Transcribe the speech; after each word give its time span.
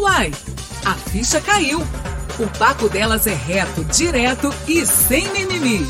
Uai, 0.00 0.30
a 0.86 0.94
ficha 1.10 1.40
caiu. 1.40 1.80
O 1.80 2.58
papo 2.58 2.88
delas 2.88 3.26
é 3.26 3.34
reto, 3.34 3.84
direto 3.86 4.46
e 4.68 4.86
sem 4.86 5.24
mimimi. 5.32 5.80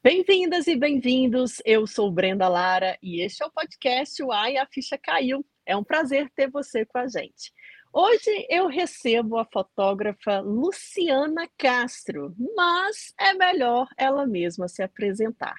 Bem-vindas 0.00 0.68
e 0.68 0.76
bem-vindos. 0.76 1.60
Eu 1.64 1.84
sou 1.84 2.12
Brenda 2.12 2.46
Lara 2.46 2.96
e 3.02 3.22
este 3.22 3.42
é 3.42 3.46
o 3.46 3.50
podcast 3.50 4.22
Uai, 4.22 4.56
a 4.56 4.64
ficha 4.66 4.96
caiu. 4.96 5.44
É 5.66 5.76
um 5.76 5.82
prazer 5.82 6.30
ter 6.30 6.48
você 6.48 6.86
com 6.86 6.98
a 6.98 7.08
gente. 7.08 7.52
Hoje 7.92 8.46
eu 8.48 8.68
recebo 8.68 9.36
a 9.36 9.44
fotógrafa 9.44 10.38
Luciana 10.38 11.50
Castro, 11.58 12.36
mas 12.54 13.12
é 13.18 13.34
melhor 13.34 13.88
ela 13.98 14.28
mesma 14.28 14.68
se 14.68 14.80
apresentar. 14.80 15.56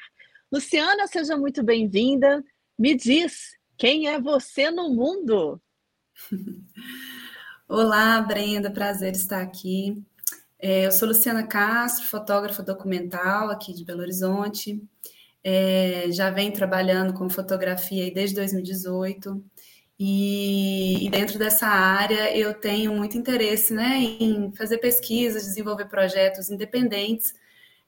Luciana, 0.50 1.08
seja 1.08 1.36
muito 1.36 1.62
bem-vinda. 1.62 2.42
Me 2.80 2.96
diz, 2.96 3.52
quem 3.78 4.08
é 4.08 4.18
você 4.18 4.72
no 4.72 4.90
mundo? 4.90 5.62
Olá, 7.68 8.22
Brenda, 8.22 8.72
prazer 8.72 9.14
estar 9.14 9.42
aqui. 9.42 10.04
É, 10.60 10.86
eu 10.86 10.92
sou 10.92 11.08
Luciana 11.08 11.46
Castro, 11.48 12.08
fotógrafa 12.08 12.62
documental 12.62 13.50
aqui 13.50 13.74
de 13.74 13.84
Belo 13.84 14.02
Horizonte. 14.02 14.82
É, 15.44 16.06
já 16.12 16.30
venho 16.30 16.54
trabalhando 16.54 17.14
com 17.14 17.30
fotografia 17.30 18.14
desde 18.14 18.36
2018. 18.36 19.44
E, 20.00 21.10
dentro 21.12 21.38
dessa 21.38 21.68
área 21.68 22.36
eu 22.36 22.56
tenho 22.56 22.92
muito 22.94 23.18
interesse 23.18 23.72
né, 23.72 24.00
em 24.00 24.52
fazer 24.54 24.80
pesquisas, 24.80 25.44
desenvolver 25.44 25.86
projetos 25.86 26.50
independentes 26.50 27.36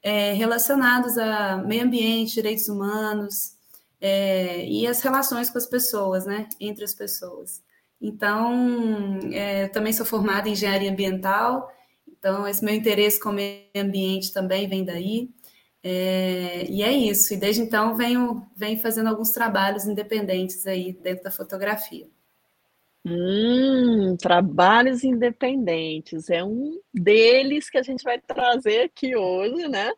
é, 0.02 0.34
relacionados 0.34 1.18
a 1.18 1.58
meio 1.58 1.84
ambiente, 1.84 2.36
direitos 2.36 2.70
humanos 2.70 3.58
é, 4.00 4.64
e 4.68 4.86
as 4.86 5.02
relações 5.02 5.50
com 5.50 5.58
as 5.58 5.66
pessoas, 5.66 6.26
né, 6.26 6.48
entre 6.60 6.84
as 6.84 6.94
pessoas. 6.94 7.64
Então, 8.04 9.18
é, 9.32 9.70
também 9.70 9.94
sou 9.94 10.06
formada 10.06 10.50
em 10.50 10.52
engenharia 10.52 10.92
ambiental, 10.92 11.72
então 12.06 12.46
esse 12.46 12.64
meu 12.64 12.76
interesse 12.76 13.18
com 13.18 13.30
o 13.30 13.34
meio 13.34 13.64
ambiente 13.74 14.34
também 14.34 14.68
vem 14.68 14.84
daí. 14.84 15.30
É, 15.82 16.66
e 16.70 16.84
é 16.84 16.92
isso. 16.92 17.34
E 17.34 17.38
desde 17.38 17.62
então 17.62 17.96
venho, 17.96 18.46
venho 18.58 18.78
fazendo 18.80 19.08
alguns 19.08 19.32
trabalhos 19.32 19.86
independentes 19.86 20.68
aí 20.68 20.92
dentro 20.92 21.24
da 21.24 21.32
fotografia. 21.32 22.06
Hum, 23.06 24.18
trabalhos 24.18 25.04
independentes. 25.06 26.30
É 26.30 26.44
um 26.44 26.82
deles 26.94 27.70
que 27.70 27.78
a 27.78 27.84
gente 27.84 28.04
vai 28.04 28.20
trazer 28.20 28.82
aqui 28.84 29.16
hoje, 29.16 29.70
né? 29.70 29.94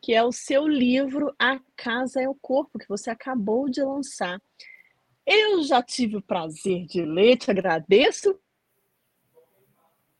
Que 0.00 0.14
é 0.14 0.22
o 0.22 0.32
seu 0.32 0.66
livro 0.66 1.34
A 1.38 1.60
Casa 1.76 2.22
é 2.22 2.28
o 2.28 2.34
Corpo, 2.34 2.78
que 2.78 2.88
você 2.88 3.10
acabou 3.10 3.68
de 3.68 3.82
lançar. 3.82 4.40
Eu 5.26 5.62
já 5.62 5.82
tive 5.82 6.16
o 6.16 6.22
prazer 6.22 6.84
de 6.86 7.04
ler, 7.04 7.36
te 7.36 7.50
agradeço 7.50 8.38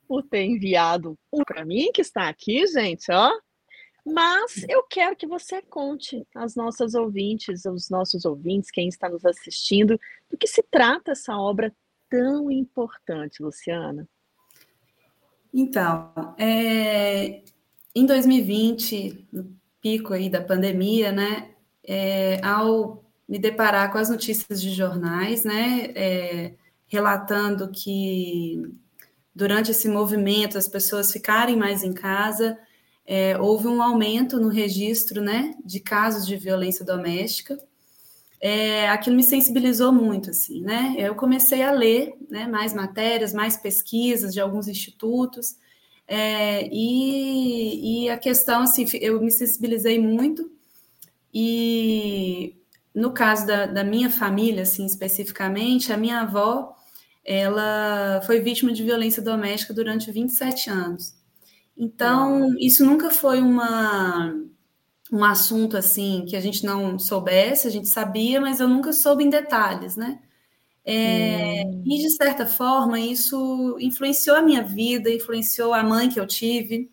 por 0.06 0.22
ter 0.22 0.44
enviado 0.44 1.18
um 1.32 1.42
para 1.42 1.64
mim, 1.64 1.90
que 1.92 2.02
está 2.02 2.28
aqui, 2.28 2.66
gente, 2.66 3.10
ó. 3.10 3.30
Mas 4.04 4.64
eu 4.68 4.82
quero 4.82 5.14
que 5.16 5.26
você 5.26 5.62
conte 5.62 6.26
às 6.34 6.56
nossas 6.56 6.94
ouvintes, 6.94 7.64
aos 7.64 7.88
nossos 7.88 8.24
ouvintes, 8.24 8.70
quem 8.70 8.88
está 8.88 9.08
nos 9.08 9.24
assistindo, 9.24 9.98
do 10.30 10.36
que 10.36 10.46
se 10.46 10.62
trata 10.62 11.12
essa 11.12 11.36
obra 11.36 11.74
tão 12.10 12.50
importante, 12.50 13.42
Luciana. 13.42 14.08
Então, 15.54 16.12
é, 16.38 17.42
em 17.94 18.06
2020, 18.06 19.28
no 19.32 19.56
pico 19.80 20.12
aí 20.12 20.28
da 20.28 20.42
pandemia, 20.42 21.12
né, 21.12 21.54
é, 21.84 22.44
ao 22.44 23.04
me 23.28 23.38
deparar 23.38 23.90
com 23.92 23.98
as 23.98 24.08
notícias 24.08 24.60
de 24.60 24.70
jornais, 24.70 25.44
né, 25.44 25.92
é, 25.94 26.54
relatando 26.86 27.70
que 27.70 28.62
durante 29.34 29.70
esse 29.70 29.88
movimento 29.88 30.58
as 30.58 30.68
pessoas 30.68 31.10
ficarem 31.12 31.56
mais 31.56 31.82
em 31.82 31.92
casa, 31.92 32.58
é, 33.06 33.38
houve 33.38 33.66
um 33.66 33.82
aumento 33.82 34.38
no 34.38 34.48
registro 34.48 35.22
né, 35.22 35.54
de 35.64 35.80
casos 35.80 36.26
de 36.26 36.36
violência 36.36 36.84
doméstica. 36.84 37.58
É, 38.40 38.88
aquilo 38.88 39.16
me 39.16 39.22
sensibilizou 39.22 39.92
muito, 39.92 40.30
assim, 40.30 40.62
né? 40.62 40.96
Eu 40.98 41.14
comecei 41.14 41.62
a 41.62 41.70
ler 41.70 42.12
né, 42.28 42.46
mais 42.48 42.74
matérias, 42.74 43.32
mais 43.32 43.56
pesquisas 43.56 44.34
de 44.34 44.40
alguns 44.40 44.66
institutos, 44.66 45.56
é, 46.08 46.68
e, 46.72 48.04
e, 48.04 48.10
a 48.10 48.18
questão, 48.18 48.62
assim, 48.62 48.84
eu 49.00 49.20
me 49.22 49.30
sensibilizei 49.30 49.98
muito, 49.98 50.50
e 51.32 52.56
no 52.94 53.12
caso 53.12 53.46
da, 53.46 53.66
da 53.66 53.84
minha 53.84 54.10
família, 54.10 54.62
assim, 54.62 54.84
especificamente, 54.86 55.92
a 55.92 55.96
minha 55.96 56.20
avó, 56.20 56.74
ela 57.24 58.20
foi 58.26 58.40
vítima 58.40 58.72
de 58.72 58.82
violência 58.82 59.22
doméstica 59.22 59.72
durante 59.72 60.10
27 60.10 60.70
anos. 60.70 61.14
Então, 61.76 62.54
isso 62.58 62.84
nunca 62.84 63.10
foi 63.10 63.40
uma, 63.40 64.34
um 65.10 65.24
assunto 65.24 65.76
assim 65.76 66.24
que 66.26 66.36
a 66.36 66.40
gente 66.40 66.64
não 66.64 66.98
soubesse, 66.98 67.66
a 67.66 67.70
gente 67.70 67.88
sabia, 67.88 68.40
mas 68.40 68.60
eu 68.60 68.68
nunca 68.68 68.92
soube 68.92 69.24
em 69.24 69.30
detalhes, 69.30 69.96
né? 69.96 70.20
É, 70.84 71.62
hum. 71.64 71.82
E 71.86 71.98
de 72.02 72.10
certa 72.10 72.46
forma, 72.46 73.00
isso 73.00 73.76
influenciou 73.80 74.36
a 74.36 74.42
minha 74.42 74.62
vida, 74.62 75.10
influenciou 75.10 75.72
a 75.72 75.82
mãe 75.82 76.08
que 76.08 76.20
eu 76.20 76.26
tive, 76.26 76.91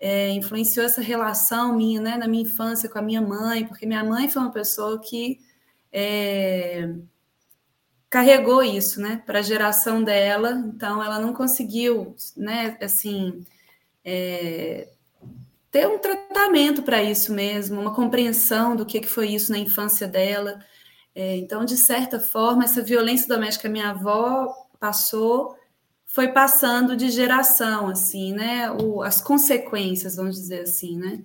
é, 0.00 0.30
influenciou 0.30 0.86
essa 0.86 1.02
relação 1.02 1.76
minha, 1.76 2.00
né, 2.00 2.16
na 2.16 2.26
minha 2.26 2.44
infância 2.44 2.88
com 2.88 2.98
a 2.98 3.02
minha 3.02 3.20
mãe, 3.20 3.66
porque 3.66 3.84
minha 3.84 4.02
mãe 4.02 4.28
foi 4.28 4.40
uma 4.40 4.50
pessoa 4.50 4.98
que 4.98 5.38
é, 5.92 6.94
carregou 8.08 8.62
isso, 8.62 9.00
né, 9.00 9.22
para 9.26 9.40
a 9.40 9.42
geração 9.42 10.02
dela, 10.02 10.52
então 10.74 11.02
ela 11.02 11.20
não 11.20 11.34
conseguiu, 11.34 12.16
né, 12.36 12.78
assim, 12.80 13.44
é, 14.02 14.88
ter 15.70 15.86
um 15.86 15.98
tratamento 15.98 16.82
para 16.82 17.02
isso 17.02 17.32
mesmo, 17.32 17.80
uma 17.80 17.94
compreensão 17.94 18.74
do 18.74 18.86
que, 18.86 19.00
que 19.00 19.06
foi 19.06 19.28
isso 19.28 19.52
na 19.52 19.58
infância 19.58 20.08
dela. 20.08 20.58
É, 21.14 21.36
então, 21.36 21.64
de 21.64 21.76
certa 21.76 22.18
forma, 22.18 22.64
essa 22.64 22.82
violência 22.82 23.28
doméstica 23.28 23.68
minha 23.68 23.90
avó 23.90 24.52
passou 24.80 25.56
foi 26.10 26.28
passando 26.28 26.96
de 26.96 27.08
geração, 27.08 27.88
assim, 27.88 28.32
né? 28.32 28.70
O, 28.70 29.02
as 29.02 29.20
consequências, 29.20 30.16
vamos 30.16 30.36
dizer 30.36 30.62
assim, 30.62 30.96
né? 30.96 31.24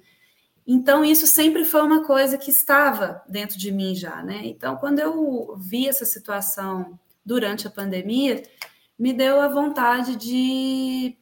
Então, 0.66 1.04
isso 1.04 1.28
sempre 1.28 1.66
foi 1.66 1.82
uma 1.82 2.06
coisa 2.06 2.38
que 2.38 2.52
estava 2.52 3.24
dentro 3.28 3.58
de 3.58 3.72
mim 3.72 3.96
já, 3.96 4.22
né? 4.24 4.42
Então, 4.44 4.78
quando 4.78 5.00
eu 5.00 5.56
vi 5.58 5.88
essa 5.88 6.06
situação 6.06 7.00
durante 7.26 7.68
a 7.68 7.72
pandemia, 7.72 8.44
me 8.98 9.12
deu 9.12 9.42
a 9.42 9.48
vontade 9.48 10.16
de 10.16 11.18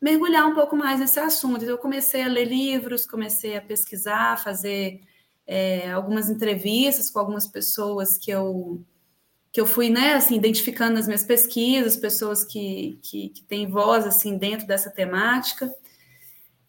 mergulhar 0.00 0.46
um 0.46 0.54
pouco 0.54 0.76
mais 0.76 0.98
nesse 0.98 1.20
assunto. 1.20 1.62
Então, 1.62 1.74
eu 1.74 1.78
comecei 1.78 2.22
a 2.22 2.28
ler 2.28 2.44
livros, 2.46 3.06
comecei 3.06 3.56
a 3.56 3.62
pesquisar, 3.62 4.42
fazer 4.42 5.00
é, 5.46 5.92
algumas 5.92 6.28
entrevistas 6.28 7.08
com 7.08 7.20
algumas 7.20 7.46
pessoas 7.46 8.18
que 8.18 8.32
eu 8.32 8.84
que 9.56 9.60
eu 9.62 9.64
fui, 9.64 9.88
né, 9.88 10.12
assim, 10.12 10.36
identificando 10.36 10.96
nas 10.96 11.06
minhas 11.06 11.24
pesquisas, 11.24 11.96
pessoas 11.96 12.44
que, 12.44 12.98
que, 13.02 13.30
que 13.30 13.42
têm 13.44 13.66
voz, 13.66 14.06
assim, 14.06 14.36
dentro 14.36 14.66
dessa 14.66 14.90
temática. 14.90 15.74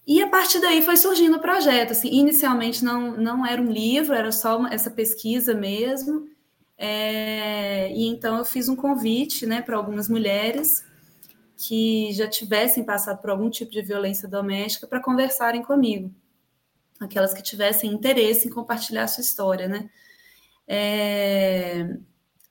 E 0.07 0.23
a 0.23 0.29
partir 0.29 0.61
daí 0.61 0.81
foi 0.81 0.95
surgindo 0.95 1.35
o 1.35 1.41
projeto, 1.41 1.91
assim, 1.91 2.07
inicialmente 2.07 2.85
não, 2.85 3.17
não 3.17 3.45
era 3.45 3.61
um 3.61 3.69
livro, 3.69 4.15
era 4.15 4.31
só 4.31 4.57
uma, 4.57 4.73
essa 4.73 4.89
pesquisa 4.89 5.53
mesmo, 5.53 6.29
é, 6.77 7.91
e 7.91 8.07
então 8.07 8.37
eu 8.37 8.45
fiz 8.45 8.69
um 8.69 8.75
convite, 8.77 9.45
né, 9.45 9.61
para 9.61 9.75
algumas 9.75 10.07
mulheres 10.07 10.85
que 11.57 12.13
já 12.13 12.25
tivessem 12.25 12.85
passado 12.85 13.19
por 13.19 13.31
algum 13.31 13.49
tipo 13.49 13.69
de 13.69 13.81
violência 13.81 14.29
doméstica 14.29 14.87
para 14.87 15.03
conversarem 15.03 15.61
comigo, 15.61 16.09
aquelas 17.01 17.33
que 17.33 17.43
tivessem 17.43 17.91
interesse 17.91 18.47
em 18.47 18.51
compartilhar 18.51 19.03
a 19.03 19.07
sua 19.09 19.23
história, 19.23 19.67
né? 19.67 19.89
É... 20.65 21.97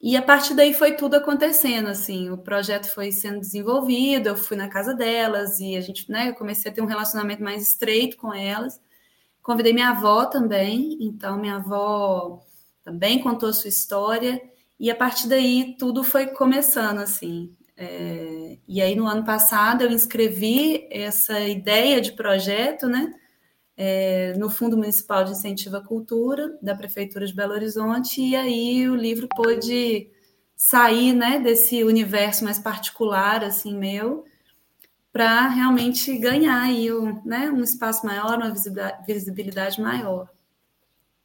E 0.07 0.17
a 0.17 0.23
partir 0.23 0.55
daí 0.55 0.73
foi 0.73 0.93
tudo 0.93 1.17
acontecendo, 1.17 1.89
assim, 1.89 2.31
o 2.31 2.39
projeto 2.39 2.87
foi 2.87 3.11
sendo 3.11 3.41
desenvolvido, 3.41 4.29
eu 4.29 4.37
fui 4.37 4.57
na 4.57 4.69
casa 4.69 4.95
delas 4.95 5.59
e 5.59 5.77
a 5.77 5.81
gente, 5.81 6.09
né, 6.09 6.29
eu 6.29 6.35
comecei 6.35 6.71
a 6.71 6.75
ter 6.75 6.81
um 6.81 6.87
relacionamento 6.87 7.43
mais 7.43 7.61
estreito 7.61 8.17
com 8.17 8.33
elas. 8.33 8.81
Convidei 9.43 9.73
minha 9.73 9.89
avó 9.91 10.27
também, 10.27 10.97
então 11.01 11.37
minha 11.41 11.57
avó 11.57 12.41
também 12.85 13.21
contou 13.21 13.53
sua 13.53 13.69
história 13.69 14.41
e 14.79 14.93
a 14.93 14.95
partir 14.95 15.27
daí 15.27 15.75
tudo 15.77 16.05
foi 16.05 16.29
começando, 16.29 16.99
assim. 16.99 17.53
É, 17.77 18.59
e 18.69 18.81
aí, 18.81 18.95
no 18.95 19.09
ano 19.09 19.25
passado, 19.25 19.83
eu 19.83 19.91
inscrevi 19.91 20.87
essa 20.89 21.41
ideia 21.41 22.01
de 22.01 22.13
projeto, 22.13 22.87
né? 22.87 23.13
É, 23.77 24.33
no 24.39 24.49
Fundo 24.49 24.77
Municipal 24.77 25.25
de 25.25 25.33
Incentivo 25.33 25.77
à 25.77 25.83
Cultura, 25.83 26.57
da 26.63 26.75
Prefeitura 26.75 27.27
de 27.27 27.35
Belo 27.35 27.53
Horizonte, 27.53 28.23
e 28.23 28.35
aí 28.35 28.89
o 28.89 28.97
livro 28.97 29.29
pôde 29.37 30.09
sair 30.57 31.13
né, 31.13 31.39
desse 31.39 31.85
universo 31.85 32.45
mais 32.45 32.59
particular, 32.59 33.45
assim, 33.45 33.77
meu, 33.77 34.25
para 35.13 35.49
realmente 35.49 36.17
ganhar 36.17 36.63
aí 36.63 36.93
um, 36.93 37.23
né, 37.25 37.51
um 37.51 37.63
espaço 37.63 38.07
maior, 38.07 38.39
uma 38.39 38.55
visibilidade 39.07 39.81
maior. 39.81 40.29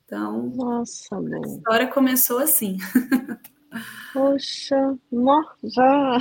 Então, 0.05 0.47
Nossa, 0.55 1.15
a 1.15 1.47
história 1.47 1.87
começou 1.87 2.39
assim. 2.39 2.77
Poxa, 4.13 4.97
já. 5.63 6.17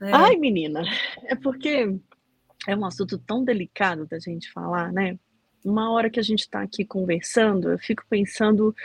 É. 0.00 0.12
Ai, 0.12 0.36
menina, 0.36 0.82
é 1.24 1.36
porque 1.36 1.98
é 2.68 2.76
um 2.76 2.84
assunto 2.84 3.16
tão 3.18 3.42
delicado 3.42 4.06
da 4.06 4.18
gente 4.18 4.52
falar, 4.52 4.92
né? 4.92 5.18
Uma 5.64 5.90
hora 5.90 6.10
que 6.10 6.20
a 6.20 6.22
gente 6.22 6.40
está 6.40 6.60
aqui 6.60 6.84
conversando, 6.84 7.70
eu 7.70 7.78
fico 7.78 8.04
pensando 8.10 8.76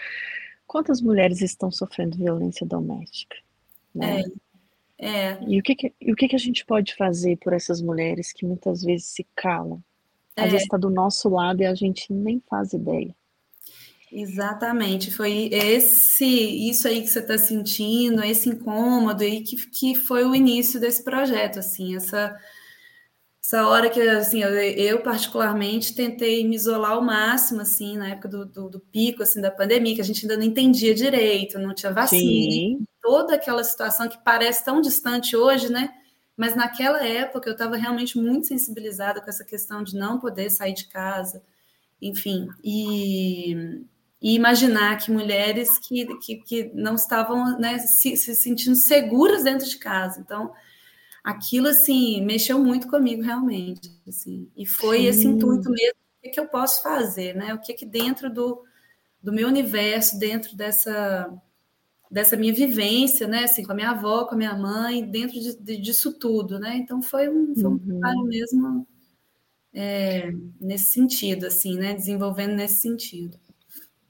quantas 0.65 1.01
mulheres 1.01 1.41
estão 1.41 1.69
sofrendo 1.69 2.18
violência 2.18 2.65
doméstica. 2.65 3.35
Né? 3.94 4.24
É. 4.97 5.31
é. 5.31 5.39
E 5.45 5.59
o, 5.59 5.62
que, 5.62 5.75
que, 5.75 5.94
o 6.01 6.15
que, 6.15 6.30
que 6.30 6.35
a 6.35 6.39
gente 6.39 6.65
pode 6.65 6.95
fazer 6.95 7.38
por 7.38 7.51
essas 7.51 7.81
mulheres 7.81 8.31
que 8.31 8.45
muitas 8.45 8.81
vezes 8.83 9.07
se 9.07 9.27
calam? 9.35 9.83
Às 10.33 10.45
é. 10.45 10.50
vezes 10.50 10.63
está 10.63 10.77
do 10.77 10.89
nosso 10.89 11.27
lado 11.27 11.62
e 11.62 11.65
a 11.65 11.75
gente 11.75 12.12
nem 12.12 12.41
faz 12.50 12.71
ideia. 12.71 13.13
Exatamente, 14.09 15.12
foi 15.12 15.50
esse 15.51 16.25
isso 16.25 16.88
aí 16.88 17.01
que 17.01 17.07
você 17.07 17.19
está 17.19 17.38
sentindo, 17.38 18.24
esse 18.24 18.47
incômodo 18.47 19.24
aí 19.24 19.41
que, 19.41 19.56
que 19.71 19.95
foi 19.95 20.24
o 20.24 20.35
início 20.35 20.80
desse 20.80 21.03
projeto, 21.03 21.57
assim, 21.57 21.95
essa 21.95 22.39
essa 23.44 23.68
hora 23.68 23.90
que 23.90 24.00
assim 24.01 24.42
eu, 24.42 24.51
eu, 24.51 25.01
particularmente 25.01 25.94
tentei 25.94 26.48
me 26.48 26.56
isolar 26.56 26.92
ao 26.92 27.01
máximo 27.01 27.60
assim 27.60 27.98
na 27.98 28.10
época 28.10 28.30
do, 28.30 28.45
do, 28.45 28.69
do, 28.69 28.80
pico 28.80 29.22
assim 29.22 29.42
da 29.42 29.51
pandemia 29.51 29.94
que 29.94 30.01
a 30.01 30.04
gente 30.04 30.24
ainda 30.24 30.38
não 30.38 30.45
entendia 30.45 30.95
direito 30.95 31.60
não 31.60 31.74
tinha 31.74 31.92
vacina 31.92 32.22
Sim. 32.22 32.86
toda 33.01 33.36
aquela 33.36 33.63
situação 33.63 34.07
que 34.07 34.18
parece 34.24 34.63
tão 34.63 34.80
distante 34.80 35.36
hoje 35.36 35.69
né 35.69 35.94
mas 36.38 36.56
naquela 36.56 37.06
época 37.06 37.50
eu 37.50 37.54
estava 37.54 37.75
realmente 37.75 38.18
muito 38.18 38.48
sensibilizada 38.48 39.19
com 39.19 39.30
essa 39.30 39.44
questão 39.44 39.84
de 39.84 39.94
não 39.95 40.22
poder 40.22 40.50
sair 40.50 40.74
de 40.74 40.88
casa 40.88 41.44
enfim 42.01 42.48
e, 42.63 43.84
e 44.22 44.36
imaginar 44.36 44.98
que 44.98 45.12
mulheres 45.12 45.78
que, 45.80 46.06
que, 46.19 46.36
que 46.38 46.72
não 46.74 46.95
estavam 46.95 47.60
né, 47.60 47.78
se, 47.80 48.16
se 48.16 48.36
sentindo 48.36 48.78
seguras 48.78 49.44
dentro 49.44 49.68
de 49.68 49.78
casa 49.78 50.22
então 50.22 50.54
aquilo 51.24 51.68
assim 51.68 52.22
mexeu 52.22 52.60
muito 52.60 52.88
comigo 52.90 53.22
realmente 53.22 53.90
assim. 54.08 54.52
E 54.58 54.66
foi 54.66 55.00
Sim. 55.00 55.08
esse 55.08 55.28
intuito 55.28 55.70
mesmo 55.70 56.04
o 56.25 56.31
que, 56.31 56.40
eu 56.40 56.48
posso 56.48 56.84
fazer 56.84 57.36
né? 57.36 57.54
O 57.54 57.60
que 57.60 57.74
que 57.74 57.86
dentro 57.86 58.30
do, 58.30 58.64
do 59.22 59.31
meu 59.31 59.48
universo 59.48 60.20
dentro 60.20 60.56
dessa 60.56 61.31
dessa 62.12 62.36
minha 62.36 62.54
vivência 62.54 63.28
né? 63.28 63.46
Assim 63.46 63.64
com 63.64 63.72
a 63.72 63.75
minha 63.75 63.92
avó 63.92 64.25
com 64.25 64.36
a 64.36 64.38
minha 64.38 64.56
mãe 64.56 65.04
dentro 65.10 65.40
de, 65.40 65.58
de, 65.58 65.78
disso 65.78 66.14
tudo 66.20 66.60
né? 66.60 66.75
Então 66.75 67.02
foi 67.02 67.30
um, 67.30 67.56
foi 67.56 67.66
um 67.66 67.69
uhum. 67.69 67.80
trabalho 67.80 68.24
mesmo 68.24 68.88
é, 69.74 70.31
nesse 70.60 70.92
sentido 70.92 71.46
assim 71.46 71.78
né? 71.78 71.94
Desenvolvendo 71.94 72.54
nesse 72.56 72.81
sentido. 72.81 73.40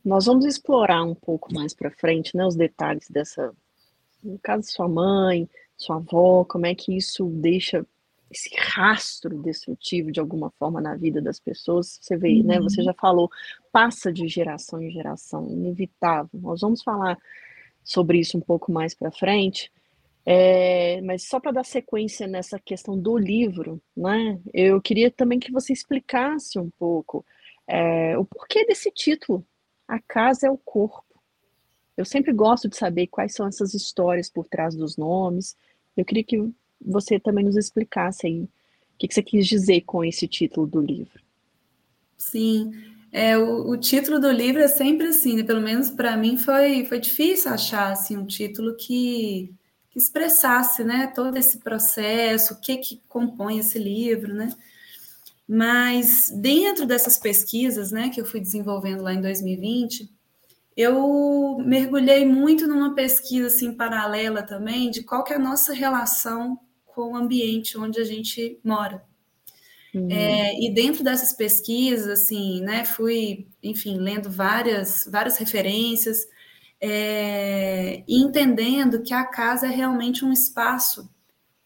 Nós 0.03 0.25
vamos 0.25 0.45
explorar 0.45 1.03
um 1.03 1.15
pouco 1.15 1.53
mais 1.53 1.73
para 1.73 1.91
frente 1.91 2.35
né? 2.35 2.43
Os 2.45 2.55
detalhes 2.55 3.07
dessa 3.07 3.53
no 4.23 4.39
caso 4.39 4.63
sua 4.71 4.87
mãe 4.87 5.47
sua 5.83 5.97
avó, 5.97 6.43
como 6.45 6.65
é 6.65 6.73
que 6.73 6.95
isso 6.95 7.25
deixa 7.25 7.85
esse 8.33 8.49
rastro 8.57 9.41
destrutivo 9.41 10.11
de 10.11 10.19
alguma 10.19 10.49
forma 10.51 10.81
na 10.81 10.95
vida 10.95 11.21
das 11.21 11.39
pessoas. 11.39 11.99
Você 12.01 12.17
vê, 12.17 12.33
uhum. 12.39 12.43
né? 12.43 12.59
Você 12.59 12.81
uhum. 12.81 12.85
já 12.85 12.93
falou, 12.93 13.29
passa 13.71 14.11
de 14.11 14.27
geração 14.27 14.81
em 14.81 14.91
geração, 14.91 15.47
inevitável. 15.49 16.39
Nós 16.41 16.61
vamos 16.61 16.81
falar 16.81 17.17
sobre 17.83 18.19
isso 18.19 18.37
um 18.37 18.41
pouco 18.41 18.71
mais 18.71 18.93
para 18.95 19.11
frente. 19.11 19.71
É, 20.25 21.01
mas 21.01 21.27
só 21.27 21.39
para 21.39 21.51
dar 21.51 21.65
sequência 21.65 22.25
nessa 22.27 22.57
questão 22.57 22.97
do 22.97 23.17
livro, 23.17 23.81
né? 23.95 24.39
Eu 24.53 24.81
queria 24.81 25.11
também 25.11 25.37
que 25.37 25.51
você 25.51 25.73
explicasse 25.73 26.57
um 26.57 26.69
pouco 26.79 27.25
é, 27.67 28.17
o 28.17 28.25
porquê 28.25 28.65
desse 28.65 28.89
título. 28.89 29.45
A 29.87 29.99
casa 29.99 30.47
é 30.47 30.49
o 30.49 30.57
corpo. 30.57 31.03
Eu 31.95 32.05
sempre 32.05 32.33
gosto 32.33 32.67
de 32.67 32.75
saber 32.75 33.07
quais 33.07 33.35
são 33.35 33.45
essas 33.45 33.73
histórias 33.73 34.29
por 34.29 34.47
trás 34.47 34.75
dos 34.75 34.97
nomes. 34.97 35.55
Eu 35.95 36.05
queria 36.05 36.23
que 36.23 36.51
você 36.81 37.19
também 37.19 37.45
nos 37.45 37.55
explicasse 37.55 38.27
aí 38.27 38.41
o 38.43 38.49
que, 38.97 39.13
você 39.13 39.23
quis 39.23 39.47
dizer 39.47 39.81
com 39.81 40.03
esse 40.03 40.27
título 40.27 40.67
do 40.67 40.81
livro. 40.81 41.21
Sim, 42.17 42.71
é, 43.11 43.37
o, 43.37 43.69
o 43.69 43.77
título 43.77 44.19
do 44.19 44.31
livro 44.31 44.61
é 44.61 44.67
sempre 44.67 45.07
assim, 45.07 45.37
né? 45.37 45.43
pelo 45.43 45.61
menos 45.61 45.89
para 45.89 46.15
mim 46.15 46.37
foi, 46.37 46.85
foi 46.85 46.99
difícil 46.99 47.51
achar 47.51 47.91
assim, 47.91 48.17
um 48.17 48.25
título 48.25 48.75
que, 48.75 49.53
que 49.89 49.97
expressasse 49.97 50.83
né, 50.83 51.11
todo 51.13 51.37
esse 51.37 51.59
processo, 51.59 52.53
o 52.53 52.59
que, 52.59 52.77
que 52.77 53.01
compõe 53.07 53.59
esse 53.59 53.77
livro, 53.77 54.33
né? 54.33 54.49
Mas 55.47 56.31
dentro 56.33 56.85
dessas 56.85 57.17
pesquisas 57.17 57.91
né, 57.91 58.09
que 58.09 58.21
eu 58.21 58.25
fui 58.25 58.39
desenvolvendo 58.39 59.03
lá 59.03 59.13
em 59.13 59.21
2020, 59.21 60.09
eu 60.75 61.57
mergulhei 61.65 62.25
muito 62.25 62.67
numa 62.67 62.95
pesquisa 62.95 63.47
assim 63.47 63.73
paralela 63.73 64.41
também 64.41 64.89
de 64.89 65.03
qual 65.03 65.23
que 65.23 65.33
é 65.33 65.35
a 65.35 65.39
nossa 65.39 65.73
relação 65.73 66.59
com 66.85 67.13
o 67.13 67.15
ambiente 67.15 67.77
onde 67.77 67.99
a 67.99 68.03
gente 68.03 68.59
mora. 68.63 69.03
Uhum. 69.93 70.09
É, 70.09 70.59
e 70.59 70.73
dentro 70.73 71.03
dessas 71.03 71.33
pesquisas, 71.33 72.07
assim, 72.07 72.61
né, 72.61 72.83
fui, 72.83 73.47
enfim, 73.61 73.97
lendo 73.97 74.29
várias, 74.29 75.07
várias 75.11 75.37
referências 75.37 76.27
é, 76.81 78.03
e 78.07 78.21
entendendo 78.21 79.03
que 79.03 79.13
a 79.13 79.23
casa 79.23 79.67
é 79.67 79.69
realmente 79.69 80.25
um 80.25 80.33
espaço 80.33 81.09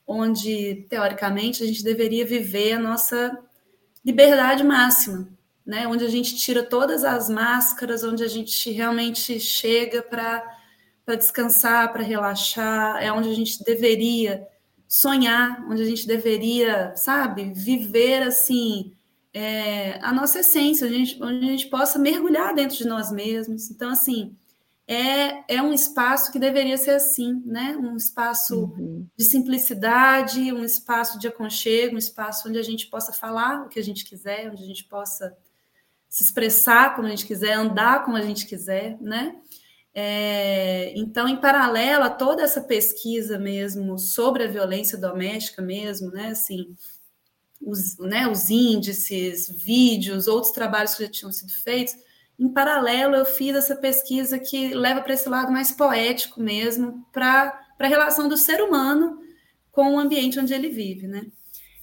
onde, 0.06 0.86
teoricamente, 0.90 1.64
a 1.64 1.66
gente 1.66 1.84
deveria 1.84 2.26
viver 2.26 2.74
a 2.74 2.80
nossa 2.80 3.38
liberdade 4.06 4.64
máxima, 4.64 5.28
né? 5.68 5.86
Onde 5.86 6.06
a 6.06 6.10
gente 6.10 6.34
tira 6.38 6.64
todas 6.64 7.04
as 7.04 7.30
máscaras, 7.30 8.02
onde 8.02 8.24
a 8.24 8.28
gente 8.28 8.72
realmente 8.72 9.38
chega 9.38 10.02
para 10.02 10.42
descansar, 11.18 11.92
para 11.92 12.02
relaxar, 12.02 13.04
é 13.04 13.12
onde 13.12 13.30
a 13.30 13.34
gente 13.34 13.62
deveria 13.66 14.48
sonhar, 14.88 15.68
onde 15.70 15.82
a 15.82 15.86
gente 15.86 16.08
deveria, 16.08 16.96
sabe, 16.96 17.52
viver 17.54 18.24
assim 18.24 18.94
é, 19.34 20.00
a 20.02 20.14
nossa 20.14 20.40
essência, 20.40 20.88
onde 20.88 20.96
a, 20.96 21.00
gente, 21.00 21.24
onde 21.24 21.46
a 21.46 21.52
gente 21.52 21.68
possa 21.68 22.00
mergulhar 22.00 22.56
dentro 22.56 22.78
de 22.78 22.88
nós 22.88 23.12
mesmos. 23.12 23.70
Então, 23.70 23.90
assim, 23.90 24.34
é, 24.88 25.56
é 25.56 25.62
um 25.62 25.74
espaço 25.74 26.32
que 26.32 26.40
deveria 26.40 26.78
ser 26.78 26.92
assim, 26.92 27.44
né? 27.46 27.76
Um 27.76 27.98
espaço 27.98 28.72
uhum. 28.78 29.06
de 29.18 29.26
simplicidade, 29.26 30.54
um 30.54 30.64
espaço 30.64 31.20
de 31.20 31.28
aconchego, 31.28 31.96
um 31.96 32.00
espaço 32.00 32.48
onde 32.48 32.58
a 32.58 32.64
gente 32.64 32.88
possa 32.88 33.12
falar 33.12 33.66
o 33.66 33.68
que 33.68 33.80
a 33.80 33.84
gente 33.84 34.06
quiser, 34.06 34.50
onde 34.50 34.64
a 34.64 34.66
gente 34.66 34.86
possa 34.86 35.36
se 36.10 36.24
expressar 36.24 36.96
como 36.96 37.08
a 37.08 37.10
gente 37.10 37.26
quiser, 37.26 37.54
andar 37.54 38.04
como 38.04 38.18
a 38.18 38.22
gente 38.22 38.46
quiser, 38.46 38.98
né? 39.02 39.36
É, 39.94 40.94
então, 40.96 41.28
em 41.28 41.38
paralelo 41.38 42.04
a 42.04 42.10
toda 42.10 42.44
essa 42.44 42.62
pesquisa 42.62 43.40
mesmo 43.40 43.98
sobre 43.98 44.44
a 44.44 44.48
violência 44.48 44.98
doméstica 44.98 45.62
mesmo, 45.62 46.12
né? 46.12 46.30
Assim, 46.30 46.76
os, 47.60 47.98
né, 47.98 48.28
os 48.28 48.50
índices, 48.50 49.50
vídeos, 49.50 50.28
outros 50.28 50.54
trabalhos 50.54 50.96
que 50.96 51.04
já 51.04 51.10
tinham 51.10 51.32
sido 51.32 51.52
feitos, 51.52 51.96
em 52.40 52.48
paralelo 52.48 53.16
eu 53.16 53.26
fiz 53.26 53.56
essa 53.56 53.76
pesquisa 53.76 54.38
que 54.38 54.74
leva 54.74 55.02
para 55.02 55.14
esse 55.14 55.28
lado 55.28 55.52
mais 55.52 55.72
poético 55.72 56.40
mesmo, 56.40 57.04
para 57.12 57.60
a 57.80 57.88
relação 57.88 58.30
do 58.30 58.38
ser 58.38 58.62
humano 58.62 59.20
com 59.72 59.96
o 59.96 60.00
ambiente 60.00 60.40
onde 60.40 60.54
ele 60.54 60.70
vive, 60.70 61.08
né? 61.08 61.26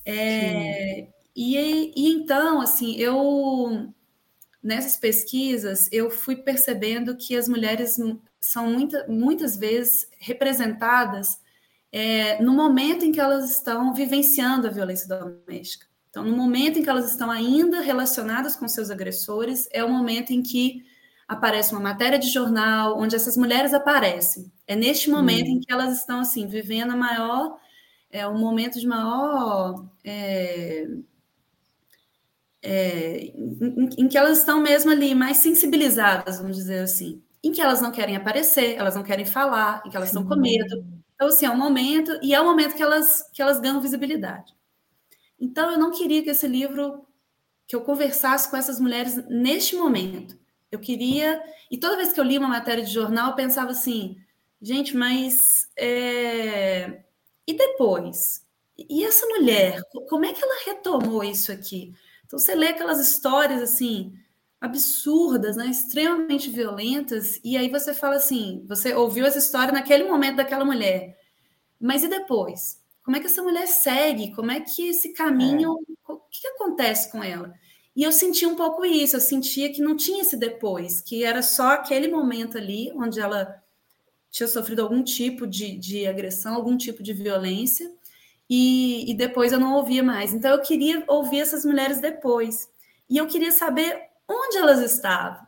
É, 0.04 1.08
e, 1.34 1.92
e 1.96 2.12
então, 2.12 2.60
assim, 2.60 2.96
eu 2.96 3.92
nessas 4.64 4.96
pesquisas, 4.96 5.90
eu 5.92 6.10
fui 6.10 6.36
percebendo 6.36 7.14
que 7.14 7.36
as 7.36 7.46
mulheres 7.46 7.98
são 8.40 8.72
muita, 8.72 9.06
muitas 9.06 9.58
vezes 9.58 10.08
representadas 10.18 11.38
é, 11.92 12.42
no 12.42 12.54
momento 12.54 13.04
em 13.04 13.12
que 13.12 13.20
elas 13.20 13.50
estão 13.50 13.92
vivenciando 13.92 14.66
a 14.66 14.70
violência 14.70 15.06
doméstica. 15.06 15.86
Então, 16.08 16.24
no 16.24 16.34
momento 16.34 16.78
em 16.78 16.82
que 16.82 16.88
elas 16.88 17.10
estão 17.10 17.30
ainda 17.30 17.80
relacionadas 17.80 18.56
com 18.56 18.66
seus 18.66 18.90
agressores, 18.90 19.68
é 19.70 19.84
o 19.84 19.90
momento 19.90 20.32
em 20.32 20.42
que 20.42 20.82
aparece 21.28 21.72
uma 21.72 21.80
matéria 21.80 22.18
de 22.18 22.28
jornal 22.28 22.98
onde 22.98 23.14
essas 23.14 23.36
mulheres 23.36 23.74
aparecem. 23.74 24.50
É 24.66 24.74
neste 24.74 25.10
momento 25.10 25.48
hum. 25.48 25.56
em 25.56 25.60
que 25.60 25.72
elas 25.72 25.98
estão 25.98 26.20
assim 26.20 26.46
vivendo 26.46 26.92
a 26.92 26.96
maior, 26.96 27.58
é 28.10 28.26
um 28.26 28.38
momento 28.38 28.80
de 28.80 28.86
maior 28.86 29.84
é, 30.02 30.86
é, 32.64 33.26
em, 33.36 33.90
em, 33.98 34.08
que 34.08 34.16
elas 34.16 34.38
estão 34.38 34.58
mesmo 34.58 34.90
ali 34.90 35.14
mais 35.14 35.36
sensibilizadas, 35.36 36.38
vamos 36.38 36.56
dizer 36.56 36.78
assim, 36.78 37.22
em 37.42 37.52
que 37.52 37.60
elas 37.60 37.82
não 37.82 37.92
querem 37.92 38.16
aparecer, 38.16 38.74
elas 38.76 38.94
não 38.94 39.02
querem 39.02 39.26
falar, 39.26 39.82
em 39.84 39.90
que 39.90 39.96
elas 39.96 40.08
Sim. 40.08 40.18
estão 40.18 40.28
com 40.28 40.40
medo. 40.40 40.82
Então, 41.14 41.28
assim, 41.28 41.44
é 41.44 41.50
um 41.50 41.58
momento, 41.58 42.18
e 42.22 42.34
é 42.34 42.40
um 42.40 42.46
momento 42.46 42.74
que 42.74 42.82
elas, 42.82 43.22
que 43.34 43.42
elas 43.42 43.60
ganham 43.60 43.82
visibilidade. 43.82 44.54
Então, 45.38 45.70
eu 45.70 45.78
não 45.78 45.90
queria 45.90 46.22
que 46.22 46.30
esse 46.30 46.48
livro, 46.48 47.06
que 47.68 47.76
eu 47.76 47.82
conversasse 47.82 48.50
com 48.50 48.56
essas 48.56 48.80
mulheres 48.80 49.22
neste 49.28 49.76
momento. 49.76 50.38
Eu 50.72 50.78
queria, 50.78 51.42
e 51.70 51.76
toda 51.76 51.98
vez 51.98 52.14
que 52.14 52.18
eu 52.18 52.24
li 52.24 52.38
uma 52.38 52.48
matéria 52.48 52.82
de 52.82 52.90
jornal, 52.90 53.30
eu 53.30 53.36
pensava 53.36 53.72
assim, 53.72 54.16
gente, 54.60 54.96
mas 54.96 55.68
é... 55.76 57.02
e 57.46 57.52
depois? 57.52 58.42
E 58.76 59.04
essa 59.04 59.26
mulher, 59.26 59.82
como 60.08 60.24
é 60.24 60.32
que 60.32 60.42
ela 60.42 60.64
retomou 60.64 61.22
isso 61.22 61.52
aqui? 61.52 61.94
Então 62.34 62.38
você 62.38 62.54
lê 62.54 62.68
aquelas 62.68 62.98
histórias 62.98 63.62
assim 63.62 64.12
absurdas, 64.60 65.56
né, 65.56 65.66
extremamente 65.66 66.50
violentas, 66.50 67.38
e 67.44 67.56
aí 67.56 67.68
você 67.68 67.92
fala 67.92 68.16
assim, 68.16 68.64
você 68.66 68.94
ouviu 68.94 69.26
essa 69.26 69.38
história 69.38 69.72
naquele 69.72 70.04
momento 70.04 70.36
daquela 70.36 70.64
mulher, 70.64 71.18
mas 71.78 72.02
e 72.02 72.08
depois? 72.08 72.82
como 73.04 73.18
é 73.18 73.20
que 73.20 73.26
essa 73.26 73.42
mulher 73.42 73.66
segue? 73.68 74.34
Como 74.34 74.50
é 74.50 74.60
que 74.60 74.88
esse 74.88 75.12
caminho, 75.12 75.78
é. 76.08 76.12
o 76.12 76.16
que, 76.30 76.40
que 76.40 76.48
acontece 76.48 77.12
com 77.12 77.22
ela? 77.22 77.54
E 77.94 78.02
eu 78.02 78.10
senti 78.10 78.46
um 78.46 78.56
pouco 78.56 78.84
isso, 78.84 79.14
eu 79.14 79.20
sentia 79.20 79.70
que 79.70 79.82
não 79.82 79.94
tinha 79.94 80.22
esse 80.22 80.38
depois, 80.38 81.02
que 81.02 81.22
era 81.22 81.42
só 81.42 81.72
aquele 81.72 82.08
momento 82.08 82.56
ali 82.56 82.90
onde 82.96 83.20
ela 83.20 83.62
tinha 84.30 84.48
sofrido 84.48 84.80
algum 84.80 85.04
tipo 85.04 85.46
de, 85.46 85.76
de 85.76 86.06
agressão, 86.06 86.54
algum 86.54 86.78
tipo 86.78 87.02
de 87.02 87.12
violência, 87.12 87.92
e, 88.48 89.10
e, 89.10 89.14
depois 89.14 89.52
eu 89.52 89.60
não 89.60 89.74
ouvia 89.74 90.02
mais. 90.02 90.32
Então 90.32 90.50
eu 90.50 90.60
queria 90.60 91.02
ouvir 91.08 91.40
essas 91.40 91.64
mulheres 91.64 92.00
depois. 92.00 92.68
E 93.08 93.16
eu 93.16 93.26
queria 93.26 93.52
saber 93.52 93.98
onde 94.28 94.56
elas 94.56 94.80
estavam, 94.80 95.46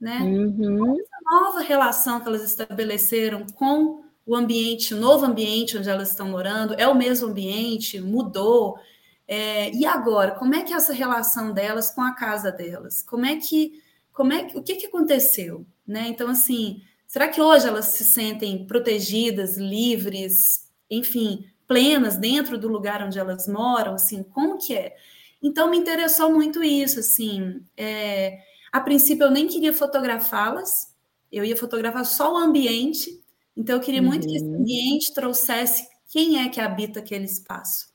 né? 0.00 0.18
Uhum. 0.20 1.00
Essa 1.00 1.18
nova 1.30 1.60
relação 1.60 2.20
que 2.20 2.28
elas 2.28 2.42
estabeleceram 2.42 3.46
com 3.54 4.02
o 4.26 4.36
ambiente, 4.36 4.94
o 4.94 5.00
novo 5.00 5.24
ambiente 5.24 5.76
onde 5.78 5.88
elas 5.88 6.10
estão 6.10 6.28
morando, 6.28 6.74
é 6.74 6.86
o 6.86 6.94
mesmo 6.94 7.28
ambiente, 7.28 8.00
mudou. 8.00 8.78
É, 9.26 9.70
e 9.74 9.86
agora, 9.86 10.32
como 10.32 10.54
é 10.54 10.62
que 10.62 10.72
é 10.72 10.76
essa 10.76 10.92
relação 10.92 11.52
delas 11.52 11.90
com 11.90 12.02
a 12.02 12.14
casa 12.14 12.52
delas? 12.52 13.02
Como 13.02 13.24
é 13.24 13.36
que, 13.36 13.82
como 14.12 14.32
é 14.32 14.44
que, 14.44 14.58
o 14.58 14.62
que, 14.62 14.76
que 14.76 14.86
aconteceu? 14.86 15.66
Né? 15.86 16.08
Então, 16.08 16.28
assim, 16.28 16.82
será 17.06 17.28
que 17.28 17.40
hoje 17.40 17.66
elas 17.66 17.86
se 17.86 18.04
sentem 18.04 18.66
protegidas, 18.66 19.56
livres, 19.56 20.70
enfim, 20.90 21.46
plenas 21.68 22.16
dentro 22.16 22.58
do 22.58 22.66
lugar 22.66 23.02
onde 23.02 23.18
elas 23.18 23.46
moram? 23.46 23.94
Assim, 23.94 24.24
como 24.24 24.58
que 24.58 24.74
é? 24.74 24.96
Então, 25.40 25.70
me 25.70 25.76
interessou 25.76 26.32
muito 26.32 26.64
isso, 26.64 26.98
assim. 26.98 27.62
É, 27.76 28.40
a 28.72 28.80
princípio, 28.80 29.24
eu 29.24 29.30
nem 29.30 29.46
queria 29.46 29.72
fotografá-las, 29.72 30.92
eu 31.30 31.44
ia 31.44 31.56
fotografar 31.56 32.04
só 32.04 32.34
o 32.34 32.36
ambiente, 32.36 33.22
então, 33.58 33.74
eu 33.74 33.82
queria 33.82 34.00
muito 34.00 34.26
que 34.26 34.36
esse 34.36 34.44
uhum. 34.44 34.60
ambiente 34.60 35.12
trouxesse 35.12 35.88
quem 36.08 36.40
é 36.40 36.48
que 36.48 36.60
habita 36.60 37.00
aquele 37.00 37.24
espaço, 37.24 37.88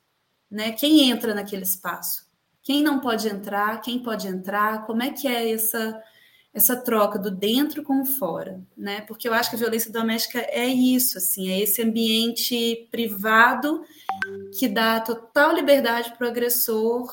né? 0.52 0.74
Quem 0.74 1.10
entra 1.10 1.34
naquele 1.34 1.64
espaço, 1.64 2.28
quem 2.62 2.84
não 2.84 3.00
pode 3.00 3.30
entrar, 3.30 3.80
quem 3.80 4.04
pode 4.04 4.28
entrar, 4.28 4.86
como 4.86 5.02
é 5.02 5.12
que 5.12 5.26
é 5.26 5.52
essa 5.52 5.98
essa 6.54 6.76
troca 6.76 7.18
do 7.18 7.32
dentro 7.32 7.82
com 7.82 8.02
o 8.02 8.06
fora, 8.06 8.62
né? 8.78 9.02
Porque 9.02 9.28
eu 9.28 9.34
acho 9.34 9.50
que 9.50 9.56
a 9.56 9.60
violência 9.60 9.92
doméstica 9.92 10.40
é 10.40 10.68
isso, 10.68 11.18
assim, 11.18 11.50
é 11.50 11.60
esse 11.60 11.82
ambiente 11.82 12.88
privado 12.92 13.84
que 14.58 14.68
dá 14.68 15.00
total 15.00 15.54
liberdade 15.54 16.14
para 16.16 16.28
o 16.28 16.30
agressor 16.30 17.12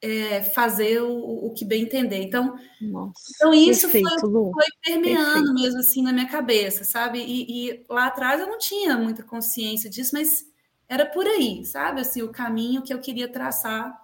é, 0.00 0.42
fazer 0.42 1.02
o, 1.02 1.46
o, 1.46 1.52
que 1.52 1.64
bem 1.64 1.82
entender. 1.82 2.22
Então, 2.22 2.56
Nossa, 2.80 3.12
então 3.34 3.52
isso 3.52 3.88
perfeito, 3.90 4.20
foi, 4.20 4.30
foi, 4.30 4.64
permeando 4.82 5.32
perfeito. 5.32 5.54
mesmo 5.54 5.80
assim 5.80 6.02
na 6.02 6.12
minha 6.12 6.28
cabeça, 6.28 6.84
sabe? 6.84 7.18
E, 7.18 7.70
e, 7.70 7.84
lá 7.88 8.06
atrás 8.06 8.40
eu 8.40 8.46
não 8.46 8.56
tinha 8.56 8.96
muita 8.96 9.22
consciência 9.22 9.90
disso, 9.90 10.12
mas 10.14 10.46
era 10.88 11.04
por 11.04 11.26
aí, 11.26 11.64
sabe? 11.64 12.00
Assim, 12.00 12.22
o 12.22 12.32
caminho 12.32 12.82
que 12.82 12.94
eu 12.94 13.00
queria 13.00 13.28
traçar 13.28 13.94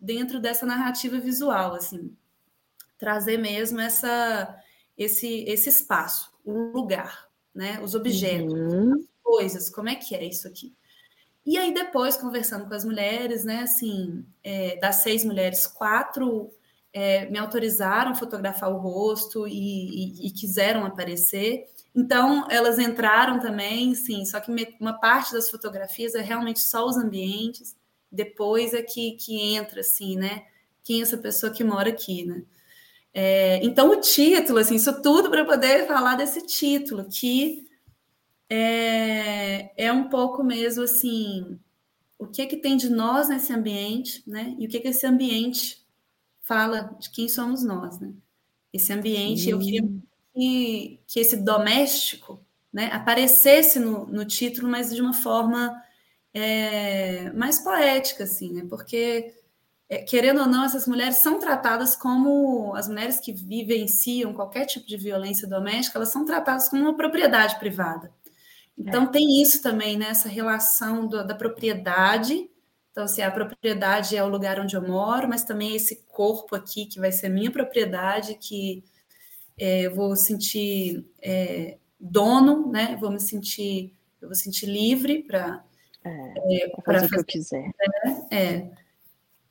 dentro 0.00 0.40
dessa 0.40 0.64
narrativa 0.64 1.18
visual, 1.18 1.74
assim, 1.74 2.16
trazer 3.04 3.36
mesmo 3.36 3.80
essa 3.80 4.56
esse 4.96 5.44
esse 5.46 5.68
espaço, 5.68 6.32
o 6.42 6.52
lugar, 6.52 7.28
né? 7.54 7.78
Os 7.82 7.94
objetos, 7.94 8.54
uhum. 8.54 8.94
as 8.94 9.06
coisas, 9.22 9.68
como 9.68 9.90
é 9.90 9.94
que 9.94 10.14
é 10.14 10.24
isso 10.24 10.48
aqui? 10.48 10.74
E 11.44 11.58
aí, 11.58 11.74
depois, 11.74 12.16
conversando 12.16 12.66
com 12.66 12.72
as 12.72 12.86
mulheres, 12.86 13.44
né, 13.44 13.60
assim, 13.60 14.24
é, 14.42 14.76
das 14.78 14.96
seis 14.96 15.22
mulheres, 15.24 15.66
quatro 15.66 16.50
é, 16.90 17.26
me 17.26 17.38
autorizaram 17.38 18.12
a 18.12 18.14
fotografar 18.14 18.72
o 18.72 18.78
rosto 18.78 19.46
e, 19.46 19.52
e, 19.52 20.26
e, 20.28 20.30
quiseram 20.30 20.86
aparecer. 20.86 21.68
Então, 21.94 22.46
elas 22.50 22.78
entraram 22.78 23.38
também, 23.40 23.94
sim, 23.94 24.24
só 24.24 24.40
que 24.40 24.50
uma 24.80 24.94
parte 24.94 25.34
das 25.34 25.50
fotografias 25.50 26.14
é 26.14 26.22
realmente 26.22 26.60
só 26.60 26.86
os 26.86 26.96
ambientes, 26.96 27.76
depois 28.10 28.72
é 28.72 28.80
que, 28.80 29.12
que 29.12 29.54
entra, 29.54 29.80
assim, 29.80 30.16
né, 30.16 30.46
quem 30.82 31.00
é 31.00 31.02
essa 31.02 31.18
pessoa 31.18 31.52
que 31.52 31.62
mora 31.62 31.90
aqui, 31.90 32.24
né. 32.24 32.42
É, 33.14 33.64
então, 33.64 33.90
o 33.90 34.00
título, 34.00 34.58
assim, 34.58 34.74
isso 34.74 35.00
tudo 35.00 35.30
para 35.30 35.44
poder 35.44 35.86
falar 35.86 36.16
desse 36.16 36.44
título, 36.44 37.04
que 37.04 37.64
é, 38.50 39.72
é 39.86 39.92
um 39.92 40.08
pouco 40.08 40.42
mesmo 40.42 40.82
assim, 40.82 41.58
o 42.18 42.26
que 42.26 42.42
é 42.42 42.46
que 42.46 42.56
tem 42.56 42.76
de 42.76 42.90
nós 42.90 43.28
nesse 43.28 43.52
ambiente, 43.52 44.22
né? 44.26 44.56
E 44.58 44.66
o 44.66 44.68
que 44.68 44.78
é 44.78 44.80
que 44.80 44.88
esse 44.88 45.06
ambiente 45.06 45.84
fala 46.42 46.96
de 46.98 47.08
quem 47.10 47.28
somos 47.28 47.62
nós, 47.62 48.00
né? 48.00 48.12
Esse 48.72 48.92
ambiente, 48.92 49.42
Sim. 49.42 49.50
eu 49.50 49.58
queria 49.60 49.82
que, 50.34 51.00
que 51.06 51.20
esse 51.20 51.36
doméstico, 51.36 52.44
né, 52.72 52.90
aparecesse 52.92 53.78
no, 53.78 54.06
no 54.06 54.24
título, 54.24 54.68
mas 54.68 54.92
de 54.92 55.00
uma 55.00 55.12
forma 55.12 55.80
é, 56.32 57.30
mais 57.32 57.60
poética, 57.60 58.24
assim, 58.24 58.52
né? 58.52 58.66
Porque 58.68 59.32
querendo 59.98 60.40
ou 60.40 60.46
não, 60.46 60.64
essas 60.64 60.86
mulheres 60.86 61.16
são 61.16 61.38
tratadas 61.38 61.94
como 61.94 62.74
as 62.74 62.88
mulheres 62.88 63.20
que 63.20 63.32
vivenciam 63.32 64.32
qualquer 64.32 64.66
tipo 64.66 64.86
de 64.86 64.96
violência 64.96 65.48
doméstica, 65.48 65.98
elas 65.98 66.10
são 66.10 66.24
tratadas 66.24 66.68
como 66.68 66.82
uma 66.82 66.96
propriedade 66.96 67.58
privada. 67.58 68.12
Então, 68.76 69.04
é. 69.04 69.06
tem 69.06 69.40
isso 69.40 69.62
também, 69.62 69.96
né? 69.96 70.08
Essa 70.08 70.28
relação 70.28 71.06
do, 71.06 71.24
da 71.24 71.34
propriedade. 71.34 72.50
Então, 72.90 73.06
se 73.06 73.20
assim, 73.20 73.22
a 73.22 73.30
propriedade 73.30 74.16
é 74.16 74.22
o 74.22 74.28
lugar 74.28 74.58
onde 74.58 74.76
eu 74.76 74.82
moro, 74.82 75.28
mas 75.28 75.44
também 75.44 75.74
esse 75.74 76.04
corpo 76.08 76.56
aqui, 76.56 76.86
que 76.86 76.98
vai 76.98 77.12
ser 77.12 77.28
minha 77.28 77.50
propriedade, 77.50 78.34
que 78.34 78.84
é, 79.58 79.82
eu 79.82 79.94
vou 79.94 80.16
sentir 80.16 81.04
é, 81.22 81.78
dono, 81.98 82.70
né? 82.70 82.96
Vou 83.00 83.10
me 83.10 83.20
sentir, 83.20 83.92
eu 84.20 84.28
vou 84.28 84.34
sentir 84.34 84.66
livre 84.66 85.22
para 85.22 85.64
é, 86.04 86.64
é 86.64 86.82
fazer 86.84 87.06
o 87.06 87.08
que 87.08 87.18
eu 87.18 87.24
quiser. 87.24 87.70
É. 88.30 88.83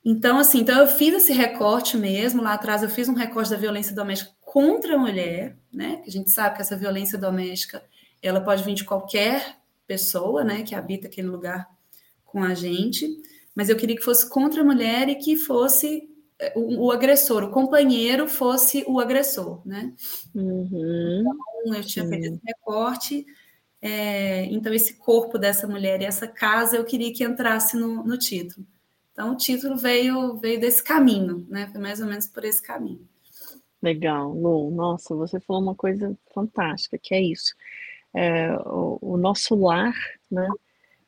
Então, 0.04 0.38
assim, 0.38 0.60
então 0.60 0.78
eu 0.78 0.86
fiz 0.86 1.14
esse 1.14 1.32
recorte 1.32 1.96
mesmo. 1.96 2.42
Lá 2.42 2.54
atrás 2.54 2.82
eu 2.82 2.88
fiz 2.88 3.08
um 3.08 3.14
recorte 3.14 3.50
da 3.50 3.56
violência 3.56 3.94
doméstica 3.94 4.32
contra 4.40 4.96
a 4.96 4.98
mulher, 4.98 5.56
né? 5.72 5.96
Que 5.96 6.08
a 6.08 6.12
gente 6.12 6.30
sabe 6.30 6.56
que 6.56 6.62
essa 6.62 6.76
violência 6.76 7.18
doméstica 7.18 7.82
ela 8.22 8.40
pode 8.40 8.62
vir 8.62 8.74
de 8.74 8.84
qualquer 8.84 9.58
pessoa, 9.86 10.42
né, 10.42 10.62
que 10.62 10.74
habita 10.74 11.06
aquele 11.06 11.28
lugar 11.28 11.68
com 12.24 12.42
a 12.42 12.54
gente, 12.54 13.06
mas 13.54 13.68
eu 13.68 13.76
queria 13.76 13.96
que 13.96 14.02
fosse 14.02 14.28
contra 14.28 14.62
a 14.62 14.64
mulher 14.64 15.08
e 15.08 15.14
que 15.14 15.36
fosse 15.36 16.08
eh, 16.38 16.52
o, 16.56 16.86
o 16.86 16.90
agressor, 16.90 17.44
o 17.44 17.50
companheiro 17.50 18.26
fosse 18.26 18.82
o 18.88 18.98
agressor, 18.98 19.60
né? 19.64 19.92
Uhum. 20.34 21.22
Então, 21.62 21.74
eu 21.74 21.84
tinha 21.84 22.06
feito 22.08 22.26
esse 22.26 22.40
recorte, 22.44 23.26
é, 23.80 24.46
então 24.46 24.72
esse 24.72 24.94
corpo 24.94 25.38
dessa 25.38 25.66
mulher 25.66 26.00
e 26.00 26.06
essa 26.06 26.26
casa 26.26 26.76
eu 26.76 26.84
queria 26.84 27.12
que 27.12 27.22
entrasse 27.22 27.76
no, 27.76 28.02
no 28.02 28.16
título. 28.16 28.66
Então 29.14 29.32
o 29.32 29.36
título 29.36 29.76
veio 29.76 30.36
veio 30.36 30.60
desse 30.60 30.84
caminho, 30.84 31.46
né? 31.48 31.66
Foi 31.68 31.80
mais 31.80 32.00
ou 32.00 32.06
menos 32.06 32.26
por 32.26 32.44
esse 32.44 32.62
caminho. 32.62 33.08
Legal, 33.80 34.30
Lu. 34.32 34.70
Nossa, 34.70 35.14
você 35.14 35.40
falou 35.40 35.62
uma 35.62 35.74
coisa 35.74 36.14
fantástica, 36.34 36.98
que 36.98 37.14
é 37.14 37.22
isso 37.22 37.54
é, 38.14 38.56
o, 38.64 38.98
o, 39.02 39.16
nosso 39.16 39.56
lar, 39.56 39.94
né? 40.30 40.48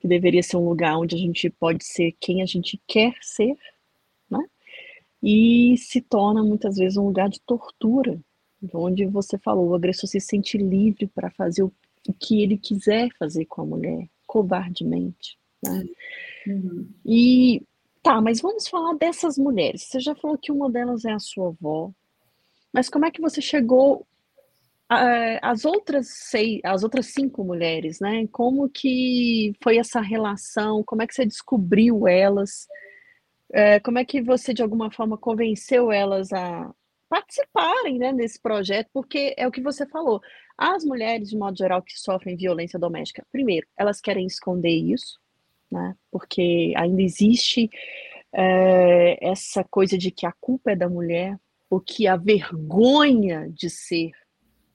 Que 0.00 0.08
deveria 0.08 0.42
ser 0.42 0.56
um 0.56 0.68
lugar 0.68 0.98
onde 0.98 1.14
a 1.14 1.18
gente 1.18 1.48
pode 1.48 1.84
ser 1.84 2.14
quem 2.20 2.42
a 2.42 2.46
gente 2.46 2.80
quer 2.86 3.14
ser, 3.22 3.56
né? 4.28 4.44
E 5.22 5.76
se 5.78 6.00
torna 6.00 6.42
muitas 6.42 6.76
vezes 6.76 6.98
um 6.98 7.06
lugar 7.06 7.28
de 7.28 7.40
tortura, 7.40 8.20
onde 8.74 9.06
você 9.06 9.38
falou, 9.38 9.68
o 9.68 9.74
agressor 9.74 10.08
se 10.08 10.20
sente 10.20 10.58
livre 10.58 11.06
para 11.06 11.30
fazer 11.30 11.62
o, 11.62 11.72
o 12.08 12.12
que 12.12 12.42
ele 12.42 12.58
quiser 12.58 13.08
fazer 13.18 13.46
com 13.46 13.62
a 13.62 13.66
mulher, 13.66 14.08
covardemente, 14.26 15.38
né? 15.62 15.84
Uhum. 16.48 16.88
E 17.04 17.62
tá, 18.06 18.20
mas 18.20 18.40
vamos 18.40 18.68
falar 18.68 18.94
dessas 18.94 19.36
mulheres. 19.36 19.82
Você 19.82 19.98
já 19.98 20.14
falou 20.14 20.38
que 20.38 20.52
uma 20.52 20.70
delas 20.70 21.04
é 21.04 21.12
a 21.12 21.18
sua 21.18 21.48
avó, 21.48 21.90
mas 22.72 22.88
como 22.88 23.04
é 23.04 23.10
que 23.10 23.20
você 23.20 23.40
chegou 23.42 24.06
as 25.42 25.64
outras 25.64 26.06
seis, 26.06 26.60
as 26.64 26.84
outras 26.84 27.06
cinco 27.06 27.42
mulheres, 27.42 27.98
né? 27.98 28.28
Como 28.28 28.68
que 28.68 29.52
foi 29.60 29.78
essa 29.78 30.00
relação? 30.00 30.84
Como 30.84 31.02
é 31.02 31.06
que 31.08 31.14
você 31.14 31.26
descobriu 31.26 32.06
elas? 32.06 32.68
É, 33.52 33.80
como 33.80 33.98
é 33.98 34.04
que 34.04 34.22
você 34.22 34.54
de 34.54 34.62
alguma 34.62 34.88
forma 34.92 35.18
convenceu 35.18 35.90
elas 35.90 36.32
a 36.32 36.72
participarem, 37.08 37.98
né, 37.98 38.12
nesse 38.12 38.40
projeto? 38.40 38.88
Porque 38.92 39.34
é 39.36 39.48
o 39.48 39.50
que 39.50 39.60
você 39.60 39.84
falou. 39.86 40.20
As 40.56 40.84
mulheres, 40.84 41.30
de 41.30 41.36
modo 41.36 41.58
geral, 41.58 41.82
que 41.82 41.98
sofrem 41.98 42.36
violência 42.36 42.78
doméstica, 42.78 43.26
primeiro, 43.32 43.66
elas 43.76 44.00
querem 44.00 44.26
esconder 44.26 44.70
isso, 44.70 45.18
né? 45.70 45.96
Porque 46.10 46.72
ainda 46.76 47.02
existe 47.02 47.70
é, 48.32 49.18
essa 49.26 49.64
coisa 49.64 49.96
de 49.96 50.10
que 50.10 50.26
a 50.26 50.32
culpa 50.32 50.72
é 50.72 50.76
da 50.76 50.88
mulher, 50.88 51.38
o 51.68 51.80
que 51.80 52.06
a 52.06 52.16
vergonha 52.16 53.48
de 53.50 53.68
ser 53.70 54.12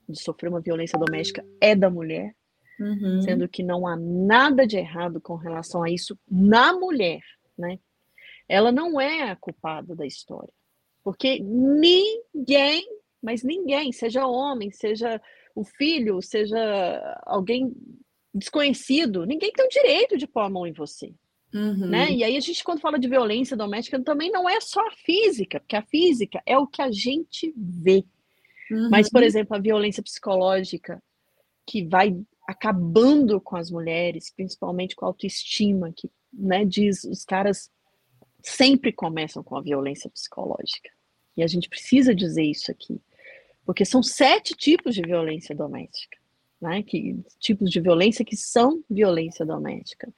de 0.08 0.20
sofrer 0.20 0.48
uma 0.48 0.60
violência 0.60 0.98
doméstica 0.98 1.44
é 1.60 1.74
da 1.74 1.88
mulher, 1.88 2.34
uhum. 2.78 3.22
sendo 3.22 3.48
que 3.48 3.62
não 3.62 3.86
há 3.86 3.96
nada 3.96 4.66
de 4.66 4.76
errado 4.76 5.20
com 5.20 5.36
relação 5.36 5.82
a 5.82 5.90
isso 5.90 6.18
na 6.28 6.72
mulher, 6.72 7.22
né? 7.56 7.78
Ela 8.48 8.70
não 8.70 9.00
é 9.00 9.30
a 9.30 9.36
culpada 9.36 9.94
da 9.94 10.04
história, 10.04 10.52
porque 11.02 11.38
ninguém, 11.38 12.86
mas 13.22 13.42
ninguém, 13.42 13.92
seja 13.92 14.26
homem, 14.26 14.70
seja 14.70 15.20
o 15.54 15.64
filho, 15.64 16.20
seja 16.20 17.22
alguém 17.24 17.74
desconhecido, 18.34 19.26
ninguém 19.26 19.52
tem 19.52 19.64
o 19.64 19.68
direito 19.68 20.16
de 20.16 20.26
pôr 20.26 20.40
a 20.40 20.50
mão 20.50 20.66
em 20.66 20.72
você. 20.72 21.14
Uhum. 21.52 21.86
Né? 21.88 22.10
E 22.10 22.24
aí 22.24 22.36
a 22.36 22.40
gente, 22.40 22.64
quando 22.64 22.80
fala 22.80 22.98
de 22.98 23.08
violência 23.08 23.56
doméstica, 23.56 24.02
também 24.02 24.30
não 24.30 24.48
é 24.48 24.60
só 24.60 24.80
a 24.86 24.90
física, 24.90 25.60
porque 25.60 25.76
a 25.76 25.82
física 25.82 26.42
é 26.46 26.56
o 26.56 26.66
que 26.66 26.80
a 26.80 26.90
gente 26.90 27.52
vê. 27.56 28.04
Uhum. 28.70 28.88
Mas, 28.90 29.10
por 29.10 29.22
exemplo, 29.22 29.54
a 29.54 29.60
violência 29.60 30.02
psicológica, 30.02 31.02
que 31.66 31.86
vai 31.86 32.16
acabando 32.48 33.40
com 33.40 33.56
as 33.56 33.70
mulheres, 33.70 34.32
principalmente 34.34 34.96
com 34.96 35.04
a 35.04 35.08
autoestima, 35.08 35.92
que 35.94 36.10
né, 36.32 36.64
diz 36.64 37.04
os 37.04 37.24
caras 37.24 37.70
sempre 38.42 38.92
começam 38.92 39.42
com 39.42 39.56
a 39.56 39.62
violência 39.62 40.10
psicológica. 40.10 40.90
E 41.36 41.42
a 41.42 41.46
gente 41.46 41.68
precisa 41.68 42.14
dizer 42.14 42.44
isso 42.44 42.70
aqui. 42.70 43.00
Porque 43.64 43.84
são 43.84 44.02
sete 44.02 44.54
tipos 44.54 44.94
de 44.94 45.02
violência 45.02 45.54
doméstica. 45.54 46.18
Né, 46.62 46.80
que, 46.84 47.20
tipos 47.40 47.68
de 47.68 47.80
violência 47.80 48.24
que 48.24 48.36
são 48.36 48.84
violência 48.88 49.44
doméstica. 49.44 50.14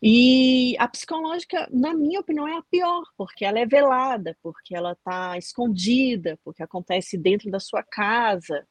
E 0.00 0.76
a 0.78 0.86
psicológica, 0.86 1.68
na 1.72 1.92
minha 1.92 2.20
opinião, 2.20 2.46
é 2.46 2.56
a 2.56 2.62
pior, 2.62 3.02
porque 3.16 3.44
ela 3.44 3.58
é 3.58 3.66
velada, 3.66 4.36
porque 4.40 4.76
ela 4.76 4.92
está 4.92 5.36
escondida, 5.36 6.38
porque 6.44 6.62
acontece 6.62 7.18
dentro 7.18 7.50
da 7.50 7.58
sua 7.58 7.82
casa. 7.82 8.64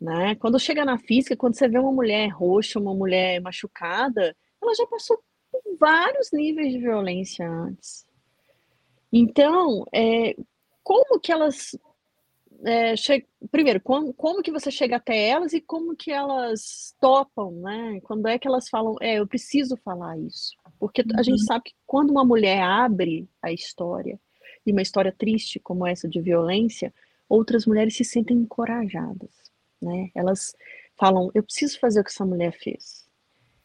Né? 0.00 0.34
Quando 0.36 0.58
chega 0.58 0.82
na 0.82 0.96
física, 0.96 1.36
quando 1.36 1.56
você 1.56 1.68
vê 1.68 1.78
uma 1.78 1.92
mulher 1.92 2.28
roxa, 2.28 2.80
uma 2.80 2.94
mulher 2.94 3.42
machucada, 3.42 4.34
ela 4.62 4.74
já 4.74 4.86
passou 4.86 5.22
por 5.52 5.60
vários 5.78 6.30
níveis 6.32 6.72
de 6.72 6.78
violência 6.78 7.46
antes. 7.46 8.06
Então, 9.12 9.84
é, 9.92 10.34
como 10.82 11.20
que 11.20 11.30
elas 11.30 11.76
é, 12.64 12.96
che... 12.96 13.26
primeiro, 13.50 13.80
como, 13.80 14.12
como 14.14 14.42
que 14.42 14.50
você 14.50 14.70
chega 14.70 14.96
até 14.96 15.28
elas 15.28 15.52
e 15.52 15.60
como 15.60 15.94
que 15.96 16.10
elas 16.10 16.94
topam, 17.00 17.52
né? 17.60 18.00
Quando 18.02 18.26
é 18.26 18.38
que 18.38 18.48
elas 18.48 18.68
falam, 18.68 18.96
é, 19.00 19.18
eu 19.18 19.26
preciso 19.26 19.76
falar 19.78 20.18
isso? 20.18 20.52
Porque 20.78 21.02
uhum. 21.02 21.18
a 21.18 21.22
gente 21.22 21.40
uhum. 21.40 21.46
sabe 21.46 21.64
que 21.64 21.74
quando 21.86 22.10
uma 22.10 22.24
mulher 22.24 22.62
abre 22.62 23.28
a 23.42 23.52
história, 23.52 24.18
e 24.66 24.72
uma 24.72 24.82
história 24.82 25.12
triste 25.12 25.60
como 25.60 25.86
essa 25.86 26.08
de 26.08 26.20
violência, 26.20 26.92
outras 27.28 27.66
mulheres 27.66 27.96
se 27.96 28.04
sentem 28.04 28.36
encorajadas, 28.36 29.30
né? 29.80 30.10
Elas 30.14 30.54
falam, 30.98 31.30
eu 31.34 31.42
preciso 31.42 31.78
fazer 31.78 32.00
o 32.00 32.04
que 32.04 32.10
essa 32.10 32.24
mulher 32.24 32.52
fez. 32.52 33.06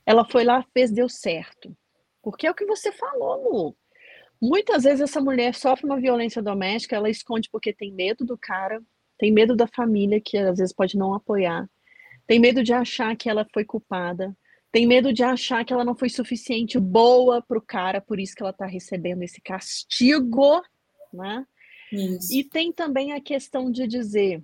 Ela 0.05 0.25
foi 0.25 0.43
lá, 0.43 0.65
fez, 0.73 0.91
deu 0.91 1.07
certo. 1.07 1.75
Porque 2.21 2.47
é 2.47 2.51
o 2.51 2.55
que 2.55 2.65
você 2.65 2.91
falou, 2.91 3.51
Lu. 3.51 3.77
Muitas 4.41 4.83
vezes 4.83 5.01
essa 5.01 5.19
mulher 5.19 5.53
sofre 5.53 5.85
uma 5.85 5.99
violência 5.99 6.41
doméstica, 6.41 6.95
ela 6.95 7.09
esconde 7.09 7.49
porque 7.51 7.73
tem 7.73 7.93
medo 7.93 8.25
do 8.25 8.37
cara, 8.37 8.81
tem 9.17 9.31
medo 9.31 9.55
da 9.55 9.67
família, 9.67 10.21
que 10.21 10.37
às 10.37 10.57
vezes 10.57 10.73
pode 10.73 10.97
não 10.97 11.13
apoiar, 11.13 11.69
tem 12.25 12.39
medo 12.39 12.63
de 12.63 12.71
achar 12.71 13.15
que 13.17 13.29
ela 13.29 13.45
foi 13.53 13.65
culpada, 13.65 14.35
tem 14.71 14.87
medo 14.87 15.11
de 15.11 15.23
achar 15.23 15.65
que 15.65 15.73
ela 15.73 15.83
não 15.83 15.95
foi 15.95 16.09
suficiente 16.09 16.79
boa 16.79 17.41
para 17.41 17.57
o 17.57 17.61
cara, 17.61 17.99
por 17.99 18.19
isso 18.19 18.35
que 18.35 18.43
ela 18.43 18.51
está 18.51 18.65
recebendo 18.65 19.23
esse 19.23 19.41
castigo, 19.41 20.61
né? 21.11 21.45
Isso. 21.91 22.31
E 22.31 22.43
tem 22.43 22.71
também 22.71 23.13
a 23.13 23.19
questão 23.19 23.71
de 23.71 23.87
dizer: 23.87 24.43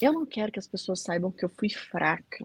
eu 0.00 0.12
não 0.12 0.24
quero 0.24 0.50
que 0.50 0.58
as 0.58 0.66
pessoas 0.66 1.02
saibam 1.02 1.30
que 1.30 1.44
eu 1.44 1.50
fui 1.50 1.68
fraca, 1.68 2.44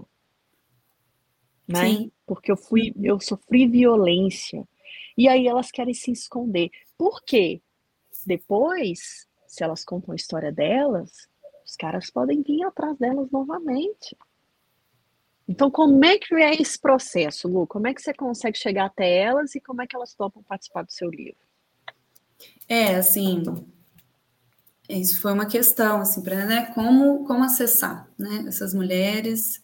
né? 1.67 1.87
Sim. 1.87 2.11
Porque 2.25 2.51
eu 2.51 2.57
fui, 2.57 2.93
eu 3.01 3.19
sofri 3.19 3.67
violência. 3.67 4.67
E 5.17 5.27
aí 5.27 5.47
elas 5.47 5.71
querem 5.71 5.93
se 5.93 6.11
esconder. 6.11 6.69
Por 6.97 7.23
quê? 7.23 7.61
Depois, 8.25 9.27
se 9.47 9.63
elas 9.63 9.83
contam 9.83 10.13
a 10.13 10.15
história 10.15 10.51
delas, 10.51 11.27
os 11.65 11.75
caras 11.75 12.09
podem 12.09 12.41
vir 12.41 12.63
atrás 12.63 12.97
delas 12.97 13.29
novamente. 13.31 14.17
Então, 15.47 15.69
como 15.69 16.03
é 16.05 16.17
que 16.17 16.33
é 16.35 16.55
esse 16.55 16.79
processo, 16.79 17.47
Lu? 17.47 17.67
Como 17.67 17.87
é 17.87 17.93
que 17.93 18.01
você 18.01 18.13
consegue 18.13 18.57
chegar 18.57 18.85
até 18.85 19.17
elas 19.17 19.55
e 19.55 19.61
como 19.61 19.81
é 19.81 19.87
que 19.87 19.95
elas 19.95 20.13
topam 20.13 20.41
participar 20.43 20.83
do 20.83 20.91
seu 20.91 21.09
livro? 21.09 21.41
É, 22.67 22.95
assim, 22.95 23.43
isso 24.87 25.21
foi 25.21 25.33
uma 25.33 25.45
questão, 25.45 26.01
assim, 26.01 26.21
para 26.21 26.45
né, 26.45 26.71
como, 26.73 27.25
como 27.25 27.43
acessar, 27.43 28.09
né, 28.17 28.45
essas 28.47 28.73
mulheres 28.73 29.63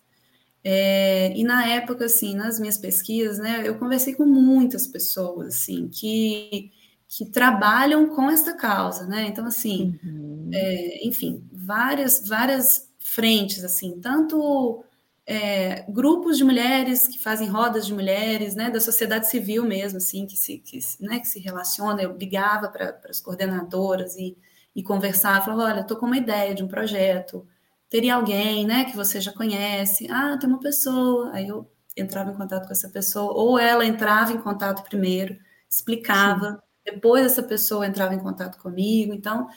é, 0.64 1.32
e 1.38 1.44
na 1.44 1.66
época, 1.68 2.06
assim, 2.06 2.36
nas 2.36 2.60
minhas 2.60 2.78
pesquisas, 2.78 3.38
né, 3.40 3.64
eu 3.66 3.78
conversei 3.78 4.14
com 4.14 4.26
muitas 4.26 4.88
pessoas, 4.88 5.56
assim, 5.56 5.88
que, 5.88 6.72
que 7.08 7.26
trabalham 7.26 8.10
com 8.16 8.30
esta 8.30 8.54
causa, 8.54 9.06
né? 9.06 9.28
Então, 9.28 9.46
assim, 9.46 9.98
uhum. 10.04 10.50
é, 10.54 11.08
enfim, 11.08 11.48
várias, 11.52 12.28
várias 12.28 12.90
frentes, 13.00 13.64
assim, 13.64 14.00
tanto 14.02 14.84
é, 15.26 15.86
grupos 15.88 16.38
de 16.38 16.44
mulheres 16.44 17.08
que 17.08 17.20
fazem 17.20 17.48
rodas 17.48 17.86
de 17.86 17.94
mulheres, 17.94 18.56
né, 18.56 18.70
da 18.70 18.80
sociedade 18.82 19.30
civil 19.30 19.64
mesmo, 19.64 19.98
assim, 19.98 20.26
que 20.26 20.36
se, 20.36 20.58
que, 20.58 20.80
né, 21.00 21.20
que 21.20 21.28
se 21.28 21.40
relaciona. 21.40 22.02
Eu 22.02 22.18
ligava 22.18 22.68
para 22.68 23.00
as 23.08 23.22
coordenadoras 23.22 24.18
e, 24.18 24.38
e 24.76 24.84
conversava, 24.84 25.46
falava, 25.46 25.72
olha, 25.72 25.82
estou 25.82 25.98
com 25.98 26.06
uma 26.06 26.18
ideia 26.18 26.54
de 26.54 26.64
um 26.64 26.68
projeto, 26.68 27.48
teria 27.90 28.16
alguém, 28.16 28.66
né, 28.66 28.86
que 28.86 28.96
você 28.96 29.20
já 29.20 29.34
conhece. 29.34 30.08
Ah, 30.10 30.38
tem 30.38 30.50
uma 30.50 30.60
pessoa. 30.60 31.32
Aí 31.34 31.48
eu 31.48 31.70
entrava 31.98 32.32
em 32.32 32.36
contato 32.36 32.66
com 32.68 32.72
essa 32.72 32.90
pessoa, 32.90 33.34
ou 33.34 33.60
ela 33.60 33.86
entrava 33.86 34.32
em 34.34 34.42
contato 34.42 34.88
primeiro, 34.88 35.38
explicava, 35.70 36.52
Sim. 36.52 36.94
depois 36.94 37.26
essa 37.26 37.44
pessoa 37.44 37.86
entrava 37.88 38.14
em 38.14 38.20
contato 38.20 38.58
comigo. 38.62 39.14
Então, 39.14 39.48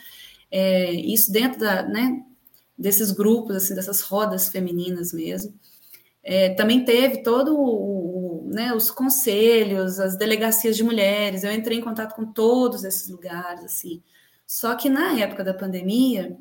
é, 0.51 0.93
isso 0.93 1.33
dentro 1.33 1.61
da, 1.61 1.83
né, 1.83 2.23
desses 2.77 3.11
grupos, 3.11 3.57
assim, 3.57 3.75
dessas 3.75 4.01
rodas 4.03 4.49
femininas 4.49 5.13
mesmo. 5.13 5.55
É, 6.23 6.51
também 6.55 6.85
teve 6.85 7.23
todo 7.23 7.57
o, 7.59 8.49
né, 8.53 8.73
os 8.75 8.91
conselhos, 8.91 9.99
as 10.01 10.17
delegacias 10.17 10.77
de 10.77 10.85
mulheres. 10.85 11.45
Eu 11.45 11.53
entrei 11.53 11.79
em 11.79 11.83
contato 11.83 12.15
com 12.15 12.27
todos 12.27 12.85
esses 12.85 13.09
lugares, 13.09 13.65
assim. 13.65 14.03
Só 14.47 14.75
que 14.77 14.89
na 14.89 15.19
época 15.19 15.45
da 15.45 15.55
pandemia, 15.55 16.37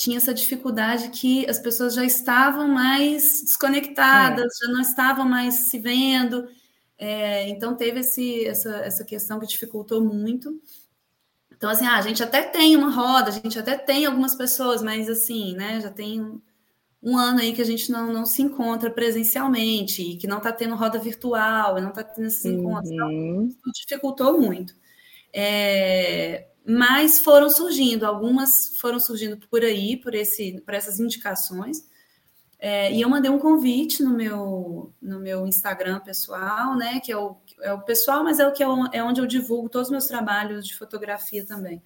tinha 0.00 0.16
essa 0.16 0.32
dificuldade 0.32 1.10
que 1.10 1.46
as 1.46 1.58
pessoas 1.58 1.92
já 1.92 2.02
estavam 2.02 2.66
mais 2.66 3.42
desconectadas, 3.42 4.46
é. 4.46 4.66
já 4.66 4.72
não 4.72 4.80
estavam 4.80 5.28
mais 5.28 5.54
se 5.54 5.78
vendo. 5.78 6.48
É, 6.96 7.46
então 7.50 7.76
teve 7.76 8.00
esse, 8.00 8.46
essa, 8.46 8.76
essa 8.76 9.04
questão 9.04 9.38
que 9.38 9.46
dificultou 9.46 10.02
muito. 10.02 10.58
Então, 11.52 11.68
assim, 11.68 11.84
ah, 11.84 11.98
a 11.98 12.00
gente 12.00 12.22
até 12.22 12.40
tem 12.40 12.74
uma 12.76 12.90
roda, 12.90 13.28
a 13.28 13.32
gente 13.32 13.58
até 13.58 13.76
tem 13.76 14.06
algumas 14.06 14.34
pessoas, 14.34 14.82
mas 14.82 15.06
assim, 15.06 15.54
né, 15.54 15.78
já 15.82 15.90
tem 15.90 16.18
um, 16.18 16.40
um 17.02 17.18
ano 17.18 17.40
aí 17.40 17.52
que 17.52 17.60
a 17.60 17.66
gente 17.66 17.92
não, 17.92 18.10
não 18.10 18.24
se 18.24 18.40
encontra 18.40 18.90
presencialmente, 18.90 20.00
e 20.00 20.16
que 20.16 20.26
não 20.26 20.38
está 20.38 20.50
tendo 20.50 20.76
roda 20.76 20.98
virtual, 20.98 21.76
e 21.76 21.82
não 21.82 21.90
está 21.90 22.02
tendo 22.02 22.26
esses 22.26 22.46
uhum. 22.46 22.60
encontros. 22.60 22.90
Então, 22.90 23.72
dificultou 23.74 24.40
muito. 24.40 24.74
É, 25.30 26.49
mas 26.70 27.18
foram 27.18 27.50
surgindo, 27.50 28.04
algumas 28.06 28.78
foram 28.78 29.00
surgindo 29.00 29.36
por 29.48 29.64
aí, 29.64 29.96
por, 29.96 30.14
esse, 30.14 30.60
por 30.60 30.72
essas 30.72 31.00
indicações. 31.00 31.88
É, 32.58 32.92
e 32.92 33.00
eu 33.00 33.08
mandei 33.08 33.30
um 33.30 33.38
convite 33.38 34.02
no 34.02 34.10
meu, 34.10 34.92
no 35.00 35.18
meu 35.18 35.46
Instagram 35.46 35.98
pessoal, 36.00 36.76
né? 36.76 37.00
Que 37.00 37.10
é 37.10 37.16
o, 37.16 37.36
é 37.62 37.72
o 37.72 37.80
pessoal, 37.80 38.22
mas 38.22 38.38
é 38.38 38.46
o 38.46 38.52
que 38.52 38.62
é 38.62 39.02
onde 39.02 39.20
eu 39.20 39.26
divulgo 39.26 39.68
todos 39.68 39.88
os 39.88 39.90
meus 39.90 40.06
trabalhos 40.06 40.66
de 40.66 40.76
fotografia 40.76 41.44
também. 41.44 41.82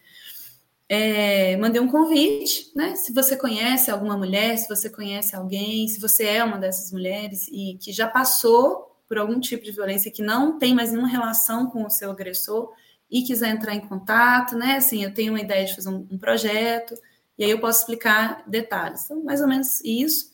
É, 0.87 1.57
mandei 1.57 1.81
um 1.81 1.89
convite, 1.89 2.71
né? 2.75 2.95
Se 2.97 3.13
você 3.13 3.37
conhece 3.37 3.91
alguma 3.91 4.17
mulher, 4.19 4.59
se 4.59 4.69
você 4.69 4.91
conhece 4.91 5.35
alguém, 5.35 5.89
se 5.89 6.01
você 6.01 6.25
é 6.25 6.45
uma 6.45 6.59
dessas 6.59 6.93
mulheres 6.93 7.49
e 7.49 7.79
que 7.81 7.93
já 7.93 8.07
passou 8.07 8.95
por 9.09 9.17
algum 9.17 9.41
tipo 9.41 9.65
de 9.65 9.73
violência 9.73 10.11
que 10.11 10.23
não 10.23 10.59
tem 10.59 10.75
mais 10.75 10.91
nenhuma 10.91 11.09
relação 11.09 11.71
com 11.71 11.87
o 11.87 11.91
seu 11.91 12.11
agressor, 12.11 12.73
e 13.11 13.23
quiser 13.23 13.51
entrar 13.51 13.75
em 13.75 13.81
contato, 13.81 14.57
né? 14.57 14.77
Assim, 14.77 15.05
eu 15.05 15.13
tenho 15.13 15.33
uma 15.33 15.41
ideia 15.41 15.65
de 15.65 15.75
fazer 15.75 15.89
um, 15.89 16.07
um 16.11 16.19
projeto, 16.19 16.95
e 17.39 17.45
aí 17.45 17.51
eu 17.51 17.61
posso 17.61 17.81
explicar 17.81 18.43
detalhes. 18.47 19.05
Então, 19.05 19.23
mais 19.23 19.41
ou 19.41 19.49
menos 19.49 19.81
isso. 19.85 20.33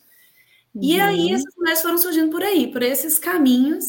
Uhum. 0.73 0.81
E 0.83 0.99
aí 0.99 1.31
essas 1.31 1.53
mulheres 1.55 1.81
foram 1.81 1.97
surgindo 1.97 2.31
por 2.31 2.43
aí, 2.43 2.71
por 2.71 2.81
esses 2.81 3.19
caminhos. 3.19 3.85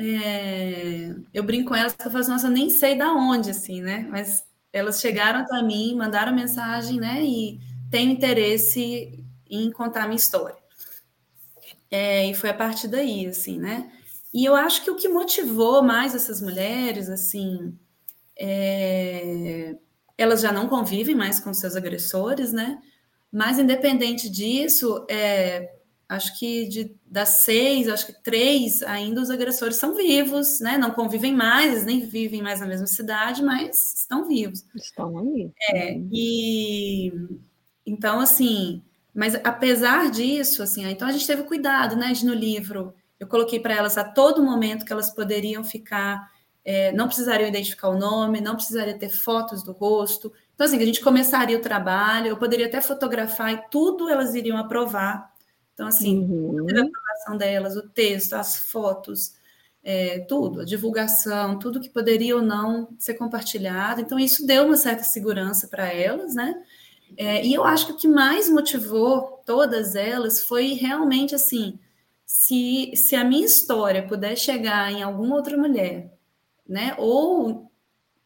É... 0.00 1.12
eu 1.34 1.42
brinco 1.42 1.70
com 1.70 1.74
elas 1.74 1.92
que 1.92 2.06
eu 2.06 2.10
falo 2.10 2.20
assim, 2.20 2.30
nossa, 2.30 2.46
eu 2.46 2.52
nem 2.52 2.70
sei 2.70 2.96
da 2.96 3.12
onde, 3.12 3.50
assim, 3.50 3.80
né? 3.82 4.06
Mas 4.10 4.44
elas 4.72 5.00
chegaram 5.00 5.40
até 5.40 5.60
mim, 5.62 5.96
mandaram 5.96 6.32
mensagem, 6.34 7.00
né? 7.00 7.24
E 7.24 7.58
têm 7.90 8.12
interesse 8.12 9.24
em 9.50 9.70
contar 9.72 10.04
a 10.04 10.06
minha 10.06 10.16
história. 10.16 10.56
É, 11.90 12.26
e 12.26 12.34
foi 12.34 12.50
a 12.50 12.54
partir 12.54 12.86
daí, 12.86 13.26
assim, 13.26 13.58
né? 13.58 13.90
E 14.32 14.44
eu 14.44 14.54
acho 14.54 14.84
que 14.84 14.90
o 14.90 14.96
que 14.96 15.08
motivou 15.08 15.82
mais 15.82 16.14
essas 16.14 16.40
mulheres, 16.40 17.08
assim, 17.08 17.76
é, 18.38 19.76
elas 20.16 20.40
já 20.40 20.52
não 20.52 20.68
convivem 20.68 21.14
mais 21.14 21.40
com 21.40 21.52
seus 21.54 21.76
agressores, 21.76 22.52
né? 22.52 22.80
Mas, 23.32 23.58
independente 23.58 24.28
disso, 24.28 25.06
é, 25.08 25.70
acho 26.08 26.38
que 26.38 26.66
de, 26.68 26.96
das 27.06 27.42
seis, 27.42 27.88
acho 27.88 28.06
que 28.06 28.22
três 28.22 28.82
ainda 28.82 29.20
os 29.20 29.30
agressores 29.30 29.76
são 29.76 29.94
vivos, 29.94 30.60
né? 30.60 30.78
Não 30.78 30.90
convivem 30.90 31.34
mais, 31.34 31.84
nem 31.84 32.00
vivem 32.00 32.42
mais 32.42 32.60
na 32.60 32.66
mesma 32.66 32.86
cidade, 32.86 33.42
mas 33.42 34.00
estão 34.00 34.26
vivos. 34.26 34.64
Estão 34.74 35.18
aí. 35.18 35.50
É, 35.70 35.98
e 36.12 37.12
então, 37.84 38.20
assim, 38.20 38.82
mas 39.14 39.34
apesar 39.44 40.10
disso, 40.10 40.62
assim, 40.62 40.84
então 40.84 41.08
a 41.08 41.12
gente 41.12 41.26
teve 41.26 41.42
cuidado, 41.42 41.96
né, 41.96 42.12
de 42.12 42.24
no 42.24 42.34
livro 42.34 42.94
eu 43.18 43.26
coloquei 43.26 43.60
para 43.60 43.74
elas 43.74 43.98
a 43.98 44.04
todo 44.04 44.42
momento 44.42 44.84
que 44.84 44.92
elas 44.92 45.10
poderiam 45.10 45.64
ficar 45.64 46.30
é, 46.70 46.92
não 46.92 47.06
precisariam 47.06 47.48
identificar 47.48 47.88
o 47.88 47.98
nome, 47.98 48.42
não 48.42 48.54
precisaria 48.54 48.92
ter 48.98 49.08
fotos 49.08 49.62
do 49.62 49.72
rosto. 49.72 50.30
Então, 50.54 50.66
assim, 50.66 50.76
a 50.76 50.84
gente 50.84 51.00
começaria 51.00 51.56
o 51.56 51.62
trabalho, 51.62 52.26
eu 52.26 52.36
poderia 52.36 52.66
até 52.66 52.78
fotografar 52.82 53.54
e 53.54 53.70
tudo 53.70 54.06
elas 54.10 54.34
iriam 54.34 54.58
aprovar. 54.58 55.32
Então, 55.72 55.86
assim, 55.86 56.18
Uhum. 56.18 56.66
a 56.68 56.82
aprovação 56.82 57.38
delas, 57.38 57.74
o 57.74 57.88
texto, 57.88 58.34
as 58.34 58.58
fotos, 58.58 59.32
é, 59.82 60.18
tudo, 60.28 60.60
a 60.60 60.64
divulgação, 60.66 61.58
tudo 61.58 61.80
que 61.80 61.88
poderia 61.88 62.36
ou 62.36 62.42
não 62.42 62.88
ser 62.98 63.14
compartilhado. 63.14 64.02
Então, 64.02 64.18
isso 64.18 64.46
deu 64.46 64.66
uma 64.66 64.76
certa 64.76 65.04
segurança 65.04 65.68
para 65.68 65.90
elas, 65.90 66.34
né? 66.34 66.54
É, 67.16 67.46
e 67.46 67.54
eu 67.54 67.64
acho 67.64 67.86
que 67.86 67.92
o 67.92 67.96
que 67.96 68.08
mais 68.08 68.50
motivou 68.50 69.42
todas 69.46 69.94
elas 69.94 70.44
foi 70.44 70.74
realmente 70.74 71.34
assim: 71.34 71.78
se, 72.28 72.92
se 72.94 73.16
a 73.16 73.24
minha 73.24 73.46
história 73.46 74.06
puder 74.06 74.36
chegar 74.36 74.92
em 74.92 75.02
alguma 75.02 75.34
outra 75.34 75.56
mulher, 75.56 76.12
né? 76.68 76.94
Ou 76.98 77.72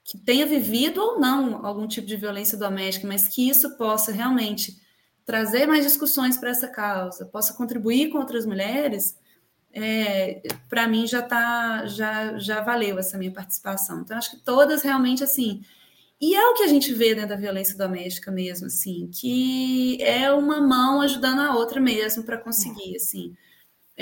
que 0.02 0.18
tenha 0.18 0.44
vivido 0.44 1.00
ou 1.00 1.20
não 1.20 1.64
algum 1.64 1.86
tipo 1.86 2.04
de 2.04 2.16
violência 2.16 2.58
doméstica, 2.58 3.06
mas 3.06 3.28
que 3.28 3.48
isso 3.48 3.76
possa 3.76 4.10
realmente 4.10 4.76
trazer 5.24 5.66
mais 5.66 5.84
discussões 5.84 6.36
para 6.36 6.50
essa 6.50 6.66
causa, 6.66 7.26
possa 7.26 7.54
contribuir 7.54 8.10
com 8.10 8.18
outras 8.18 8.44
mulheres, 8.44 9.16
é, 9.72 10.42
para 10.68 10.88
mim 10.88 11.06
já 11.06 11.22
tá, 11.22 11.86
já, 11.86 12.36
já 12.38 12.60
valeu 12.60 12.98
essa 12.98 13.16
minha 13.16 13.32
participação. 13.32 14.00
Então, 14.00 14.18
acho 14.18 14.32
que 14.32 14.44
todas 14.44 14.82
realmente 14.82 15.22
assim. 15.22 15.62
E 16.20 16.34
é 16.34 16.44
o 16.48 16.54
que 16.54 16.64
a 16.64 16.68
gente 16.68 16.92
vê 16.92 17.14
dentro 17.14 17.30
da 17.30 17.36
violência 17.36 17.78
doméstica 17.78 18.32
mesmo, 18.32 18.66
assim, 18.66 19.08
que 19.12 20.02
é 20.02 20.32
uma 20.32 20.60
mão 20.60 21.00
ajudando 21.02 21.38
a 21.38 21.54
outra 21.54 21.80
mesmo 21.80 22.24
para 22.24 22.36
conseguir, 22.36 22.96
assim. 22.96 23.36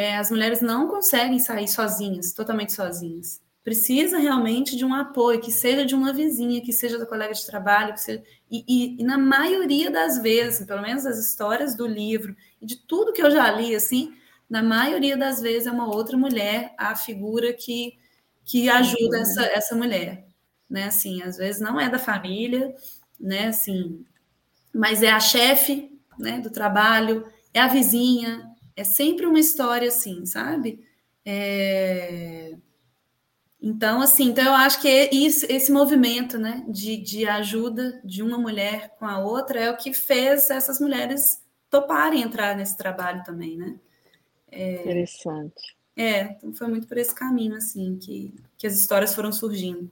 É, 0.00 0.16
as 0.16 0.30
mulheres 0.30 0.62
não 0.62 0.88
conseguem 0.88 1.38
sair 1.38 1.68
sozinhas, 1.68 2.32
totalmente 2.32 2.72
sozinhas. 2.72 3.38
Precisa 3.62 4.16
realmente 4.16 4.74
de 4.74 4.82
um 4.82 4.94
apoio, 4.94 5.42
que 5.42 5.52
seja 5.52 5.84
de 5.84 5.94
uma 5.94 6.10
vizinha, 6.10 6.62
que 6.62 6.72
seja 6.72 6.98
da 6.98 7.04
colega 7.04 7.34
de 7.34 7.44
trabalho, 7.44 7.92
que 7.92 8.00
seja... 8.00 8.22
E, 8.50 8.64
e, 8.66 9.02
e, 9.02 9.04
na 9.04 9.18
maioria 9.18 9.90
das 9.90 10.16
vezes, 10.16 10.66
pelo 10.66 10.80
menos 10.80 11.04
das 11.04 11.18
histórias 11.18 11.74
do 11.74 11.86
livro 11.86 12.34
e 12.62 12.64
de 12.64 12.76
tudo 12.76 13.12
que 13.12 13.20
eu 13.20 13.30
já 13.30 13.50
li, 13.50 13.76
assim, 13.76 14.14
na 14.48 14.62
maioria 14.62 15.18
das 15.18 15.38
vezes 15.38 15.66
é 15.66 15.70
uma 15.70 15.94
outra 15.94 16.16
mulher 16.16 16.74
a 16.78 16.96
figura 16.96 17.52
que, 17.52 17.98
que 18.42 18.70
ajuda 18.70 19.18
essa, 19.18 19.42
essa 19.42 19.76
mulher, 19.76 20.26
né? 20.68 20.84
Assim, 20.84 21.22
às 21.22 21.36
vezes 21.36 21.60
não 21.60 21.78
é 21.78 21.90
da 21.90 21.98
família, 21.98 22.74
né? 23.20 23.48
Assim, 23.48 24.02
mas 24.74 25.02
é 25.02 25.10
a 25.10 25.20
chefe, 25.20 25.92
né? 26.18 26.40
Do 26.40 26.48
trabalho, 26.48 27.30
é 27.52 27.60
a 27.60 27.68
vizinha, 27.68 28.49
é 28.80 28.84
sempre 28.84 29.26
uma 29.26 29.38
história 29.38 29.88
assim, 29.88 30.24
sabe? 30.24 30.84
É... 31.24 32.56
Então, 33.60 34.00
assim, 34.00 34.30
então 34.30 34.44
eu 34.44 34.54
acho 34.54 34.80
que 34.80 35.10
isso, 35.12 35.44
esse 35.50 35.70
movimento 35.70 36.38
né, 36.38 36.64
de, 36.66 36.96
de 36.96 37.26
ajuda 37.26 38.00
de 38.02 38.22
uma 38.22 38.38
mulher 38.38 38.96
com 38.98 39.04
a 39.04 39.18
outra 39.18 39.60
é 39.60 39.70
o 39.70 39.76
que 39.76 39.92
fez 39.92 40.48
essas 40.48 40.80
mulheres 40.80 41.42
toparem 41.68 42.22
entrar 42.22 42.56
nesse 42.56 42.74
trabalho 42.74 43.22
também, 43.22 43.58
né? 43.58 43.78
É, 44.50 44.80
Interessante. 44.80 45.76
É, 45.94 46.22
então 46.22 46.54
foi 46.54 46.68
muito 46.68 46.88
por 46.88 46.96
esse 46.96 47.14
caminho, 47.14 47.54
assim, 47.54 47.98
que, 47.98 48.34
que 48.56 48.66
as 48.66 48.74
histórias 48.78 49.14
foram 49.14 49.30
surgindo. 49.30 49.90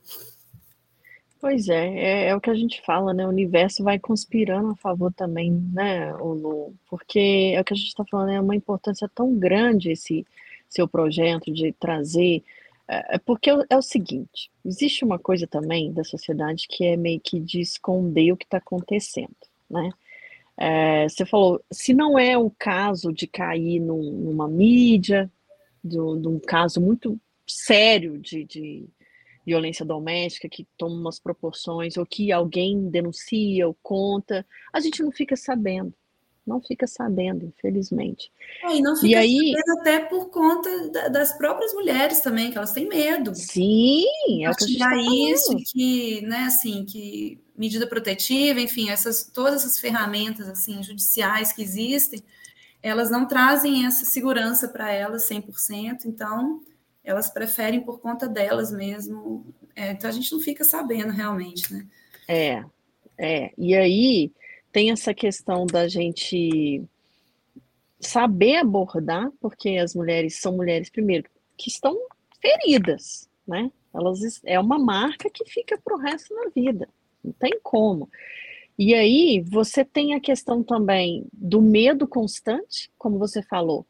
Pois 1.40 1.68
é, 1.68 1.88
é, 1.88 2.29
é, 2.29 2.37
o 2.37 2.40
que 2.40 2.51
a 2.51 2.55
gente 2.55 2.83
fala, 2.85 3.14
né? 3.14 3.24
O 3.24 3.31
universo 3.31 3.85
vai 3.85 3.98
conspirando 3.98 4.70
a 4.70 4.77
favor 4.77 5.12
também, 5.12 5.53
né, 5.72 6.12
Lu? 6.14 6.74
Porque 6.88 7.53
é 7.55 7.61
o 7.61 7.64
que 7.64 7.72
a 7.74 7.77
gente 7.77 7.88
está 7.88 8.05
falando, 8.05 8.31
é 8.31 8.40
uma 8.40 8.57
importância 8.57 9.09
tão 9.14 9.38
grande 9.38 9.92
esse 9.92 10.27
seu 10.68 10.88
projeto 10.88 11.53
de 11.53 11.72
trazer 11.72 12.42
é, 12.88 13.16
é 13.16 13.18
porque 13.18 13.51
é 13.51 13.77
o 13.77 13.83
seguinte, 13.83 14.51
existe 14.64 15.05
uma 15.05 15.18
coisa 15.18 15.46
também 15.46 15.92
da 15.92 16.03
sociedade 16.03 16.66
que 16.66 16.85
é 16.85 16.96
meio 16.96 17.20
que 17.20 17.38
de 17.38 17.61
esconder 17.61 18.33
o 18.33 18.37
que 18.37 18.44
está 18.44 18.57
acontecendo, 18.57 19.37
né? 19.70 19.90
É, 20.57 21.09
você 21.09 21.24
falou, 21.24 21.62
se 21.70 21.94
não 21.94 22.18
é 22.18 22.37
o 22.37 22.51
caso 22.51 23.12
de 23.12 23.29
cair 23.29 23.79
num, 23.79 24.03
numa 24.03 24.48
mídia, 24.48 25.31
de, 25.85 26.01
um 26.01 26.40
caso 26.40 26.81
muito 26.81 27.20
sério 27.46 28.18
de, 28.18 28.44
de, 28.44 28.88
violência 29.48 29.84
doméstica 29.84 30.48
que 30.48 30.66
toma 30.76 30.94
umas 30.94 31.18
proporções, 31.18 31.96
ou 31.96 32.06
que 32.06 32.30
alguém 32.30 32.88
denuncia 32.90 33.66
ou 33.66 33.76
conta, 33.82 34.46
a 34.72 34.80
gente 34.80 35.02
não 35.02 35.11
fica 35.11 35.37
sabendo 35.37 35.92
não 36.48 36.62
fica 36.62 36.87
sabendo, 36.87 37.44
infelizmente. 37.44 38.32
É, 38.64 38.76
e 38.76 38.80
não 38.80 38.96
fica 38.96 39.06
e 39.06 39.14
aí, 39.14 39.54
até 39.80 40.00
por 40.00 40.30
conta 40.30 40.88
da, 40.88 41.08
das 41.08 41.37
próprias 41.37 41.74
mulheres 41.74 42.20
também, 42.20 42.50
que 42.50 42.56
elas 42.56 42.72
têm 42.72 42.88
medo. 42.88 43.34
Sim, 43.34 44.06
é 44.42 44.50
o 44.50 44.54
que 44.54 44.64
a 44.64 44.66
gente 44.66 44.78
tá 44.78 44.96
isso, 44.96 45.56
que, 45.70 46.22
né, 46.22 46.44
assim, 46.46 46.87
que 46.87 47.38
medida 47.56 47.87
protetiva, 47.87 48.61
enfim, 48.61 48.88
essas, 48.88 49.24
todas 49.24 49.56
essas 49.56 49.78
ferramentas, 49.78 50.48
assim, 50.48 50.82
judiciais 50.82 51.52
que 51.52 51.62
existem, 51.62 52.24
elas 52.82 53.11
não 53.11 53.26
trazem 53.26 53.84
essa 53.84 54.06
segurança 54.06 54.68
para 54.68 54.90
elas 54.90 55.28
100%, 55.28 56.06
então 56.06 56.62
elas 57.09 57.31
preferem 57.31 57.81
por 57.81 58.01
conta 58.01 58.29
delas 58.29 58.71
mesmo. 58.71 59.47
É, 59.75 59.92
então 59.92 60.11
a 60.11 60.12
gente 60.12 60.31
não 60.31 60.40
fica 60.40 60.62
sabendo 60.62 61.11
realmente, 61.11 61.73
né? 61.73 61.87
É, 62.29 62.64
é. 63.16 63.51
E 63.57 63.75
aí 63.75 64.31
tem 64.71 64.90
essa 64.90 65.14
questão 65.14 65.64
da 65.64 65.88
gente 65.88 66.85
saber 67.99 68.57
abordar, 68.57 69.31
porque 69.40 69.71
as 69.71 69.94
mulheres 69.94 70.38
são 70.38 70.55
mulheres, 70.55 70.90
primeiro, 70.90 71.25
que 71.57 71.71
estão 71.71 71.99
feridas, 72.42 73.27
né? 73.47 73.73
Elas 73.94 74.42
é 74.44 74.61
uma 74.61 74.79
marca 74.79 75.31
que 75.31 75.47
fica 75.47 75.81
para 75.83 75.97
o 75.97 75.99
resto 75.99 76.35
da 76.35 76.51
vida, 76.51 76.87
não 77.25 77.33
tem 77.33 77.59
como. 77.62 78.11
E 78.79 78.92
aí 78.94 79.40
você 79.40 79.83
tem 79.83 80.12
a 80.12 80.21
questão 80.21 80.62
também 80.62 81.25
do 81.33 81.62
medo 81.62 82.07
constante, 82.07 82.90
como 82.99 83.18
você 83.18 83.42
falou. 83.42 83.87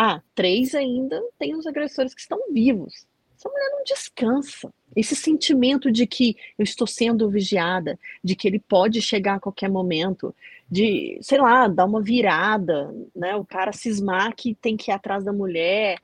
Ah, 0.00 0.22
três 0.32 0.76
ainda 0.76 1.20
tem 1.40 1.56
os 1.56 1.66
agressores 1.66 2.14
que 2.14 2.20
estão 2.20 2.38
vivos. 2.52 3.04
Essa 3.36 3.48
mulher 3.48 3.68
não 3.72 3.82
descansa. 3.82 4.72
Esse 4.94 5.16
sentimento 5.16 5.90
de 5.90 6.06
que 6.06 6.36
eu 6.56 6.62
estou 6.62 6.86
sendo 6.86 7.28
vigiada, 7.28 7.98
de 8.22 8.36
que 8.36 8.46
ele 8.46 8.60
pode 8.60 9.02
chegar 9.02 9.34
a 9.34 9.40
qualquer 9.40 9.68
momento, 9.68 10.32
de, 10.70 11.18
sei 11.20 11.38
lá, 11.38 11.66
dar 11.66 11.84
uma 11.84 12.00
virada, 12.00 12.94
né? 13.12 13.34
O 13.34 13.44
cara 13.44 13.72
cismar 13.72 14.36
que 14.36 14.54
tem 14.54 14.76
que 14.76 14.92
ir 14.92 14.94
atrás 14.94 15.24
da 15.24 15.32
mulher. 15.32 15.98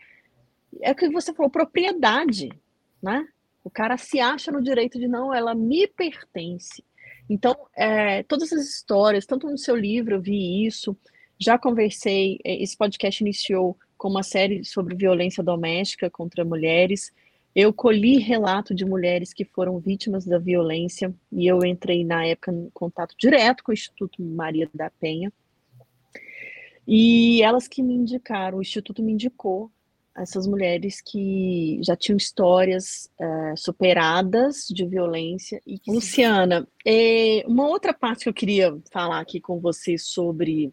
É 0.83 0.91
o 0.91 0.97
que 0.97 1.09
você 1.09 1.33
falou, 1.33 1.49
propriedade, 1.49 2.49
né? 3.01 3.25
O 3.63 3.71
cara 3.71 3.97
se 3.97 4.19
acha 4.19 4.51
no 4.51 4.61
direito 4.61 4.99
de 4.99 5.07
não, 5.07 5.33
ela 5.33 5.55
me 5.55 5.87
pertence. 5.87 6.83
Então, 7.31 7.55
é, 7.77 8.25
todas 8.25 8.51
essas 8.51 8.69
histórias, 8.71 9.25
tanto 9.25 9.49
no 9.49 9.57
seu 9.57 9.77
livro 9.77 10.17
eu 10.17 10.21
vi 10.21 10.67
isso, 10.67 10.97
já 11.39 11.57
conversei, 11.57 12.41
é, 12.45 12.61
esse 12.61 12.77
podcast 12.77 13.23
iniciou 13.23 13.79
com 13.97 14.09
uma 14.09 14.23
série 14.23 14.65
sobre 14.65 14.95
violência 14.95 15.43
doméstica 15.43 16.11
contra 16.11 16.45
mulheres. 16.45 17.13
Eu 17.55 17.73
colhi 17.73 18.19
relato 18.19 18.75
de 18.75 18.85
mulheres 18.85 19.33
que 19.33 19.45
foram 19.45 19.79
vítimas 19.79 20.25
da 20.25 20.39
violência 20.39 21.15
e 21.31 21.47
eu 21.47 21.65
entrei 21.65 22.05
na 22.05 22.27
época 22.27 22.53
em 22.53 22.69
contato 22.75 23.15
direto 23.19 23.63
com 23.63 23.71
o 23.71 23.75
Instituto 23.75 24.23
Maria 24.23 24.69
da 24.75 24.91
Penha. 24.91 25.33
E 26.87 27.43
elas 27.43 27.67
que 27.67 27.83
me 27.83 27.95
indicaram, 27.95 28.59
o 28.59 28.63
Instituto 28.63 29.03
me 29.03 29.13
indicou 29.13 29.71
essas 30.17 30.47
mulheres 30.47 31.01
que 31.01 31.81
já 31.83 31.97
tinham 31.97 32.17
histórias 32.17 33.11
é, 33.19 33.57
superadas 33.57 34.67
de 34.69 34.87
violência. 34.87 35.61
E 35.67 35.81
Luciana, 35.89 36.69
é, 36.87 37.45
uma 37.47 37.67
outra 37.67 37.93
parte 37.93 38.25
que 38.25 38.29
eu 38.29 38.35
queria 38.35 38.79
falar 38.93 39.19
aqui 39.21 39.41
com 39.41 39.59
você 39.59 39.99
sobre 39.99 40.73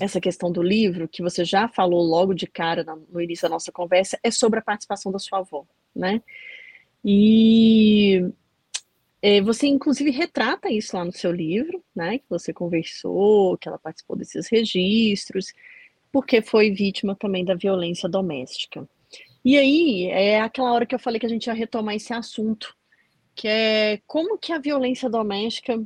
essa 0.00 0.20
questão 0.20 0.50
do 0.50 0.62
livro, 0.62 1.06
que 1.06 1.22
você 1.22 1.44
já 1.44 1.68
falou 1.68 2.02
logo 2.02 2.32
de 2.32 2.46
cara 2.46 2.84
no 3.10 3.20
início 3.20 3.42
da 3.42 3.50
nossa 3.54 3.70
conversa, 3.70 4.18
é 4.22 4.30
sobre 4.30 4.58
a 4.58 4.62
participação 4.62 5.12
da 5.12 5.18
sua 5.18 5.40
avó, 5.40 5.66
né? 5.94 6.22
E 7.04 8.24
é, 9.20 9.42
você, 9.42 9.66
inclusive, 9.66 10.10
retrata 10.10 10.70
isso 10.70 10.96
lá 10.96 11.04
no 11.04 11.12
seu 11.12 11.30
livro, 11.30 11.84
né? 11.94 12.18
Que 12.18 12.24
você 12.30 12.50
conversou, 12.50 13.58
que 13.58 13.68
ela 13.68 13.78
participou 13.78 14.16
desses 14.16 14.48
registros, 14.48 15.52
porque 16.10 16.40
foi 16.40 16.70
vítima 16.70 17.14
também 17.14 17.44
da 17.44 17.54
violência 17.54 18.08
doméstica. 18.08 18.88
E 19.44 19.58
aí, 19.58 20.06
é 20.06 20.40
aquela 20.40 20.72
hora 20.72 20.86
que 20.86 20.94
eu 20.94 20.98
falei 20.98 21.20
que 21.20 21.26
a 21.26 21.30
gente 21.30 21.46
ia 21.46 21.52
retomar 21.52 21.94
esse 21.94 22.12
assunto, 22.14 22.74
que 23.34 23.46
é 23.46 24.00
como 24.06 24.38
que 24.38 24.52
a 24.52 24.58
violência 24.58 25.10
doméstica 25.10 25.78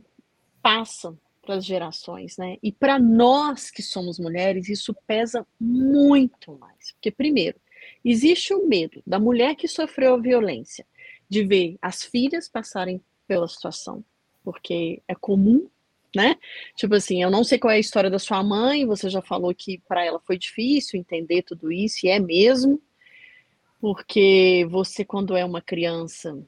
passa 0.62 1.18
para 1.44 1.56
as 1.56 1.64
gerações, 1.64 2.36
né? 2.36 2.56
E 2.62 2.72
para 2.72 2.98
nós 2.98 3.70
que 3.70 3.82
somos 3.82 4.18
mulheres, 4.18 4.68
isso 4.68 4.94
pesa 5.06 5.46
muito 5.60 6.56
mais. 6.58 6.92
Porque, 6.92 7.10
primeiro, 7.10 7.58
existe 8.04 8.54
o 8.54 8.66
medo 8.66 9.02
da 9.06 9.18
mulher 9.18 9.54
que 9.54 9.68
sofreu 9.68 10.14
a 10.14 10.20
violência 10.20 10.86
de 11.28 11.44
ver 11.44 11.76
as 11.80 12.02
filhas 12.02 12.48
passarem 12.48 13.00
pela 13.26 13.48
situação, 13.48 14.04
porque 14.42 15.02
é 15.08 15.14
comum, 15.14 15.68
né? 16.14 16.36
Tipo 16.76 16.94
assim, 16.94 17.22
eu 17.22 17.30
não 17.30 17.42
sei 17.42 17.58
qual 17.58 17.72
é 17.72 17.76
a 17.76 17.80
história 17.80 18.10
da 18.10 18.18
sua 18.18 18.42
mãe, 18.42 18.86
você 18.86 19.08
já 19.08 19.20
falou 19.22 19.54
que 19.54 19.78
para 19.88 20.04
ela 20.04 20.20
foi 20.20 20.38
difícil 20.38 20.98
entender 20.98 21.42
tudo 21.42 21.72
isso, 21.72 22.06
e 22.06 22.08
é 22.08 22.20
mesmo, 22.20 22.80
porque 23.80 24.66
você, 24.70 25.04
quando 25.04 25.36
é 25.36 25.44
uma 25.44 25.60
criança, 25.60 26.38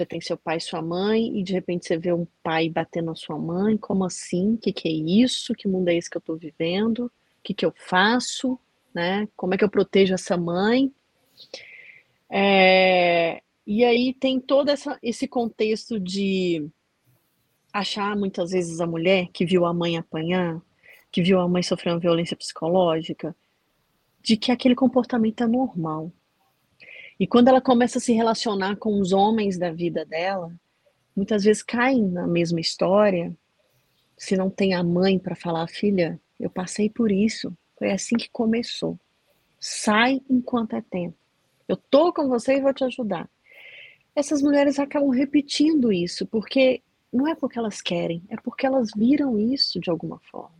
Você 0.00 0.06
tem 0.06 0.18
seu 0.18 0.38
pai 0.38 0.56
e 0.56 0.60
sua 0.62 0.80
mãe, 0.80 1.38
e 1.38 1.42
de 1.42 1.52
repente 1.52 1.86
você 1.86 1.98
vê 1.98 2.10
um 2.10 2.26
pai 2.42 2.70
batendo 2.70 3.06
na 3.06 3.14
sua 3.14 3.38
mãe. 3.38 3.76
Como 3.76 4.02
assim? 4.02 4.54
O 4.54 4.56
que, 4.56 4.72
que 4.72 4.88
é 4.88 4.90
isso? 4.90 5.52
Que 5.52 5.68
mundo 5.68 5.88
é 5.90 5.94
esse 5.94 6.08
que 6.08 6.16
eu 6.16 6.20
estou 6.20 6.38
vivendo? 6.38 7.04
O 7.04 7.10
que, 7.42 7.52
que 7.52 7.66
eu 7.66 7.74
faço? 7.76 8.58
Né? 8.94 9.28
Como 9.36 9.52
é 9.52 9.58
que 9.58 9.64
eu 9.64 9.68
protejo 9.68 10.14
essa 10.14 10.38
mãe? 10.38 10.90
É, 12.30 13.42
e 13.66 13.84
aí 13.84 14.14
tem 14.14 14.40
todo 14.40 14.70
essa, 14.70 14.98
esse 15.02 15.28
contexto 15.28 16.00
de 16.00 16.66
achar 17.70 18.16
muitas 18.16 18.52
vezes 18.52 18.80
a 18.80 18.86
mulher 18.86 19.28
que 19.34 19.44
viu 19.44 19.66
a 19.66 19.74
mãe 19.74 19.98
apanhar, 19.98 20.62
que 21.12 21.20
viu 21.20 21.38
a 21.38 21.46
mãe 21.46 21.62
sofrendo 21.62 22.00
violência 22.00 22.34
psicológica, 22.34 23.36
de 24.22 24.38
que 24.38 24.50
aquele 24.50 24.74
comportamento 24.74 25.44
é 25.44 25.46
normal. 25.46 26.10
E 27.20 27.26
quando 27.26 27.48
ela 27.48 27.60
começa 27.60 27.98
a 27.98 28.00
se 28.00 28.14
relacionar 28.14 28.76
com 28.76 28.98
os 28.98 29.12
homens 29.12 29.58
da 29.58 29.70
vida 29.70 30.06
dela, 30.06 30.50
muitas 31.14 31.44
vezes 31.44 31.62
caem 31.62 32.02
na 32.02 32.26
mesma 32.26 32.60
história. 32.60 33.36
Se 34.16 34.38
não 34.38 34.48
tem 34.48 34.72
a 34.72 34.82
mãe 34.82 35.18
para 35.18 35.36
falar, 35.36 35.68
filha, 35.68 36.18
eu 36.40 36.48
passei 36.48 36.88
por 36.88 37.12
isso, 37.12 37.54
foi 37.78 37.92
assim 37.92 38.16
que 38.16 38.30
começou. 38.30 38.98
Sai 39.60 40.22
enquanto 40.30 40.74
é 40.74 40.80
tempo. 40.80 41.14
Eu 41.68 41.76
tô 41.76 42.10
com 42.10 42.26
você 42.26 42.56
e 42.56 42.60
vou 42.62 42.72
te 42.72 42.84
ajudar. 42.84 43.28
Essas 44.16 44.40
mulheres 44.40 44.78
acabam 44.78 45.10
repetindo 45.10 45.92
isso, 45.92 46.26
porque 46.26 46.82
não 47.12 47.28
é 47.28 47.34
porque 47.34 47.58
elas 47.58 47.82
querem, 47.82 48.22
é 48.30 48.36
porque 48.36 48.64
elas 48.64 48.92
viram 48.96 49.38
isso 49.38 49.78
de 49.78 49.90
alguma 49.90 50.18
forma. 50.30 50.58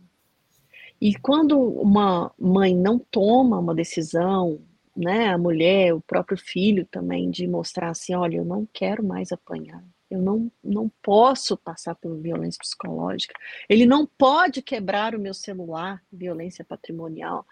E 1.01 1.15
quando 1.15 1.59
uma 1.59 2.31
mãe 2.37 2.75
não 2.75 2.99
toma 2.99 3.57
uma 3.57 3.73
decisão, 3.73 4.61
né, 4.95 5.29
a 5.29 5.37
mulher, 5.37 5.93
o 5.93 6.01
próprio 6.01 6.37
filho 6.37 6.85
também, 6.85 7.29
de 7.29 7.47
mostrar 7.47 7.89
assim, 7.89 8.13
olha, 8.13 8.37
eu 8.37 8.45
não 8.45 8.67
quero 8.73 9.03
mais 9.03 9.31
apanhar, 9.31 9.83
eu 10.09 10.21
não, 10.21 10.51
não 10.63 10.91
posso 11.01 11.55
passar 11.55 11.95
por 11.95 12.17
violência 12.17 12.59
psicológica, 12.59 13.33
ele 13.69 13.85
não 13.85 14.05
pode 14.05 14.61
quebrar 14.61 15.15
o 15.15 15.19
meu 15.19 15.33
celular, 15.33 16.03
violência 16.11 16.65
patrimonial. 16.65 17.45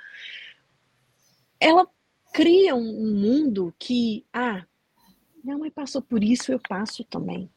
Ela 1.60 1.88
cria 2.34 2.76
um 2.76 3.16
mundo 3.16 3.74
que, 3.80 4.26
ah, 4.34 4.66
minha 5.44 5.58
mãe 5.58 5.72
passou 5.72 6.02
por 6.02 6.24
isso, 6.24 6.52
eu 6.52 6.60
passo 6.60 7.04
também. 7.06 7.50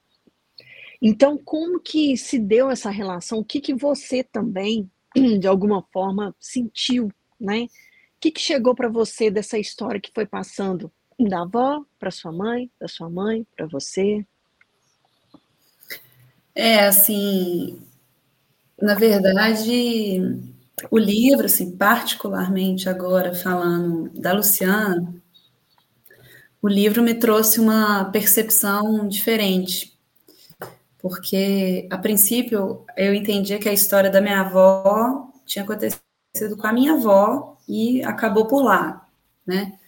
Então, 1.01 1.37
como 1.37 1.81
que 1.81 2.17
se 2.17 2.39
deu 2.39 2.71
essa 2.71 2.89
relação? 2.89 3.41
O 3.41 3.45
que, 3.45 3.61
que 3.61 3.75
você 3.75 4.23
também, 4.23 4.89
de 5.41 5.49
alguma 5.49 5.83
forma, 5.93 6.35
sentiu, 6.39 7.11
né? 7.41 7.67
Que, 8.23 8.31
que 8.31 8.41
chegou 8.41 8.73
para 8.73 8.89
você 8.89 9.33
dessa 9.33 9.59
história 9.59 10.01
que 10.01 10.13
foi 10.15 10.25
passando 10.25 10.93
da 11.19 11.43
avó 11.43 11.85
para 11.99 12.11
sua 12.13 12.31
mãe, 12.31 12.71
da 12.81 12.87
sua 12.87 13.11
mãe 13.11 13.45
para 13.57 13.67
você? 13.67 14.25
É, 16.55 16.87
assim, 16.87 17.83
na 18.81 18.95
verdade, 18.95 20.21
o 20.89 20.99
livro, 20.99 21.47
assim, 21.47 21.77
particularmente 21.77 22.89
agora 22.89 23.35
falando 23.35 24.09
da 24.11 24.33
Luciana, 24.33 25.13
o 26.61 26.69
livro 26.69 27.03
me 27.03 27.15
trouxe 27.15 27.59
uma 27.59 28.05
percepção 28.05 29.09
diferente, 29.09 29.99
porque 30.99 31.89
a 31.91 31.99
princípio 31.99 32.85
eu 32.97 33.13
entendia 33.13 33.59
que 33.59 33.69
a 33.69 33.73
história 33.73 34.11
da 34.11 34.21
minha 34.21 34.43
avó 34.43 35.29
tinha 35.45 35.65
acontecido 35.65 36.57
com 36.57 36.67
a 36.69 36.73
minha 36.73 36.93
avó 36.93 37.52
e 37.69 38.03
acabou 38.05 38.47
por 38.47 38.63
lá, 38.63 39.09
né? 39.47 39.79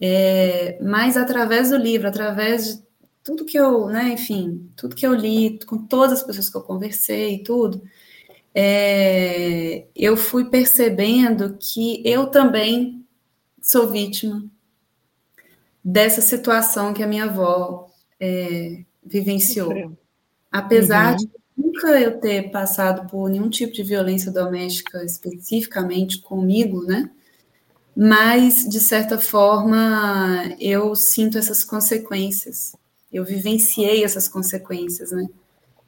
É, 0.00 0.78
mas 0.82 1.16
através 1.16 1.70
do 1.70 1.76
livro, 1.76 2.06
através 2.06 2.76
de 2.76 2.86
tudo 3.24 3.44
que 3.44 3.58
eu, 3.58 3.88
né, 3.88 4.10
enfim, 4.10 4.70
tudo 4.76 4.94
que 4.94 5.06
eu 5.06 5.14
li, 5.14 5.58
com 5.66 5.78
todas 5.78 6.20
as 6.20 6.22
pessoas 6.22 6.48
que 6.48 6.56
eu 6.56 6.62
conversei 6.62 7.36
e 7.36 7.42
tudo, 7.42 7.82
é, 8.54 9.86
eu 9.94 10.16
fui 10.16 10.46
percebendo 10.48 11.58
que 11.58 12.02
eu 12.04 12.26
também 12.28 13.04
sou 13.60 13.90
vítima 13.90 14.44
dessa 15.84 16.20
situação 16.20 16.94
que 16.94 17.02
a 17.02 17.06
minha 17.06 17.24
avó 17.24 17.90
é, 18.18 18.84
vivenciou. 19.04 19.96
Apesar 20.50 21.12
uhum. 21.12 21.16
de 21.16 21.30
nunca 21.76 22.00
eu 22.00 22.18
ter 22.18 22.50
passado 22.50 23.08
por 23.08 23.28
nenhum 23.28 23.50
tipo 23.50 23.72
de 23.72 23.82
violência 23.82 24.32
doméstica 24.32 25.04
especificamente 25.04 26.20
comigo, 26.20 26.82
né? 26.82 27.10
Mas, 27.94 28.66
de 28.68 28.80
certa 28.80 29.18
forma, 29.18 30.54
eu 30.58 30.94
sinto 30.94 31.38
essas 31.38 31.62
consequências. 31.62 32.74
Eu 33.12 33.24
vivenciei 33.24 34.04
essas 34.04 34.28
consequências, 34.28 35.12
né? 35.12 35.26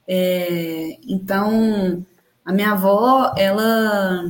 É, 0.07 0.99
então, 1.07 2.05
a 2.45 2.53
minha 2.53 2.73
avó, 2.73 3.35
ela, 3.37 4.25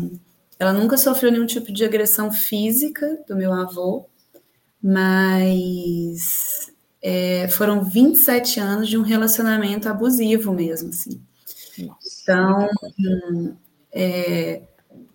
ela 0.59 0.73
nunca 0.73 0.97
sofreu 0.97 1.31
nenhum 1.31 1.47
tipo 1.47 1.73
de 1.73 1.85
agressão 1.85 2.33
física 2.33 3.19
do 3.29 3.37
meu 3.37 3.53
avô, 3.53 4.07
mas 4.83 6.73
é, 7.01 7.47
foram 7.49 7.85
27 7.85 8.59
anos 8.59 8.89
de 8.89 8.99
um 8.99 9.03
relacionamento 9.03 9.89
abusivo 9.89 10.53
mesmo, 10.53 10.91
assim. 10.91 11.28
Então, 11.79 12.69
é, 13.93 14.63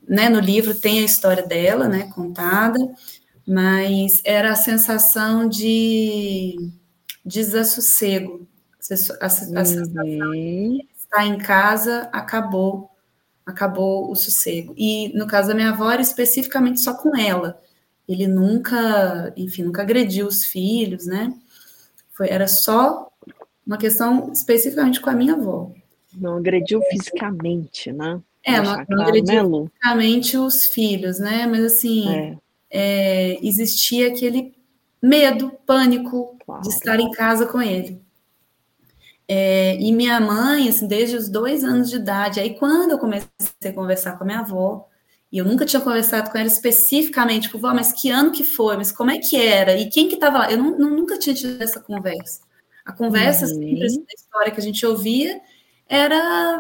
né, 0.08 0.30
no 0.30 0.40
livro 0.40 0.76
tem 0.76 1.00
a 1.00 1.06
história 1.06 1.46
dela, 1.46 1.88
né, 1.88 2.10
contada, 2.14 2.80
mas 3.48 4.22
era 4.24 4.52
a 4.52 4.56
sensação 4.56 5.48
de 5.48 6.56
desassossego. 7.26 8.48
A, 9.22 9.26
a, 9.26 9.30
sensação 9.30 10.32
de 10.32 10.88
estar 10.98 11.26
em 11.26 11.38
casa 11.38 12.10
acabou, 12.12 12.90
acabou 13.46 14.12
o 14.12 14.16
sossego. 14.16 14.74
E 14.78 15.18
no 15.18 15.26
caso 15.26 15.50
da 15.50 15.56
minha 15.56 15.70
avó, 15.70 15.90
era 15.90 16.02
especificamente 16.02 16.82
só 16.82 16.94
com 16.94 17.16
ela. 17.16 17.62
Ele 18.08 18.28
nunca, 18.28 19.34
enfim, 19.38 19.64
nunca 19.64 19.82
agrediu 19.82 20.28
os 20.28 20.44
filhos, 20.44 21.06
né? 21.06 21.34
Foi, 22.12 22.30
era 22.30 22.48
só 22.48 23.10
uma 23.66 23.78
questão 23.78 24.32
especificamente 24.34 25.00
com 25.00 25.10
a 25.10 25.16
minha 25.16 25.36
avó. 25.36 25.72
Não 26.16 26.38
agrediu 26.38 26.82
fisicamente, 26.90 27.92
né? 27.92 28.22
É, 28.44 28.60
não, 28.60 28.78
não 28.78 28.86
claro, 28.86 29.02
agrediu 29.02 29.50
né, 29.50 29.70
fisicamente 29.70 30.38
os 30.38 30.66
filhos, 30.66 31.20
né? 31.20 31.48
Mas 31.48 31.64
assim, 31.64 32.10
é. 32.10 32.38
É, 32.76 33.40
existia 33.46 34.08
aquele 34.08 34.56
medo, 35.02 35.52
pânico 35.66 36.38
claro. 36.44 36.64
de 36.64 36.70
estar 36.70 37.00
em 37.00 37.12
casa 37.12 37.46
com 37.46 37.62
ele. 37.62 38.02
É, 39.28 39.78
e 39.80 39.92
minha 39.92 40.20
mãe, 40.20 40.68
assim, 40.68 40.88
desde 40.88 41.16
os 41.16 41.30
dois 41.30 41.64
anos 41.64 41.90
de 41.90 41.98
idade, 41.98 42.40
aí 42.40 42.56
quando 42.56 42.92
eu 42.92 42.98
comecei 42.98 43.30
a 43.66 43.74
conversar 43.74 44.18
com 44.18 44.24
a 44.24 44.28
minha 44.28 44.40
avó, 44.40 44.88
e 45.32 45.38
eu 45.38 45.46
nunca 45.46 45.66
tinha 45.66 45.82
conversado 45.82 46.30
com 46.30 46.38
ela 46.38 46.48
especificamente, 46.48 47.44
tipo, 47.44 47.58
vó, 47.58 47.74
mas 47.74 47.92
que 47.92 48.10
ano 48.10 48.32
que 48.32 48.44
foi? 48.44 48.78
Mas 48.78 48.92
como 48.92 49.10
é 49.10 49.18
que 49.18 49.36
era? 49.36 49.76
E 49.76 49.90
quem 49.90 50.08
que 50.08 50.16
estava 50.16 50.40
lá? 50.40 50.52
Eu 50.52 50.58
não, 50.58 50.78
não, 50.78 50.90
nunca 50.92 51.18
tinha 51.18 51.34
tido 51.34 51.62
essa 51.62 51.80
conversa. 51.80 52.42
A 52.86 52.92
conversa, 52.92 53.46
uhum. 53.46 53.54
sempre, 53.56 53.86
assim, 53.86 54.02
a 54.02 54.14
história 54.14 54.52
que 54.52 54.60
a 54.60 54.64
gente 54.64 54.86
ouvia, 54.86 55.42
era 55.94 56.16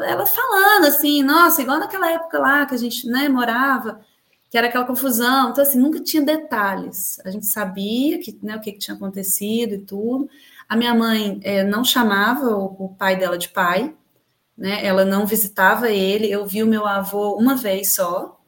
ela 0.06 0.26
falando 0.28 0.86
assim, 0.86 1.24
nossa, 1.24 1.62
igual 1.62 1.80
naquela 1.80 2.12
época 2.12 2.38
lá 2.38 2.66
que 2.68 2.76
a 2.76 2.78
gente 2.78 3.08
né, 3.08 3.28
morava, 3.28 4.00
que 4.48 4.56
era 4.56 4.68
aquela 4.68 4.86
confusão. 4.86 5.50
Então, 5.50 5.64
assim, 5.64 5.80
nunca 5.80 6.00
tinha 6.00 6.22
detalhes. 6.22 7.20
A 7.26 7.32
gente 7.32 7.48
sabia 7.48 8.20
que, 8.20 8.38
né, 8.44 8.56
o 8.56 8.62
que, 8.62 8.72
que 8.72 8.78
tinha 8.78 8.96
acontecido 8.96 9.74
e 9.74 9.80
tudo. 9.80 10.30
A 10.70 10.76
minha 10.76 10.94
mãe 10.94 11.40
é, 11.44 11.64
não 11.64 11.84
chamava 11.84 12.56
o, 12.56 12.86
o, 12.86 12.90
pai 12.90 13.16
dela 13.16 13.36
de 13.36 13.50
pai, 13.50 13.96
né? 14.56 14.86
Ela 14.86 15.04
não 15.04 15.26
visitava 15.26 15.90
ele. 15.90 16.32
Eu 16.32 16.46
vi 16.46 16.62
o 16.62 16.68
meu 16.68 16.86
avô 16.86 17.36
uma 17.36 17.56
vez 17.56 17.96
só. 17.96 18.40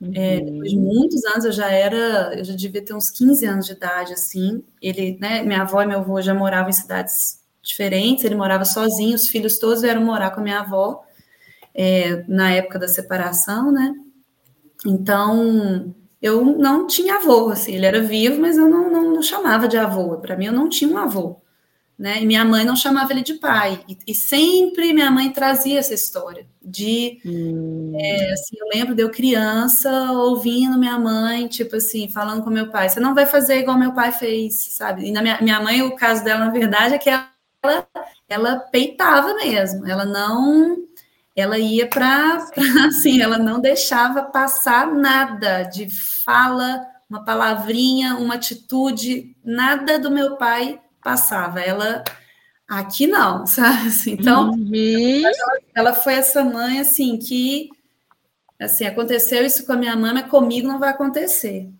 Uhum. 0.00 0.12
É, 0.14 0.40
depois 0.40 0.70
de 0.70 0.76
muitos 0.76 1.24
anos, 1.24 1.44
eu 1.46 1.52
já 1.52 1.68
era, 1.68 2.32
eu 2.38 2.44
já 2.44 2.54
devia 2.54 2.84
ter 2.84 2.94
uns 2.94 3.10
15 3.10 3.44
anos 3.44 3.66
de 3.66 3.72
idade, 3.72 4.12
assim. 4.12 4.62
Ele, 4.80 5.18
né, 5.20 5.42
minha 5.42 5.62
avó 5.62 5.82
e 5.82 5.86
meu 5.86 5.98
avô 5.98 6.20
já 6.22 6.32
moravam 6.32 6.70
em 6.70 6.72
cidades 6.72 7.41
diferentes, 7.62 8.24
ele 8.24 8.34
morava 8.34 8.64
sozinho, 8.64 9.14
os 9.14 9.28
filhos 9.28 9.58
todos 9.58 9.82
vieram 9.82 10.04
morar 10.04 10.30
com 10.30 10.40
a 10.40 10.42
minha 10.42 10.60
avó 10.60 11.04
é, 11.74 12.24
na 12.28 12.50
época 12.50 12.78
da 12.78 12.88
separação, 12.88 13.70
né? 13.70 13.94
Então, 14.84 15.94
eu 16.20 16.44
não 16.44 16.86
tinha 16.86 17.16
avô, 17.16 17.50
assim, 17.50 17.74
ele 17.74 17.86
era 17.86 18.02
vivo, 18.02 18.40
mas 18.40 18.56
eu 18.56 18.68
não, 18.68 18.90
não, 18.90 19.14
não 19.14 19.22
chamava 19.22 19.68
de 19.68 19.76
avô, 19.76 20.18
para 20.18 20.36
mim 20.36 20.46
eu 20.46 20.52
não 20.52 20.68
tinha 20.68 20.90
um 20.90 20.98
avô, 20.98 21.40
né? 21.96 22.20
E 22.20 22.26
minha 22.26 22.44
mãe 22.44 22.64
não 22.64 22.74
chamava 22.74 23.12
ele 23.12 23.22
de 23.22 23.34
pai, 23.34 23.80
e, 23.88 23.96
e 24.08 24.14
sempre 24.14 24.92
minha 24.92 25.10
mãe 25.10 25.30
trazia 25.30 25.78
essa 25.78 25.94
história 25.94 26.46
de, 26.60 27.20
hum. 27.24 27.92
é, 27.96 28.32
assim, 28.32 28.56
eu 28.58 28.66
lembro 28.74 28.94
de 28.94 29.02
eu 29.02 29.10
criança 29.10 30.10
ouvindo 30.12 30.78
minha 30.78 30.98
mãe, 30.98 31.46
tipo 31.46 31.76
assim, 31.76 32.08
falando 32.08 32.42
com 32.42 32.50
meu 32.50 32.70
pai, 32.70 32.88
você 32.88 32.98
não 32.98 33.14
vai 33.14 33.26
fazer 33.26 33.58
igual 33.58 33.78
meu 33.78 33.92
pai 33.92 34.10
fez, 34.10 34.74
sabe? 34.74 35.06
E 35.06 35.12
na 35.12 35.22
minha, 35.22 35.40
minha 35.40 35.60
mãe, 35.60 35.82
o 35.82 35.94
caso 35.94 36.24
dela, 36.24 36.44
na 36.44 36.50
verdade, 36.50 36.94
é 36.94 36.98
que 36.98 37.08
ela 37.08 37.31
ela, 37.62 37.86
ela 38.28 38.56
peitava 38.58 39.34
mesmo, 39.34 39.86
ela 39.86 40.04
não, 40.04 40.76
ela 41.34 41.58
ia 41.58 41.86
para, 41.88 42.44
assim, 42.86 43.20
ela 43.20 43.38
não 43.38 43.60
deixava 43.60 44.22
passar 44.22 44.92
nada 44.92 45.62
de 45.62 45.88
fala, 45.88 46.84
uma 47.08 47.24
palavrinha, 47.24 48.16
uma 48.16 48.34
atitude, 48.34 49.36
nada 49.44 49.98
do 49.98 50.10
meu 50.10 50.36
pai 50.36 50.80
passava. 51.02 51.60
Ela 51.60 52.02
aqui 52.68 53.06
não, 53.06 53.44
sabe? 53.46 53.88
Assim, 53.88 54.12
então, 54.12 54.50
uhum. 54.50 55.22
ela, 55.24 55.58
ela, 55.74 55.94
foi 55.94 56.14
essa 56.14 56.42
mãe, 56.42 56.80
assim, 56.80 57.18
que, 57.18 57.68
assim, 58.58 58.84
aconteceu 58.86 59.44
isso 59.44 59.64
com 59.64 59.72
a 59.72 59.76
minha 59.76 59.96
mãe, 59.96 60.12
mas 60.12 60.30
comigo 60.30 60.66
não 60.66 60.78
vai 60.78 60.90
acontecer. 60.90 61.70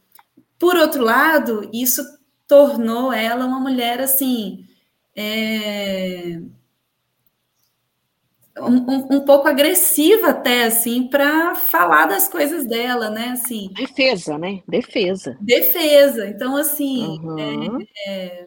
Por 0.58 0.76
outro 0.76 1.02
lado, 1.02 1.68
isso 1.72 2.02
tornou 2.46 3.12
ela 3.12 3.46
uma 3.46 3.58
mulher, 3.58 4.00
assim, 4.00 4.64
é, 5.14 6.40
um, 8.58 9.16
um, 9.16 9.20
pouco 9.24 9.48
agressiva 9.48 10.30
até, 10.30 10.64
assim, 10.64 11.08
para 11.08 11.54
falar 11.54 12.06
das 12.06 12.28
coisas 12.28 12.66
dela, 12.66 13.10
né? 13.10 13.30
Assim, 13.30 13.70
defesa, 13.74 14.38
né? 14.38 14.62
Defesa. 14.68 15.36
Defesa. 15.40 16.26
Então, 16.26 16.56
assim, 16.56 17.18
uhum. 17.22 17.80
é, 18.06 18.06
é, 18.06 18.46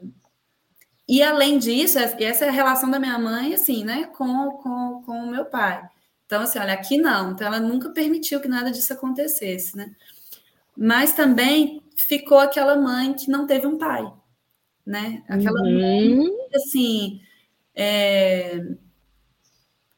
e 1.08 1.22
além 1.22 1.58
disso, 1.58 2.00
essa 2.00 2.46
é 2.46 2.50
a 2.50 2.52
relação 2.52 2.90
da 2.90 3.00
minha 3.00 3.18
mãe, 3.18 3.54
assim, 3.54 3.84
né, 3.84 4.06
com, 4.16 4.52
com, 4.52 5.04
com 5.06 5.12
o 5.12 5.32
meu 5.32 5.46
pai. 5.46 5.88
Então, 6.26 6.42
assim, 6.42 6.58
olha, 6.58 6.74
aqui 6.74 6.98
não. 6.98 7.32
Então, 7.32 7.46
ela 7.46 7.60
nunca 7.60 7.90
permitiu 7.90 8.42
que 8.42 8.48
nada 8.48 8.72
disso 8.72 8.94
acontecesse, 8.94 9.78
né? 9.78 9.92
Mas 10.76 11.14
também 11.14 11.82
ficou 11.96 12.40
aquela 12.40 12.76
mãe 12.76 13.14
que 13.14 13.30
não 13.30 13.46
teve 13.46 13.68
um 13.68 13.78
pai, 13.78 14.12
né? 14.86 15.24
Aquela 15.28 15.62
uhum. 15.62 15.80
mãe, 15.80 16.30
assim, 16.54 17.22
é, 17.76 18.62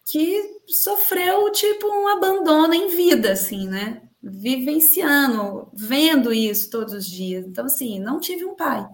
que 0.06 0.58
sofreu 0.68 1.52
tipo 1.52 1.88
um 1.88 2.08
abandono 2.08 2.74
em 2.74 2.90
vida, 2.90 3.34
assim, 3.34 3.68
né? 3.68 4.02
Vivenciando, 4.22 5.70
vendo 5.74 6.34
isso 6.34 6.70
todos 6.70 6.94
os 6.94 7.06
dias. 7.06 7.46
Então, 7.46 7.66
assim, 7.66 8.00
não 8.00 8.20
tive 8.20 8.46
um 8.46 8.56
pai. 8.56 8.88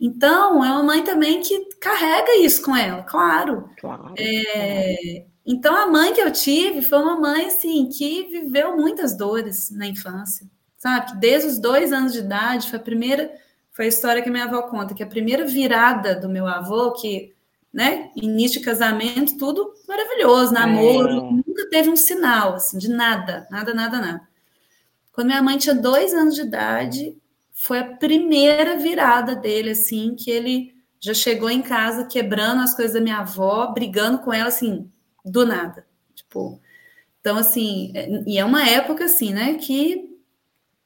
Então, 0.00 0.64
é 0.64 0.70
uma 0.70 0.82
mãe 0.82 1.02
também 1.02 1.40
que 1.40 1.66
carrega 1.80 2.36
isso 2.38 2.62
com 2.62 2.76
ela, 2.76 3.02
claro. 3.04 3.70
Claro. 3.80 4.14
É, 4.18 5.24
então, 5.46 5.74
a 5.74 5.86
mãe 5.86 6.12
que 6.12 6.20
eu 6.20 6.32
tive 6.32 6.82
foi 6.82 6.98
uma 6.98 7.18
mãe, 7.18 7.46
assim, 7.46 7.88
que 7.88 8.24
viveu 8.24 8.76
muitas 8.76 9.16
dores 9.16 9.70
na 9.70 9.86
infância, 9.86 10.46
sabe? 10.76 11.18
Desde 11.18 11.48
os 11.48 11.58
dois 11.58 11.92
anos 11.92 12.12
de 12.12 12.20
idade, 12.20 12.68
foi 12.68 12.78
a 12.78 12.82
primeira, 12.82 13.32
foi 13.74 13.86
a 13.86 13.88
história 13.88 14.22
que 14.22 14.30
minha 14.30 14.44
avó 14.44 14.62
conta, 14.62 14.94
que 14.94 15.02
a 15.02 15.06
primeira 15.06 15.44
virada 15.44 16.14
do 16.14 16.28
meu 16.28 16.46
avô, 16.46 16.92
que 16.92 17.34
né? 17.74 18.12
Início 18.14 18.60
de 18.60 18.64
casamento, 18.64 19.36
tudo 19.36 19.74
maravilhoso, 19.88 20.54
namoro, 20.54 21.10
é. 21.10 21.30
nunca 21.44 21.68
teve 21.68 21.90
um 21.90 21.96
sinal, 21.96 22.54
assim, 22.54 22.78
de 22.78 22.88
nada, 22.88 23.48
nada, 23.50 23.74
nada, 23.74 24.00
nada. 24.00 24.28
Quando 25.12 25.26
minha 25.26 25.42
mãe 25.42 25.58
tinha 25.58 25.74
dois 25.74 26.14
anos 26.14 26.36
de 26.36 26.42
idade, 26.42 27.18
foi 27.52 27.80
a 27.80 27.96
primeira 27.96 28.76
virada 28.76 29.34
dele, 29.34 29.70
assim, 29.70 30.14
que 30.14 30.30
ele 30.30 30.72
já 31.00 31.12
chegou 31.12 31.50
em 31.50 31.62
casa 31.62 32.06
quebrando 32.06 32.62
as 32.62 32.76
coisas 32.76 32.94
da 32.94 33.00
minha 33.00 33.18
avó, 33.18 33.66
brigando 33.72 34.20
com 34.20 34.32
ela, 34.32 34.48
assim, 34.48 34.88
do 35.24 35.44
nada. 35.44 35.84
Tipo, 36.14 36.60
então, 37.20 37.36
assim, 37.36 37.90
é, 37.92 38.08
e 38.24 38.38
é 38.38 38.44
uma 38.44 38.68
época, 38.68 39.06
assim, 39.06 39.32
né, 39.32 39.54
que 39.54 40.16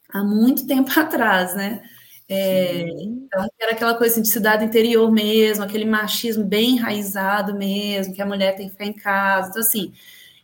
há 0.09 0.25
muito 0.25 0.67
tempo 0.67 0.91
atrás, 0.99 1.55
né? 1.55 1.83
É, 2.31 2.83
então, 2.83 3.49
era 3.59 3.73
aquela 3.73 3.95
coisa 3.95 4.13
assim, 4.15 4.23
de 4.23 4.29
cidade 4.29 4.65
interior 4.65 5.11
mesmo, 5.11 5.65
aquele 5.65 5.87
machismo 5.87 6.45
bem 6.45 6.73
enraizado 6.77 7.55
mesmo, 7.55 8.15
que 8.15 8.21
a 8.21 8.27
mulher 8.27 8.55
tem 8.55 8.67
que 8.67 8.73
ficar 8.73 8.85
em 8.87 8.93
casa. 8.93 9.49
Então, 9.51 9.63
assim, 9.63 9.93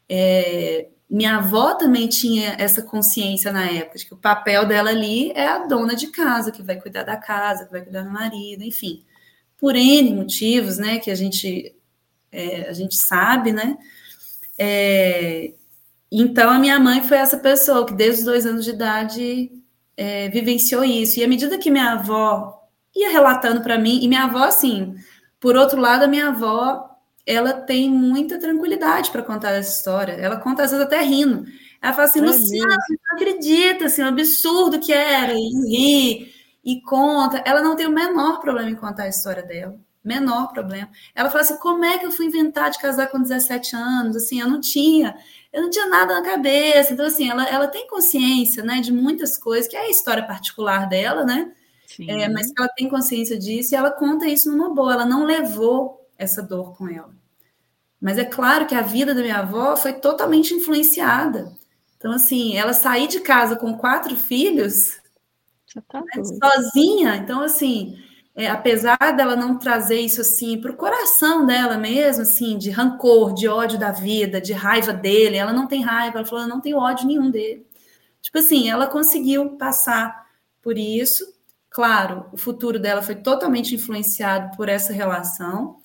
é, 0.09 0.89
minha 1.11 1.37
avó 1.37 1.75
também 1.75 2.09
tinha 2.09 2.57
essa 2.59 2.83
consciência 2.83 3.53
na 3.53 3.67
época, 3.71 3.99
de 3.99 4.07
que 4.07 4.15
o 4.15 4.17
papel 4.17 4.67
dela 4.67 4.91
ali 4.91 5.31
é 5.33 5.47
a 5.47 5.67
dona 5.67 5.95
de 5.95 6.09
casa, 6.09 6.51
que 6.51 6.63
vai 6.63 6.81
cuidar 6.81 7.03
da 7.05 7.17
casa, 7.17 7.67
que 7.67 7.73
vai 7.73 7.83
cuidar 7.83 8.03
do 8.03 8.11
marido, 8.11 8.65
enfim. 8.65 9.05
Por 9.59 9.77
N 9.77 10.15
motivos, 10.15 10.79
né, 10.79 10.99
que 10.99 11.11
a 11.11 11.15
gente, 11.15 11.75
é, 12.33 12.69
a 12.69 12.73
gente 12.73 12.97
sabe, 12.97 13.53
né? 13.53 13.77
É, 14.59 15.53
então, 16.11 16.51
a 16.51 16.59
minha 16.59 16.79
mãe 16.81 17.03
foi 17.03 17.19
essa 17.19 17.39
pessoa 17.39 17.87
que, 17.87 17.95
desde 17.95 18.21
os 18.21 18.25
dois 18.27 18.47
anos 18.47 18.65
de 18.65 18.71
idade, 18.71 19.51
é, 19.97 20.29
vivenciou 20.29 20.85
isso. 20.85 21.19
E 21.19 21.25
à 21.25 21.29
medida 21.29 21.59
que 21.59 21.71
minha 21.71 21.93
avó 21.93 22.63
ia 22.95 23.11
relatando 23.11 23.61
para 23.63 23.79
mim, 23.79 24.01
e 24.03 24.09
minha 24.09 24.25
avó, 24.25 24.45
assim, 24.45 24.95
por 25.41 25.57
outro 25.57 25.81
lado, 25.81 26.05
a 26.05 26.09
minha 26.09 26.29
avó, 26.29 26.89
ela 27.27 27.53
tem 27.53 27.91
muita 27.91 28.39
tranquilidade 28.39 29.11
para 29.11 29.23
contar 29.23 29.51
essa 29.53 29.77
história. 29.77 30.13
Ela 30.13 30.37
conta, 30.37 30.63
às 30.63 30.71
vezes, 30.71 30.85
até 30.85 31.01
rindo. 31.03 31.45
Ela 31.83 31.93
fala 31.93 32.09
assim, 32.09 32.21
Luciana, 32.21 32.77
você 32.77 32.95
não 32.95 33.17
acredita, 33.17 33.85
assim, 33.87 34.03
o 34.03 34.09
absurdo 34.09 34.81
que 34.81 34.93
era, 34.93 35.35
e 35.35 35.49
ri, 35.69 36.33
e 36.65 36.81
conta. 36.83 37.43
Ela 37.45 37.63
não 37.63 37.77
tem 37.77 37.87
o 37.87 37.91
menor 37.91 38.41
problema 38.41 38.71
em 38.71 38.77
contar 38.77 39.05
a 39.05 39.09
história 39.09 39.43
dela. 39.43 39.79
Menor 40.05 40.53
problema. 40.53 40.91
Ela 41.15 41.31
fala 41.31 41.43
assim, 41.43 41.57
como 41.59 41.85
é 41.85 41.99
que 41.99 42.05
eu 42.05 42.13
fui 42.13 42.27
inventar 42.27 42.71
de 42.71 42.79
casar 42.79 43.07
com 43.09 43.23
17 43.23 43.75
anos? 43.75 44.17
Assim, 44.17 44.41
eu 44.41 44.49
não 44.49 44.61
tinha 44.61 45.17
eu 45.55 45.63
não 45.63 45.71
tinha 45.71 45.87
nada 45.87 46.15
na 46.15 46.23
cabeça. 46.23 46.93
Então, 46.93 47.07
assim, 47.07 47.31
ela, 47.31 47.49
ela 47.49 47.69
tem 47.69 47.87
consciência, 47.87 48.65
né, 48.65 48.81
de 48.81 48.93
muitas 48.93 49.39
coisas, 49.39 49.69
que 49.69 49.77
é 49.77 49.83
a 49.83 49.89
história 49.89 50.27
particular 50.27 50.89
dela, 50.89 51.25
né? 51.25 51.53
É, 52.09 52.29
mas 52.29 52.51
ela 52.59 52.69
tem 52.69 52.89
consciência 52.89 53.39
disso 53.39 53.73
e 53.73 53.77
ela 53.77 53.93
conta 53.93 54.27
isso 54.27 54.51
numa 54.51 54.75
boa. 54.75 54.95
Ela 54.95 55.07
não 55.07 55.25
levou 55.25 56.09
essa 56.19 56.43
dor 56.43 56.77
com 56.77 56.89
ela. 56.89 57.15
Mas 58.01 58.19
é 58.19 58.25
claro 58.25 58.67
que 58.67 58.75
a 58.75 58.83
vida 58.83 59.15
da 59.15 59.23
minha 59.23 59.39
avó 59.39 59.77
foi 59.77 59.93
totalmente 59.93 60.53
influenciada. 60.53 61.53
Então, 61.97 62.11
assim, 62.11 62.57
ela 62.57 62.73
sair 62.73 63.07
de 63.07 63.21
casa 63.21 63.55
com 63.55 63.79
quatro 63.79 64.17
filhos, 64.17 64.99
tá 65.89 66.01
né, 66.01 66.23
sozinha. 66.25 67.17
Então, 67.17 67.43
assim, 67.43 67.97
é, 68.37 68.49
apesar 68.49 68.99
dela 69.17 69.37
não 69.37 69.59
trazer 69.59 70.01
isso 70.01 70.21
assim 70.21 70.61
para 70.61 70.73
o 70.73 70.77
coração 70.77 71.47
dela 71.47 71.79
mesmo, 71.79 72.23
assim, 72.23 72.59
de 72.59 72.71
rancor, 72.71 73.33
de 73.33 73.47
ódio 73.47 73.79
da 73.79 73.93
vida, 73.93 74.41
de 74.41 74.53
raiva 74.53 74.93
dele, 74.93 75.37
ela 75.37 75.53
não 75.53 75.69
tem 75.69 75.83
raiva, 75.83 76.19
ela 76.19 76.27
falou, 76.27 76.45
eu 76.45 76.49
não 76.49 76.61
tenho 76.61 76.79
ódio 76.79 77.07
nenhum 77.07 77.31
dele. 77.31 77.65
Tipo 78.21 78.39
assim, 78.39 78.69
ela 78.69 78.87
conseguiu 78.89 79.51
passar 79.57 80.27
por 80.63 80.77
isso. 80.79 81.33
Claro, 81.71 82.27
o 82.33 82.37
futuro 82.37 82.79
dela 82.81 83.03
foi 83.03 83.17
totalmente 83.17 83.75
influenciado 83.75 84.57
por 84.57 84.69
essa 84.69 84.93
relação, 84.93 85.77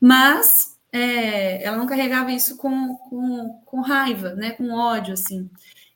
mas 0.00 0.76
é, 0.92 1.64
ela 1.64 1.76
não 1.76 1.86
carregava 1.86 2.32
isso 2.32 2.56
com, 2.56 2.96
com, 2.96 3.60
com 3.64 3.80
raiva, 3.80 4.34
né, 4.34 4.52
com 4.52 4.70
ódio, 4.72 5.14
assim. 5.14 5.48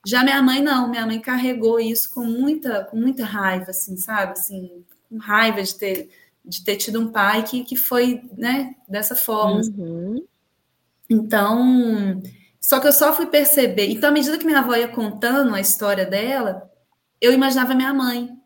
Já 0.06 0.22
minha 0.22 0.40
mãe 0.42 0.62
não, 0.62 0.88
minha 0.88 1.04
mãe 1.04 1.20
carregou 1.20 1.80
isso 1.80 2.14
com 2.14 2.24
muita, 2.24 2.84
com 2.84 2.96
muita 2.96 3.24
raiva, 3.24 3.70
assim, 3.70 3.96
sabe? 3.96 4.32
Assim, 4.32 4.84
com 5.08 5.18
raiva 5.18 5.62
de 5.62 5.74
ter, 5.74 6.10
de 6.44 6.64
ter 6.64 6.76
tido 6.76 7.00
um 7.00 7.10
pai 7.10 7.42
que, 7.42 7.64
que 7.64 7.76
foi, 7.76 8.22
né, 8.36 8.74
dessa 8.88 9.14
forma. 9.14 9.60
Uhum. 9.76 10.24
Então, 11.08 12.22
só 12.60 12.80
que 12.80 12.88
eu 12.88 12.92
só 12.92 13.12
fui 13.12 13.26
perceber. 13.26 13.90
Então, 13.90 14.10
à 14.10 14.12
medida 14.12 14.38
que 14.38 14.44
minha 14.44 14.58
avó 14.58 14.74
ia 14.74 14.88
contando 14.88 15.54
a 15.54 15.60
história 15.60 16.04
dela, 16.04 16.70
eu 17.20 17.32
imaginava 17.32 17.74
minha 17.74 17.94
mãe. 17.94 18.36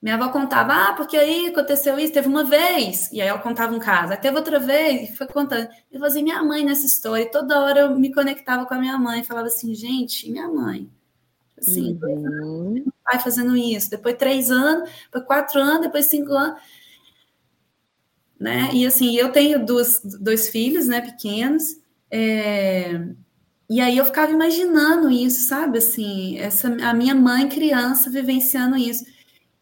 Minha 0.00 0.14
avó 0.16 0.28
contava, 0.28 0.72
ah, 0.72 0.92
porque 0.92 1.16
aí 1.16 1.48
aconteceu 1.48 1.98
isso, 1.98 2.12
teve 2.12 2.28
uma 2.28 2.44
vez, 2.44 3.10
e 3.10 3.20
aí 3.20 3.26
ela 3.28 3.38
contava 3.38 3.74
um 3.74 3.78
caso, 3.78 4.12
aí 4.12 4.18
teve 4.18 4.36
outra 4.36 4.58
vez, 4.60 5.10
e 5.10 5.16
foi 5.16 5.26
contando. 5.26 5.68
Eu 5.90 5.98
fazia 5.98 6.22
minha 6.22 6.42
mãe 6.44 6.64
nessa 6.64 6.86
história, 6.86 7.24
e 7.24 7.30
toda 7.30 7.60
hora 7.60 7.80
eu 7.80 7.98
me 7.98 8.12
conectava 8.12 8.66
com 8.66 8.74
a 8.74 8.78
minha 8.78 8.96
mãe, 8.98 9.24
falava 9.24 9.48
assim, 9.48 9.74
gente, 9.74 10.30
minha 10.30 10.48
mãe? 10.48 10.88
Assim, 11.58 11.98
uhum. 12.02 12.84
pai 13.04 13.18
fazendo 13.18 13.56
isso, 13.56 13.90
depois 13.90 14.16
três 14.16 14.50
anos, 14.50 14.90
depois 15.04 15.24
quatro 15.24 15.60
anos, 15.60 15.82
depois 15.82 16.06
cinco 16.06 16.32
anos. 16.32 16.60
Né? 18.38 18.70
E 18.74 18.86
assim, 18.86 19.16
eu 19.16 19.32
tenho 19.32 19.64
dois, 19.64 20.00
dois 20.20 20.48
filhos, 20.50 20.86
né, 20.86 21.00
pequenos, 21.00 21.80
é... 22.10 23.00
e 23.70 23.80
aí 23.80 23.96
eu 23.96 24.04
ficava 24.04 24.30
imaginando 24.30 25.10
isso, 25.10 25.48
sabe, 25.48 25.78
assim, 25.78 26.38
essa, 26.38 26.68
a 26.86 26.92
minha 26.92 27.14
mãe 27.14 27.48
criança 27.48 28.10
vivenciando 28.10 28.76
isso. 28.76 29.06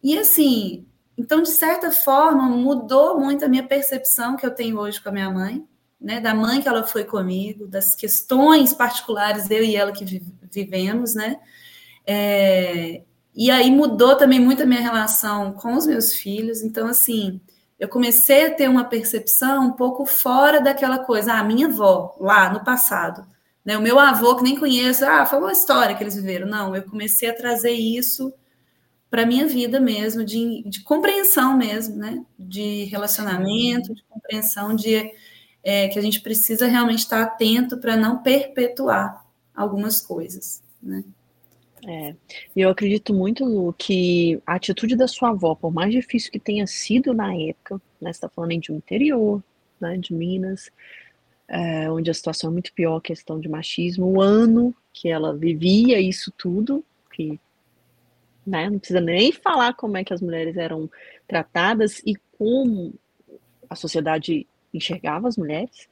E 0.03 0.19
assim, 0.19 0.85
então, 1.17 1.41
de 1.41 1.51
certa 1.51 1.93
forma, 1.93 2.49
mudou 2.49 3.21
muito 3.21 3.45
a 3.45 3.49
minha 3.49 3.63
percepção 3.67 4.37
que 4.37 4.45
eu 4.45 4.51
tenho 4.51 4.79
hoje 4.79 5.01
com 5.01 5.11
a 5.11 5.13
minha 5.13 5.31
mãe, 5.31 5.65
né, 6.01 6.21
da 6.21 6.35
mãe 6.35 6.61
que 6.61 6.69
ela 6.69 6.83
foi 6.83 7.05
comigo, 7.05 7.69
das 7.69 7.95
questões 7.95 8.75
particulares, 8.75 9.49
eu 9.49 9.65
e 9.65 9.77
ela 9.77 9.93
que 9.93 10.05
vivemos, 10.51 11.15
né, 11.15 11.41
é, 12.07 13.03
e 13.35 13.51
aí 13.51 13.71
mudou 13.71 14.17
também 14.17 14.39
muito 14.39 14.63
a 14.63 14.67
minha 14.67 14.81
relação 14.81 15.53
com 15.53 15.75
os 15.75 15.87
meus 15.87 16.15
filhos. 16.15 16.63
Então, 16.63 16.87
assim, 16.87 17.41
eu 17.79 17.89
comecei 17.89 18.47
a 18.47 18.55
ter 18.55 18.69
uma 18.69 18.85
percepção 18.85 19.67
um 19.67 19.73
pouco 19.73 20.07
fora 20.07 20.61
daquela 20.61 20.99
coisa, 20.99 21.35
ah, 21.35 21.45
minha 21.45 21.67
avó, 21.67 22.17
lá 22.21 22.53
no 22.53 22.65
passado. 22.65 23.27
Né? 23.65 23.77
O 23.77 23.83
meu 23.83 23.99
avô, 23.99 24.37
que 24.37 24.45
nem 24.45 24.59
conheço, 24.59 25.05
ah, 25.05 25.27
foi 25.27 25.39
uma 25.39 25.53
história 25.53 25.95
que 25.97 26.03
eles 26.03 26.15
viveram. 26.15 26.47
Não, 26.47 26.77
eu 26.77 26.83
comecei 26.85 27.29
a 27.29 27.37
trazer 27.37 27.73
isso 27.73 28.33
para 29.11 29.23
a 29.23 29.27
minha 29.27 29.47
vida 29.47 29.81
mesmo, 29.81 30.25
de, 30.25 30.63
de, 30.67 30.83
compreensão 30.83 31.57
mesmo, 31.57 31.97
né? 31.97 32.25
De 32.37 32.85
relacionamento, 32.85 33.95
de 33.95 34.03
compreensão 34.09 34.75
de 34.75 35.13
é, 35.63 35.89
que 35.89 35.99
a 35.99 36.03
gente 36.03 36.21
precisa 36.21 36.67
realmente 36.67 37.01
estar 37.01 37.23
atento 37.23 37.79
para 37.79 37.97
não 37.97 38.23
perpetuar 38.23 39.25
algumas 39.55 40.01
coisas, 40.01 40.63
né? 40.83 41.05
É, 41.87 42.15
eu 42.57 42.71
acredito 42.71 43.13
muito 43.13 43.45
Lu, 43.45 43.73
que 43.75 44.41
a 44.47 44.55
atitude 44.55 44.97
da 44.97 45.07
sua 45.07 45.31
avó, 45.31 45.55
por 45.55 45.73
mais 45.73 45.93
difícil 45.93 46.33
que 46.33 46.39
tenha 46.39 46.67
sido 46.67 47.13
na 47.13 47.35
época, 47.35 47.75
né, 48.01 48.11
você 48.13 48.17
está 48.17 48.29
falando 48.29 48.59
de 48.59 48.73
um 48.73 48.77
interior, 48.77 49.43
né, 49.79 49.99
de 49.99 50.15
Minas, 50.15 50.71
é, 51.47 51.91
onde 51.91 52.11
a 52.11 52.15
situação 52.15 52.51
é 52.51 52.53
muito 52.53 52.73
pior, 52.73 53.01
questão 53.01 53.39
de 53.39 53.49
machismo, 53.49 54.07
o 54.07 54.21
ano 54.21 54.75
que 54.93 55.09
ela 55.09 55.37
vivia 55.37 56.01
isso 56.01 56.33
tudo, 56.39 56.83
que 57.13 57.39
né, 58.47 58.71
não 58.71 58.79
precisa 58.79 59.01
nem 59.01 59.31
falar 59.31 59.75
como 59.75 59.97
é 59.97 60.05
que 60.05 60.15
as 60.15 60.23
mulheres 60.23 60.57
eram 60.57 60.91
tratadas 61.29 62.01
e 62.07 62.15
como 62.39 62.95
a 63.69 63.77
sociedade 63.77 64.47
enxergava 64.73 65.29
as 65.29 65.37
mulheres, 65.37 65.89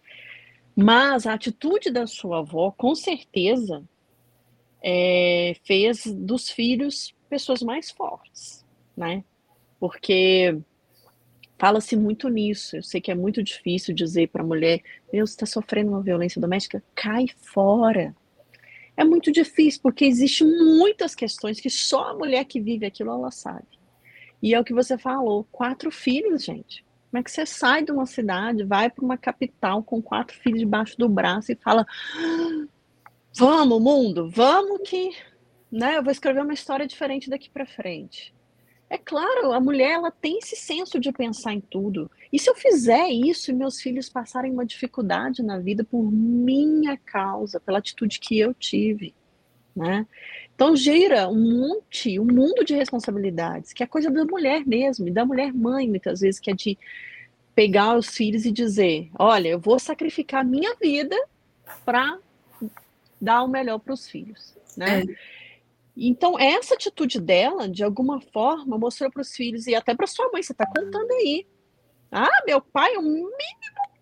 mas 0.74 1.26
a 1.26 1.34
atitude 1.34 1.90
da 1.90 2.06
sua 2.06 2.38
avó, 2.38 2.70
com 2.70 2.94
certeza, 2.94 3.82
é, 4.82 5.54
fez 5.64 6.04
dos 6.06 6.50
filhos 6.50 7.14
pessoas 7.28 7.62
mais 7.62 7.90
fortes, 7.90 8.64
né? 8.96 9.24
Porque 9.78 10.58
fala-se 11.58 11.96
muito 11.96 12.28
nisso. 12.28 12.76
Eu 12.76 12.82
sei 12.82 13.00
que 13.00 13.10
é 13.10 13.14
muito 13.14 13.42
difícil 13.42 13.94
dizer 13.94 14.28
para 14.28 14.42
a 14.42 14.46
mulher: 14.46 14.82
meu, 15.12 15.26
você 15.26 15.34
está 15.34 15.46
sofrendo 15.46 15.92
uma 15.92 16.02
violência 16.02 16.40
doméstica, 16.40 16.82
cai 16.94 17.26
fora. 17.36 18.14
É 18.96 19.04
muito 19.04 19.32
difícil, 19.32 19.80
porque 19.82 20.04
existem 20.04 20.46
muitas 20.46 21.14
questões 21.14 21.58
que 21.60 21.70
só 21.70 22.10
a 22.10 22.14
mulher 22.14 22.44
que 22.44 22.60
vive 22.60 22.84
aquilo 22.84 23.10
ela 23.10 23.30
sabe. 23.30 23.66
E 24.42 24.52
é 24.54 24.60
o 24.60 24.64
que 24.64 24.74
você 24.74 24.98
falou: 24.98 25.46
quatro 25.52 25.90
filhos, 25.90 26.44
gente. 26.44 26.84
Como 27.10 27.20
é 27.20 27.22
que 27.22 27.30
você 27.30 27.44
sai 27.46 27.84
de 27.84 27.92
uma 27.92 28.06
cidade, 28.06 28.64
vai 28.64 28.90
para 28.90 29.04
uma 29.04 29.18
capital 29.18 29.82
com 29.82 30.00
quatro 30.00 30.36
filhos 30.38 30.60
debaixo 30.60 30.98
do 30.98 31.08
braço 31.08 31.52
e 31.52 31.54
fala: 31.54 31.86
Vamos, 33.34 33.80
mundo, 33.80 34.28
vamos 34.28 34.88
que 34.88 35.10
né, 35.70 35.96
eu 35.96 36.02
vou 36.02 36.12
escrever 36.12 36.42
uma 36.42 36.52
história 36.52 36.86
diferente 36.86 37.30
daqui 37.30 37.48
para 37.48 37.64
frente. 37.64 38.34
É 38.90 38.98
claro, 38.98 39.52
a 39.52 39.60
mulher 39.60 39.92
ela 39.92 40.10
tem 40.10 40.36
esse 40.36 40.54
senso 40.54 41.00
de 41.00 41.10
pensar 41.10 41.54
em 41.54 41.60
tudo. 41.62 42.10
E 42.30 42.38
se 42.38 42.50
eu 42.50 42.54
fizer 42.54 43.08
isso 43.08 43.50
e 43.50 43.54
meus 43.54 43.80
filhos 43.80 44.10
passarem 44.10 44.52
uma 44.52 44.66
dificuldade 44.66 45.42
na 45.42 45.58
vida 45.58 45.82
por 45.82 46.02
minha 46.02 46.98
causa, 46.98 47.58
pela 47.58 47.78
atitude 47.78 48.20
que 48.20 48.38
eu 48.38 48.52
tive, 48.52 49.14
né? 49.74 50.06
Então 50.54 50.76
gira 50.76 51.26
um 51.26 51.58
monte, 51.58 52.20
um 52.20 52.26
mundo 52.26 52.62
de 52.66 52.74
responsabilidades, 52.74 53.72
que 53.72 53.82
é 53.82 53.86
coisa 53.86 54.10
da 54.10 54.26
mulher 54.26 54.66
mesmo, 54.66 55.08
e 55.08 55.10
da 55.10 55.24
mulher 55.24 55.54
mãe, 55.54 55.88
muitas 55.88 56.20
vezes, 56.20 56.38
que 56.38 56.50
é 56.50 56.54
de 56.54 56.78
pegar 57.54 57.96
os 57.96 58.08
filhos 58.08 58.44
e 58.44 58.52
dizer: 58.52 59.08
olha, 59.18 59.48
eu 59.48 59.58
vou 59.58 59.78
sacrificar 59.78 60.44
minha 60.44 60.74
vida 60.74 61.16
para 61.82 62.18
dar 63.22 63.44
o 63.44 63.48
melhor 63.48 63.78
para 63.78 63.94
os 63.94 64.08
filhos, 64.08 64.56
né? 64.76 65.02
É. 65.02 65.42
Então, 65.96 66.38
essa 66.38 66.74
atitude 66.74 67.20
dela, 67.20 67.68
de 67.68 67.84
alguma 67.84 68.20
forma, 68.20 68.78
mostrou 68.78 69.10
para 69.10 69.22
os 69.22 69.34
filhos 69.34 69.66
e 69.66 69.74
até 69.74 69.94
para 69.94 70.06
sua 70.06 70.30
mãe, 70.32 70.42
você 70.42 70.52
está 70.52 70.66
contando 70.66 71.10
aí. 71.12 71.46
Ah, 72.10 72.42
meu 72.46 72.60
pai, 72.60 72.96
o 72.96 73.02
mínimo 73.02 73.32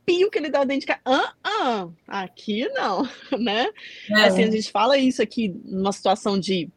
pio 0.06 0.30
que 0.30 0.38
ele 0.38 0.50
dá 0.50 0.64
dentro 0.64 0.80
de 0.80 0.86
casa. 0.86 1.00
Ah, 1.04 1.34
ah, 1.42 1.88
aqui 2.06 2.68
não, 2.70 3.02
né? 3.38 3.68
É. 4.10 4.24
Assim, 4.24 4.44
a 4.44 4.50
gente 4.50 4.70
fala 4.70 4.96
isso 4.96 5.20
aqui 5.22 5.48
numa 5.64 5.92
situação 5.92 6.38
de 6.38 6.68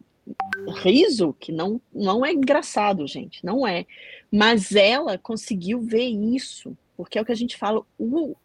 riso, 0.83 1.33
que 1.39 1.51
não, 1.51 1.81
não 1.93 2.25
é 2.25 2.31
engraçado, 2.31 3.05
gente, 3.07 3.43
não 3.45 3.67
é. 3.67 3.85
Mas 4.31 4.75
ela 4.75 5.17
conseguiu 5.17 5.81
ver 5.81 6.07
isso, 6.07 6.77
porque 6.95 7.17
é 7.17 7.21
o 7.21 7.25
que 7.25 7.31
a 7.31 7.35
gente 7.35 7.57
fala, 7.57 7.83
o, 7.97 8.35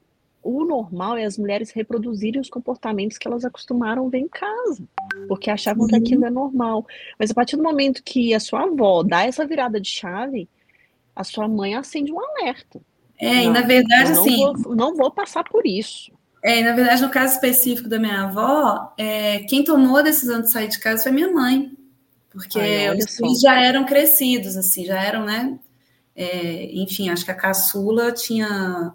o 0.49 0.65
normal 0.65 1.19
é 1.19 1.27
as 1.27 1.37
mulheres 1.37 1.71
reproduzirem 1.71 2.41
os 2.41 2.49
comportamentos 2.49 3.19
que 3.19 3.29
elas 3.29 3.45
acostumaram 3.45 4.09
ver 4.09 4.21
em 4.21 4.29
casa, 4.29 4.83
porque 5.29 5.51
achavam 5.51 5.85
Sim. 5.85 5.91
que 5.91 5.97
aquilo 5.97 6.25
é 6.25 6.31
normal. 6.31 6.87
Mas 7.19 7.31
a 7.31 7.35
partir 7.35 7.57
do 7.57 7.63
momento 7.63 8.03
que 8.03 8.33
a 8.33 8.41
sua 8.41 8.63
avó 8.63 9.03
dá 9.03 9.25
essa 9.25 9.47
virada 9.47 9.79
de 9.79 9.91
chave, 9.91 10.49
a 11.15 11.23
sua 11.23 11.47
mãe 11.47 11.75
acende 11.75 12.11
um 12.11 12.19
alerta. 12.19 12.81
É, 13.21 13.35
não, 13.35 13.43
e 13.43 13.49
na 13.51 13.61
verdade, 13.61 14.13
não 14.13 14.21
assim. 14.23 14.37
Vou, 14.37 14.75
não 14.75 14.97
vou 14.97 15.11
passar 15.11 15.45
por 15.45 15.67
isso. 15.67 16.11
É, 16.43 16.61
e 16.61 16.65
na 16.65 16.73
verdade, 16.73 17.03
no 17.03 17.11
caso 17.11 17.35
específico 17.35 17.89
da 17.89 17.99
minha 17.99 18.23
avó, 18.23 18.95
é, 18.97 19.41
quem 19.41 19.63
tomou 19.63 19.99
a 19.99 20.03
decisão 20.03 20.41
de 20.41 20.51
sair 20.51 20.69
de 20.69 20.79
casa 20.79 21.03
foi 21.03 21.13
minha 21.13 21.31
mãe. 21.31 21.73
Porque 22.31 22.59
Ai, 22.59 22.97
os 22.97 23.17
filhos 23.17 23.41
já 23.41 23.61
eram 23.61 23.85
crescidos, 23.85 24.57
assim, 24.57 24.87
já 24.87 25.03
eram, 25.03 25.27
né? 25.27 25.59
É, 26.17 26.73
enfim, 26.73 27.11
acho 27.11 27.25
que 27.25 27.31
a 27.31 27.35
caçula 27.35 28.13
tinha 28.13 28.95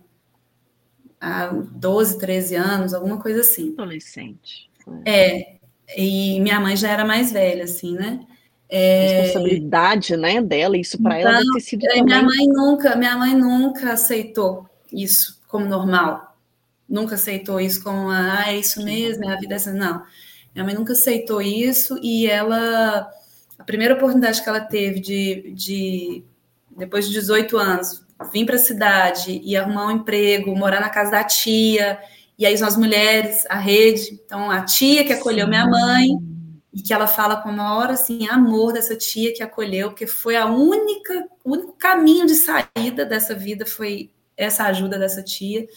há 1.23 1.47
12, 1.47 2.19
13 2.19 2.55
anos, 2.55 2.93
alguma 2.93 3.17
coisa 3.17 3.39
assim. 3.39 3.73
Adolescente. 3.73 4.69
É, 5.05 5.55
e 5.95 6.39
minha 6.41 6.59
mãe 6.59 6.75
já 6.75 6.89
era 6.89 7.05
mais 7.05 7.31
velha, 7.31 7.63
assim, 7.63 7.93
né? 7.93 8.19
É... 8.67 9.21
Responsabilidade, 9.21 10.17
né, 10.17 10.41
dela, 10.41 10.75
isso 10.75 11.01
para 11.01 11.19
então, 11.19 11.31
ela 11.31 11.39
deve 11.39 11.53
ter 11.53 11.59
sido 11.61 11.85
é, 11.85 12.01
Minha 12.01 12.21
mãe 12.23 12.47
nunca, 12.47 12.95
minha 12.95 13.15
mãe 13.15 13.35
nunca 13.35 13.93
aceitou 13.93 14.67
isso 14.91 15.41
como 15.47 15.65
normal. 15.65 16.35
Nunca 16.89 17.15
aceitou 17.15 17.61
isso 17.61 17.81
como, 17.83 18.09
ah, 18.09 18.45
é 18.47 18.57
isso 18.57 18.83
mesmo, 18.83 19.23
é 19.23 19.33
a 19.33 19.39
vida 19.39 19.53
é 19.53 19.57
assim. 19.57 19.71
Não. 19.71 20.03
Minha 20.53 20.65
mãe 20.65 20.75
nunca 20.75 20.93
aceitou 20.93 21.41
isso 21.41 21.97
e 22.01 22.27
ela, 22.27 23.09
a 23.57 23.63
primeira 23.63 23.93
oportunidade 23.93 24.43
que 24.43 24.49
ela 24.49 24.59
teve 24.59 24.99
de, 24.99 25.53
de 25.55 26.23
depois 26.75 27.07
de 27.07 27.13
18 27.13 27.57
anos, 27.57 28.02
vir 28.23 28.45
para 28.45 28.55
a 28.55 28.59
cidade 28.59 29.41
e 29.43 29.55
arrumar 29.55 29.87
um 29.87 29.91
emprego, 29.91 30.55
morar 30.55 30.81
na 30.81 30.89
casa 30.89 31.11
da 31.11 31.23
tia, 31.23 31.99
e 32.37 32.45
aí 32.45 32.53
as 32.53 32.77
mulheres, 32.77 33.45
a 33.49 33.55
rede, 33.55 34.19
então 34.25 34.49
a 34.49 34.61
tia 34.61 35.03
que 35.03 35.13
acolheu 35.13 35.45
Sim. 35.45 35.49
minha 35.49 35.65
mãe, 35.65 36.09
e 36.73 36.81
que 36.81 36.91
ela 36.93 37.05
fala 37.05 37.37
com 37.37 37.49
a 37.49 37.51
maior 37.51 37.91
assim, 37.91 38.27
amor 38.27 38.73
dessa 38.73 38.95
tia 38.95 39.33
que 39.33 39.43
acolheu, 39.43 39.89
porque 39.89 40.07
foi 40.07 40.35
a 40.35 40.47
única, 40.47 41.27
o 41.43 41.51
único 41.51 41.73
caminho 41.73 42.25
de 42.25 42.33
saída 42.33 43.05
dessa 43.05 43.35
vida 43.35 43.65
foi 43.65 44.09
essa 44.35 44.63
ajuda 44.63 44.97
dessa 44.97 45.21
tia. 45.21 45.67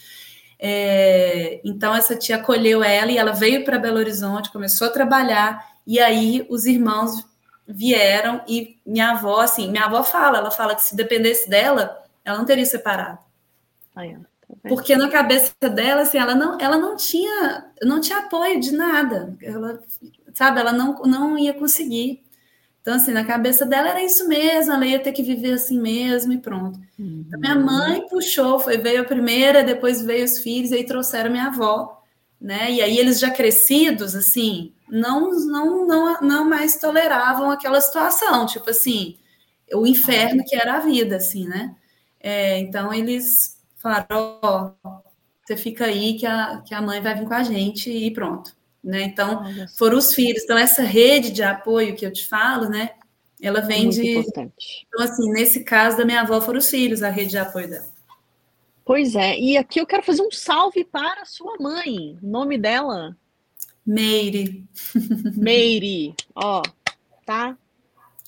É, 0.59 1.61
então 1.63 1.95
essa 1.95 2.17
tia 2.17 2.37
acolheu 2.37 2.83
ela 2.83 3.13
e 3.13 3.19
ela 3.19 3.33
veio 3.33 3.63
para 3.63 3.79
Belo 3.79 3.99
Horizonte, 3.99 4.51
começou 4.51 4.87
a 4.87 4.91
trabalhar, 4.91 5.63
e 5.87 6.01
aí 6.01 6.47
os 6.49 6.65
irmãos 6.65 7.27
vieram 7.69 8.41
e 8.49 8.79
minha 8.87 9.11
avó, 9.11 9.41
assim, 9.41 9.71
minha 9.71 9.85
avó 9.85 10.03
fala, 10.03 10.39
ela 10.39 10.51
fala 10.51 10.75
que 10.75 10.83
se 10.83 10.97
dependesse 10.97 11.51
dela, 11.51 12.03
ela 12.27 12.39
não 12.39 12.45
teria 12.45 12.67
separado. 12.67 13.21
Ah, 13.95 14.05
é. 14.05 14.19
Porque 14.69 14.97
na 14.97 15.09
cabeça 15.09 15.53
dela, 15.73 16.03
assim, 16.03 16.19
ela 16.19 16.35
não, 16.35 16.59
ela 16.61 16.77
não 16.77 16.97
tinha, 16.97 17.67
não 17.83 18.01
tinha 18.01 18.19
apoio 18.19 18.61
de 18.61 18.73
nada. 18.73 19.37
Ela, 19.41 19.81
sabe, 20.35 20.61
ela 20.61 20.73
não, 20.73 20.95
não 21.03 21.39
ia 21.39 21.55
conseguir. 21.55 22.25
Então, 22.81 22.95
assim, 22.95 23.13
na 23.13 23.25
cabeça 23.25 23.67
dela 23.67 23.89
era 23.89 24.03
isso 24.03 24.29
mesmo, 24.29 24.73
ela 24.73 24.87
ia 24.87 25.01
ter 25.01 25.11
que 25.11 25.23
viver 25.23 25.55
assim 25.55 25.81
mesmo 25.81 26.33
e 26.33 26.39
pronto. 26.39 26.79
Uhum. 26.99 27.25
Então, 27.27 27.41
minha 27.41 27.57
mãe 27.57 28.07
puxou, 28.09 28.61
foi, 28.61 28.79
veio 28.79 29.03
a 29.03 29.05
primeira, 29.05 29.65
depois 29.65 30.03
veio 30.03 30.25
os 30.25 30.39
filhos, 30.39 30.71
e 30.71 30.77
aí 30.77 30.87
trouxeram 30.87 31.31
minha 31.31 31.47
avó, 31.47 32.01
né? 32.41 32.71
E 32.71 32.81
aí 32.81 32.97
eles 32.97 33.19
já 33.19 33.31
crescidos, 33.31 34.15
assim, 34.15 34.73
não, 34.89 35.33
não, 35.33 35.85
não, 35.85 36.21
não 36.21 36.49
mais 36.49 36.77
toleravam 36.77 37.51
aquela 37.51 37.81
situação, 37.81 38.47
tipo 38.47 38.71
assim, 38.71 39.17
o 39.75 39.85
inferno 39.85 40.45
que 40.45 40.55
era 40.55 40.75
a 40.75 40.81
vida, 40.81 41.17
assim, 41.17 41.49
né? 41.49 41.75
É, 42.27 42.59
então 42.59 42.93
eles 42.93 43.57
falaram, 43.77 44.41
ó, 44.43 44.73
oh, 44.85 44.91
você 45.45 45.57
fica 45.57 45.85
aí 45.85 46.19
que 46.19 46.27
a, 46.27 46.61
que 46.67 46.75
a 46.75 46.83
mãe 46.83 47.01
vai 47.01 47.15
vir 47.15 47.25
com 47.25 47.35
a 47.35 47.45
gente 47.45 47.89
e 47.89 48.11
pronto. 48.11 48.51
Né? 48.83 49.03
Então, 49.03 49.45
foram 49.79 49.97
os 49.97 50.13
filhos. 50.13 50.43
Então, 50.43 50.59
essa 50.59 50.83
rede 50.83 51.31
de 51.31 51.45
apoio 51.45 51.95
que 51.95 52.05
eu 52.05 52.13
te 52.13 52.27
falo, 52.27 52.69
né? 52.69 52.91
Ela 53.41 53.61
vem 53.61 53.85
Muito 53.85 53.95
de. 53.95 54.19
Importante. 54.19 54.87
Então, 54.89 55.05
assim, 55.05 55.31
nesse 55.31 55.63
caso 55.63 55.99
da 55.99 56.05
minha 56.05 56.23
avó, 56.23 56.41
foram 56.41 56.59
os 56.59 56.69
filhos, 56.69 57.01
a 57.01 57.11
rede 57.11 57.31
de 57.31 57.39
apoio 57.39 57.71
dela. 57.71 57.87
Pois 58.85 59.15
é, 59.15 59.39
e 59.39 59.57
aqui 59.57 59.81
eu 59.81 59.87
quero 59.87 60.03
fazer 60.03 60.23
um 60.23 60.31
salve 60.33 60.85
para 60.85 61.23
a 61.23 61.27
sua 61.27 61.57
mãe. 61.61 62.19
O 62.21 62.27
nome 62.27 62.59
dela? 62.59 63.17
Meire. 63.87 64.65
Meire, 65.37 66.13
ó, 66.35 66.61
tá? 67.25 67.57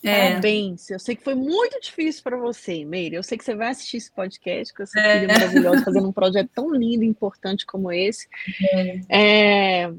É. 0.08 0.30
Parabéns. 0.30 0.90
Eu 0.90 0.98
sei 0.98 1.14
que 1.14 1.22
foi 1.22 1.34
muito 1.34 1.80
difícil 1.80 2.22
para 2.22 2.36
você, 2.36 2.84
Meire. 2.84 3.16
Eu 3.16 3.22
sei 3.22 3.36
que 3.36 3.44
você 3.44 3.54
vai 3.54 3.68
assistir 3.68 3.98
esse 3.98 4.10
podcast 4.10 4.72
com 4.74 4.82
essa 4.82 4.98
é. 4.98 5.20
filha 5.20 5.32
maravilhosa, 5.32 5.84
fazendo 5.84 6.08
um 6.08 6.12
projeto 6.12 6.50
tão 6.54 6.72
lindo 6.74 7.04
e 7.04 7.06
importante 7.06 7.66
como 7.66 7.92
esse. 7.92 8.28
É. 8.72 9.84
É... 9.84 9.92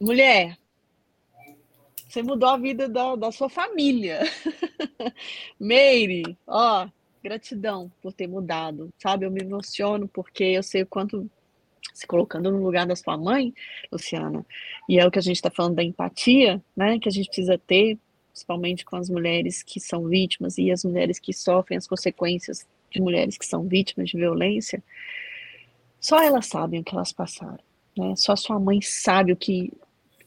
Mulher, 0.00 0.56
você 2.08 2.22
mudou 2.22 2.48
a 2.48 2.56
vida 2.56 2.88
da, 2.88 3.16
da 3.16 3.32
sua 3.32 3.48
família. 3.48 4.20
Meire, 5.58 6.36
ó, 6.46 6.88
gratidão 7.22 7.90
por 8.00 8.12
ter 8.12 8.26
mudado, 8.26 8.90
sabe? 8.98 9.26
Eu 9.26 9.30
me 9.30 9.42
emociono 9.42 10.08
porque 10.08 10.44
eu 10.44 10.62
sei 10.62 10.82
o 10.82 10.86
quanto 10.86 11.30
se 11.92 12.06
colocando 12.06 12.50
no 12.50 12.62
lugar 12.62 12.86
da 12.86 12.96
sua 12.96 13.16
mãe, 13.16 13.52
Luciana, 13.90 14.44
e 14.88 14.98
é 14.98 15.06
o 15.06 15.10
que 15.10 15.18
a 15.18 15.22
gente 15.22 15.36
está 15.36 15.50
falando 15.50 15.76
da 15.76 15.82
empatia, 15.82 16.62
né? 16.76 16.98
Que 16.98 17.08
a 17.08 17.12
gente 17.12 17.26
precisa 17.26 17.58
ter 17.58 17.98
principalmente 18.38 18.84
com 18.84 18.96
as 18.96 19.10
mulheres 19.10 19.62
que 19.64 19.80
são 19.80 20.06
vítimas 20.06 20.58
e 20.58 20.70
as 20.70 20.84
mulheres 20.84 21.18
que 21.18 21.32
sofrem 21.32 21.76
as 21.76 21.88
consequências 21.88 22.64
de 22.90 23.00
mulheres 23.00 23.36
que 23.36 23.44
são 23.44 23.64
vítimas 23.64 24.10
de 24.10 24.16
violência, 24.16 24.82
só 26.00 26.22
elas 26.22 26.46
sabem 26.46 26.80
o 26.80 26.84
que 26.84 26.94
elas 26.94 27.12
passaram, 27.12 27.58
né? 27.96 28.14
Só 28.16 28.36
sua 28.36 28.58
mãe 28.60 28.80
sabe 28.80 29.32
o 29.32 29.36
que 29.36 29.72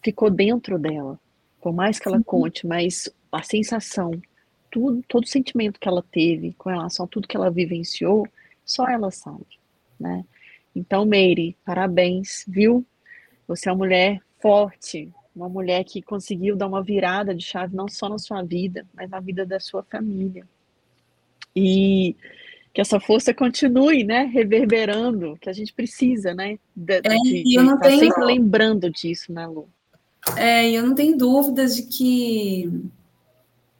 ficou 0.04 0.30
dentro 0.30 0.78
dela, 0.78 1.18
por 1.62 1.74
mais 1.74 2.00
que 2.00 2.08
ela 2.08 2.18
Sim. 2.18 2.24
conte, 2.24 2.68
mas 2.68 3.10
a 3.32 3.42
sensação, 3.44 4.12
tudo, 4.70 5.02
todo 5.08 5.24
o 5.24 5.28
sentimento 5.28 5.80
que 5.80 5.88
ela 5.88 6.04
teve 6.12 6.54
com 6.54 6.70
relação 6.70 7.06
a 7.06 7.08
tudo 7.08 7.28
que 7.28 7.38
ela 7.38 7.50
vivenciou, 7.50 8.28
só 8.66 8.88
ela 8.88 9.10
sabe, 9.10 9.48
né? 9.98 10.26
Então, 10.76 11.06
Meire, 11.06 11.56
parabéns, 11.66 12.44
viu? 12.48 12.86
Você 13.48 13.70
é 13.70 13.72
uma 13.72 13.78
mulher 13.78 14.22
forte, 14.42 15.12
uma 15.36 15.48
mulher 15.48 15.84
que 15.84 16.02
conseguiu 16.02 16.56
dar 16.56 16.68
uma 16.68 16.84
virada 16.84 17.34
de 17.34 17.44
chave 17.44 17.76
não 17.76 17.88
só 17.88 18.10
na 18.10 18.18
sua 18.18 18.44
vida, 18.44 18.86
mas 18.94 19.10
na 19.10 19.20
vida 19.20 19.46
da 19.46 19.60
sua 19.60 19.84
família. 19.84 20.46
E 21.56 22.16
que 22.74 22.80
essa 22.80 23.00
força 23.00 23.34
continue, 23.34 24.04
né, 24.04 24.24
reverberando, 24.24 25.38
que 25.42 25.50
a 25.50 25.54
gente 25.54 25.74
precisa, 25.74 26.34
né, 26.34 26.58
de, 26.76 26.96
é, 26.96 27.02
de, 27.02 27.56
eu 27.56 27.64
não 27.64 27.80
tenho... 27.80 28.00
sempre 28.00 28.24
lembrando 28.24 28.90
disso, 28.90 29.32
né, 29.32 29.46
Lu? 29.46 29.68
É, 30.38 30.70
eu 30.70 30.86
não 30.86 30.96
tenho 30.96 31.18
dúvidas 31.18 31.76
de 31.76 31.84
que 31.84 32.72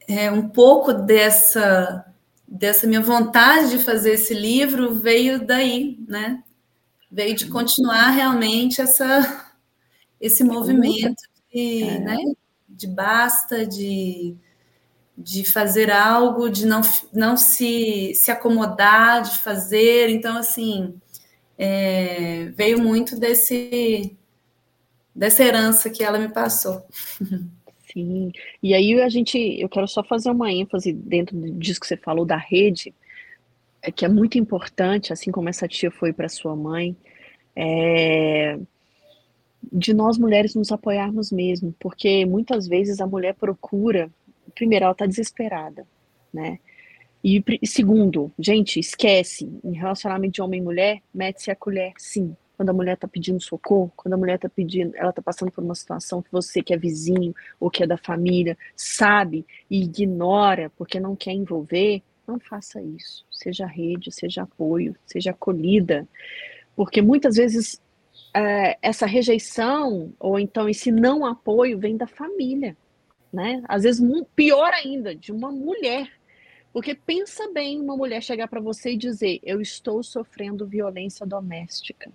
é, 0.08 0.32
um 0.32 0.50
pouco 0.50 0.94
dessa 0.94 2.06
dessa 2.48 2.86
minha 2.86 3.00
vontade 3.00 3.70
de 3.70 3.78
fazer 3.78 4.14
esse 4.14 4.34
livro 4.34 4.94
veio 4.94 5.46
daí, 5.46 5.98
né? 6.06 6.44
Veio 7.10 7.34
de 7.34 7.48
continuar 7.48 8.10
realmente 8.10 8.82
essa 8.82 9.54
esse 10.20 10.44
movimento 10.44 11.22
de, 11.54 11.84
é. 11.84 12.00
né, 12.00 12.18
de 12.68 12.88
basta, 12.88 13.66
de 13.66 14.36
de 15.18 15.46
fazer 15.46 15.92
algo, 15.92 16.50
de 16.50 16.66
não, 16.66 16.82
não 17.14 17.38
se, 17.38 18.14
se 18.16 18.32
acomodar, 18.32 19.22
de 19.22 19.38
fazer. 19.40 20.10
Então, 20.10 20.38
assim, 20.38 20.96
é, 21.58 22.46
veio 22.56 22.82
muito 22.82 23.20
desse 23.20 24.18
dessa 25.14 25.44
herança 25.44 25.90
que 25.90 26.04
ela 26.04 26.18
me 26.18 26.30
passou. 26.30 26.84
Sim, 27.92 28.32
e 28.64 28.74
aí 28.74 29.02
a 29.02 29.10
gente, 29.10 29.38
eu 29.38 29.68
quero 29.68 29.86
só 29.86 30.02
fazer 30.02 30.32
uma 30.32 30.50
ênfase 30.50 30.94
dentro 30.94 31.38
disso 31.60 31.82
que 31.82 31.86
você 31.88 31.98
falou 31.98 32.26
da 32.26 32.38
rede, 32.38 32.96
é 33.82 33.92
que 33.92 34.06
é 34.06 34.08
muito 34.08 34.38
importante, 34.38 35.12
assim 35.12 35.30
como 35.30 35.50
essa 35.50 35.68
tia 35.68 35.92
foi 35.92 36.14
para 36.14 36.30
sua 36.30 36.56
mãe, 36.56 36.96
é, 37.54 38.58
de 39.72 39.94
nós 39.94 40.18
mulheres 40.18 40.56
nos 40.56 40.72
apoiarmos 40.72 41.32
mesmo, 41.32 41.76
porque 41.80 42.26
muitas 42.26 42.68
vezes 42.68 43.00
a 43.00 43.08
mulher 43.08 43.36
procura 43.36 44.12
primeiro, 44.52 44.86
ela 44.86 44.96
tá 44.96 45.06
desesperada, 45.06 45.88
né? 46.34 46.60
E, 47.24 47.44
segundo, 47.66 48.32
gente, 48.38 48.80
esquece, 48.80 49.52
em 49.64 49.74
relacionamento 49.74 50.34
de 50.34 50.42
homem 50.42 50.60
e 50.60 50.64
mulher, 50.64 51.02
mete-se 51.14 51.52
a 51.52 51.56
colher, 51.56 51.94
sim. 51.98 52.36
Quando 52.58 52.70
a 52.70 52.74
mulher 52.74 52.98
tá 52.98 53.08
pedindo 53.08 53.42
socorro, 53.42 53.92
quando 53.96 54.14
a 54.14 54.18
mulher 54.18 54.38
tá 54.38 54.50
pedindo, 54.50 54.96
ela 54.96 55.12
tá 55.12 55.22
passando 55.22 55.52
por 55.52 55.64
uma 55.64 55.76
situação 55.76 56.22
que 56.22 56.32
você, 56.32 56.62
que 56.62 56.74
é 56.74 56.78
vizinho 56.78 57.34
ou 57.60 57.70
que 57.70 57.84
é 57.84 57.88
da 57.88 57.98
família, 57.98 58.58
sabe 58.76 59.46
e 59.70 59.84
ignora 59.84 60.72
porque 60.78 61.00
não 61.00 61.16
quer 61.16 61.32
envolver, 61.32 62.04
não 62.28 62.40
faça 62.40 62.82
isso. 62.82 63.26
Seja 63.32 63.66
rede, 63.66 64.12
seja 64.12 64.44
apoio, 64.44 64.96
seja 65.06 65.32
acolhida. 65.32 66.08
Porque 66.76 67.02
muitas 67.02 67.36
vezes 67.36 67.82
é, 68.34 68.78
essa 68.82 69.06
rejeição, 69.06 70.14
ou 70.20 70.40
então 70.40 70.70
esse 70.70 70.92
não 70.92 71.26
apoio, 71.26 71.80
vem 71.80 71.98
da 71.98 72.08
família 72.08 72.76
né? 73.32 73.64
Às 73.68 73.84
vezes 73.84 74.02
pior 74.36 74.74
ainda, 74.74 75.16
de 75.16 75.32
uma 75.32 75.52
mulher. 75.52 76.12
Porque 76.74 76.96
pensa 76.96 77.52
bem 77.52 77.80
uma 77.80 77.98
mulher 77.98 78.22
chegar 78.22 78.48
para 78.48 78.60
você 78.60 78.94
e 78.94 78.98
dizer: 78.98 79.40
"Eu 79.44 79.62
estou 79.62 80.04
sofrendo 80.04 80.66
violência 80.68 81.26
doméstica. 81.26 82.12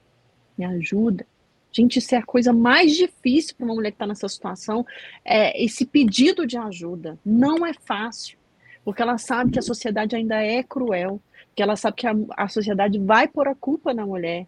Me 0.57 0.65
ajuda". 0.65 1.27
Gente, 1.73 1.99
isso 1.99 2.15
é 2.15 2.19
a 2.19 2.23
coisa 2.23 2.53
mais 2.53 2.95
difícil 2.95 3.55
para 3.55 3.67
uma 3.67 3.75
mulher 3.75 3.91
que 3.91 3.97
está 3.97 4.07
nessa 4.07 4.29
situação, 4.29 4.87
é 5.23 5.63
esse 5.63 5.85
pedido 5.85 6.47
de 6.47 6.57
ajuda. 6.57 7.19
Não 7.25 7.67
é 7.67 7.75
fácil, 7.75 8.39
porque 8.83 9.03
ela 9.03 9.19
sabe 9.19 9.53
que 9.53 9.59
a 9.59 9.63
sociedade 9.63 10.17
ainda 10.17 10.43
é 10.43 10.63
cruel, 10.63 11.21
que 11.55 11.63
ela 11.63 11.77
sabe 11.77 11.97
que 11.99 12.07
a, 12.07 12.15
a 12.35 12.49
sociedade 12.49 12.99
vai 12.99 13.29
pôr 13.29 13.49
a 13.49 13.55
culpa 13.55 13.93
na 13.93 14.07
mulher, 14.07 14.47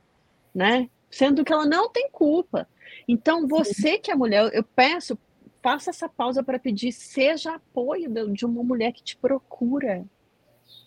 né? 0.54 0.88
Sendo 1.11 1.44
que 1.44 1.52
ela 1.52 1.66
não 1.66 1.90
tem 1.90 2.11
culpa. 2.11 2.68
Então, 3.06 3.46
você 3.46 3.98
que 3.98 4.11
é 4.11 4.14
mulher, 4.14 4.50
eu 4.52 4.62
peço, 4.62 5.18
faça 5.62 5.90
essa 5.90 6.09
pausa 6.09 6.42
para 6.42 6.59
pedir, 6.59 6.92
seja 6.92 7.54
apoio 7.54 8.11
de 8.32 8.44
uma 8.44 8.62
mulher 8.62 8.92
que 8.92 9.02
te 9.02 9.16
procura 9.16 10.04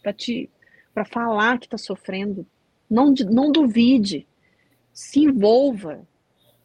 para 0.02 0.14
te 0.14 0.50
para 0.94 1.06
falar 1.06 1.58
que 1.58 1.68
está 1.68 1.78
sofrendo. 1.78 2.46
Não, 2.90 3.14
não 3.30 3.50
duvide, 3.50 4.28
se 4.92 5.22
envolva, 5.22 6.06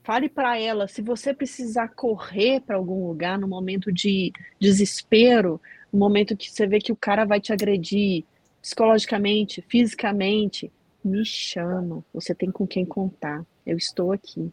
fale 0.03 0.29
para 0.29 0.59
ela. 0.59 0.89
Se 0.89 1.01
você 1.01 1.33
precisar 1.33 1.89
correr 1.89 2.61
para 2.61 2.77
algum 2.77 3.07
lugar 3.07 3.39
no 3.39 3.47
momento 3.47 3.93
de 3.93 4.33
desespero, 4.59 5.61
no 5.93 5.99
momento 5.99 6.37
que 6.37 6.51
você 6.51 6.67
vê 6.67 6.81
que 6.81 6.93
o 6.93 6.97
cara 6.97 7.25
vai 7.25 7.41
te 7.41 7.53
agredir 7.53 8.25
psicologicamente, 8.61 9.63
fisicamente, 9.69 10.73
me 11.07 11.25
chama. 11.25 12.05
Você 12.13 12.35
tem 12.35 12.51
com 12.51 12.67
quem 12.67 12.85
contar. 12.85 13.45
Eu 13.65 13.77
estou 13.77 14.13
aqui. 14.13 14.53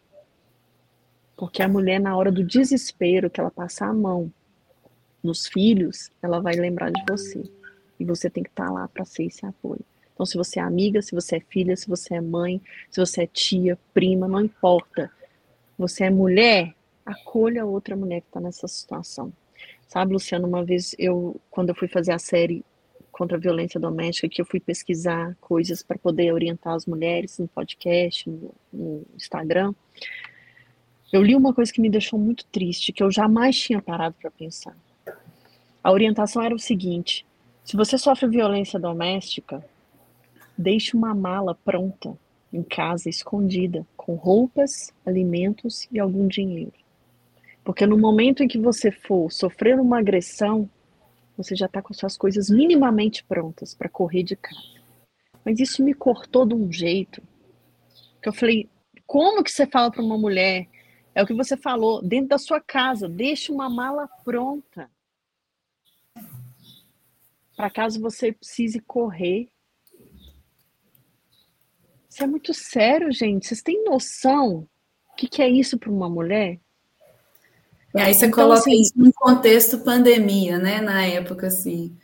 Porque 1.36 1.62
a 1.62 1.68
mulher, 1.68 2.00
na 2.00 2.16
hora 2.16 2.32
do 2.32 2.44
desespero, 2.44 3.30
que 3.30 3.40
ela 3.40 3.52
passar 3.52 3.88
a 3.88 3.94
mão 3.94 4.32
nos 5.22 5.48
filhos, 5.48 6.12
ela 6.22 6.40
vai 6.40 6.54
lembrar 6.54 6.92
de 6.92 7.04
você. 7.10 7.44
E 8.00 8.06
você 8.06 8.30
tem 8.30 8.44
que 8.44 8.50
estar 8.50 8.68
tá 8.68 8.72
lá 8.72 8.88
para 8.88 9.06
ser 9.06 9.26
esse 9.26 9.46
apoio. 9.46 9.82
Então, 10.14 10.26
se 10.26 10.38
você 10.38 10.60
é 10.60 10.64
amiga, 10.64 11.02
se 11.02 11.16
você 11.16 11.38
é 11.38 11.40
filha, 11.40 11.76
se 11.76 11.88
você 11.88 12.16
é 12.16 12.22
mãe, 12.22 12.62
se 12.90 13.00
você 13.00 13.24
é 13.24 13.28
tia, 13.28 13.78
prima, 13.94 14.28
não 14.28 14.42
importa. 14.42 15.12
Você 15.78 16.04
é 16.04 16.10
mulher, 16.10 16.76
acolha 17.06 17.66
outra 17.66 17.96
mulher 17.96 18.22
que 18.22 18.28
está 18.28 18.40
nessa 18.40 18.68
situação. 18.68 19.34
Sabe, 19.88 20.14
Luciano, 20.14 20.48
uma 20.48 20.64
vez 20.64 20.96
eu, 21.00 21.40
quando 21.50 21.70
eu 21.70 21.76
fui 21.76 21.88
fazer 21.88 22.12
a 22.12 22.20
série 22.20 22.64
contra 23.14 23.38
a 23.38 23.40
violência 23.40 23.80
doméstica, 23.80 24.28
que 24.28 24.42
eu 24.42 24.46
fui 24.46 24.60
pesquisar 24.60 25.38
coisas 25.40 25.82
para 25.82 25.98
poder 25.98 26.34
orientar 26.34 26.74
as 26.74 26.86
mulheres 26.86 27.38
no 27.38 27.48
podcast, 27.48 28.30
no, 28.30 28.52
no 28.74 29.06
Instagram, 29.16 29.74
eu 31.14 31.22
li 31.22 31.36
uma 31.36 31.54
coisa 31.54 31.72
que 31.72 31.80
me 31.80 31.92
deixou 31.92 32.18
muito 32.18 32.44
triste, 32.46 32.92
que 32.92 33.04
eu 33.04 33.12
jamais 33.12 33.56
tinha 33.56 33.80
parado 33.80 34.16
para 34.20 34.32
pensar. 34.32 34.76
A 35.84 35.92
orientação 35.92 36.42
era 36.42 36.56
o 36.56 36.60
seguinte: 36.60 37.24
se 37.64 37.78
você 37.78 38.00
sofre 38.00 38.28
violência 38.28 38.80
doméstica, 38.80 39.64
deixe 40.58 40.98
uma 40.98 41.14
mala 41.14 41.54
pronta 41.54 42.18
em 42.52 42.64
casa, 42.64 43.10
escondida, 43.10 43.86
com 43.96 44.16
roupas, 44.16 44.92
alimentos 45.06 45.88
e 45.92 46.00
algum 46.00 46.28
dinheiro. 46.28 46.74
Porque 47.64 47.86
no 47.86 47.98
momento 47.98 48.44
em 48.44 48.48
que 48.48 48.58
você 48.58 48.92
for 48.92 49.32
sofrer 49.32 49.80
uma 49.80 50.00
agressão, 50.00 50.68
você 51.36 51.56
já 51.56 51.66
está 51.66 51.82
com 51.82 51.94
suas 51.94 52.18
coisas 52.18 52.50
minimamente 52.50 53.24
prontas 53.24 53.74
para 53.74 53.90
correr 53.90 54.24
de 54.24 54.36
casa. 54.36 54.82
Mas 55.44 55.60
isso 55.60 55.84
me 55.84 55.94
cortou 55.94 56.46
de 56.46 56.54
um 56.54 56.72
jeito 56.72 57.22
que 58.22 58.30
eu 58.30 58.34
falei: 58.34 58.70
como 59.06 59.44
que 59.44 59.52
você 59.52 59.66
fala 59.66 59.92
para 59.92 60.04
uma 60.04 60.18
mulher 60.18 60.68
é 61.16 61.22
o 61.22 61.28
que 61.28 61.34
você 61.34 61.56
falou, 61.56 62.02
dentro 62.02 62.30
da 62.30 62.38
sua 62.38 62.60
casa, 62.60 63.08
deixe 63.08 63.52
uma 63.52 63.70
mala 63.70 64.08
pronta. 64.24 64.90
Para 67.56 67.70
caso 67.70 68.02
você 68.02 68.32
precise 68.32 68.80
correr. 68.80 69.48
Isso 72.10 72.24
é 72.24 72.28
muito 72.28 72.52
sério, 72.54 73.12
gente. 73.12 73.46
Vocês 73.46 73.62
têm 73.62 73.84
noção 73.84 74.68
o 75.14 75.16
que, 75.16 75.28
que 75.28 75.42
é 75.44 75.48
isso 75.48 75.78
para 75.78 75.92
uma 75.92 76.10
mulher? 76.10 76.60
E 77.96 78.02
aí 78.02 78.14
você 78.14 78.26
então, 78.26 78.44
coloca 78.44 78.62
assim, 78.62 78.82
isso 78.82 78.94
num 78.96 79.12
contexto 79.12 79.80
pandemia, 79.80 80.58
né? 80.58 80.82
Na 80.82 81.06
época, 81.06 81.48
assim. 81.48 81.96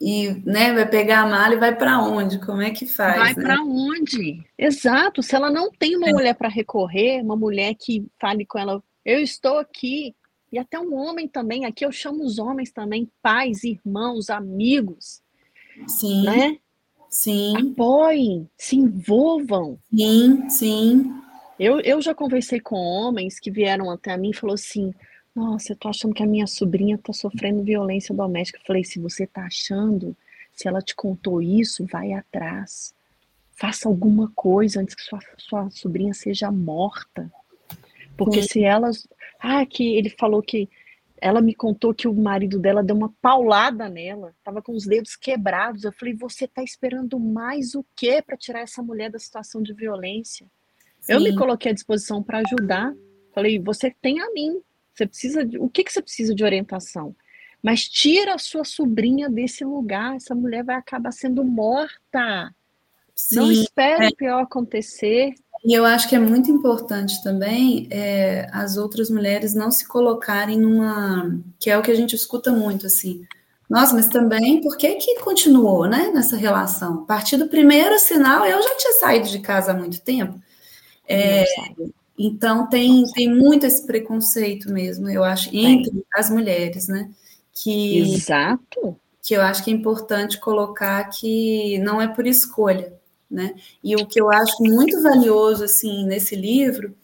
E 0.00 0.28
né, 0.44 0.72
vai 0.72 0.88
pegar 0.88 1.22
a 1.22 1.26
mala 1.26 1.54
e 1.54 1.58
vai 1.58 1.74
para 1.74 2.00
onde? 2.00 2.38
Como 2.38 2.62
é 2.62 2.70
que 2.70 2.86
faz? 2.86 3.16
Vai 3.16 3.34
né? 3.34 3.42
para 3.42 3.62
onde? 3.62 4.42
Exato. 4.56 5.22
Se 5.22 5.34
ela 5.34 5.50
não 5.50 5.70
tem 5.70 5.96
uma 5.96 6.08
é. 6.08 6.12
mulher 6.12 6.34
para 6.34 6.48
recorrer, 6.48 7.20
uma 7.20 7.36
mulher 7.36 7.74
que 7.74 8.06
fale 8.18 8.46
com 8.46 8.58
ela, 8.58 8.82
eu 9.04 9.20
estou 9.20 9.58
aqui, 9.58 10.14
e 10.52 10.58
até 10.58 10.78
um 10.78 10.94
homem 10.94 11.26
também, 11.26 11.64
aqui 11.64 11.84
eu 11.84 11.92
chamo 11.92 12.24
os 12.24 12.38
homens 12.38 12.70
também, 12.70 13.10
pais, 13.20 13.64
irmãos, 13.64 14.30
amigos. 14.30 15.20
Sim. 15.86 16.22
Né? 16.24 16.58
Sim. 17.10 17.56
Apoiem, 17.56 18.48
se 18.56 18.76
envolvam. 18.76 19.78
Sim, 19.94 20.48
sim. 20.48 21.12
Eu, 21.58 21.80
eu 21.80 22.00
já 22.00 22.14
conversei 22.14 22.60
com 22.60 22.76
homens 22.76 23.40
que 23.40 23.50
vieram 23.50 23.90
até 23.90 24.16
mim 24.16 24.30
e 24.30 24.36
falou 24.36 24.54
assim: 24.54 24.94
nossa, 25.34 25.72
eu 25.72 25.76
tô 25.76 25.88
achando 25.88 26.14
que 26.14 26.22
a 26.22 26.26
minha 26.26 26.46
sobrinha 26.46 26.98
tá 26.98 27.12
sofrendo 27.12 27.62
violência 27.62 28.14
doméstica. 28.14 28.58
Eu 28.58 28.64
falei, 28.66 28.84
se 28.84 28.98
você 28.98 29.26
tá 29.26 29.44
achando, 29.44 30.16
se 30.52 30.66
ela 30.66 30.82
te 30.82 30.94
contou 30.94 31.40
isso, 31.40 31.86
vai 31.86 32.12
atrás. 32.12 32.92
Faça 33.52 33.88
alguma 33.88 34.30
coisa 34.34 34.80
antes 34.80 34.94
que 34.94 35.02
sua, 35.02 35.20
sua 35.36 35.70
sobrinha 35.70 36.12
seja 36.12 36.50
morta. 36.50 37.32
Porque 38.16 38.42
Sim. 38.42 38.48
se 38.48 38.64
ela. 38.64 38.90
Ah, 39.38 39.64
que 39.64 39.96
ele 39.96 40.10
falou 40.10 40.42
que. 40.42 40.68
Ela 41.20 41.40
me 41.40 41.52
contou 41.52 41.92
que 41.92 42.06
o 42.06 42.14
marido 42.14 42.60
dela 42.60 42.80
deu 42.80 42.94
uma 42.94 43.12
paulada 43.20 43.88
nela, 43.88 44.32
tava 44.44 44.62
com 44.62 44.72
os 44.72 44.86
dedos 44.86 45.16
quebrados. 45.16 45.82
Eu 45.82 45.92
falei, 45.92 46.14
você 46.14 46.46
tá 46.46 46.62
esperando 46.62 47.18
mais 47.18 47.74
o 47.74 47.84
quê 47.96 48.22
para 48.24 48.36
tirar 48.36 48.60
essa 48.60 48.80
mulher 48.80 49.10
da 49.10 49.18
situação 49.18 49.60
de 49.60 49.72
violência? 49.72 50.46
Sim. 51.00 51.14
Eu 51.14 51.20
me 51.20 51.34
coloquei 51.34 51.72
à 51.72 51.74
disposição 51.74 52.22
para 52.22 52.38
ajudar. 52.46 52.94
Falei, 53.34 53.58
você 53.58 53.90
tem 54.00 54.20
a 54.20 54.32
mim, 54.32 54.62
você 54.98 55.06
precisa 55.06 55.44
de, 55.44 55.58
o 55.58 55.68
que, 55.68 55.84
que 55.84 55.92
você 55.92 56.02
precisa 56.02 56.34
de 56.34 56.44
orientação? 56.44 57.14
Mas 57.62 57.88
tira 57.88 58.34
a 58.34 58.38
sua 58.38 58.64
sobrinha 58.64 59.28
desse 59.28 59.64
lugar, 59.64 60.16
essa 60.16 60.34
mulher 60.34 60.64
vai 60.64 60.76
acabar 60.76 61.12
sendo 61.12 61.44
morta. 61.44 62.54
Sim, 63.14 63.36
Não 63.36 63.50
espere 63.50 64.06
é. 64.06 64.08
o 64.08 64.16
pior 64.16 64.42
acontecer. 64.42 65.34
E 65.64 65.74
eu 65.74 65.84
acho 65.84 66.08
que 66.08 66.14
é 66.14 66.20
muito 66.20 66.50
importante 66.50 67.20
também 67.22 67.88
é, 67.90 68.48
as 68.52 68.76
outras 68.76 69.10
mulheres 69.10 69.54
não 69.54 69.72
se 69.72 69.88
colocarem 69.88 70.58
numa. 70.58 71.36
que 71.58 71.68
é 71.68 71.76
o 71.76 71.82
que 71.82 71.90
a 71.90 71.96
gente 71.96 72.14
escuta 72.14 72.52
muito, 72.52 72.86
assim. 72.86 73.26
Nossa, 73.68 73.92
mas 73.92 74.08
também, 74.08 74.62
por 74.62 74.78
que 74.78 74.94
que 74.94 75.20
continuou, 75.20 75.86
né, 75.86 76.10
nessa 76.14 76.36
relação? 76.36 77.02
A 77.02 77.06
partir 77.06 77.36
do 77.36 77.48
primeiro 77.48 77.98
sinal, 77.98 78.46
eu 78.46 78.62
já 78.62 78.76
tinha 78.76 78.92
saído 78.94 79.28
de 79.28 79.40
casa 79.40 79.72
há 79.72 79.74
muito 79.74 80.00
tempo. 80.00 80.40
É, 81.06 81.44
então, 82.18 82.68
tem, 82.68 83.04
tem 83.12 83.32
muito 83.32 83.64
esse 83.64 83.86
preconceito 83.86 84.72
mesmo, 84.72 85.08
eu 85.08 85.22
acho, 85.22 85.48
entre 85.54 85.90
tem. 85.90 86.04
as 86.14 86.28
mulheres, 86.28 86.88
né? 86.88 87.10
Que, 87.52 88.00
Exato. 88.14 88.98
Que 89.22 89.34
eu 89.34 89.42
acho 89.42 89.62
que 89.62 89.70
é 89.70 89.74
importante 89.74 90.40
colocar 90.40 91.04
que 91.10 91.78
não 91.78 92.02
é 92.02 92.08
por 92.08 92.26
escolha, 92.26 92.92
né? 93.30 93.54
E 93.84 93.94
o 93.94 94.06
que 94.06 94.20
eu 94.20 94.30
acho 94.30 94.56
muito 94.60 95.00
valioso, 95.02 95.64
assim, 95.64 96.04
nesse 96.06 96.34
livro 96.34 96.94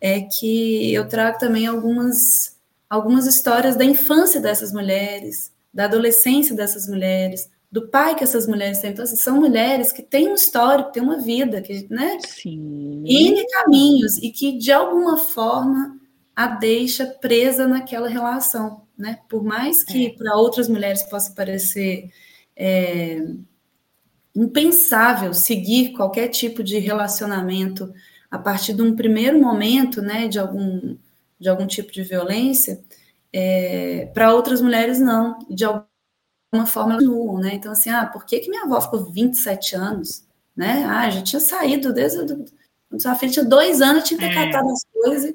é 0.00 0.20
que 0.20 0.94
eu 0.94 1.08
trago 1.08 1.38
também 1.38 1.66
algumas, 1.66 2.56
algumas 2.88 3.26
histórias 3.26 3.76
da 3.76 3.84
infância 3.84 4.40
dessas 4.40 4.72
mulheres, 4.72 5.52
da 5.74 5.84
adolescência 5.84 6.54
dessas 6.54 6.86
mulheres, 6.88 7.50
do 7.70 7.88
pai 7.88 8.14
que 8.16 8.24
essas 8.24 8.46
mulheres 8.46 8.80
têm. 8.80 8.90
Então, 8.90 9.04
assim, 9.04 9.16
são 9.16 9.36
mulheres 9.38 9.92
que 9.92 10.02
têm 10.02 10.28
um 10.28 10.34
histórico, 10.34 10.90
têm 10.90 11.02
uma 11.02 11.18
vida, 11.18 11.60
que, 11.60 11.86
né? 11.88 12.18
Sim. 12.26 13.04
N 13.06 13.46
caminhos, 13.46 14.18
e 14.18 14.30
que, 14.30 14.58
de 14.58 14.72
alguma 14.72 15.16
forma, 15.16 15.98
a 16.34 16.48
deixa 16.48 17.06
presa 17.06 17.68
naquela 17.68 18.08
relação, 18.08 18.82
né? 18.98 19.18
Por 19.28 19.44
mais 19.44 19.84
que 19.84 20.06
é. 20.06 20.10
para 20.10 20.36
outras 20.36 20.68
mulheres 20.68 21.02
possa 21.04 21.32
parecer 21.32 22.10
é, 22.56 23.18
impensável 24.34 25.32
seguir 25.32 25.92
qualquer 25.92 26.28
tipo 26.28 26.62
de 26.62 26.78
relacionamento 26.78 27.92
a 28.30 28.38
partir 28.38 28.74
de 28.74 28.82
um 28.82 28.94
primeiro 28.94 29.40
momento, 29.40 30.00
né, 30.00 30.28
de 30.28 30.38
algum, 30.38 30.96
de 31.38 31.48
algum 31.48 31.66
tipo 31.66 31.90
de 31.90 32.02
violência, 32.02 32.80
é, 33.32 34.10
para 34.14 34.32
outras 34.32 34.60
mulheres 34.60 35.00
não, 35.00 35.38
de 35.48 35.64
alguma 36.52 36.66
forma 36.66 36.94
continuam, 36.94 37.38
né? 37.38 37.54
Então, 37.54 37.72
assim, 37.72 37.90
ah, 37.90 38.06
por 38.06 38.24
que, 38.24 38.40
que 38.40 38.50
minha 38.50 38.64
avó 38.64 38.80
ficou 38.80 39.04
27 39.04 39.76
anos? 39.76 40.24
Né? 40.56 40.84
Ah, 40.86 41.08
já 41.08 41.22
tinha 41.22 41.40
saído 41.40 41.92
desde. 41.92 42.18
Quando 42.88 43.00
sua 43.00 43.14
filha 43.14 43.32
tinha 43.32 43.44
dois 43.44 43.80
anos, 43.80 44.04
tinha 44.04 44.18
que 44.18 44.26
ter 44.26 44.32
é. 44.32 44.46
catado 44.46 44.68
as 44.68 44.84
coisas, 44.92 45.34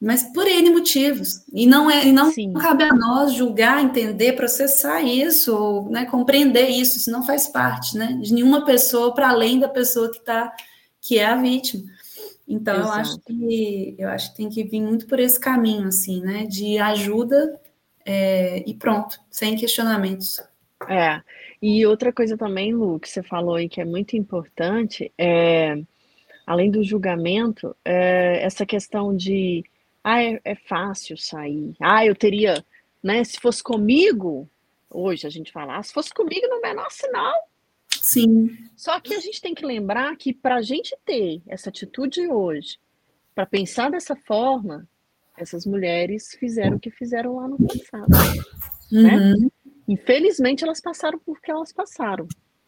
mas 0.00 0.24
por 0.24 0.46
N 0.46 0.70
motivos. 0.70 1.44
E 1.52 1.64
não, 1.64 1.88
é, 1.88 2.06
e 2.06 2.12
não 2.12 2.32
cabe 2.54 2.82
a 2.82 2.92
nós 2.92 3.34
julgar, 3.34 3.82
entender, 3.82 4.32
processar 4.32 5.00
isso, 5.00 5.56
ou 5.56 5.88
né, 5.88 6.04
compreender 6.06 6.68
isso, 6.68 6.96
isso 6.96 7.10
não 7.10 7.22
faz 7.22 7.46
parte 7.46 7.96
né, 7.96 8.18
de 8.20 8.34
nenhuma 8.34 8.64
pessoa 8.64 9.14
para 9.14 9.28
além 9.28 9.60
da 9.60 9.68
pessoa 9.68 10.10
que, 10.10 10.20
tá, 10.20 10.52
que 11.00 11.18
é 11.18 11.26
a 11.26 11.36
vítima. 11.36 11.84
Então, 12.48 12.76
eu 12.76 12.90
acho 12.92 13.18
que 13.20 13.94
eu 13.98 14.08
acho 14.08 14.30
que 14.30 14.36
tem 14.36 14.48
que 14.48 14.62
vir 14.64 14.80
muito 14.80 15.06
por 15.06 15.18
esse 15.18 15.38
caminho, 15.38 15.88
assim, 15.88 16.20
né? 16.20 16.44
De 16.44 16.78
ajuda 16.78 17.60
é, 18.06 18.62
e 18.64 18.72
pronto, 18.72 19.18
sem 19.28 19.56
questionamentos. 19.56 20.40
É. 20.88 21.20
E 21.60 21.84
outra 21.84 22.12
coisa 22.12 22.38
também, 22.38 22.72
Lu, 22.72 23.00
que 23.00 23.08
você 23.08 23.22
falou 23.22 23.56
aí 23.56 23.68
que 23.68 23.80
é 23.80 23.84
muito 23.84 24.16
importante, 24.16 25.12
é, 25.18 25.82
além 26.46 26.70
do 26.70 26.84
julgamento, 26.84 27.74
é 27.84 28.42
essa 28.44 28.64
questão 28.64 29.14
de 29.14 29.64
ah, 30.04 30.22
é, 30.22 30.40
é 30.44 30.54
fácil 30.54 31.16
sair. 31.16 31.74
Ah, 31.80 32.06
eu 32.06 32.14
teria, 32.14 32.64
né? 33.02 33.24
Se 33.24 33.40
fosse 33.40 33.62
comigo, 33.62 34.48
hoje 34.88 35.26
a 35.26 35.30
gente 35.30 35.50
fala, 35.50 35.76
ah, 35.76 35.82
se 35.82 35.92
fosse 35.92 36.14
comigo 36.14 36.46
no 36.46 36.60
menor 36.60 36.90
sinal, 36.90 37.34
Sim. 38.06 38.56
Só 38.76 39.00
que 39.00 39.14
a 39.14 39.20
gente 39.20 39.40
tem 39.40 39.52
que 39.52 39.66
lembrar 39.66 40.14
que 40.16 40.32
para 40.32 40.56
a 40.56 40.62
gente 40.62 40.96
ter 41.04 41.42
essa 41.48 41.70
atitude 41.70 42.28
hoje, 42.28 42.78
para 43.34 43.44
pensar 43.44 43.90
dessa 43.90 44.14
forma, 44.14 44.86
essas 45.38 45.66
mulheres 45.66 46.34
fizeram 46.38 46.76
o 46.76 46.80
que 46.80 46.90
fizeram 46.90 47.36
lá 47.36 47.48
no 47.48 47.58
passado. 47.58 48.08
Né? 48.90 49.16
Uhum. 49.16 49.40
Né? 49.40 49.48
Infelizmente, 49.88 50.64
elas 50.64 50.80
passaram 50.80 51.18
por 51.18 51.40
que 51.40 51.50
elas 51.50 51.72
passaram. 51.72 52.26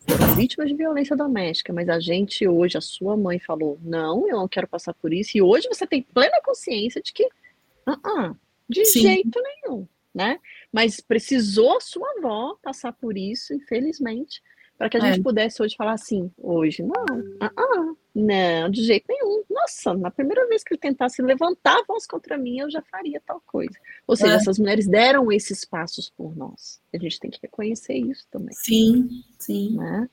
Foram 0.08 0.34
vítimas 0.36 0.68
de 0.68 0.74
violência 0.74 1.16
doméstica, 1.16 1.72
mas 1.72 1.88
a 1.88 2.00
gente 2.00 2.46
hoje, 2.46 2.78
a 2.78 2.80
sua 2.80 3.16
mãe 3.16 3.38
falou: 3.38 3.78
não, 3.82 4.28
eu 4.28 4.36
não 4.36 4.48
quero 4.48 4.66
passar 4.66 4.94
por 4.94 5.12
isso. 5.12 5.36
E 5.36 5.42
hoje 5.42 5.68
você 5.68 5.86
tem 5.86 6.02
plena 6.02 6.40
consciência 6.42 7.02
de 7.02 7.12
que, 7.12 7.24
uh 7.24 7.92
-uh, 7.92 8.36
de 8.68 8.84
Sim. 8.86 9.00
jeito 9.00 9.40
nenhum, 9.42 9.86
né? 10.14 10.38
Mas 10.72 11.00
precisou 11.00 11.76
a 11.76 11.80
sua 11.80 12.08
avó 12.18 12.56
passar 12.62 12.92
por 12.92 13.18
isso, 13.18 13.52
infelizmente, 13.52 14.42
para 14.79 14.89
que 14.89 14.97
a 14.97 15.01
gente 15.01 15.18
é. 15.18 15.22
pudesse 15.22 15.61
hoje 15.61 15.74
falar 15.76 15.95
assim, 15.95 16.31
hoje, 16.39 16.85
não, 16.85 17.18
uh 17.18 17.39
-uh, 17.43 17.97
não, 18.14 18.70
de 18.70 18.85
jeito 18.85 19.07
nenhum. 19.09 19.43
Nossa, 19.51 19.93
na 19.95 20.11
primeira 20.11 20.47
vez 20.47 20.62
que 20.62 20.72
ele 20.72 20.81
tentasse 20.81 21.20
levantar 21.20 21.81
a 21.81 21.85
voz 21.87 22.07
contra 22.07 22.39
mim, 22.39 22.61
eu 22.61 22.70
já 22.70 22.81
faria 22.83 23.20
tal 23.26 23.43
coisa. 23.45 23.74
Ou 24.07 24.14
seja, 24.14 24.35
é. 24.35 24.37
essas 24.37 24.59
mulheres 24.59 24.87
deram 24.87 25.33
esses 25.33 25.64
passos 25.64 26.11
por 26.16 26.37
nós. 26.37 26.81
A 26.95 26.99
gente 26.99 27.18
tem 27.18 27.31
que 27.31 27.41
reconhecer 27.43 27.95
isso 27.95 28.24
também. 28.31 28.55
Sim, 28.55 29.24
sim. 29.37 29.76
Né? 29.76 30.09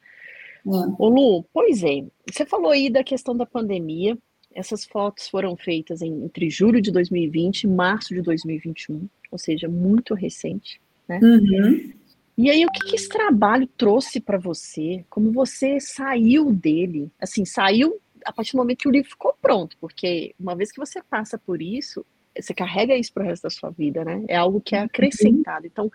É. 0.65 0.69
Ô 0.97 1.09
Lu, 1.09 1.45
pois 1.53 1.83
é, 1.83 2.03
você 2.27 2.43
falou 2.43 2.71
aí 2.71 2.89
da 2.89 3.03
questão 3.03 3.37
da 3.37 3.45
pandemia, 3.45 4.17
essas 4.51 4.83
fotos 4.83 5.27
foram 5.27 5.55
feitas 5.55 6.01
em, 6.01 6.23
entre 6.23 6.49
julho 6.49 6.81
de 6.81 6.91
2020 6.91 7.63
e 7.63 7.67
março 7.67 8.15
de 8.15 8.21
2021, 8.21 9.07
ou 9.31 9.37
seja, 9.37 9.67
muito 9.67 10.15
recente, 10.15 10.81
né? 11.07 11.19
Uhum. 11.21 11.93
E 12.37 12.49
aí, 12.49 12.65
o 12.65 12.71
que, 12.71 12.89
que 12.89 12.95
esse 12.95 13.07
trabalho 13.07 13.65
trouxe 13.65 14.19
para 14.19 14.37
você? 14.37 15.05
Como 15.09 15.31
você 15.31 15.79
saiu 15.79 16.51
dele? 16.51 17.09
Assim, 17.19 17.45
saiu 17.45 17.99
a 18.25 18.33
partir 18.33 18.53
do 18.53 18.57
momento 18.57 18.79
que 18.79 18.87
o 18.89 18.91
livro 18.91 19.09
ficou 19.09 19.37
pronto, 19.41 19.77
porque 19.79 20.33
uma 20.39 20.55
vez 20.55 20.71
que 20.71 20.79
você 20.79 21.01
passa 21.01 21.37
por 21.37 21.61
isso, 21.61 22.05
você 22.35 22.53
carrega 22.53 22.95
isso 22.95 23.13
para 23.13 23.23
o 23.23 23.25
resto 23.25 23.43
da 23.43 23.49
sua 23.49 23.69
vida, 23.69 24.03
né? 24.03 24.23
É 24.27 24.35
algo 24.35 24.59
que 24.59 24.75
é 24.75 24.79
uhum. 24.79 24.85
acrescentado. 24.85 25.65
Então, 25.67 25.89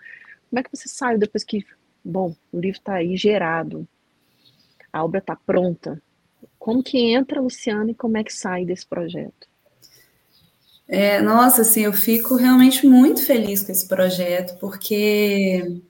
como 0.49 0.59
é 0.59 0.63
que 0.63 0.75
você 0.75 0.87
saiu 0.87 1.19
depois 1.19 1.43
que, 1.43 1.65
bom, 2.03 2.35
o 2.51 2.59
livro 2.59 2.79
está 2.79 2.95
aí 2.95 3.15
gerado, 3.15 3.87
a 4.91 5.03
obra 5.03 5.19
está 5.19 5.35
pronta? 5.35 6.01
Como 6.57 6.81
que 6.81 6.97
entra, 6.97 7.41
Luciana, 7.41 7.91
e 7.91 7.95
como 7.95 8.17
é 8.17 8.23
que 8.23 8.33
sai 8.33 8.65
desse 8.65 8.85
projeto? 8.87 9.47
É, 10.87 11.21
nossa, 11.21 11.61
assim, 11.61 11.81
eu 11.81 11.93
fico 11.93 12.35
realmente 12.35 12.85
muito 12.85 13.25
feliz 13.25 13.63
com 13.63 13.71
esse 13.71 13.87
projeto, 13.87 14.59
porque 14.59 15.81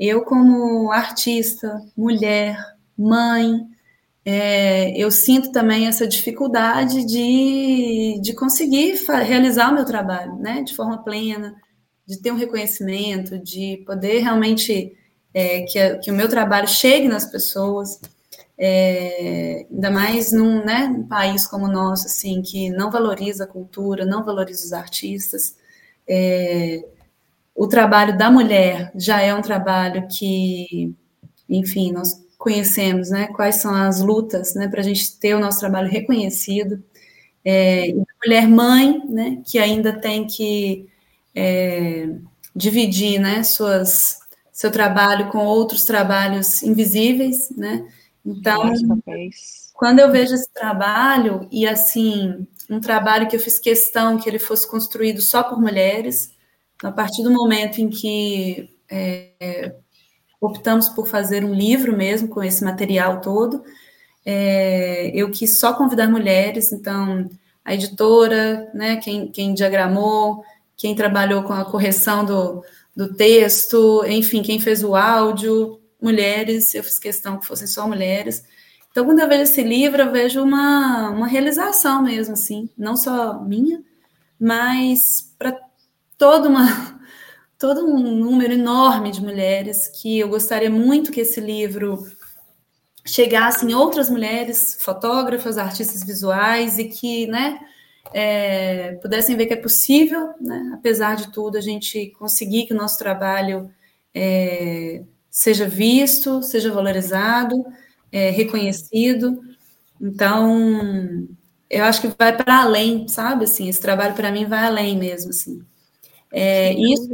eu, 0.00 0.22
como 0.22 0.90
artista, 0.90 1.78
mulher, 1.94 2.56
mãe, 2.96 3.66
é, 4.24 4.96
eu 4.96 5.10
sinto 5.10 5.52
também 5.52 5.86
essa 5.86 6.08
dificuldade 6.08 7.04
de, 7.04 8.18
de 8.22 8.32
conseguir 8.32 8.94
realizar 9.22 9.70
o 9.70 9.74
meu 9.74 9.84
trabalho, 9.84 10.36
né, 10.36 10.62
de 10.62 10.74
forma 10.74 11.04
plena, 11.04 11.54
de 12.06 12.18
ter 12.18 12.32
um 12.32 12.36
reconhecimento, 12.36 13.38
de 13.38 13.82
poder 13.86 14.20
realmente 14.20 14.96
é, 15.34 15.62
que, 15.62 15.96
que, 15.98 16.10
o 16.10 16.14
meu 16.14 16.30
trabalho 16.30 16.66
chegue 16.66 17.06
nas 17.06 17.30
pessoas, 17.30 18.00
é, 18.56 19.66
ainda 19.70 19.90
mais 19.90 20.32
num, 20.32 20.64
né, 20.64 20.86
num 20.86 21.06
país 21.06 21.46
como 21.46 21.66
o 21.66 21.70
nosso, 21.70 22.06
assim, 22.06 22.40
que 22.40 22.70
não 22.70 22.90
valoriza 22.90 23.44
a 23.44 23.46
cultura, 23.46 24.06
não 24.06 24.24
valoriza 24.24 24.64
os 24.64 24.72
artistas. 24.72 25.56
É, 26.08 26.82
o 27.60 27.68
trabalho 27.68 28.16
da 28.16 28.30
mulher 28.30 28.90
já 28.94 29.20
é 29.20 29.34
um 29.34 29.42
trabalho 29.42 30.08
que, 30.08 30.94
enfim, 31.46 31.92
nós 31.92 32.24
conhecemos, 32.38 33.10
né? 33.10 33.26
Quais 33.26 33.56
são 33.56 33.74
as 33.74 34.00
lutas, 34.00 34.54
né? 34.54 34.66
Para 34.66 34.80
a 34.80 34.82
gente 34.82 35.18
ter 35.18 35.34
o 35.34 35.38
nosso 35.38 35.60
trabalho 35.60 35.86
reconhecido. 35.86 36.82
É, 37.44 37.94
mulher 38.24 38.48
mãe, 38.48 39.02
né? 39.06 39.42
Que 39.44 39.58
ainda 39.58 39.92
tem 39.92 40.26
que 40.26 40.88
é, 41.34 42.08
dividir, 42.56 43.20
né? 43.20 43.42
Suas, 43.42 44.20
seu 44.50 44.70
trabalho 44.70 45.28
com 45.28 45.44
outros 45.44 45.84
trabalhos 45.84 46.62
invisíveis, 46.62 47.50
né? 47.50 47.86
Então, 48.24 48.72
quando 49.74 49.98
eu 49.98 50.10
vejo 50.10 50.32
esse 50.32 50.50
trabalho 50.50 51.46
e 51.52 51.68
assim 51.68 52.46
um 52.70 52.80
trabalho 52.80 53.28
que 53.28 53.36
eu 53.36 53.40
fiz 53.40 53.58
questão 53.58 54.16
que 54.16 54.30
ele 54.30 54.38
fosse 54.38 54.66
construído 54.66 55.20
só 55.20 55.42
por 55.42 55.60
mulheres, 55.60 56.39
a 56.82 56.90
partir 56.90 57.22
do 57.22 57.30
momento 57.30 57.78
em 57.78 57.88
que 57.88 58.70
é, 58.90 59.74
optamos 60.40 60.88
por 60.88 61.06
fazer 61.06 61.44
um 61.44 61.54
livro 61.54 61.96
mesmo 61.96 62.28
com 62.28 62.42
esse 62.42 62.64
material 62.64 63.20
todo, 63.20 63.62
é, 64.24 65.10
eu 65.14 65.30
quis 65.30 65.58
só 65.58 65.72
convidar 65.74 66.08
mulheres, 66.08 66.72
então 66.72 67.28
a 67.64 67.74
editora, 67.74 68.70
né, 68.74 68.96
quem, 68.96 69.28
quem 69.28 69.54
diagramou, 69.54 70.42
quem 70.76 70.94
trabalhou 70.94 71.42
com 71.42 71.52
a 71.52 71.64
correção 71.64 72.24
do, 72.24 72.64
do 72.96 73.14
texto, 73.14 74.04
enfim, 74.06 74.42
quem 74.42 74.58
fez 74.58 74.82
o 74.82 74.94
áudio, 74.94 75.78
mulheres, 76.00 76.74
eu 76.74 76.82
fiz 76.82 76.98
questão 76.98 77.38
que 77.38 77.46
fossem 77.46 77.66
só 77.66 77.86
mulheres. 77.86 78.42
Então, 78.90 79.04
quando 79.04 79.20
eu 79.20 79.28
vejo 79.28 79.42
esse 79.42 79.62
livro, 79.62 80.02
eu 80.02 80.10
vejo 80.10 80.42
uma, 80.42 81.10
uma 81.10 81.26
realização 81.26 82.02
mesmo, 82.02 82.32
assim, 82.32 82.68
não 82.76 82.96
só 82.96 83.38
minha, 83.40 83.82
mas 84.38 85.34
para 85.38 85.56
toda 86.20 86.48
uma 86.50 87.00
todo 87.58 87.84
um 87.86 87.98
número 87.98 88.52
enorme 88.52 89.10
de 89.10 89.22
mulheres 89.22 89.88
que 89.88 90.18
eu 90.18 90.28
gostaria 90.28 90.70
muito 90.70 91.10
que 91.10 91.22
esse 91.22 91.40
livro 91.40 92.06
chegassem 93.06 93.74
outras 93.74 94.10
mulheres, 94.10 94.76
fotógrafas, 94.80 95.58
artistas 95.58 96.04
visuais, 96.04 96.78
e 96.78 96.84
que, 96.84 97.26
né, 97.26 97.58
é, 98.12 98.92
pudessem 99.02 99.36
ver 99.36 99.46
que 99.46 99.54
é 99.54 99.56
possível, 99.56 100.34
né, 100.40 100.72
apesar 100.74 101.16
de 101.16 101.32
tudo, 101.32 101.56
a 101.56 101.60
gente 101.60 102.10
conseguir 102.18 102.66
que 102.66 102.74
o 102.74 102.76
nosso 102.76 102.98
trabalho 102.98 103.70
é, 104.14 105.02
seja 105.30 105.66
visto, 105.68 106.42
seja 106.42 106.70
valorizado, 106.72 107.64
é, 108.12 108.30
reconhecido. 108.30 109.40
Então, 110.00 111.26
eu 111.70 111.84
acho 111.84 112.02
que 112.02 112.08
vai 112.18 112.36
para 112.36 112.62
além, 112.62 113.08
sabe? 113.08 113.44
Assim, 113.44 113.68
esse 113.68 113.80
trabalho 113.80 114.14
para 114.14 114.30
mim 114.32 114.46
vai 114.46 114.64
além 114.66 114.98
mesmo, 114.98 115.30
assim. 115.30 115.64
É, 116.32 116.72
isso 116.74 117.08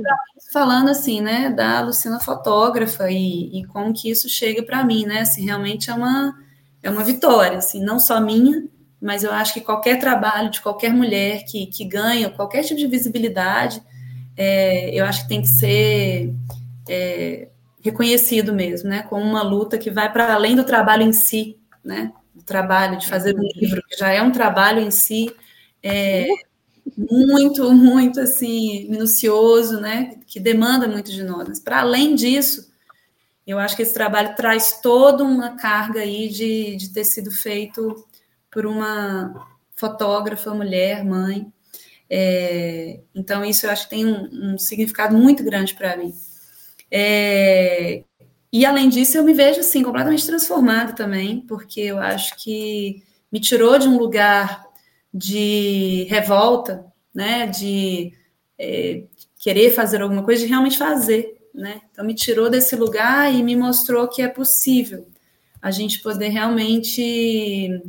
falando 0.53 0.91
assim, 0.91 1.21
né, 1.21 1.51
da 1.51 1.81
Luciana 1.81 2.21
fotógrafa 2.21 3.11
e, 3.11 3.61
e 3.61 3.65
como 3.67 3.93
que 3.93 4.11
isso 4.11 4.29
chega 4.29 4.63
para 4.63 4.85
mim, 4.85 5.07
né? 5.07 5.21
Assim, 5.21 5.45
realmente 5.45 5.91
é 5.91 5.95
uma 5.95 6.35
é 6.83 6.91
uma 6.91 7.03
vitória, 7.03 7.59
assim, 7.59 7.83
não 7.83 7.99
só 7.99 8.21
minha, 8.21 8.65
mas 9.01 9.25
eu 9.25 9.33
acho 9.33 9.55
que 9.55 9.61
qualquer 9.61 9.99
trabalho 9.99 10.51
de 10.51 10.61
qualquer 10.61 10.93
mulher 10.93 11.45
que, 11.45 11.67
que 11.67 11.85
ganha 11.85 12.31
qualquer 12.31 12.63
tipo 12.63 12.79
de 12.79 12.87
visibilidade, 12.87 13.83
é, 14.37 14.91
eu 14.95 15.05
acho 15.05 15.23
que 15.23 15.29
tem 15.29 15.41
que 15.41 15.49
ser 15.49 16.33
é, 16.89 17.49
reconhecido 17.83 18.53
mesmo, 18.55 18.89
né? 18.89 19.03
Como 19.03 19.25
uma 19.25 19.43
luta 19.43 19.79
que 19.79 19.91
vai 19.91 20.13
para 20.13 20.33
além 20.35 20.55
do 20.55 20.65
trabalho 20.65 21.03
em 21.03 21.13
si, 21.13 21.59
né? 21.85 22.13
Do 22.35 22.43
trabalho 22.43 22.99
de 22.99 23.07
fazer 23.09 23.35
um 23.37 23.43
livro, 23.57 23.83
que 23.89 23.97
já 23.97 24.13
é 24.13 24.23
um 24.23 24.31
trabalho 24.31 24.81
em 24.81 24.91
si 24.91 25.35
é, 25.83 26.27
muito, 26.97 27.73
muito 27.73 28.21
assim, 28.21 28.89
minucioso, 28.89 29.81
né? 29.81 30.19
Que 30.27 30.41
demanda 30.41 30.89
muito 30.89 31.11
de 31.11 31.23
nós. 31.23 31.49
Mas 31.49 31.61
para 31.61 31.81
além 31.81 32.15
disso, 32.15 32.71
eu 33.47 33.59
acho 33.59 33.77
que 33.77 33.83
esse 33.83 33.95
trabalho 33.95 34.35
traz 34.35 34.81
toda 34.81 35.23
uma 35.23 35.57
carga 35.57 36.01
aí 36.01 36.29
de, 36.29 36.77
de 36.77 36.89
ter 36.91 37.05
sido 37.05 37.31
feito 37.31 38.05
por 38.51 38.67
uma 38.67 39.47
fotógrafa, 39.77 40.55
mulher, 40.55 41.05
mãe. 41.05 41.53
É, 42.09 43.01
então, 43.15 43.45
isso 43.45 43.67
eu 43.67 43.71
acho 43.71 43.85
que 43.85 43.91
tem 43.91 44.07
um, 44.07 44.55
um 44.55 44.59
significado 44.59 45.17
muito 45.17 45.45
grande 45.45 45.75
para 45.75 45.97
mim. 45.97 46.15
É, 46.91 48.03
e 48.53 48.65
além 48.65 48.89
disso, 48.89 49.19
eu 49.19 49.25
me 49.25 49.35
vejo 49.35 49.61
assim 49.61 49.83
completamente 49.83 50.27
transformada 50.27 50.93
também, 50.95 51.41
porque 51.43 51.81
eu 51.81 51.99
acho 51.99 52.37
que 52.43 53.03
me 53.31 53.41
tirou 53.41 53.79
de 53.79 53.89
um 53.89 53.99
lugar 53.99 54.65
de 55.13 56.07
revolta, 56.09 56.86
né, 57.17 57.47
de 57.47 58.13
é, 58.59 59.05
querer 59.39 59.71
fazer 59.71 60.03
alguma 60.03 60.23
coisa, 60.23 60.43
de 60.43 60.49
realmente 60.49 60.77
fazer, 60.77 61.35
né? 61.55 61.81
Então 61.91 62.05
me 62.05 62.15
tirou 62.15 62.51
desse 62.51 62.77
lugar 62.77 63.35
e 63.35 63.43
me 63.43 63.57
mostrou 63.57 64.07
que 64.07 64.21
é 64.21 64.29
possível 64.29 65.09
a 65.63 65.71
gente 65.71 66.01
poder 66.01 66.29
realmente, 66.29 67.83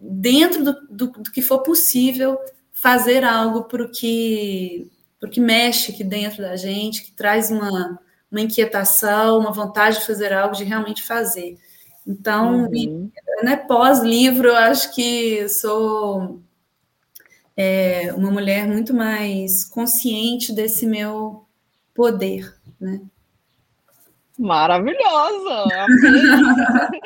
dentro 0.00 0.64
do, 0.64 0.72
do, 0.88 1.06
do 1.08 1.30
que 1.30 1.42
for 1.42 1.58
possível, 1.62 2.38
fazer 2.72 3.24
algo 3.24 3.64
para 3.64 3.82
o 3.84 3.90
que 3.90 4.90
porque 5.20 5.38
mexe 5.38 5.92
aqui 5.92 6.02
dentro 6.02 6.40
da 6.40 6.56
gente, 6.56 7.04
que 7.04 7.12
traz 7.12 7.50
uma, 7.50 8.00
uma 8.32 8.40
inquietação, 8.40 9.38
uma 9.38 9.52
vontade 9.52 9.98
de 9.98 10.06
fazer 10.06 10.32
algo, 10.32 10.56
de 10.56 10.64
realmente 10.64 11.02
fazer. 11.02 11.58
Então, 12.06 12.64
uhum. 12.64 13.10
né, 13.42 13.54
pós-livro, 13.56 14.48
eu 14.48 14.56
acho 14.56 14.94
que 14.94 15.46
sou 15.50 16.40
é, 17.62 18.10
uma 18.14 18.30
mulher 18.30 18.66
muito 18.66 18.94
mais 18.94 19.66
consciente 19.66 20.50
desse 20.50 20.86
meu 20.86 21.44
poder, 21.94 22.56
né? 22.80 23.02
Maravilhosa! 24.38 25.66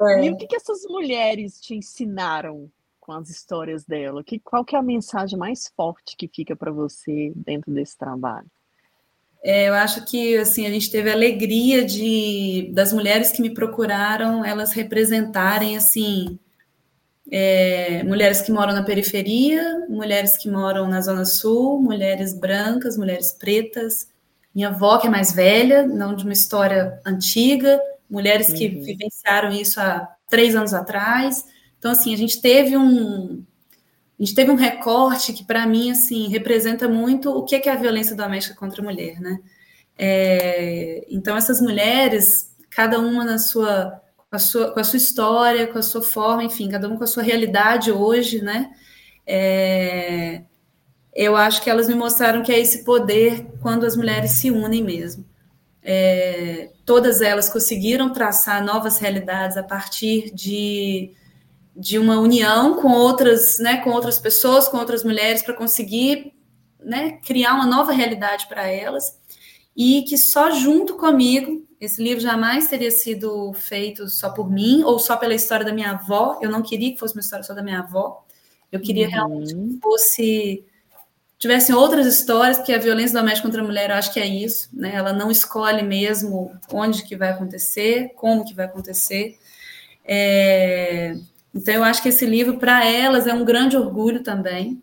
é. 0.00 0.26
E 0.26 0.30
o 0.30 0.36
que, 0.36 0.46
que 0.46 0.54
essas 0.54 0.84
mulheres 0.84 1.60
te 1.60 1.74
ensinaram 1.74 2.70
com 3.00 3.10
as 3.10 3.28
histórias 3.28 3.84
dela? 3.84 4.22
Que, 4.22 4.38
qual 4.38 4.64
que 4.64 4.76
é 4.76 4.78
a 4.78 4.82
mensagem 4.82 5.36
mais 5.36 5.72
forte 5.76 6.16
que 6.16 6.28
fica 6.28 6.54
para 6.54 6.70
você 6.70 7.32
dentro 7.34 7.72
desse 7.72 7.98
trabalho? 7.98 8.46
É, 9.42 9.68
eu 9.68 9.74
acho 9.74 10.04
que 10.04 10.36
assim 10.36 10.66
a 10.66 10.70
gente 10.70 10.88
teve 10.88 11.10
a 11.10 11.14
alegria 11.14 11.84
de 11.84 12.70
das 12.72 12.92
mulheres 12.92 13.32
que 13.32 13.42
me 13.42 13.50
procuraram, 13.50 14.44
elas 14.44 14.72
representarem 14.72 15.76
assim 15.76 16.38
é, 17.30 18.02
mulheres 18.04 18.40
que 18.40 18.52
moram 18.52 18.72
na 18.72 18.82
periferia, 18.82 19.86
mulheres 19.88 20.36
que 20.36 20.48
moram 20.48 20.88
na 20.88 21.00
zona 21.00 21.24
sul, 21.24 21.80
mulheres 21.80 22.32
brancas, 22.32 22.96
mulheres 22.96 23.32
pretas, 23.32 24.08
minha 24.54 24.68
avó 24.68 24.98
que 24.98 25.06
é 25.06 25.10
mais 25.10 25.32
velha, 25.32 25.86
não 25.86 26.14
de 26.14 26.24
uma 26.24 26.32
história 26.32 27.00
antiga, 27.04 27.80
mulheres 28.08 28.52
que 28.52 28.68
uhum. 28.68 28.82
vivenciaram 28.82 29.50
isso 29.50 29.80
há 29.80 30.08
três 30.28 30.54
anos 30.54 30.72
atrás. 30.72 31.44
Então, 31.78 31.90
assim, 31.90 32.14
a 32.14 32.16
gente 32.16 32.40
teve 32.40 32.76
um, 32.76 33.44
a 34.18 34.22
gente 34.22 34.34
teve 34.34 34.50
um 34.50 34.56
recorte 34.56 35.32
que, 35.32 35.44
para 35.44 35.66
mim, 35.66 35.90
assim, 35.90 36.28
representa 36.28 36.88
muito 36.88 37.30
o 37.30 37.44
que 37.44 37.56
é, 37.56 37.70
a 37.70 37.76
violência 37.76 38.16
doméstica 38.16 38.56
contra 38.56 38.80
a 38.80 38.84
mulher, 38.84 39.20
né? 39.20 39.38
É, 39.98 41.06
então, 41.10 41.36
essas 41.36 41.60
mulheres, 41.60 42.54
cada 42.70 42.98
uma 42.98 43.24
na 43.24 43.38
sua 43.38 44.00
a 44.36 44.38
sua, 44.38 44.70
com 44.72 44.80
a 44.80 44.84
sua 44.84 44.96
história, 44.96 45.66
com 45.66 45.78
a 45.78 45.82
sua 45.82 46.02
forma, 46.02 46.44
enfim, 46.44 46.68
cada 46.70 46.86
uma 46.86 46.96
com 46.96 47.04
a 47.04 47.06
sua 47.06 47.22
realidade 47.22 47.90
hoje, 47.90 48.40
né? 48.40 48.70
É, 49.26 50.42
eu 51.14 51.36
acho 51.36 51.62
que 51.62 51.70
elas 51.70 51.88
me 51.88 51.94
mostraram 51.94 52.42
que 52.42 52.52
é 52.52 52.60
esse 52.60 52.84
poder 52.84 53.46
quando 53.60 53.84
as 53.84 53.96
mulheres 53.96 54.32
se 54.32 54.50
unem 54.50 54.82
mesmo. 54.82 55.24
É, 55.82 56.70
todas 56.84 57.20
elas 57.20 57.48
conseguiram 57.48 58.12
traçar 58.12 58.64
novas 58.64 58.98
realidades 58.98 59.56
a 59.56 59.62
partir 59.62 60.32
de 60.34 61.14
de 61.76 61.98
uma 61.98 62.18
união 62.18 62.80
com 62.80 62.88
outras, 62.88 63.58
né, 63.58 63.76
com 63.78 63.90
outras 63.90 64.18
pessoas, 64.18 64.66
com 64.66 64.78
outras 64.78 65.04
mulheres, 65.04 65.42
para 65.42 65.52
conseguir 65.52 66.32
né, 66.80 67.18
criar 67.22 67.54
uma 67.54 67.66
nova 67.66 67.92
realidade 67.92 68.46
para 68.46 68.66
elas, 68.66 69.20
e 69.76 70.02
que 70.02 70.16
só 70.16 70.50
junto 70.50 70.96
comigo, 70.96 71.65
esse 71.80 72.02
livro 72.02 72.20
jamais 72.20 72.68
teria 72.68 72.90
sido 72.90 73.52
feito 73.52 74.08
só 74.08 74.30
por 74.30 74.50
mim, 74.50 74.82
ou 74.82 74.98
só 74.98 75.16
pela 75.16 75.34
história 75.34 75.64
da 75.64 75.72
minha 75.72 75.92
avó, 75.92 76.38
eu 76.40 76.50
não 76.50 76.62
queria 76.62 76.92
que 76.92 76.98
fosse 76.98 77.14
uma 77.14 77.20
história 77.20 77.44
só 77.44 77.54
da 77.54 77.62
minha 77.62 77.80
avó, 77.80 78.24
eu 78.72 78.80
queria 78.80 79.06
uhum. 79.06 79.12
realmente 79.12 79.54
que 79.54 79.78
fosse 79.80 80.64
tivessem 81.38 81.74
outras 81.74 82.06
histórias, 82.06 82.56
porque 82.56 82.72
a 82.72 82.78
violência 82.78 83.18
doméstica 83.18 83.46
contra 83.46 83.62
a 83.62 83.64
mulher, 83.64 83.90
eu 83.90 83.96
acho 83.96 84.12
que 84.12 84.20
é 84.20 84.26
isso, 84.26 84.70
né? 84.72 84.92
Ela 84.94 85.12
não 85.12 85.30
escolhe 85.30 85.82
mesmo 85.82 86.50
onde 86.72 87.02
que 87.02 87.16
vai 87.16 87.30
acontecer, 87.30 88.12
como 88.16 88.44
que 88.44 88.54
vai 88.54 88.64
acontecer. 88.64 89.38
É... 90.04 91.14
Então, 91.54 91.74
eu 91.74 91.84
acho 91.84 92.02
que 92.02 92.08
esse 92.08 92.26
livro, 92.26 92.58
para 92.58 92.84
elas, 92.86 93.26
é 93.26 93.34
um 93.34 93.44
grande 93.44 93.76
orgulho 93.76 94.22
também, 94.22 94.82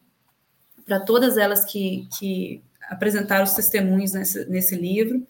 para 0.86 1.00
todas 1.00 1.38
elas 1.38 1.66
que, 1.66 2.08
que 2.18 2.62
apresentaram 2.90 3.44
os 3.44 3.54
testemunhos 3.54 4.14
nesse, 4.14 4.46
nesse 4.46 4.76
livro. 4.76 5.26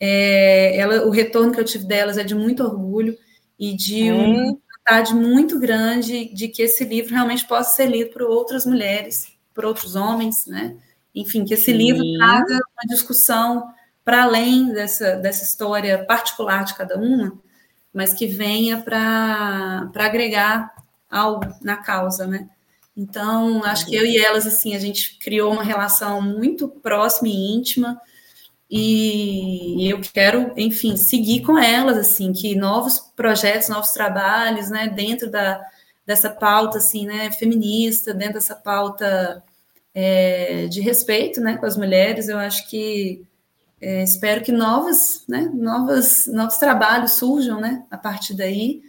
É, 0.00 0.76
ela, 0.76 1.06
o 1.06 1.10
retorno 1.10 1.52
que 1.52 1.60
eu 1.60 1.64
tive 1.64 1.84
delas 1.84 2.18
é 2.18 2.24
de 2.24 2.34
muito 2.34 2.62
orgulho 2.62 3.16
e 3.58 3.74
de 3.74 4.12
hum. 4.12 4.34
uma 4.34 4.58
vontade 4.78 5.14
muito 5.14 5.58
grande 5.58 6.32
de 6.32 6.48
que 6.48 6.62
esse 6.62 6.84
livro 6.84 7.12
realmente 7.12 7.46
possa 7.46 7.74
ser 7.74 7.86
lido 7.86 8.10
por 8.10 8.22
outras 8.22 8.64
mulheres, 8.64 9.26
por 9.52 9.64
outros 9.64 9.96
homens, 9.96 10.46
né? 10.46 10.76
Enfim, 11.14 11.44
que 11.44 11.54
esse 11.54 11.66
Sim. 11.66 11.72
livro 11.72 12.04
traga 12.16 12.54
uma 12.54 12.86
discussão 12.88 13.72
para 14.04 14.22
além 14.22 14.72
dessa, 14.72 15.16
dessa 15.16 15.44
história 15.44 16.04
particular 16.04 16.64
de 16.64 16.74
cada 16.74 16.96
uma, 16.96 17.38
mas 17.92 18.14
que 18.14 18.26
venha 18.26 18.78
para 18.80 19.90
agregar 19.96 20.72
algo 21.10 21.44
na 21.60 21.76
causa, 21.76 22.26
né? 22.26 22.48
Então, 22.96 23.62
acho 23.64 23.86
que 23.86 23.94
eu 23.94 24.04
e 24.04 24.18
elas, 24.18 24.46
assim, 24.46 24.74
a 24.74 24.78
gente 24.78 25.18
criou 25.18 25.52
uma 25.52 25.62
relação 25.62 26.20
muito 26.20 26.68
próxima 26.68 27.28
e 27.28 27.54
íntima, 27.54 28.00
e 28.70 29.90
eu 29.90 30.00
quero, 30.00 30.52
enfim, 30.56 30.96
seguir 30.96 31.42
com 31.42 31.58
elas, 31.58 31.96
assim, 31.96 32.32
que 32.32 32.54
novos 32.54 32.98
projetos, 33.16 33.68
novos 33.68 33.90
trabalhos, 33.90 34.70
né, 34.70 34.88
dentro 34.88 35.30
da, 35.30 35.60
dessa 36.06 36.30
pauta, 36.30 36.78
assim, 36.78 37.06
né, 37.06 37.30
feminista, 37.32 38.12
dentro 38.12 38.34
dessa 38.34 38.54
pauta 38.54 39.42
é, 39.94 40.66
de 40.66 40.80
respeito, 40.80 41.40
né, 41.40 41.56
com 41.56 41.66
as 41.66 41.76
mulheres, 41.76 42.28
eu 42.28 42.38
acho 42.38 42.68
que 42.68 43.24
é, 43.80 44.02
espero 44.02 44.42
que 44.42 44.52
novos, 44.52 45.24
né, 45.28 45.50
novos, 45.54 46.26
novos 46.26 46.56
trabalhos 46.56 47.12
surjam, 47.12 47.60
né, 47.60 47.84
a 47.90 47.96
partir 47.96 48.34
daí, 48.34 48.82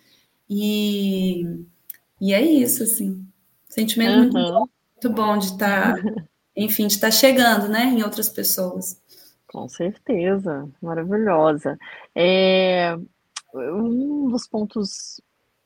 e 0.49 1.45
e 2.19 2.33
é 2.33 2.41
isso, 2.41 2.83
assim. 2.83 3.25
Sentimento 3.67 4.11
uhum. 4.11 4.21
muito, 4.21 4.33
bom, 4.33 4.67
muito 4.93 5.09
bom 5.09 5.37
de 5.37 5.45
estar, 5.45 5.95
tá, 5.95 6.01
enfim, 6.55 6.87
de 6.87 6.95
estar 6.95 7.07
tá 7.07 7.11
chegando, 7.11 7.69
né, 7.69 7.85
em 7.85 8.03
outras 8.03 8.27
pessoas. 8.27 8.99
Com 9.51 9.67
certeza, 9.67 10.69
maravilhosa. 10.81 11.77
É, 12.13 12.95
um 13.53 14.29
dos 14.29 14.47
pontos 14.47 15.19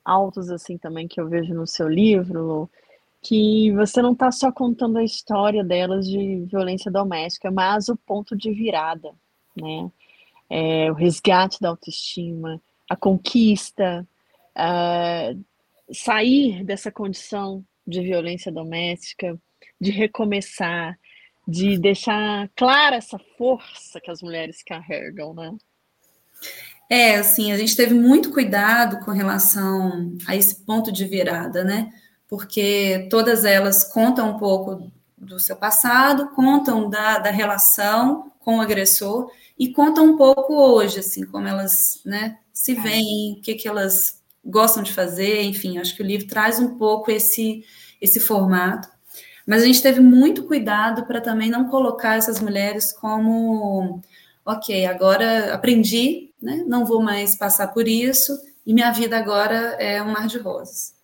altos, 0.04 0.50
assim, 0.50 0.78
também 0.78 1.06
que 1.06 1.20
eu 1.20 1.28
vejo 1.28 1.54
no 1.54 1.66
seu 1.66 1.88
livro, 1.88 2.70
que 3.22 3.72
você 3.72 4.00
não 4.00 4.12
está 4.12 4.30
só 4.30 4.50
contando 4.50 4.98
a 4.98 5.04
história 5.04 5.62
delas 5.62 6.08
de 6.08 6.46
violência 6.46 6.90
doméstica, 6.90 7.50
mas 7.50 7.88
o 7.88 7.96
ponto 7.96 8.36
de 8.36 8.52
virada, 8.52 9.12
né? 9.56 9.90
É, 10.48 10.90
o 10.90 10.94
resgate 10.94 11.60
da 11.60 11.70
autoestima, 11.70 12.60
a 12.88 12.96
conquista, 12.96 14.06
uh, 14.56 15.44
sair 15.92 16.64
dessa 16.64 16.92
condição 16.92 17.64
de 17.86 18.02
violência 18.02 18.52
doméstica, 18.52 19.38
de 19.80 19.90
recomeçar, 19.90 20.98
de 21.46 21.78
deixar 21.78 22.48
clara 22.56 22.96
essa 22.96 23.18
força 23.36 24.00
que 24.00 24.10
as 24.10 24.22
mulheres 24.22 24.62
carregam, 24.62 25.34
né? 25.34 25.52
É, 26.88 27.16
assim, 27.16 27.52
a 27.52 27.56
gente 27.56 27.76
teve 27.76 27.94
muito 27.94 28.30
cuidado 28.30 29.04
com 29.04 29.10
relação 29.10 30.16
a 30.26 30.36
esse 30.36 30.64
ponto 30.64 30.92
de 30.92 31.04
virada, 31.06 31.64
né? 31.64 31.90
Porque 32.28 33.06
todas 33.10 33.44
elas 33.44 33.84
contam 33.84 34.30
um 34.30 34.38
pouco 34.38 34.90
do 35.16 35.38
seu 35.38 35.56
passado, 35.56 36.28
contam 36.30 36.88
da, 36.88 37.18
da 37.18 37.30
relação 37.30 38.32
com 38.40 38.58
o 38.58 38.60
agressor 38.60 39.30
e 39.58 39.72
contam 39.72 40.06
um 40.06 40.16
pouco 40.16 40.54
hoje, 40.54 40.98
assim, 40.98 41.24
como 41.24 41.48
elas, 41.48 42.00
né, 42.04 42.38
se 42.52 42.74
veem, 42.74 43.38
o 43.38 43.40
que, 43.40 43.54
que 43.54 43.68
elas 43.68 44.22
gostam 44.44 44.82
de 44.82 44.92
fazer, 44.92 45.42
enfim, 45.42 45.78
acho 45.78 45.96
que 45.96 46.02
o 46.02 46.06
livro 46.06 46.26
traz 46.26 46.58
um 46.58 46.76
pouco 46.76 47.10
esse, 47.10 47.64
esse 48.00 48.20
formato. 48.20 48.88
Mas 49.46 49.62
a 49.62 49.66
gente 49.66 49.82
teve 49.82 50.00
muito 50.00 50.44
cuidado 50.44 51.06
para 51.06 51.20
também 51.20 51.50
não 51.50 51.68
colocar 51.68 52.16
essas 52.16 52.40
mulheres 52.40 52.92
como, 52.92 54.00
ok, 54.44 54.86
agora 54.86 55.52
aprendi, 55.54 56.30
né? 56.40 56.64
não 56.66 56.86
vou 56.86 57.02
mais 57.02 57.36
passar 57.36 57.68
por 57.68 57.86
isso, 57.86 58.38
e 58.66 58.72
minha 58.72 58.90
vida 58.90 59.18
agora 59.18 59.76
é 59.78 60.02
um 60.02 60.12
mar 60.12 60.26
de 60.26 60.38
rosas. 60.38 60.94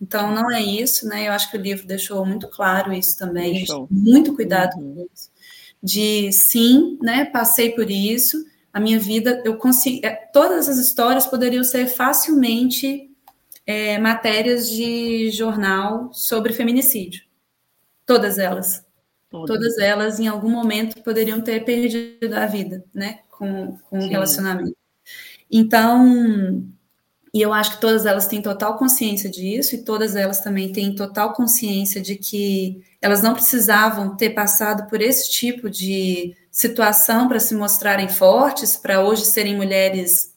Então, 0.00 0.32
não 0.32 0.50
é 0.50 0.62
isso, 0.62 1.08
né? 1.08 1.26
Eu 1.26 1.32
acho 1.32 1.50
que 1.50 1.56
o 1.56 1.60
livro 1.60 1.86
deixou 1.86 2.24
muito 2.24 2.46
claro 2.46 2.92
isso 2.92 3.18
também, 3.18 3.64
muito 3.90 4.34
cuidado 4.34 4.78
uhum. 4.78 4.94
com 4.94 5.08
isso. 5.12 5.28
De 5.82 6.30
sim, 6.32 6.96
né? 7.02 7.24
Passei 7.24 7.70
por 7.70 7.90
isso, 7.90 8.44
a 8.72 8.78
minha 8.78 8.98
vida, 8.98 9.42
eu 9.44 9.56
consegui. 9.56 10.06
É, 10.06 10.10
todas 10.10 10.68
as 10.68 10.78
histórias 10.78 11.26
poderiam 11.26 11.64
ser 11.64 11.88
facilmente 11.88 13.10
é, 13.66 13.98
matérias 13.98 14.70
de 14.70 15.30
jornal 15.30 16.10
sobre 16.12 16.52
feminicídio. 16.52 17.27
Todas 18.08 18.38
elas. 18.38 18.82
Todas. 19.28 19.54
Todas 19.54 19.78
elas, 19.78 20.18
em 20.18 20.26
algum 20.26 20.48
momento, 20.48 21.02
poderiam 21.02 21.42
ter 21.42 21.62
perdido 21.62 22.32
a 22.34 22.46
vida, 22.46 22.82
né? 22.94 23.18
Com, 23.28 23.76
com 23.90 23.98
o 23.98 24.08
relacionamento. 24.08 24.74
Então, 25.50 26.66
e 27.34 27.42
eu 27.42 27.52
acho 27.52 27.72
que 27.72 27.80
todas 27.82 28.06
elas 28.06 28.26
têm 28.26 28.40
total 28.40 28.78
consciência 28.78 29.28
disso, 29.28 29.74
e 29.74 29.84
todas 29.84 30.16
elas 30.16 30.40
também 30.40 30.72
têm 30.72 30.94
total 30.94 31.34
consciência 31.34 32.00
de 32.00 32.16
que 32.16 32.82
elas 33.02 33.22
não 33.22 33.34
precisavam 33.34 34.16
ter 34.16 34.30
passado 34.30 34.88
por 34.88 35.02
esse 35.02 35.30
tipo 35.30 35.68
de 35.68 36.34
situação 36.50 37.28
para 37.28 37.38
se 37.38 37.54
mostrarem 37.54 38.08
fortes, 38.08 38.74
para 38.74 39.04
hoje 39.04 39.26
serem 39.26 39.54
mulheres, 39.54 40.32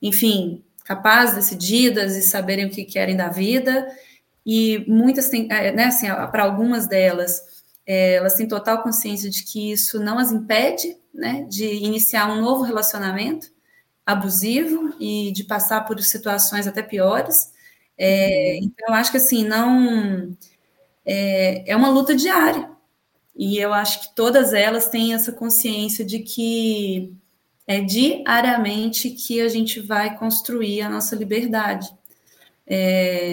enfim, 0.00 0.62
capazes, 0.84 1.34
decididas 1.34 2.14
e 2.14 2.22
saberem 2.22 2.66
o 2.66 2.70
que 2.70 2.84
querem 2.84 3.16
da 3.16 3.28
vida 3.28 3.84
e 4.44 4.84
muitas 4.88 5.28
têm, 5.28 5.48
é, 5.50 5.72
né, 5.72 5.84
assim, 5.84 6.06
para 6.06 6.44
algumas 6.44 6.86
delas, 6.86 7.42
é, 7.86 8.14
elas 8.14 8.34
têm 8.34 8.48
total 8.48 8.82
consciência 8.82 9.28
de 9.28 9.44
que 9.44 9.72
isso 9.72 10.00
não 10.00 10.18
as 10.18 10.32
impede, 10.32 10.96
né, 11.12 11.46
de 11.48 11.66
iniciar 11.66 12.30
um 12.30 12.40
novo 12.40 12.62
relacionamento 12.62 13.50
abusivo 14.04 14.94
e 14.98 15.32
de 15.32 15.44
passar 15.44 15.84
por 15.84 16.00
situações 16.00 16.66
até 16.66 16.82
piores. 16.82 17.52
É, 17.98 18.58
uhum. 18.60 18.66
então, 18.66 18.88
eu 18.88 18.94
acho 18.94 19.10
que 19.10 19.18
assim, 19.18 19.44
não 19.46 20.36
é, 21.04 21.70
é 21.70 21.76
uma 21.76 21.90
luta 21.90 22.14
diária. 22.14 22.70
E 23.36 23.58
eu 23.58 23.72
acho 23.72 24.02
que 24.02 24.14
todas 24.14 24.52
elas 24.52 24.88
têm 24.88 25.14
essa 25.14 25.32
consciência 25.32 26.04
de 26.04 26.20
que 26.20 27.14
é 27.66 27.80
diariamente 27.80 29.10
que 29.10 29.40
a 29.40 29.48
gente 29.48 29.80
vai 29.80 30.16
construir 30.18 30.82
a 30.82 30.90
nossa 30.90 31.14
liberdade 31.14 31.90
é, 32.72 33.32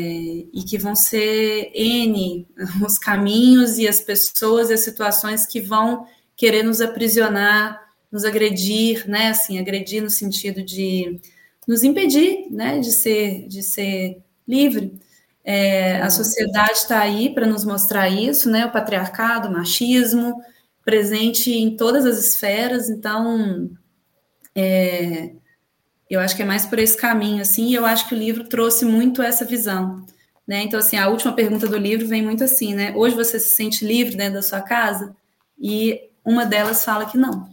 e 0.51 0.63
que 0.67 0.79
vão 0.79 0.95
ser 0.95 1.69
N 1.75 2.47
os 2.83 2.97
caminhos 2.97 3.77
e 3.77 3.87
as 3.87 4.01
pessoas 4.01 4.71
e 4.71 4.73
as 4.73 4.79
situações 4.79 5.45
que 5.45 5.61
vão 5.61 6.07
querer 6.35 6.63
nos 6.63 6.81
aprisionar, 6.81 7.79
nos 8.11 8.25
agredir, 8.25 9.07
né? 9.07 9.29
Assim, 9.29 9.59
agredir 9.59 10.01
no 10.01 10.09
sentido 10.09 10.63
de 10.63 11.21
nos 11.67 11.83
impedir, 11.83 12.47
né? 12.49 12.79
De 12.79 12.91
ser, 12.91 13.47
de 13.47 13.61
ser 13.61 14.23
livre. 14.47 14.99
É, 15.43 16.01
a 16.01 16.09
sociedade 16.09 16.79
está 16.79 16.99
aí 16.99 17.31
para 17.31 17.45
nos 17.45 17.63
mostrar 17.63 18.09
isso, 18.09 18.49
né? 18.49 18.65
O 18.65 18.71
patriarcado, 18.71 19.49
o 19.49 19.51
machismo, 19.51 20.41
presente 20.83 21.51
em 21.51 21.77
todas 21.77 22.07
as 22.07 22.17
esferas. 22.17 22.89
Então, 22.89 23.69
é, 24.55 25.33
eu 26.09 26.19
acho 26.19 26.35
que 26.35 26.41
é 26.41 26.45
mais 26.45 26.65
por 26.65 26.79
esse 26.79 26.97
caminho, 26.97 27.41
assim, 27.41 27.67
e 27.67 27.75
eu 27.75 27.85
acho 27.85 28.07
que 28.07 28.15
o 28.15 28.17
livro 28.17 28.45
trouxe 28.45 28.85
muito 28.85 29.21
essa 29.21 29.43
visão. 29.43 30.05
Né? 30.47 30.63
Então, 30.63 30.79
assim, 30.79 30.95
a 30.97 31.09
última 31.09 31.33
pergunta 31.33 31.67
do 31.67 31.77
livro 31.77 32.07
vem 32.07 32.23
muito 32.23 32.43
assim, 32.43 32.73
né? 32.73 32.93
Hoje 32.95 33.15
você 33.15 33.37
se 33.37 33.53
sente 33.53 33.85
livre 33.85 34.15
dentro 34.15 34.35
da 34.35 34.41
sua 34.41 34.61
casa? 34.61 35.13
E 35.59 36.09
uma 36.23 36.45
delas 36.45 36.85
fala 36.85 37.05
que 37.05 37.17
não. 37.17 37.49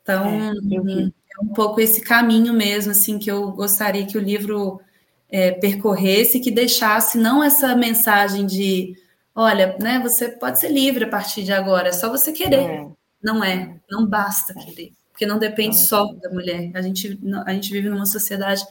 Então, 0.00 0.24
é, 0.26 1.02
é 1.02 1.42
um 1.42 1.48
pouco 1.48 1.78
esse 1.78 2.00
caminho 2.00 2.54
mesmo, 2.54 2.92
assim, 2.92 3.18
que 3.18 3.30
eu 3.30 3.50
gostaria 3.52 4.06
que 4.06 4.16
o 4.16 4.22
livro 4.22 4.80
é, 5.28 5.50
percorresse, 5.52 6.40
que 6.40 6.50
deixasse 6.50 7.18
não 7.18 7.44
essa 7.44 7.76
mensagem 7.76 8.46
de, 8.46 8.96
olha, 9.34 9.76
né, 9.78 9.98
você 9.98 10.28
pode 10.28 10.58
ser 10.58 10.70
livre 10.70 11.04
a 11.04 11.08
partir 11.08 11.42
de 11.42 11.52
agora, 11.52 11.88
é 11.88 11.92
só 11.92 12.08
você 12.08 12.32
querer. 12.32 12.60
É. 12.60 12.86
Não 13.22 13.44
é, 13.44 13.76
não 13.90 14.06
basta 14.06 14.54
querer 14.54 14.92
porque 15.16 15.24
não 15.24 15.38
depende 15.38 15.78
só 15.78 16.12
da 16.12 16.28
mulher. 16.28 16.70
A 16.74 16.82
gente, 16.82 17.18
a 17.46 17.54
gente 17.54 17.72
vive 17.72 17.88
numa 17.88 18.04
sociedade 18.04 18.62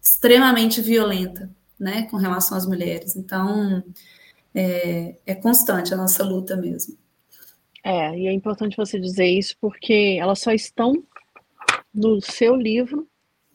extremamente 0.00 0.80
violenta, 0.80 1.50
né, 1.76 2.02
com 2.02 2.16
relação 2.16 2.56
às 2.56 2.64
mulheres. 2.64 3.16
Então, 3.16 3.82
é, 4.54 5.16
é 5.26 5.34
constante 5.34 5.92
a 5.92 5.96
nossa 5.96 6.22
luta 6.22 6.56
mesmo. 6.56 6.96
É, 7.82 8.16
e 8.16 8.28
é 8.28 8.32
importante 8.32 8.76
você 8.76 9.00
dizer 9.00 9.26
isso 9.26 9.56
porque 9.60 10.16
elas 10.20 10.38
só 10.38 10.52
estão 10.52 11.02
no 11.92 12.20
seu 12.20 12.54
livro 12.54 13.08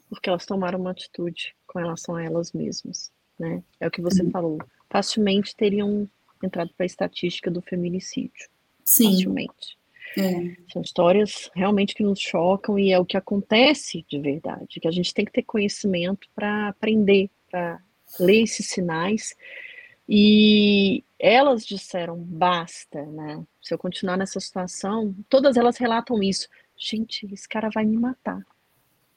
porque 0.09 0.29
elas 0.29 0.45
tomaram 0.45 0.79
uma 0.79 0.91
atitude 0.91 1.55
com 1.65 1.79
relação 1.79 2.17
a 2.17 2.23
elas 2.23 2.51
mesmas, 2.51 3.09
né? 3.39 3.63
É 3.79 3.87
o 3.87 3.91
que 3.91 4.01
você 4.01 4.21
uhum. 4.21 4.31
falou. 4.31 4.57
Facilmente 4.89 5.55
teriam 5.55 6.09
entrado 6.43 6.71
para 6.75 6.83
a 6.83 6.87
estatística 6.87 7.49
do 7.49 7.61
feminicídio. 7.61 8.49
Sim. 8.83 9.11
Facilmente. 9.11 9.77
É. 10.17 10.55
São 10.71 10.81
histórias 10.81 11.49
realmente 11.55 11.95
que 11.95 12.03
nos 12.03 12.19
chocam 12.19 12.77
e 12.77 12.91
é 12.91 12.99
o 12.99 13.05
que 13.05 13.17
acontece 13.17 14.05
de 14.07 14.19
verdade, 14.19 14.79
que 14.79 14.87
a 14.87 14.91
gente 14.91 15.13
tem 15.13 15.25
que 15.25 15.31
ter 15.31 15.43
conhecimento 15.43 16.27
para 16.35 16.69
aprender, 16.69 17.29
para 17.49 17.79
ler 18.19 18.43
esses 18.43 18.69
sinais. 18.69 19.35
E 20.07 21.03
elas 21.17 21.65
disseram 21.65 22.17
basta, 22.17 23.05
né? 23.05 23.43
Se 23.61 23.73
eu 23.73 23.77
continuar 23.77 24.17
nessa 24.17 24.39
situação, 24.39 25.15
todas 25.29 25.55
elas 25.55 25.77
relatam 25.77 26.21
isso. 26.21 26.47
Gente, 26.77 27.25
esse 27.31 27.47
cara 27.47 27.69
vai 27.69 27.85
me 27.85 27.97
matar. 27.97 28.41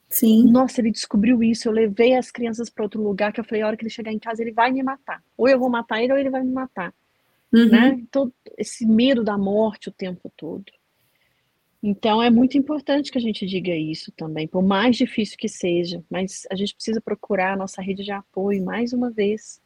Sim. 0.08 0.44
Nossa, 0.50 0.80
ele 0.80 0.92
descobriu 0.92 1.42
isso. 1.42 1.68
Eu 1.68 1.72
levei 1.72 2.14
as 2.14 2.30
crianças 2.30 2.70
para 2.70 2.84
outro 2.84 3.02
lugar 3.02 3.32
que 3.32 3.40
eu 3.40 3.44
falei, 3.44 3.62
a 3.62 3.66
hora 3.66 3.76
que 3.76 3.82
ele 3.82 3.90
chegar 3.90 4.12
em 4.12 4.18
casa, 4.18 4.42
ele 4.42 4.52
vai 4.52 4.70
me 4.70 4.82
matar. 4.82 5.22
Ou 5.36 5.48
eu 5.48 5.58
vou 5.58 5.68
matar 5.68 6.00
ele 6.00 6.12
ou 6.12 6.18
ele 6.18 6.30
vai 6.30 6.42
me 6.42 6.52
matar. 6.52 6.94
Uhum. 7.52 7.68
Né? 7.68 7.98
Então, 8.00 8.32
esse 8.56 8.86
medo 8.86 9.24
da 9.24 9.36
morte 9.36 9.88
o 9.88 9.92
tempo 9.92 10.30
todo. 10.36 10.72
Então 11.86 12.20
é 12.20 12.28
muito 12.28 12.58
importante 12.58 13.12
que 13.12 13.18
a 13.18 13.20
gente 13.20 13.46
diga 13.46 13.72
isso 13.72 14.10
também, 14.10 14.48
por 14.48 14.60
mais 14.60 14.96
difícil 14.96 15.38
que 15.38 15.48
seja, 15.48 16.02
mas 16.10 16.44
a 16.50 16.56
gente 16.56 16.74
precisa 16.74 17.00
procurar 17.00 17.52
a 17.52 17.56
nossa 17.56 17.80
rede 17.80 18.02
de 18.02 18.10
apoio 18.10 18.64
mais 18.64 18.92
uma 18.92 19.08
vez 19.08 19.60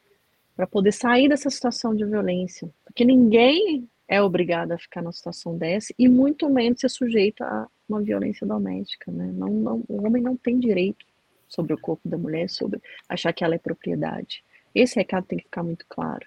para 0.55 0.67
poder 0.67 0.93
sair 0.93 1.31
dessa 1.31 1.49
situação 1.49 1.95
de 1.95 2.05
violência, 2.05 2.71
porque 2.85 3.07
ninguém 3.07 3.89
é 4.07 4.21
obrigado 4.21 4.73
a 4.73 4.79
ficar 4.79 5.01
numa 5.01 5.15
situação 5.15 5.57
dessa 5.57 5.95
e 5.99 6.11
muito 6.11 6.51
menos 6.51 6.81
ser 6.81 6.91
sujeito 6.91 7.43
a 7.43 7.67
uma 7.89 8.03
violência 8.03 8.47
doméstica, 8.47 9.11
né? 9.11 9.33
Não, 9.35 9.49
não, 9.49 9.85
o 9.89 10.07
homem 10.07 10.23
não 10.23 10.37
tem 10.37 10.61
direito 10.61 11.07
sobre 11.49 11.73
o 11.73 11.79
corpo 11.81 12.07
da 12.07 12.19
mulher, 12.19 12.51
sobre 12.51 12.83
achar 13.09 13.33
que 13.33 13.43
ela 13.43 13.55
é 13.55 13.59
propriedade. 13.59 14.45
Esse 14.75 14.97
recado 14.97 15.25
tem 15.25 15.39
que 15.39 15.45
ficar 15.45 15.63
muito 15.63 15.87
claro, 15.89 16.27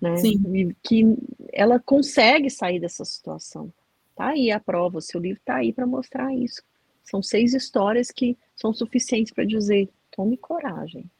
né? 0.00 0.16
Sim. 0.18 0.40
E 0.54 0.72
que 0.84 1.16
ela 1.52 1.80
consegue 1.80 2.48
sair 2.48 2.78
dessa 2.78 3.04
situação 3.04 3.72
Tá 4.14 4.28
aí 4.28 4.50
a 4.50 4.60
prova, 4.60 4.98
o 4.98 5.02
seu 5.02 5.20
livro 5.20 5.40
tá 5.44 5.56
aí 5.56 5.72
para 5.72 5.86
mostrar 5.86 6.34
isso. 6.34 6.62
São 7.04 7.22
seis 7.22 7.54
histórias 7.54 8.10
que 8.10 8.36
são 8.54 8.72
suficientes 8.72 9.32
para 9.32 9.44
dizer: 9.44 9.88
tome 10.10 10.36
coragem, 10.36 11.10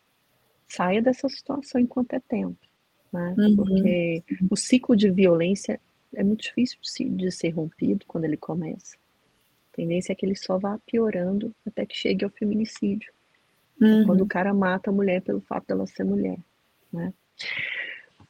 saia 0.69 1.03
dessa 1.03 1.29
situação 1.29 1.81
enquanto 1.81 2.13
é 2.15 2.21
tempo. 2.21 2.59
Né? 3.13 3.35
Uhum. 3.37 3.57
Porque 3.57 4.23
o 4.51 4.57
ciclo 4.57 4.97
de 4.97 5.11
violência 5.11 5.81
é 6.15 6.23
muito 6.23 6.43
difícil 6.43 6.79
de 7.17 7.31
ser 7.31 7.51
rompido 7.51 8.05
quando 8.07 8.25
ele 8.25 8.37
começa. 8.37 8.97
A 9.73 9.77
tendência 9.77 10.13
é 10.13 10.15
que 10.15 10.25
ele 10.25 10.37
só 10.37 10.59
vá 10.59 10.79
piorando 10.87 11.55
até 11.67 11.87
que 11.87 11.97
chegue 11.97 12.25
ao 12.25 12.31
feminicídio. 12.31 13.13
Uhum. 13.81 14.07
Quando 14.07 14.21
o 14.23 14.27
cara 14.27 14.53
mata 14.55 14.91
a 14.91 14.93
mulher 14.93 15.23
pelo 15.23 15.41
fato 15.41 15.67
dela 15.67 15.87
ser 15.87 16.05
mulher. 16.05 16.39
Né? 16.93 17.13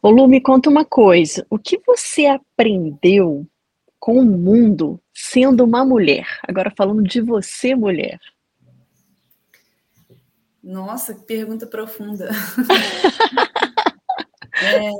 Ô 0.00 0.10
Lu, 0.10 0.26
me 0.26 0.40
conta 0.40 0.70
uma 0.70 0.84
coisa. 0.84 1.46
O 1.50 1.58
que 1.58 1.80
você 1.86 2.26
aprendeu 2.26 3.46
com 4.02 4.18
o 4.18 4.24
mundo 4.24 5.00
sendo 5.14 5.62
uma 5.62 5.84
mulher. 5.84 6.26
Agora 6.42 6.72
falando 6.76 7.04
de 7.04 7.20
você, 7.20 7.72
mulher. 7.72 8.18
Nossa, 10.60 11.14
que 11.14 11.22
pergunta 11.22 11.68
profunda. 11.68 12.28
é, 14.60 14.90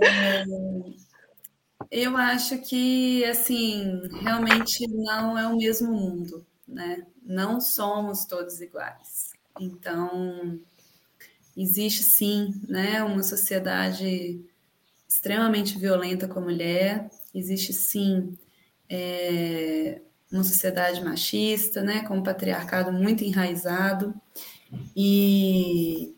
eu 1.90 2.16
acho 2.16 2.58
que, 2.58 3.24
assim, 3.24 4.02
realmente 4.22 4.86
não 4.86 5.36
é 5.36 5.48
o 5.48 5.56
mesmo 5.56 5.92
mundo, 5.92 6.46
né? 6.66 7.04
Não 7.24 7.60
somos 7.60 8.24
todos 8.24 8.60
iguais. 8.60 9.32
Então, 9.60 10.60
existe 11.56 12.04
sim, 12.04 12.54
né, 12.68 13.02
uma 13.02 13.24
sociedade 13.24 14.40
extremamente 15.08 15.76
violenta 15.76 16.28
com 16.28 16.38
a 16.38 16.42
mulher, 16.42 17.10
existe 17.34 17.72
sim 17.72 18.38
é, 18.94 20.02
uma 20.30 20.44
sociedade 20.44 21.02
machista, 21.02 21.82
né, 21.82 22.02
com 22.02 22.18
um 22.18 22.22
patriarcado 22.22 22.92
muito 22.92 23.24
enraizado, 23.24 24.14
e, 24.94 26.14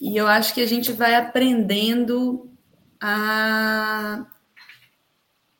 e 0.00 0.16
eu 0.16 0.26
acho 0.26 0.54
que 0.54 0.62
a 0.62 0.66
gente 0.66 0.90
vai 0.90 1.14
aprendendo 1.14 2.50
a 2.98 4.26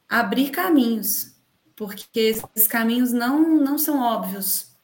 abrir 0.09 0.51
caminhos, 0.51 1.35
porque 1.77 2.09
esses 2.15 2.67
caminhos 2.67 3.13
não, 3.13 3.61
não 3.61 3.77
são 3.77 4.01
óbvios, 4.01 4.75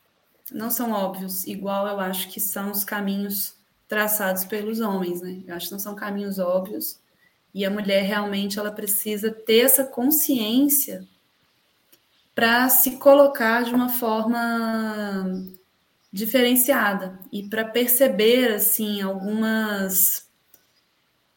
não 0.53 0.70
são 0.70 0.93
óbvios, 0.93 1.47
igual 1.47 1.87
eu 1.87 1.99
acho 1.99 2.28
que 2.28 2.41
são 2.41 2.70
os 2.70 2.85
caminhos 2.85 3.55
traçados 3.89 4.45
pelos 4.45 4.81
homens, 4.81 5.22
né? 5.22 5.43
Eu 5.47 5.55
acho 5.55 5.66
que 5.66 5.72
não 5.72 5.78
são 5.78 5.95
caminhos 5.95 6.39
óbvios, 6.39 7.01
e 7.55 7.64
a 7.64 7.70
mulher 7.70 8.03
realmente 8.03 8.59
ela 8.59 8.70
precisa 8.70 9.31
ter 9.31 9.61
essa 9.61 9.85
consciência 9.85 11.09
para 12.41 12.70
se 12.70 12.93
colocar 12.93 13.64
de 13.64 13.74
uma 13.74 13.91
forma 13.91 15.45
diferenciada 16.11 17.20
e 17.30 17.47
para 17.47 17.66
perceber 17.66 18.55
assim 18.55 19.03
algumas 19.03 20.26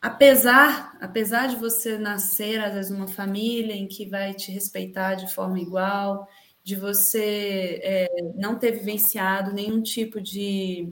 apesar 0.02 0.98
apesar 1.02 1.48
de 1.48 1.58
você 1.58 1.98
nascer 1.98 2.64
às 2.64 2.74
vezes 2.74 2.90
numa 2.90 3.10
família 3.10 3.74
em 3.74 3.86
que 3.86 4.06
vai 4.06 4.34
te 4.34 4.50
respeitar 4.50 5.16
de 5.16 5.30
forma 5.34 5.60
igual 5.60 6.26
de 6.64 6.78
você 6.78 7.82
é, 7.84 8.08
não 8.36 8.58
ter 8.58 8.72
vivenciado 8.72 9.52
nenhum 9.52 9.82
tipo 9.82 10.22
de, 10.22 10.88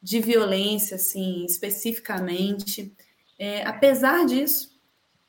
de 0.00 0.20
violência 0.20 0.94
assim 0.94 1.44
especificamente 1.44 2.94
é, 3.36 3.66
apesar 3.66 4.24
disso 4.24 4.78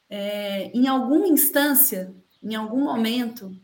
é, 0.08 0.66
em 0.66 0.88
alguma 0.88 1.28
instância 1.28 2.14
em 2.44 2.54
algum 2.54 2.84
momento 2.84 3.60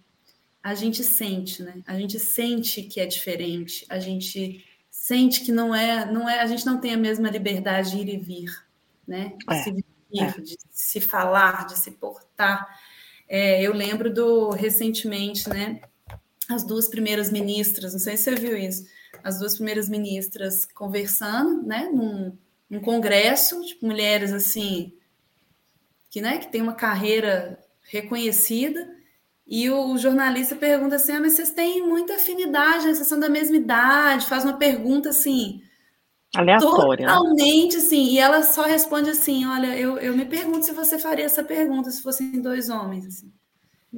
a 0.65 0.73
gente 0.73 1.03
sente, 1.03 1.61
né? 1.61 1.83
A 1.85 1.95
gente 1.95 2.19
sente 2.19 2.81
que 2.81 2.99
é 2.99 3.05
diferente, 3.05 3.85
a 3.87 3.99
gente 3.99 4.65
sente 4.89 5.41
que 5.41 5.51
não 5.51 5.75
é, 5.75 6.11
não 6.11 6.27
é, 6.27 6.39
a 6.39 6.47
gente 6.47 6.65
não 6.65 6.81
tem 6.81 6.91
a 6.91 6.97
mesma 6.97 7.29
liberdade 7.29 7.91
de 7.91 7.97
ir 7.99 8.09
e 8.09 8.17
vir, 8.17 8.65
né? 9.07 9.37
De 9.47 9.55
é, 9.55 9.61
se 9.61 9.71
vir, 9.71 9.85
é. 10.19 10.41
de 10.41 10.57
se 10.71 10.99
falar, 10.99 11.67
de 11.67 11.77
se 11.77 11.91
portar. 11.91 12.67
É, 13.29 13.61
eu 13.61 13.73
lembro 13.73 14.11
do 14.11 14.49
recentemente, 14.49 15.47
né? 15.47 15.81
As 16.49 16.63
duas 16.63 16.87
primeiras 16.87 17.31
ministras, 17.31 17.93
não 17.93 17.99
sei 17.99 18.17
se 18.17 18.23
você 18.23 18.33
viu 18.33 18.57
isso, 18.57 18.87
as 19.23 19.37
duas 19.37 19.57
primeiras 19.57 19.87
ministras 19.87 20.65
conversando, 20.65 21.61
né? 21.61 21.91
Num, 21.93 22.35
num 22.67 22.79
congresso, 22.79 23.63
tipo, 23.67 23.85
mulheres 23.85 24.33
assim, 24.33 24.91
que, 26.09 26.21
né, 26.21 26.39
que 26.39 26.51
tem 26.51 26.59
uma 26.59 26.73
carreira 26.73 27.63
reconhecida, 27.83 28.95
e 29.47 29.69
o 29.69 29.97
jornalista 29.97 30.55
pergunta 30.55 30.95
assim: 30.95 31.13
ah, 31.13 31.19
mas 31.19 31.33
vocês 31.33 31.51
têm 31.51 31.87
muita 31.87 32.15
afinidade, 32.15 32.83
vocês 32.83 33.07
são 33.07 33.19
da 33.19 33.29
mesma 33.29 33.55
idade, 33.55 34.25
faz 34.25 34.43
uma 34.43 34.57
pergunta 34.57 35.09
assim. 35.09 35.61
Aleatória. 36.35 37.05
Né? 37.05 37.13
Totalmente, 37.13 37.77
assim. 37.77 38.09
E 38.09 38.19
ela 38.19 38.41
só 38.43 38.63
responde 38.63 39.09
assim: 39.09 39.45
olha, 39.45 39.77
eu, 39.77 39.97
eu 39.99 40.15
me 40.15 40.25
pergunto 40.25 40.65
se 40.65 40.71
você 40.71 40.97
faria 40.97 41.25
essa 41.25 41.43
pergunta 41.43 41.91
se 41.91 42.01
fossem 42.01 42.41
dois 42.41 42.69
homens. 42.69 43.05
Assim. 43.05 43.31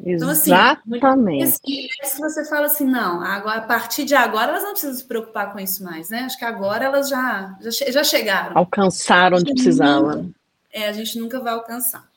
Então, 0.06 0.30
assim, 0.30 0.52
Exatamente. 0.52 1.58
se 2.04 2.20
você 2.20 2.46
fala 2.46 2.68
assim, 2.68 2.86
não, 2.86 3.22
agora, 3.24 3.58
a 3.58 3.62
partir 3.62 4.06
de 4.06 4.14
agora 4.14 4.52
elas 4.52 4.64
não 4.64 4.72
precisam 4.72 4.96
se 4.96 5.04
preocupar 5.06 5.52
com 5.52 5.60
isso 5.60 5.84
mais, 5.84 6.10
né? 6.10 6.20
Acho 6.20 6.38
que 6.38 6.46
agora 6.46 6.86
elas 6.86 7.10
já, 7.10 7.58
já, 7.62 7.92
já 7.92 8.04
chegaram. 8.04 8.56
Alcançaram 8.56 9.38
onde 9.38 9.54
precisavam. 9.54 10.32
É, 10.72 10.88
a 10.88 10.92
gente 10.92 11.18
nunca 11.18 11.40
vai 11.40 11.54
alcançar. 11.54 12.08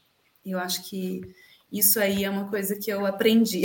Eu 0.45 0.59
acho 0.59 0.83
que 0.89 1.23
isso 1.73 2.01
aí 2.01 2.25
é 2.25 2.31
uma 2.31 2.49
coisa 2.49 2.77
que 2.77 2.91
eu 2.91 3.07
aprendi, 3.07 3.65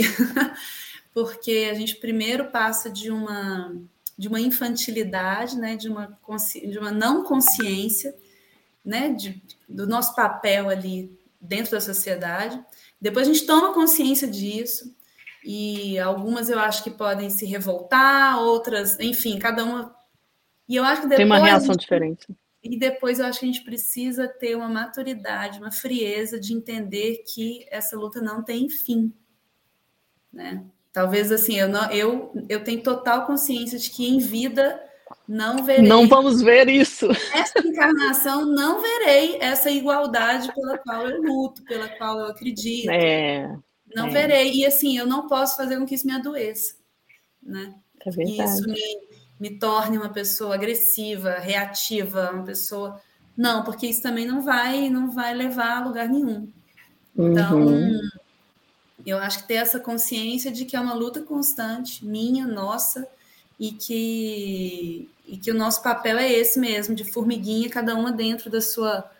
porque 1.12 1.68
a 1.70 1.74
gente 1.74 1.96
primeiro 1.96 2.50
passa 2.50 2.90
de 2.90 3.10
uma 3.10 3.74
de 4.18 4.28
uma 4.28 4.40
infantilidade, 4.40 5.56
né, 5.56 5.76
de 5.76 5.88
uma 5.88 6.18
de 6.64 6.78
uma 6.78 6.90
não 6.90 7.22
consciência, 7.22 8.14
né, 8.84 9.10
de, 9.10 9.42
do 9.68 9.86
nosso 9.86 10.14
papel 10.14 10.70
ali 10.70 11.18
dentro 11.40 11.72
da 11.72 11.80
sociedade. 11.80 12.58
Depois 13.00 13.28
a 13.28 13.32
gente 13.32 13.44
toma 13.44 13.74
consciência 13.74 14.26
disso 14.26 14.94
e 15.44 15.98
algumas 15.98 16.48
eu 16.48 16.58
acho 16.58 16.82
que 16.82 16.90
podem 16.90 17.30
se 17.30 17.44
revoltar, 17.46 18.38
outras, 18.38 18.98
enfim, 18.98 19.38
cada 19.38 19.64
uma. 19.64 19.94
E 20.68 20.74
eu 20.74 20.84
acho 20.84 21.02
que 21.02 21.08
depois 21.08 21.28
tem 21.28 21.38
uma 21.38 21.44
reação 21.44 21.74
gente, 21.74 21.82
diferente. 21.82 22.26
E 22.70 22.78
depois 22.78 23.18
eu 23.18 23.26
acho 23.26 23.40
que 23.40 23.46
a 23.46 23.52
gente 23.52 23.64
precisa 23.64 24.26
ter 24.26 24.56
uma 24.56 24.68
maturidade, 24.68 25.58
uma 25.58 25.72
frieza 25.72 26.38
de 26.38 26.52
entender 26.52 27.22
que 27.32 27.66
essa 27.70 27.96
luta 27.96 28.20
não 28.20 28.42
tem 28.42 28.68
fim, 28.68 29.12
né? 30.32 30.64
Talvez 30.92 31.30
assim, 31.30 31.58
eu 31.58 31.68
não, 31.68 31.90
eu, 31.90 32.32
eu 32.48 32.64
tenho 32.64 32.82
total 32.82 33.26
consciência 33.26 33.78
de 33.78 33.90
que 33.90 34.08
em 34.08 34.18
vida 34.18 34.82
não 35.28 35.62
verei. 35.62 35.86
Não 35.86 36.08
vamos 36.08 36.40
ver 36.40 36.68
isso. 36.68 37.08
Essa 37.32 37.58
encarnação 37.60 38.46
não 38.46 38.80
verei 38.80 39.36
essa 39.40 39.70
igualdade 39.70 40.52
pela 40.54 40.78
qual 40.78 41.08
eu 41.08 41.22
luto, 41.22 41.62
pela 41.64 41.88
qual 41.88 42.18
eu 42.18 42.26
acredito. 42.26 42.90
É, 42.90 43.56
não 43.94 44.06
é. 44.06 44.10
verei. 44.10 44.52
E 44.52 44.66
assim, 44.66 44.96
eu 44.96 45.06
não 45.06 45.26
posso 45.26 45.56
fazer 45.56 45.76
com 45.76 45.86
que 45.86 45.94
isso 45.94 46.06
me 46.06 46.14
adoeça, 46.14 46.76
né? 47.42 47.74
É 48.04 48.10
verdade. 48.10 48.50
Isso 48.50 48.68
me, 48.68 49.08
me 49.38 49.50
torne 49.50 49.98
uma 49.98 50.08
pessoa 50.08 50.54
agressiva, 50.54 51.34
reativa, 51.34 52.30
uma 52.32 52.44
pessoa. 52.44 53.00
Não, 53.36 53.62
porque 53.62 53.86
isso 53.86 54.02
também 54.02 54.26
não 54.26 54.40
vai, 54.40 54.88
não 54.88 55.10
vai 55.10 55.34
levar 55.34 55.78
a 55.78 55.84
lugar 55.84 56.08
nenhum. 56.08 56.48
Então, 57.16 57.66
uhum. 57.66 58.00
eu 59.04 59.18
acho 59.18 59.40
que 59.40 59.48
ter 59.48 59.54
essa 59.54 59.80
consciência 59.80 60.50
de 60.50 60.64
que 60.64 60.76
é 60.76 60.80
uma 60.80 60.94
luta 60.94 61.22
constante, 61.22 62.04
minha, 62.04 62.46
nossa, 62.46 63.06
e 63.58 63.72
que, 63.72 65.08
e 65.26 65.36
que 65.36 65.50
o 65.50 65.54
nosso 65.54 65.82
papel 65.82 66.18
é 66.18 66.30
esse 66.30 66.58
mesmo, 66.58 66.94
de 66.94 67.04
formiguinha, 67.04 67.70
cada 67.70 67.94
uma 67.94 68.12
dentro 68.12 68.50
da 68.50 68.60
sua 68.60 69.10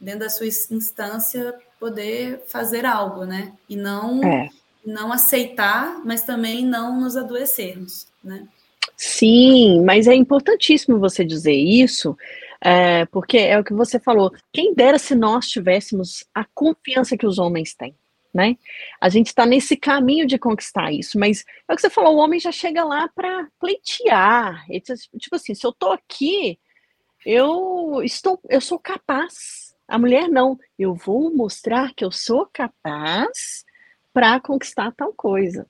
dentro 0.00 0.20
da 0.20 0.30
sua 0.30 0.46
instância 0.46 1.54
poder 1.78 2.44
fazer 2.46 2.84
algo, 2.84 3.24
né? 3.24 3.52
E 3.68 3.76
não 3.76 4.22
é. 4.22 4.50
não 4.84 5.12
aceitar, 5.12 6.00
mas 6.04 6.22
também 6.22 6.66
não 6.66 7.00
nos 7.00 7.16
adoecermos, 7.16 8.06
né? 8.22 8.46
Sim, 8.96 9.82
mas 9.84 10.06
é 10.06 10.14
importantíssimo 10.14 10.98
você 10.98 11.24
dizer 11.24 11.54
isso, 11.54 12.16
é, 12.60 13.04
porque 13.06 13.38
é 13.38 13.58
o 13.58 13.64
que 13.64 13.74
você 13.74 13.98
falou. 13.98 14.32
Quem 14.52 14.74
dera 14.74 14.98
se 14.98 15.14
nós 15.14 15.48
tivéssemos 15.48 16.24
a 16.34 16.44
confiança 16.54 17.16
que 17.16 17.26
os 17.26 17.38
homens 17.38 17.74
têm, 17.74 17.94
né? 18.32 18.56
A 19.00 19.08
gente 19.08 19.28
está 19.28 19.44
nesse 19.44 19.76
caminho 19.76 20.26
de 20.26 20.38
conquistar 20.38 20.92
isso, 20.92 21.18
mas 21.18 21.44
é 21.68 21.72
o 21.72 21.76
que 21.76 21.82
você 21.82 21.90
falou, 21.90 22.14
o 22.16 22.18
homem 22.18 22.38
já 22.38 22.52
chega 22.52 22.84
lá 22.84 23.08
para 23.14 23.48
pleitear. 23.58 24.64
Tipo 25.18 25.36
assim, 25.36 25.54
se 25.54 25.66
eu 25.66 25.70
estou 25.70 25.92
aqui, 25.92 26.58
eu 27.26 28.02
estou, 28.02 28.40
eu 28.48 28.60
sou 28.60 28.78
capaz. 28.78 29.74
A 29.88 29.98
mulher 29.98 30.28
não. 30.28 30.58
Eu 30.78 30.94
vou 30.94 31.34
mostrar 31.34 31.92
que 31.94 32.04
eu 32.04 32.10
sou 32.10 32.48
capaz 32.52 33.64
para 34.12 34.40
conquistar 34.40 34.92
tal 34.92 35.12
coisa. 35.12 35.66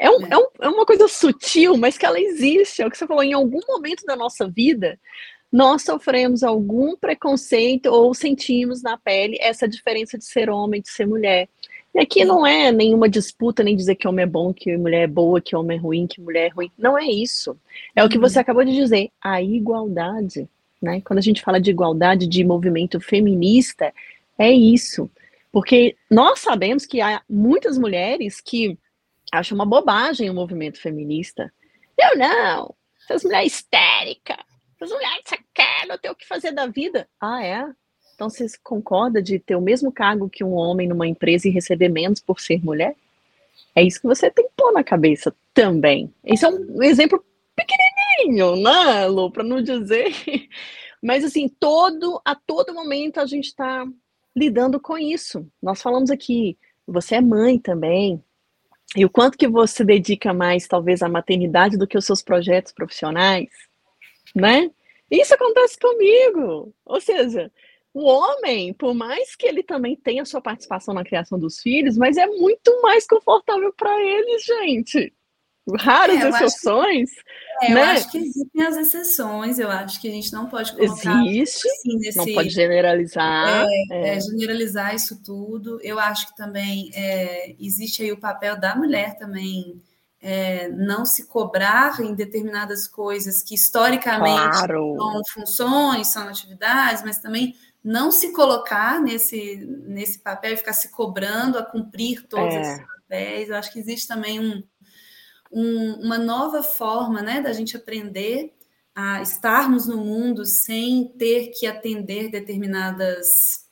É, 0.00 0.10
um, 0.10 0.26
é. 0.26 0.38
Um, 0.38 0.46
é 0.62 0.68
uma 0.68 0.86
coisa 0.86 1.06
sutil, 1.06 1.76
mas 1.76 1.98
que 1.98 2.06
ela 2.06 2.18
existe. 2.18 2.80
É 2.80 2.86
o 2.86 2.90
que 2.90 2.96
você 2.96 3.06
falou, 3.06 3.22
em 3.22 3.34
algum 3.34 3.60
momento 3.68 4.02
da 4.06 4.16
nossa 4.16 4.48
vida, 4.48 4.98
nós 5.52 5.82
sofremos 5.82 6.42
algum 6.42 6.96
preconceito 6.96 7.86
ou 7.86 8.14
sentimos 8.14 8.82
na 8.82 8.96
pele 8.96 9.36
essa 9.40 9.68
diferença 9.68 10.16
de 10.16 10.24
ser 10.24 10.48
homem, 10.48 10.80
de 10.80 10.88
ser 10.88 11.06
mulher. 11.06 11.50
E 11.94 12.00
aqui 12.00 12.24
não 12.24 12.46
é 12.46 12.72
nenhuma 12.72 13.10
disputa, 13.10 13.62
nem 13.62 13.76
dizer 13.76 13.96
que 13.96 14.08
homem 14.08 14.22
é 14.22 14.26
bom, 14.26 14.54
que 14.54 14.74
mulher 14.76 15.02
é 15.02 15.06
boa, 15.06 15.40
que 15.40 15.54
homem 15.54 15.76
é 15.76 15.80
ruim, 15.80 16.06
que 16.06 16.20
mulher 16.20 16.46
é 16.46 16.48
ruim. 16.48 16.70
Não 16.78 16.96
é 16.96 17.04
isso. 17.04 17.54
É 17.94 18.02
o 18.02 18.08
que 18.08 18.18
você 18.18 18.38
uhum. 18.38 18.42
acabou 18.42 18.64
de 18.64 18.74
dizer, 18.74 19.10
a 19.20 19.42
igualdade. 19.42 20.48
Né? 20.80 21.02
Quando 21.04 21.18
a 21.18 21.22
gente 21.22 21.42
fala 21.42 21.60
de 21.60 21.70
igualdade, 21.70 22.26
de 22.26 22.42
movimento 22.42 22.98
feminista, 23.00 23.92
é 24.38 24.50
isso. 24.50 25.10
Porque 25.52 25.96
nós 26.08 26.38
sabemos 26.38 26.86
que 26.86 27.02
há 27.02 27.20
muitas 27.28 27.76
mulheres 27.76 28.40
que 28.40 28.78
acho 29.32 29.54
uma 29.54 29.66
bobagem 29.66 30.30
o 30.30 30.34
movimento 30.34 30.80
feminista. 30.80 31.52
Eu 31.98 32.16
não, 32.16 32.74
essas 33.02 33.24
mulheres 33.24 33.54
histéricas, 33.54 34.38
essas 34.76 34.90
mulheres 34.90 35.22
só 35.28 35.36
querem 35.52 35.98
ter 35.98 36.10
o 36.10 36.14
que 36.14 36.26
fazer 36.26 36.52
da 36.52 36.66
vida. 36.66 37.08
Ah, 37.20 37.44
é? 37.44 37.66
Então 38.14 38.28
você 38.28 38.46
concorda 38.62 39.22
de 39.22 39.38
ter 39.38 39.56
o 39.56 39.60
mesmo 39.60 39.90
cargo 39.90 40.28
que 40.28 40.44
um 40.44 40.52
homem 40.52 40.86
numa 40.88 41.08
empresa 41.08 41.48
e 41.48 41.50
receber 41.50 41.88
menos 41.88 42.20
por 42.20 42.40
ser 42.40 42.62
mulher? 42.62 42.94
É 43.74 43.82
isso 43.82 44.00
que 44.00 44.06
você 44.06 44.30
tem 44.30 44.46
que 44.46 44.52
pôr 44.56 44.72
na 44.72 44.84
cabeça 44.84 45.34
também. 45.54 46.12
Isso 46.24 46.44
é 46.44 46.50
um 46.50 46.82
exemplo 46.82 47.24
pequenininho, 47.56 48.56
né, 48.56 49.06
Lu, 49.06 49.30
para 49.30 49.44
não 49.44 49.62
dizer. 49.62 50.12
Mas 51.02 51.24
assim, 51.24 51.48
todo 51.48 52.20
a 52.24 52.34
todo 52.34 52.74
momento 52.74 53.20
a 53.20 53.26
gente 53.26 53.46
está 53.46 53.86
lidando 54.36 54.78
com 54.78 54.98
isso. 54.98 55.46
Nós 55.62 55.80
falamos 55.80 56.10
aqui, 56.10 56.58
você 56.86 57.16
é 57.16 57.20
mãe 57.20 57.58
também, 57.58 58.22
e 58.96 59.04
o 59.04 59.10
quanto 59.10 59.38
que 59.38 59.46
você 59.46 59.84
dedica 59.84 60.34
mais, 60.34 60.66
talvez, 60.66 61.02
à 61.02 61.08
maternidade 61.08 61.78
do 61.78 61.86
que 61.86 61.96
os 61.96 62.04
seus 62.04 62.22
projetos 62.22 62.72
profissionais, 62.72 63.48
né? 64.34 64.70
Isso 65.10 65.34
acontece 65.34 65.78
comigo. 65.78 66.74
Ou 66.84 67.00
seja, 67.00 67.50
o 67.94 68.04
homem, 68.04 68.72
por 68.72 68.94
mais 68.94 69.34
que 69.36 69.46
ele 69.46 69.62
também 69.62 69.96
tenha 69.96 70.24
sua 70.24 70.40
participação 70.40 70.94
na 70.94 71.04
criação 71.04 71.38
dos 71.38 71.60
filhos, 71.60 71.96
mas 71.96 72.16
é 72.16 72.26
muito 72.26 72.80
mais 72.82 73.06
confortável 73.06 73.72
para 73.76 74.00
ele, 74.00 74.38
gente. 74.38 75.12
Raras 75.78 76.22
é, 76.22 76.28
exceções. 76.28 77.10
Acho, 77.10 77.72
é, 77.72 77.74
né? 77.74 77.80
Eu 77.80 77.84
acho 77.84 78.10
que 78.10 78.18
existem 78.18 78.66
as 78.66 78.76
exceções, 78.76 79.58
eu 79.58 79.70
acho 79.70 80.00
que 80.00 80.08
a 80.08 80.12
gente 80.12 80.32
não 80.32 80.46
pode 80.46 80.72
colocar 80.72 81.26
Existe, 81.26 81.68
assim, 81.68 81.96
nesse, 81.98 82.18
não 82.18 82.26
pode 82.32 82.50
generalizar. 82.50 83.66
É, 83.90 84.16
é. 84.16 84.20
generalizar 84.20 84.94
isso 84.94 85.22
tudo. 85.22 85.78
Eu 85.82 85.98
acho 85.98 86.28
que 86.28 86.36
também 86.36 86.90
é, 86.94 87.54
existe 87.58 88.02
aí 88.02 88.12
o 88.12 88.20
papel 88.20 88.58
da 88.58 88.74
mulher 88.74 89.16
também 89.16 89.80
é, 90.20 90.68
não 90.68 91.06
se 91.06 91.26
cobrar 91.26 92.00
em 92.00 92.14
determinadas 92.14 92.86
coisas 92.86 93.42
que 93.42 93.54
historicamente 93.54 94.58
claro. 94.58 94.96
são 94.96 95.22
funções, 95.32 96.08
são 96.08 96.28
atividades, 96.28 97.02
mas 97.02 97.18
também 97.18 97.54
não 97.82 98.12
se 98.12 98.32
colocar 98.32 99.00
nesse, 99.00 99.56
nesse 99.86 100.18
papel 100.18 100.52
e 100.52 100.56
ficar 100.56 100.74
se 100.74 100.90
cobrando 100.90 101.58
a 101.58 101.64
cumprir 101.64 102.26
todos 102.26 102.54
é. 102.54 102.60
esses 102.60 102.86
papéis. 102.86 103.48
Eu 103.48 103.56
acho 103.56 103.72
que 103.72 103.78
existe 103.78 104.06
também 104.06 104.38
um, 104.38 104.62
um, 105.50 105.94
uma 106.04 106.18
nova 106.18 106.62
forma 106.62 107.22
né, 107.22 107.40
da 107.40 107.52
gente 107.52 107.76
aprender 107.76 108.54
a 108.94 109.22
estarmos 109.22 109.86
no 109.86 109.98
mundo 109.98 110.44
sem 110.44 111.08
ter 111.18 111.48
que 111.48 111.66
atender 111.66 112.30
determinadas 112.30 113.68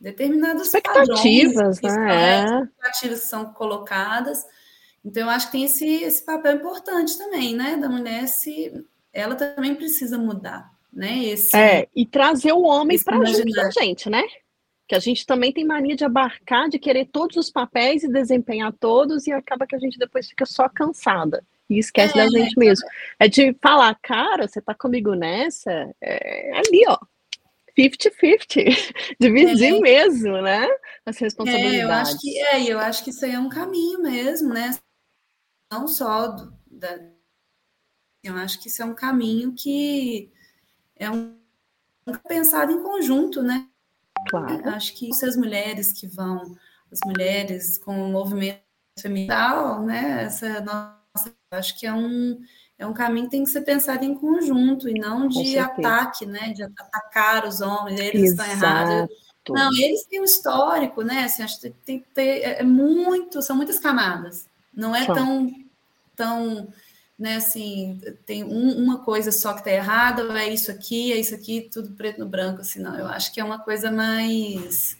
determinadas 0.00 0.66
expectativas, 0.66 1.80
padrões, 1.80 2.06
né? 2.06 2.44
expectativas 2.62 3.20
são 3.20 3.52
colocadas. 3.54 4.44
Então, 5.02 5.22
eu 5.22 5.30
acho 5.30 5.46
que 5.46 5.52
tem 5.52 5.64
esse, 5.64 5.86
esse 5.86 6.24
papel 6.24 6.56
importante 6.56 7.16
também, 7.16 7.54
né? 7.54 7.76
Da 7.76 7.88
mulher 7.88 8.26
se 8.28 8.84
ela 9.12 9.34
também 9.34 9.74
precisa 9.74 10.18
mudar 10.18 10.74
né? 10.94 11.24
Esse, 11.24 11.56
é, 11.56 11.88
e 11.94 12.06
trazer 12.06 12.52
o 12.52 12.62
homem 12.62 12.98
para 13.02 13.22
junto 13.24 13.50
da 13.50 13.70
gente, 13.70 14.08
né? 14.08 14.22
Que 14.86 14.94
a 14.94 14.98
gente 14.98 15.24
também 15.24 15.52
tem 15.52 15.64
mania 15.64 15.96
de 15.96 16.04
abarcar, 16.04 16.68
de 16.68 16.78
querer 16.78 17.06
todos 17.06 17.36
os 17.36 17.50
papéis 17.50 18.02
e 18.04 18.12
desempenhar 18.12 18.72
todos, 18.72 19.26
e 19.26 19.32
acaba 19.32 19.66
que 19.66 19.74
a 19.74 19.78
gente 19.78 19.98
depois 19.98 20.28
fica 20.28 20.44
só 20.44 20.68
cansada 20.68 21.44
e 21.68 21.78
esquece 21.78 22.18
é, 22.18 22.24
da 22.24 22.30
gente 22.30 22.58
mesmo. 22.58 22.86
É 23.18 23.28
de 23.28 23.54
falar, 23.62 23.94
cara, 24.02 24.46
você 24.46 24.60
tá 24.60 24.74
comigo 24.74 25.14
nessa? 25.14 25.94
É 26.00 26.58
ali, 26.58 26.84
ó. 26.86 26.98
50-50, 27.76 28.94
dividir 29.18 29.74
é. 29.74 29.80
mesmo, 29.80 30.40
né? 30.40 30.68
As 31.04 31.18
responsabilidades. 31.18 31.80
É, 31.80 31.84
eu 31.84 31.90
acho 31.90 32.20
que 32.20 32.40
é, 32.40 32.72
eu 32.72 32.78
acho 32.78 33.04
que 33.04 33.10
isso 33.10 33.24
aí 33.24 33.32
é 33.32 33.38
um 33.38 33.48
caminho 33.48 34.00
mesmo, 34.00 34.54
né? 34.54 34.78
Não 35.72 35.88
só 35.88 36.28
do, 36.28 36.56
da, 36.70 37.00
eu 38.22 38.36
acho 38.36 38.62
que 38.62 38.68
isso 38.68 38.80
é 38.80 38.84
um 38.84 38.94
caminho 38.94 39.52
que 39.54 40.30
é 40.94 41.10
um 41.10 41.36
pensado 42.28 42.70
em 42.70 42.82
conjunto, 42.82 43.42
né? 43.42 43.68
Claro. 44.28 44.68
Acho 44.70 44.94
que 44.94 45.12
se 45.12 45.24
as 45.24 45.36
mulheres 45.36 45.92
que 45.92 46.06
vão, 46.06 46.56
as 46.90 47.00
mulheres 47.04 47.78
com 47.78 48.08
o 48.08 48.12
movimento 48.12 48.60
feminino, 48.98 49.82
né? 49.82 50.24
Essa 50.24 50.60
nossa, 50.60 51.34
acho 51.50 51.78
que 51.78 51.86
é 51.86 51.92
um 51.92 52.40
é 52.76 52.86
um 52.86 52.92
caminho 52.92 53.26
que 53.26 53.30
tem 53.32 53.44
que 53.44 53.50
ser 53.50 53.60
pensado 53.60 54.04
em 54.04 54.14
conjunto 54.14 54.88
e 54.88 54.94
não 54.94 55.28
de 55.28 55.58
ataque, 55.58 56.26
né? 56.26 56.52
De 56.52 56.62
atacar 56.62 57.46
os 57.46 57.60
homens, 57.60 58.00
eles 58.00 58.32
Exato. 58.32 58.50
estão 58.50 58.68
errados. 58.68 59.16
Não, 59.48 59.70
eles 59.74 60.06
têm 60.06 60.20
um 60.20 60.24
histórico, 60.24 61.02
né? 61.02 61.24
Assim, 61.24 61.42
acho 61.42 61.60
que 61.60 61.70
tem 61.70 62.00
que 62.00 62.08
ter 62.08 62.40
é, 62.40 62.60
é 62.60 62.62
muito, 62.64 63.42
são 63.42 63.56
muitas 63.56 63.78
camadas. 63.78 64.48
Não 64.72 64.94
é 64.94 65.06
tão 65.06 65.52
tão 66.16 66.68
né, 67.18 67.36
assim, 67.36 68.00
tem 68.26 68.42
um, 68.42 68.76
uma 68.76 68.98
coisa 68.98 69.30
só 69.30 69.52
que 69.52 69.60
está 69.60 69.70
errada, 69.70 70.24
ou 70.24 70.36
é 70.36 70.48
isso 70.48 70.70
aqui, 70.70 71.12
é 71.12 71.16
isso 71.16 71.34
aqui, 71.34 71.68
tudo 71.72 71.92
preto 71.92 72.18
no 72.18 72.26
branco, 72.26 72.60
assim, 72.60 72.80
não. 72.80 72.98
Eu 72.98 73.06
acho 73.06 73.32
que 73.32 73.40
é 73.40 73.44
uma 73.44 73.58
coisa 73.58 73.90
mais, 73.90 74.96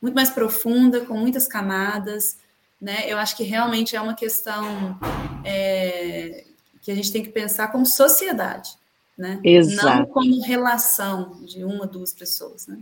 muito 0.00 0.14
mais 0.14 0.30
profunda, 0.30 1.04
com 1.04 1.14
muitas 1.14 1.46
camadas, 1.46 2.38
né? 2.80 3.04
Eu 3.06 3.18
acho 3.18 3.36
que 3.36 3.44
realmente 3.44 3.94
é 3.94 4.00
uma 4.00 4.14
questão 4.14 4.98
é, 5.44 6.44
que 6.80 6.90
a 6.90 6.94
gente 6.94 7.12
tem 7.12 7.22
que 7.22 7.28
pensar 7.28 7.68
como 7.68 7.84
sociedade, 7.84 8.70
né? 9.16 9.38
Exato. 9.44 9.98
Não 9.98 10.06
como 10.06 10.42
relação 10.42 11.44
de 11.44 11.62
uma, 11.62 11.86
duas 11.86 12.14
pessoas, 12.14 12.66
né? 12.66 12.78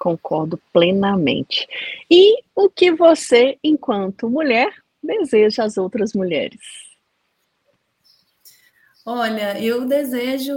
Concordo 0.00 0.58
plenamente. 0.72 1.68
E 2.10 2.42
o 2.56 2.70
que 2.70 2.90
você, 2.90 3.58
enquanto 3.62 4.30
mulher, 4.30 4.74
deseja 5.02 5.64
às 5.64 5.76
outras 5.76 6.14
mulheres? 6.14 6.83
Olha, 9.04 9.60
eu 9.62 9.86
desejo 9.86 10.54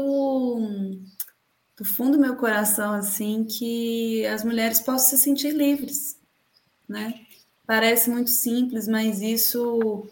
do 1.76 1.84
fundo 1.84 2.14
do 2.14 2.22
meu 2.22 2.36
coração 2.38 2.94
assim 2.94 3.44
que 3.44 4.26
as 4.26 4.44
mulheres 4.44 4.80
possam 4.80 5.10
se 5.10 5.18
sentir 5.18 5.52
livres, 5.52 6.18
né? 6.88 7.22
Parece 7.66 8.10
muito 8.10 8.30
simples, 8.30 8.88
mas 8.88 9.22
isso 9.22 10.08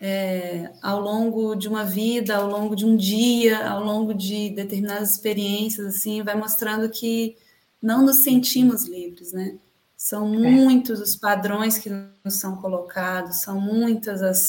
é, 0.00 0.72
ao 0.82 1.00
longo 1.00 1.54
de 1.54 1.68
uma 1.68 1.84
vida, 1.84 2.36
ao 2.36 2.48
longo 2.48 2.74
de 2.74 2.84
um 2.84 2.96
dia, 2.96 3.68
ao 3.68 3.84
longo 3.84 4.12
de 4.12 4.50
determinadas 4.50 5.12
experiências, 5.12 5.86
assim, 5.86 6.22
vai 6.22 6.34
mostrando 6.34 6.88
que 6.88 7.36
não 7.80 8.04
nos 8.04 8.16
sentimos 8.16 8.86
livres, 8.86 9.32
né? 9.32 9.56
São 9.96 10.32
é. 10.34 10.50
muitos 10.50 11.00
os 11.00 11.16
padrões 11.16 11.78
que 11.78 11.90
nos 12.24 12.34
são 12.34 12.56
colocados, 12.56 13.40
são 13.40 13.60
muitas 13.60 14.22
as 14.22 14.48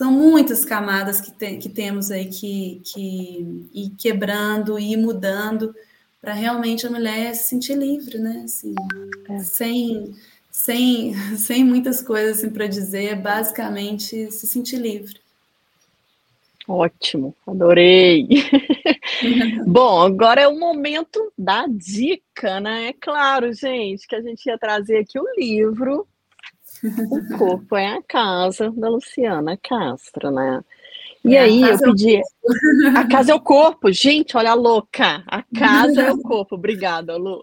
são 0.00 0.10
muitas 0.10 0.64
camadas 0.64 1.20
que, 1.20 1.30
tem, 1.30 1.58
que 1.58 1.68
temos 1.68 2.10
aí 2.10 2.24
que, 2.24 2.80
que 2.86 3.68
ir 3.70 3.90
quebrando 3.98 4.78
e 4.78 4.96
mudando 4.96 5.74
para 6.22 6.32
realmente 6.32 6.86
a 6.86 6.90
mulher 6.90 7.34
se 7.34 7.50
sentir 7.50 7.74
livre, 7.74 8.18
né? 8.18 8.40
Assim, 8.46 8.74
é. 9.28 9.38
sem, 9.40 10.16
sem, 10.50 11.12
sem 11.36 11.62
muitas 11.62 12.00
coisas 12.00 12.38
assim, 12.38 12.48
para 12.48 12.66
dizer, 12.66 13.14
basicamente 13.16 14.32
se 14.32 14.46
sentir 14.46 14.78
livre. 14.78 15.20
Ótimo, 16.66 17.36
adorei. 17.46 18.26
Bom, 19.68 20.00
agora 20.00 20.40
é 20.40 20.48
o 20.48 20.58
momento 20.58 21.30
da 21.36 21.66
dica, 21.66 22.58
né? 22.58 22.88
É 22.88 22.92
claro, 22.94 23.52
gente, 23.52 24.08
que 24.08 24.16
a 24.16 24.22
gente 24.22 24.46
ia 24.46 24.56
trazer 24.56 24.96
aqui 24.96 25.20
o 25.20 25.34
livro 25.36 26.08
o 26.82 27.38
corpo 27.38 27.76
é 27.76 27.86
a 27.86 28.02
casa 28.02 28.70
da 28.70 28.88
Luciana 28.88 29.56
Castro, 29.56 30.30
né? 30.30 30.62
E 31.24 31.36
é, 31.36 31.40
aí 31.40 31.60
eu 31.60 31.74
é 31.74 31.78
pedi. 31.78 32.16
É 32.16 32.22
a 32.96 33.06
casa 33.06 33.32
é 33.32 33.34
o 33.34 33.40
corpo, 33.40 33.92
gente, 33.92 34.36
olha 34.36 34.52
a 34.52 34.54
louca. 34.54 35.22
A 35.26 35.42
casa 35.42 36.02
é 36.02 36.12
o 36.12 36.18
corpo. 36.22 36.54
Obrigada, 36.54 37.16
Lu. 37.16 37.40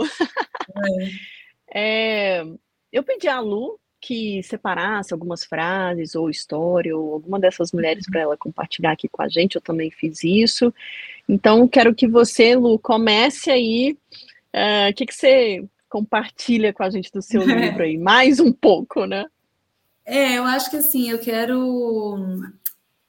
É. 0.76 1.38
É, 1.80 2.46
eu 2.94 3.04
pedi 3.04 3.28
a 3.28 3.42
Lu 3.42 3.78
que 4.00 4.42
separasse 4.44 5.14
algumas 5.14 5.44
frases 5.44 6.16
ou 6.16 6.30
história 6.30 6.96
ou 6.96 7.14
alguma 7.14 7.40
dessas 7.40 7.74
mulheres 7.74 8.06
para 8.10 8.22
ela 8.22 8.38
compartilhar 8.38 8.94
aqui 8.94 9.08
com 9.08 9.22
a 9.22 9.28
gente. 9.28 9.56
Eu 9.56 9.62
também 9.62 9.92
fiz 9.92 10.24
isso. 10.24 10.74
Então 11.28 11.68
quero 11.68 11.94
que 11.94 12.08
você, 12.08 12.56
Lu, 12.56 12.80
comece 12.80 13.52
aí. 13.52 13.98
O 14.54 14.90
uh, 14.90 14.94
que, 14.96 15.06
que 15.06 15.14
você 15.14 15.64
compartilha 15.90 16.74
com 16.74 16.84
a 16.84 16.90
gente 16.90 17.12
do 17.12 17.22
seu 17.22 17.42
livro 17.46 17.84
aí, 17.84 17.98
mais 17.98 18.40
um 18.40 18.52
pouco, 18.52 19.06
né? 19.06 19.26
É, 20.06 20.38
eu 20.38 20.46
acho 20.46 20.70
que 20.70 20.78
assim, 20.78 21.10
eu 21.10 21.20
quero, 21.20 22.18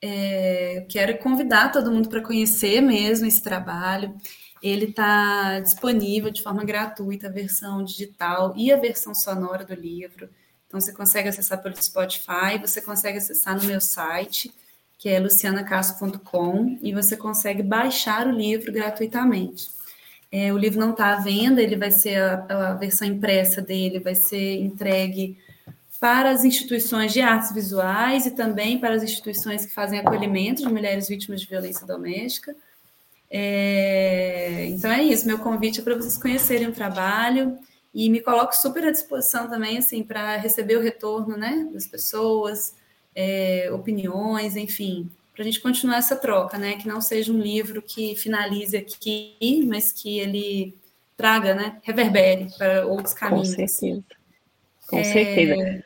é, 0.02 0.84
quero 0.88 1.16
convidar 1.18 1.70
todo 1.70 1.92
mundo 1.92 2.08
para 2.08 2.22
conhecer 2.22 2.80
mesmo 2.80 3.26
esse 3.26 3.42
trabalho. 3.42 4.14
Ele 4.60 4.86
está 4.86 5.60
disponível 5.60 6.30
de 6.30 6.42
forma 6.42 6.64
gratuita, 6.64 7.28
a 7.28 7.30
versão 7.30 7.84
digital 7.84 8.52
e 8.56 8.72
a 8.72 8.76
versão 8.76 9.14
sonora 9.14 9.64
do 9.64 9.74
livro. 9.74 10.28
Então, 10.66 10.80
você 10.80 10.92
consegue 10.92 11.28
acessar 11.28 11.62
pelo 11.62 11.80
Spotify, 11.80 12.58
você 12.60 12.82
consegue 12.82 13.18
acessar 13.18 13.56
no 13.56 13.64
meu 13.64 13.80
site, 13.80 14.52
que 14.98 15.08
é 15.08 15.18
lucianacasso.com, 15.18 16.78
e 16.82 16.92
você 16.92 17.16
consegue 17.16 17.62
baixar 17.62 18.26
o 18.26 18.32
livro 18.32 18.72
gratuitamente. 18.72 19.70
É, 20.30 20.52
o 20.52 20.58
livro 20.58 20.78
não 20.78 20.90
está 20.90 21.14
à 21.14 21.20
venda, 21.20 21.62
ele 21.62 21.76
vai 21.76 21.90
ser 21.90 22.20
a, 22.20 22.44
a, 22.48 22.74
versão 22.74 23.08
impressa 23.08 23.62
dele, 23.62 23.98
vai 23.98 24.14
ser 24.14 24.56
entregue 24.60 25.38
para 25.98 26.30
as 26.30 26.44
instituições 26.44 27.12
de 27.12 27.20
artes 27.20 27.52
visuais 27.52 28.26
e 28.26 28.30
também 28.30 28.78
para 28.78 28.94
as 28.94 29.02
instituições 29.02 29.64
que 29.64 29.72
fazem 29.72 29.98
acolhimento 29.98 30.62
de 30.62 30.68
mulheres 30.68 31.08
vítimas 31.08 31.40
de 31.40 31.46
violência 31.46 31.86
doméstica. 31.86 32.54
É, 33.30 34.66
então 34.66 34.90
é 34.90 35.02
isso, 35.02 35.26
meu 35.26 35.38
convite 35.38 35.80
é 35.80 35.82
para 35.82 35.94
vocês 35.94 36.16
conhecerem 36.16 36.68
o 36.68 36.72
trabalho 36.72 37.58
e 37.92 38.08
me 38.08 38.20
coloco 38.20 38.54
super 38.54 38.84
à 38.84 38.90
disposição 38.90 39.48
também 39.48 39.78
assim 39.78 40.02
para 40.02 40.36
receber 40.36 40.76
o 40.76 40.82
retorno 40.82 41.36
né, 41.36 41.68
das 41.72 41.86
pessoas, 41.86 42.74
é, 43.14 43.70
opiniões, 43.72 44.56
enfim, 44.56 45.10
para 45.38 45.44
a 45.44 45.46
gente 45.46 45.60
continuar 45.60 45.98
essa 45.98 46.16
troca, 46.16 46.58
né? 46.58 46.74
Que 46.74 46.88
não 46.88 47.00
seja 47.00 47.32
um 47.32 47.38
livro 47.38 47.80
que 47.80 48.16
finalize 48.16 48.76
aqui, 48.76 49.36
mas 49.68 49.92
que 49.92 50.18
ele 50.18 50.76
traga, 51.16 51.54
né? 51.54 51.78
Reverbere 51.84 52.48
para 52.58 52.84
outros 52.84 53.14
caminhos. 53.14 53.54
Com 53.54 53.68
certeza. 53.68 54.04
Com 54.88 54.98
é... 54.98 55.04
certeza. 55.04 55.84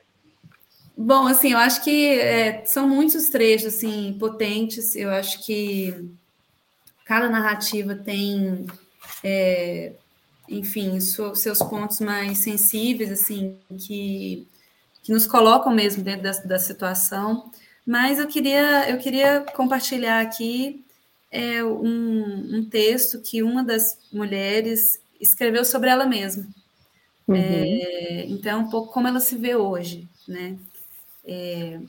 Bom, 0.97 1.27
assim, 1.27 1.53
eu 1.53 1.59
acho 1.59 1.85
que 1.85 2.19
é, 2.19 2.65
são 2.65 2.89
muitos 2.89 3.29
trechos 3.29 3.75
assim 3.75 4.17
potentes. 4.19 4.97
Eu 4.97 5.11
acho 5.11 5.45
que 5.45 6.03
cada 7.05 7.29
narrativa 7.29 7.95
tem, 7.95 8.67
é, 9.23 9.93
enfim, 10.49 10.99
seus 10.99 11.59
pontos 11.59 12.01
mais 12.01 12.39
sensíveis, 12.39 13.13
assim, 13.13 13.59
que, 13.79 14.49
que 15.03 15.13
nos 15.13 15.27
colocam 15.27 15.75
mesmo 15.75 16.03
dentro 16.03 16.23
da, 16.23 16.31
da 16.31 16.59
situação. 16.59 17.53
Mas 17.85 18.19
eu 18.19 18.27
queria, 18.29 18.89
eu 18.89 18.99
queria 18.99 19.41
compartilhar 19.55 20.21
aqui 20.21 20.85
é, 21.31 21.65
um, 21.65 22.59
um, 22.59 22.65
texto 22.65 23.21
que 23.21 23.43
uma 23.43 23.65
das 23.65 23.99
mulheres 24.13 25.01
escreveu 25.21 25.65
sobre 25.65 25.91
ela 25.91 26.07
mesma. 26.07 26.47
Uhum. 27.27 27.37
É, 27.37 28.27
então, 28.27 28.61
um 28.61 28.71
pouco 28.71 28.93
como 28.93 29.09
ela 29.09 29.21
se 29.21 29.37
vê 29.37 29.57
hoje, 29.57 30.09
né? 30.29 30.57
É, 31.25 31.81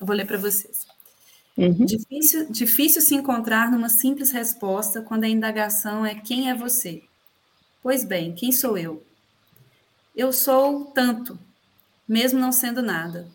eu 0.00 0.06
vou 0.06 0.14
ler 0.14 0.26
para 0.26 0.38
vocês. 0.38 0.86
Uhum. 1.56 1.84
Difícil, 1.84 2.50
difícil 2.50 3.02
se 3.02 3.14
encontrar 3.14 3.70
numa 3.70 3.88
simples 3.88 4.30
resposta 4.30 5.02
quando 5.02 5.24
a 5.24 5.28
indagação 5.28 6.04
é 6.04 6.14
quem 6.14 6.50
é 6.50 6.54
você? 6.54 7.02
Pois 7.82 8.04
bem, 8.04 8.32
quem 8.32 8.52
sou 8.52 8.76
eu? 8.76 9.02
Eu 10.14 10.32
sou 10.32 10.86
tanto, 10.86 11.38
mesmo 12.06 12.38
não 12.38 12.52
sendo 12.52 12.82
nada. 12.82 13.28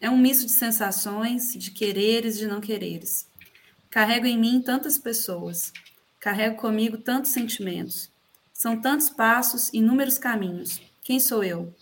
É 0.00 0.08
um 0.08 0.16
misto 0.16 0.46
de 0.46 0.52
sensações, 0.52 1.52
de 1.52 1.70
quereres 1.70 2.36
e 2.36 2.38
de 2.40 2.46
não 2.46 2.60
quereres. 2.60 3.26
Carrego 3.90 4.26
em 4.26 4.38
mim 4.38 4.62
tantas 4.62 4.98
pessoas, 4.98 5.72
carrego 6.18 6.56
comigo 6.56 6.96
tantos 6.96 7.32
sentimentos. 7.32 8.10
São 8.52 8.80
tantos 8.80 9.10
passos, 9.10 9.70
inúmeros 9.74 10.16
caminhos. 10.16 10.80
Quem 11.02 11.20
sou 11.20 11.44
eu? 11.44 11.74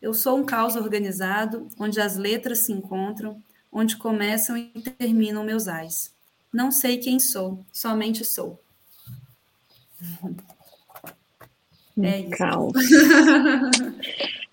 Eu 0.00 0.12
sou 0.12 0.38
um 0.38 0.44
caos 0.44 0.76
organizado, 0.76 1.68
onde 1.78 2.00
as 2.00 2.16
letras 2.16 2.58
se 2.60 2.72
encontram, 2.72 3.42
onde 3.72 3.96
começam 3.96 4.56
e 4.56 4.68
terminam 4.98 5.42
meus 5.42 5.66
ais. 5.66 6.12
Não 6.52 6.70
sei 6.70 6.98
quem 6.98 7.18
sou, 7.18 7.64
somente 7.72 8.24
sou. 8.24 8.60
É 12.02 12.20
isso. 12.20 12.30
Caos. 12.30 12.72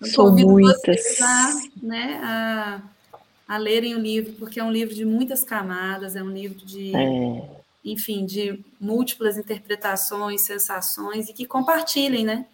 São 0.02 0.34
muitas. 0.34 1.20
A, 1.20 1.60
né, 1.82 2.20
a 2.22 2.82
a 3.52 3.58
lerem 3.58 3.94
o 3.94 3.98
livro, 3.98 4.32
porque 4.38 4.58
é 4.58 4.64
um 4.64 4.72
livro 4.72 4.94
de 4.94 5.04
muitas 5.04 5.44
camadas, 5.44 6.16
é 6.16 6.22
um 6.22 6.30
livro 6.30 6.64
de, 6.64 6.96
é. 6.96 7.50
enfim, 7.84 8.24
de 8.24 8.64
múltiplas 8.80 9.36
interpretações, 9.36 10.40
sensações, 10.40 11.28
e 11.28 11.34
que 11.34 11.44
compartilhem, 11.44 12.24
né? 12.24 12.46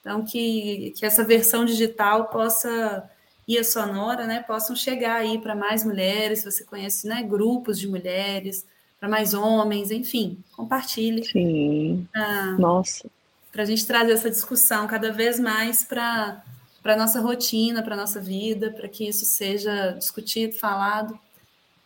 Então, 0.00 0.24
que, 0.24 0.94
que 0.96 1.04
essa 1.04 1.22
versão 1.22 1.66
digital 1.66 2.28
possa, 2.28 3.04
e 3.46 3.58
a 3.58 3.64
sonora, 3.64 4.26
né, 4.26 4.42
possam 4.44 4.74
chegar 4.74 5.16
aí 5.16 5.38
para 5.38 5.54
mais 5.54 5.84
mulheres, 5.84 6.38
se 6.38 6.50
você 6.50 6.64
conhece, 6.64 7.06
né, 7.06 7.22
grupos 7.22 7.78
de 7.78 7.86
mulheres, 7.86 8.64
para 8.98 9.10
mais 9.10 9.34
homens, 9.34 9.90
enfim, 9.90 10.38
compartilhe. 10.56 11.22
Sim, 11.22 12.08
pra, 12.10 12.52
nossa. 12.52 13.10
Para 13.52 13.62
a 13.62 13.66
gente 13.66 13.86
trazer 13.86 14.12
essa 14.12 14.30
discussão 14.30 14.86
cada 14.86 15.12
vez 15.12 15.38
mais 15.38 15.84
para 15.84 16.42
para 16.86 16.94
nossa 16.94 17.20
rotina, 17.20 17.82
para 17.82 17.94
a 17.94 17.98
nossa 17.98 18.20
vida, 18.20 18.70
para 18.70 18.86
que 18.88 19.08
isso 19.08 19.24
seja 19.24 19.90
discutido, 19.98 20.54
falado. 20.54 21.18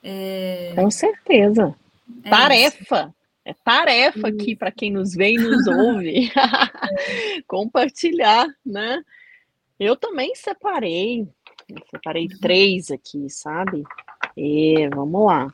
É... 0.03 0.75
Com 0.75 0.91
certeza. 0.91 1.75
É 2.23 2.29
tarefa. 2.29 3.01
Isso. 3.05 3.15
É 3.47 3.55
tarefa 3.65 4.29
aqui 4.29 4.55
para 4.55 4.71
quem 4.71 4.93
nos 4.93 5.15
vê 5.15 5.33
e 5.33 5.39
nos 5.39 5.67
ouve. 5.67 6.31
Compartilhar, 7.49 8.47
né? 8.65 9.03
Eu 9.79 9.97
também 9.97 10.35
separei. 10.35 11.27
Eu 11.67 11.83
separei 11.91 12.25
uhum. 12.25 12.39
três 12.39 12.91
aqui, 12.91 13.31
sabe? 13.31 13.83
E 14.37 14.87
vamos 14.95 15.27
lá. 15.27 15.51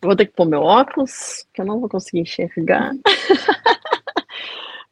vou 0.00 0.16
ter 0.16 0.24
que 0.24 0.32
pôr 0.32 0.46
meu 0.46 0.62
óculos, 0.62 1.46
que 1.52 1.60
eu 1.60 1.66
não 1.66 1.78
vou 1.78 1.90
conseguir 1.90 2.20
enxergar. 2.20 2.94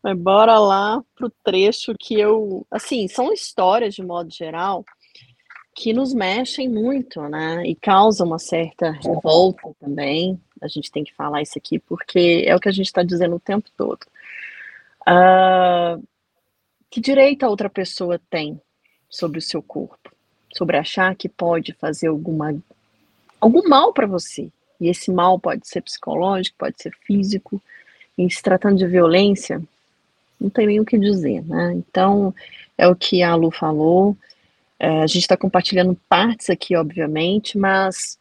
Mas 0.02 0.18
bora 0.18 0.59
lá 0.59 1.02
pro 1.14 1.31
trecho 1.44 1.94
que 1.98 2.18
eu. 2.18 2.66
Assim, 2.70 3.06
são 3.09 3.32
histórias 3.32 3.94
de 3.94 4.02
modo 4.02 4.31
geral 4.31 4.85
que 5.74 5.93
nos 5.93 6.12
mexem 6.12 6.68
muito, 6.68 7.20
né? 7.22 7.66
E 7.66 7.74
causam 7.74 8.27
uma 8.27 8.39
certa 8.39 8.90
revolta 8.90 9.74
também. 9.81 10.40
A 10.60 10.68
gente 10.68 10.90
tem 10.90 11.05
que 11.05 11.14
falar 11.14 11.43
isso 11.43 11.59
aqui 11.59 11.78
porque 11.78 12.44
é 12.47 12.55
o 12.55 12.60
que 12.60 12.68
a 12.68 12.72
gente 12.72 12.86
está 12.86 13.02
dizendo 13.02 13.36
o 13.36 13.40
tempo 13.40 13.68
todo. 13.77 14.01
Uh, 15.02 16.06
que 16.90 17.01
direito 17.01 17.44
a 17.44 17.48
outra 17.48 17.70
pessoa 17.70 18.20
tem 18.28 18.60
sobre 19.09 19.39
o 19.39 19.43
seu 19.43 19.62
corpo? 19.62 20.12
Sobre 20.52 20.77
achar 20.77 21.14
que 21.14 21.28
pode 21.28 21.72
fazer 21.72 22.09
alguma, 22.09 22.55
algum 23.40 23.68
mal 23.68 23.93
para 23.93 24.06
você? 24.06 24.51
E 24.81 24.89
esse 24.89 25.10
mal 25.10 25.39
pode 25.39 25.68
ser 25.68 25.82
psicológico, 25.82 26.59
pode 26.59 26.82
ser 26.82 26.93
físico. 27.06 27.62
Em 28.18 28.28
se 28.28 28.43
tratando 28.43 28.77
de 28.77 28.86
violência, 28.86 29.62
não 30.40 30.48
tem 30.50 30.66
nem 30.66 30.80
o 30.80 30.84
que 30.84 30.98
dizer, 30.98 31.44
né? 31.44 31.74
Então, 31.74 32.34
é 32.78 32.88
o 32.88 32.96
que 32.96 33.22
a 33.22 33.34
Lu 33.34 33.50
falou, 33.50 34.16
é, 34.78 35.02
a 35.02 35.06
gente 35.06 35.22
está 35.22 35.36
compartilhando 35.36 35.98
partes 36.08 36.48
aqui, 36.48 36.74
obviamente, 36.74 37.58
mas 37.58 38.18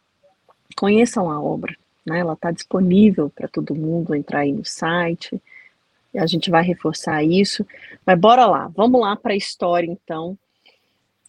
conheçam 0.76 1.30
a 1.30 1.42
obra, 1.42 1.74
né? 2.04 2.20
Ela 2.20 2.34
está 2.34 2.50
disponível 2.50 3.30
para 3.30 3.48
todo 3.48 3.74
mundo 3.74 4.14
entrar 4.14 4.40
aí 4.40 4.52
no 4.52 4.64
site, 4.64 5.40
a 6.14 6.26
gente 6.26 6.50
vai 6.50 6.62
reforçar 6.62 7.22
isso, 7.22 7.64
mas 8.04 8.18
bora 8.18 8.44
lá, 8.44 8.68
vamos 8.76 9.00
lá 9.00 9.16
para 9.16 9.32
a 9.32 9.36
história, 9.36 9.86
então, 9.86 10.36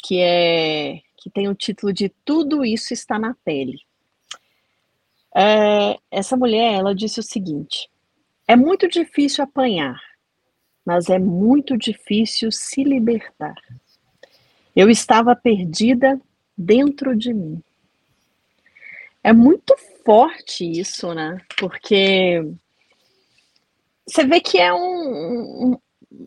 que 0.04 0.20
é 0.20 1.02
que 1.22 1.30
tem 1.30 1.48
o 1.48 1.54
título 1.54 1.94
de 1.94 2.10
Tudo 2.26 2.66
Isso 2.66 2.94
Está 2.94 3.20
na 3.20 3.36
Pele. 3.46 3.80
É, 5.36 5.98
essa 6.10 6.36
mulher, 6.36 6.74
ela 6.74 6.96
disse 6.96 7.20
o 7.20 7.24
seguinte, 7.24 7.88
é 8.48 8.56
muito 8.56 8.88
difícil 8.88 9.44
apanhar, 9.44 10.02
mas 10.86 11.10
é 11.10 11.20
muito 11.20 11.78
difícil 11.78 12.52
se 12.52 12.84
libertar. 12.84 13.56
Eu 14.76 14.90
estava 14.90 15.36
perdida 15.36 16.20
dentro 16.58 17.16
de 17.16 17.34
mim. 17.34 17.62
É 19.24 19.32
muito 19.32 19.76
forte 20.04 20.66
isso, 20.66 21.14
né? 21.14 21.38
Porque 21.58 22.42
você 24.08 24.26
vê 24.26 24.40
que 24.40 24.58
é 24.58 24.74
um, 24.74 25.72
um 25.72 25.78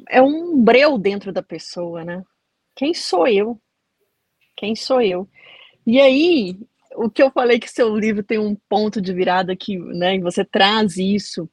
é 0.09 0.22
um 0.22 0.62
breu 0.62 0.97
dentro 0.98 1.32
da 1.32 1.43
pessoa, 1.43 2.05
né? 2.05 2.22
Quem 2.74 2.94
sou 2.94 3.26
eu? 3.26 3.60
Quem 4.56 4.74
sou 4.74 5.01
eu? 5.01 5.28
E 5.86 6.01
aí, 6.01 6.56
o 6.97 7.10
que 7.10 7.22
eu 7.22 7.31
falei 7.31 7.59
que 7.59 7.70
seu 7.70 7.94
livro 7.97 8.22
tem 8.22 8.39
um 8.39 8.56
ponto 8.68 9.01
de 9.01 9.12
virada 9.12 9.55
que, 9.56 9.78
né, 9.78 10.18
você 10.18 10.44
traz 10.44 10.97
isso 10.97 11.48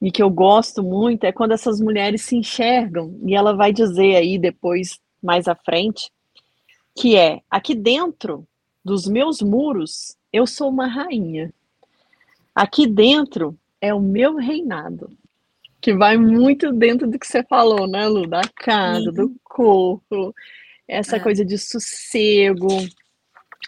e 0.00 0.10
que 0.12 0.22
eu 0.22 0.30
gosto 0.30 0.82
muito 0.82 1.24
é 1.24 1.32
quando 1.32 1.52
essas 1.52 1.80
mulheres 1.80 2.22
se 2.22 2.36
enxergam, 2.36 3.18
e 3.24 3.34
ela 3.34 3.54
vai 3.54 3.72
dizer 3.72 4.16
aí 4.16 4.38
depois, 4.38 5.00
mais 5.22 5.48
à 5.48 5.54
frente, 5.54 6.10
que 6.96 7.16
é 7.16 7.40
aqui 7.50 7.74
dentro 7.74 8.46
dos 8.84 9.06
meus 9.06 9.42
muros 9.42 10.16
eu 10.32 10.46
sou 10.46 10.68
uma 10.68 10.86
rainha. 10.86 11.52
Aqui 12.54 12.86
dentro 12.86 13.58
é 13.80 13.94
o 13.94 14.00
meu 14.00 14.36
reinado. 14.36 15.10
Que 15.80 15.94
vai 15.94 16.16
muito 16.16 16.72
dentro 16.72 17.08
do 17.08 17.18
que 17.18 17.26
você 17.26 17.42
falou, 17.44 17.86
né, 17.86 18.06
Lu? 18.08 18.26
Da 18.26 18.42
casa, 18.42 19.12
do 19.12 19.32
corpo, 19.44 20.34
essa 20.86 21.16
é. 21.16 21.20
coisa 21.20 21.44
de 21.44 21.56
sossego. 21.56 22.68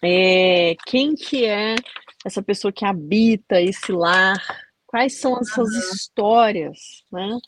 É, 0.03 0.75
quem 0.87 1.15
que 1.15 1.45
é 1.45 1.77
essa 2.25 2.43
pessoa 2.43 2.73
que 2.73 2.85
habita 2.85 3.61
esse 3.61 3.93
lar 3.93 4.43
Quais 4.91 5.21
são 5.21 5.37
as 5.37 5.49
suas 5.53 5.71
uhum. 5.71 5.79
histórias, 5.79 7.05
né? 7.13 7.39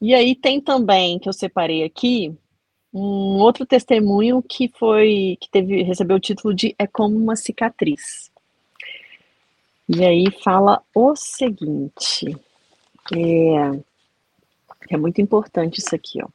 E 0.00 0.14
aí 0.14 0.36
tem 0.36 0.60
também 0.60 1.18
que 1.18 1.28
eu 1.28 1.32
separei 1.32 1.82
aqui 1.82 2.32
um 2.92 3.40
outro 3.40 3.66
testemunho 3.66 4.40
que 4.40 4.70
foi 4.78 5.36
que 5.40 5.50
teve 5.50 5.82
recebeu 5.82 6.16
o 6.16 6.20
título 6.20 6.54
de 6.54 6.72
é 6.78 6.86
como 6.86 7.16
uma 7.16 7.34
cicatriz. 7.34 8.30
E 9.88 10.04
aí 10.04 10.30
fala 10.44 10.80
o 10.94 11.16
seguinte, 11.16 12.36
é, 13.12 13.82
é 14.90 14.96
muito 14.96 15.20
importante 15.20 15.80
isso 15.80 15.92
aqui, 15.92 16.22
ó. 16.22 16.28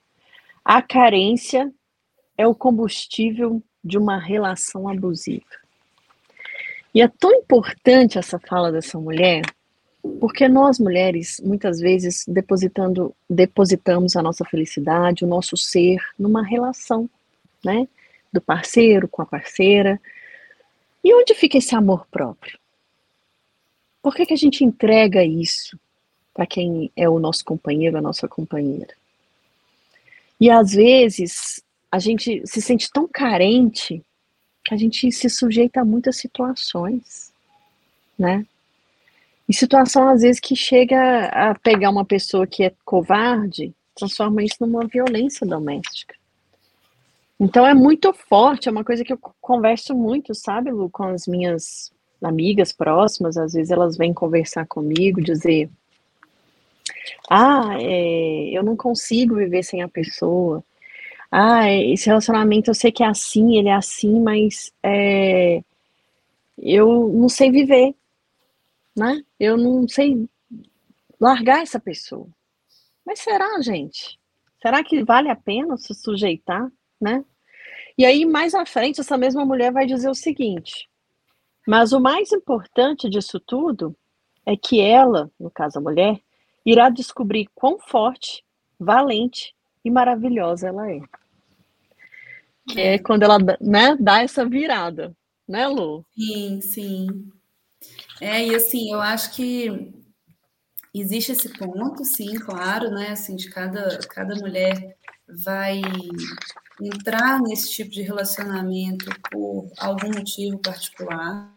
A 0.65 0.81
carência 0.81 1.73
é 2.37 2.45
o 2.45 2.53
combustível 2.53 3.63
de 3.81 3.97
uma 3.97 4.19
relação 4.19 4.89
abusiva. 4.89 5.45
E 6.93 7.01
é 7.01 7.07
tão 7.07 7.31
importante 7.31 8.17
essa 8.17 8.37
fala 8.37 8.69
dessa 8.69 8.99
mulher, 8.99 9.43
porque 10.01 10.47
nós 10.47 10.79
mulheres, 10.79 11.41
muitas 11.43 11.79
vezes, 11.79 12.25
depositando, 12.27 13.13
depositamos 13.29 14.15
a 14.15 14.21
nossa 14.21 14.45
felicidade, 14.45 15.25
o 15.25 15.27
nosso 15.27 15.57
ser, 15.57 15.99
numa 16.17 16.43
relação, 16.43 17.09
né? 17.63 17.87
Do 18.31 18.39
parceiro 18.39 19.07
com 19.07 19.21
a 19.21 19.25
parceira. 19.25 19.99
E 21.03 21.13
onde 21.13 21.33
fica 21.33 21.57
esse 21.57 21.75
amor 21.75 22.07
próprio? 22.09 22.57
Por 24.01 24.15
que, 24.15 24.25
que 24.25 24.33
a 24.33 24.37
gente 24.37 24.63
entrega 24.63 25.23
isso 25.23 25.77
para 26.33 26.45
quem 26.45 26.89
é 26.95 27.09
o 27.09 27.19
nosso 27.19 27.43
companheiro, 27.43 27.97
a 27.97 28.01
nossa 28.01 28.27
companheira? 28.27 28.93
E 30.39 30.49
às 30.49 30.71
vezes 30.71 31.61
a 31.91 31.99
gente 31.99 32.41
se 32.45 32.61
sente 32.61 32.89
tão 32.89 33.07
carente 33.07 34.01
que 34.63 34.73
a 34.73 34.77
gente 34.77 35.11
se 35.11 35.29
sujeita 35.29 35.81
a 35.81 35.85
muitas 35.85 36.15
situações, 36.17 37.33
né? 38.17 38.45
E 39.49 39.53
situação, 39.53 40.07
às 40.07 40.21
vezes, 40.21 40.39
que 40.39 40.55
chega 40.55 41.25
a 41.25 41.55
pegar 41.55 41.89
uma 41.89 42.05
pessoa 42.05 42.45
que 42.45 42.63
é 42.63 42.71
covarde, 42.85 43.73
transforma 43.95 44.43
isso 44.43 44.57
numa 44.61 44.85
violência 44.85 45.45
doméstica. 45.45 46.13
Então 47.39 47.65
é 47.65 47.73
muito 47.73 48.13
forte, 48.13 48.69
é 48.69 48.71
uma 48.71 48.83
coisa 48.83 49.03
que 49.03 49.11
eu 49.11 49.19
converso 49.41 49.95
muito, 49.95 50.35
sabe, 50.35 50.69
Lu, 50.69 50.87
com 50.89 51.03
as 51.05 51.25
minhas 51.25 51.91
amigas 52.21 52.71
próximas, 52.71 53.37
às 53.37 53.53
vezes 53.53 53.71
elas 53.71 53.97
vêm 53.97 54.13
conversar 54.13 54.67
comigo, 54.67 55.19
dizer: 55.19 55.67
Ah, 57.27 57.75
é, 57.79 58.49
eu 58.51 58.61
não 58.61 58.75
consigo 58.75 59.35
viver 59.35 59.63
sem 59.63 59.81
a 59.81 59.87
pessoa. 59.87 60.63
Ah, 61.31 61.71
esse 61.71 62.07
relacionamento 62.07 62.69
eu 62.69 62.75
sei 62.75 62.91
que 62.91 63.03
é 63.03 63.07
assim, 63.07 63.57
ele 63.57 63.69
é 63.69 63.73
assim, 63.73 64.19
mas 64.19 64.71
é, 64.83 65.63
eu 66.57 67.09
não 67.13 67.29
sei 67.29 67.49
viver 67.49 67.95
né? 68.99 69.23
Eu 69.39 69.57
não 69.57 69.87
sei 69.87 70.29
largar 71.19 71.61
essa 71.61 71.79
pessoa. 71.79 72.27
Mas 73.05 73.19
será, 73.19 73.59
gente? 73.61 74.19
Será 74.61 74.83
que 74.83 75.03
vale 75.03 75.29
a 75.29 75.35
pena 75.35 75.77
se 75.77 75.93
sujeitar, 75.93 76.69
né? 76.99 77.23
E 77.97 78.05
aí, 78.05 78.25
mais 78.25 78.53
à 78.53 78.65
frente, 78.65 79.01
essa 79.01 79.17
mesma 79.17 79.45
mulher 79.45 79.71
vai 79.71 79.85
dizer 79.85 80.09
o 80.09 80.15
seguinte: 80.15 80.89
mas 81.65 81.93
o 81.93 81.99
mais 81.99 82.31
importante 82.31 83.09
disso 83.09 83.39
tudo 83.39 83.95
é 84.45 84.55
que 84.55 84.81
ela, 84.81 85.31
no 85.39 85.49
caso 85.49 85.79
a 85.79 85.81
mulher, 85.81 86.19
irá 86.65 86.89
descobrir 86.89 87.47
quão 87.55 87.79
forte, 87.79 88.43
valente 88.79 89.55
e 89.83 89.89
maravilhosa 89.89 90.67
ela 90.67 90.91
é. 90.91 90.99
Que 92.67 92.81
é, 92.81 92.93
é 92.95 92.99
quando 92.99 93.23
ela 93.23 93.37
né, 93.61 93.95
dá 93.99 94.21
essa 94.21 94.45
virada, 94.45 95.15
né, 95.47 95.67
Lu? 95.67 96.05
Sim, 96.15 96.61
sim. 96.61 97.31
É, 98.21 98.45
e 98.45 98.55
assim, 98.55 98.91
eu 98.91 98.99
acho 98.99 99.31
que 99.33 99.93
existe 100.93 101.31
esse 101.31 101.49
ponto, 101.49 102.03
sim, 102.03 102.35
claro, 102.35 102.89
né? 102.91 103.11
Assim, 103.11 103.35
de 103.35 103.49
cada, 103.49 103.99
cada 104.09 104.35
mulher 104.35 104.97
vai 105.43 105.81
entrar 106.81 107.41
nesse 107.41 107.71
tipo 107.71 107.91
de 107.91 108.01
relacionamento 108.01 109.05
por 109.31 109.69
algum 109.77 110.07
motivo 110.07 110.57
particular. 110.59 111.53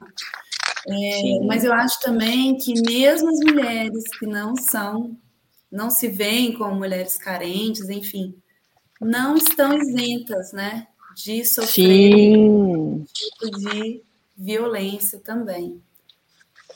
É, 0.86 1.40
mas 1.46 1.64
eu 1.64 1.72
acho 1.72 2.00
também 2.00 2.56
que 2.56 2.74
mesmo 2.82 3.28
as 3.28 3.38
mulheres 3.38 4.02
que 4.18 4.26
não 4.26 4.56
são, 4.56 5.16
não 5.70 5.90
se 5.90 6.08
veem 6.08 6.52
como 6.54 6.74
mulheres 6.74 7.16
carentes, 7.16 7.88
enfim, 7.88 8.34
não 9.00 9.36
estão 9.36 9.78
isentas, 9.78 10.52
né, 10.52 10.88
de 11.16 11.44
sofrer 11.44 12.36
um 12.36 13.04
tipo 13.12 13.58
de 13.58 14.02
violência 14.36 15.20
também. 15.20 15.80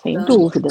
Sem 0.02 0.14
então, 0.14 0.24
dúvida. 0.26 0.68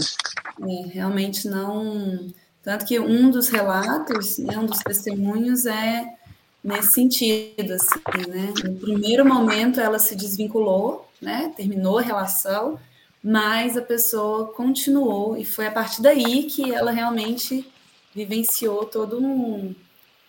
É, 0.62 0.88
realmente 0.88 1.48
não. 1.48 2.28
Tanto 2.64 2.86
que 2.86 3.00
um 3.00 3.30
dos 3.30 3.50
relatos, 3.50 4.38
né, 4.40 4.58
um 4.58 4.66
dos 4.66 4.80
testemunhos 4.80 5.66
é 5.66 6.16
nesse 6.64 6.94
sentido, 6.94 7.74
assim, 7.74 8.28
né? 8.28 8.54
No 8.64 8.76
primeiro 8.76 9.24
momento 9.24 9.80
ela 9.80 10.00
se 10.00 10.16
desvinculou, 10.16 11.08
né? 11.22 11.54
Terminou 11.56 12.00
a 12.00 12.02
relação, 12.02 12.80
mas 13.24 13.78
a 13.78 13.82
pessoa 13.82 14.48
continuou 14.48 15.38
e 15.38 15.46
foi 15.46 15.68
a 15.68 15.72
partir 15.72 16.02
daí 16.02 16.44
que 16.44 16.74
ela 16.74 16.92
realmente 16.92 17.72
vivenciou 18.16 18.86
todo 18.86 19.20
um, 19.20 19.76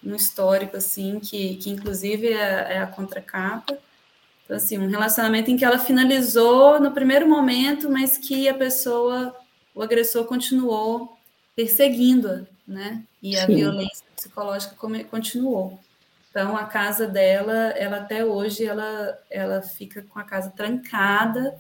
um 0.04 0.14
histórico 0.14 0.76
assim 0.76 1.20
que, 1.20 1.56
que 1.56 1.70
inclusive 1.70 2.28
é, 2.28 2.74
é 2.74 2.78
a 2.80 2.86
contracapa 2.86 3.78
então, 4.46 4.56
assim, 4.56 4.78
um 4.78 4.88
relacionamento 4.88 5.50
em 5.50 5.56
que 5.56 5.64
ela 5.64 5.78
finalizou 5.78 6.78
no 6.78 6.92
primeiro 6.92 7.28
momento, 7.28 7.90
mas 7.90 8.16
que 8.16 8.48
a 8.48 8.54
pessoa, 8.54 9.34
o 9.74 9.82
agressor, 9.82 10.24
continuou 10.24 11.18
perseguindo-a, 11.56 12.42
né? 12.66 13.02
E 13.20 13.36
a 13.36 13.44
Sim. 13.44 13.56
violência 13.56 14.06
psicológica 14.14 14.76
continuou. 15.10 15.80
Então, 16.30 16.56
a 16.56 16.64
casa 16.64 17.08
dela, 17.08 17.70
ela 17.70 17.96
até 17.96 18.24
hoje, 18.24 18.64
ela, 18.64 19.18
ela 19.28 19.62
fica 19.62 20.02
com 20.02 20.18
a 20.20 20.22
casa 20.22 20.50
trancada, 20.50 21.58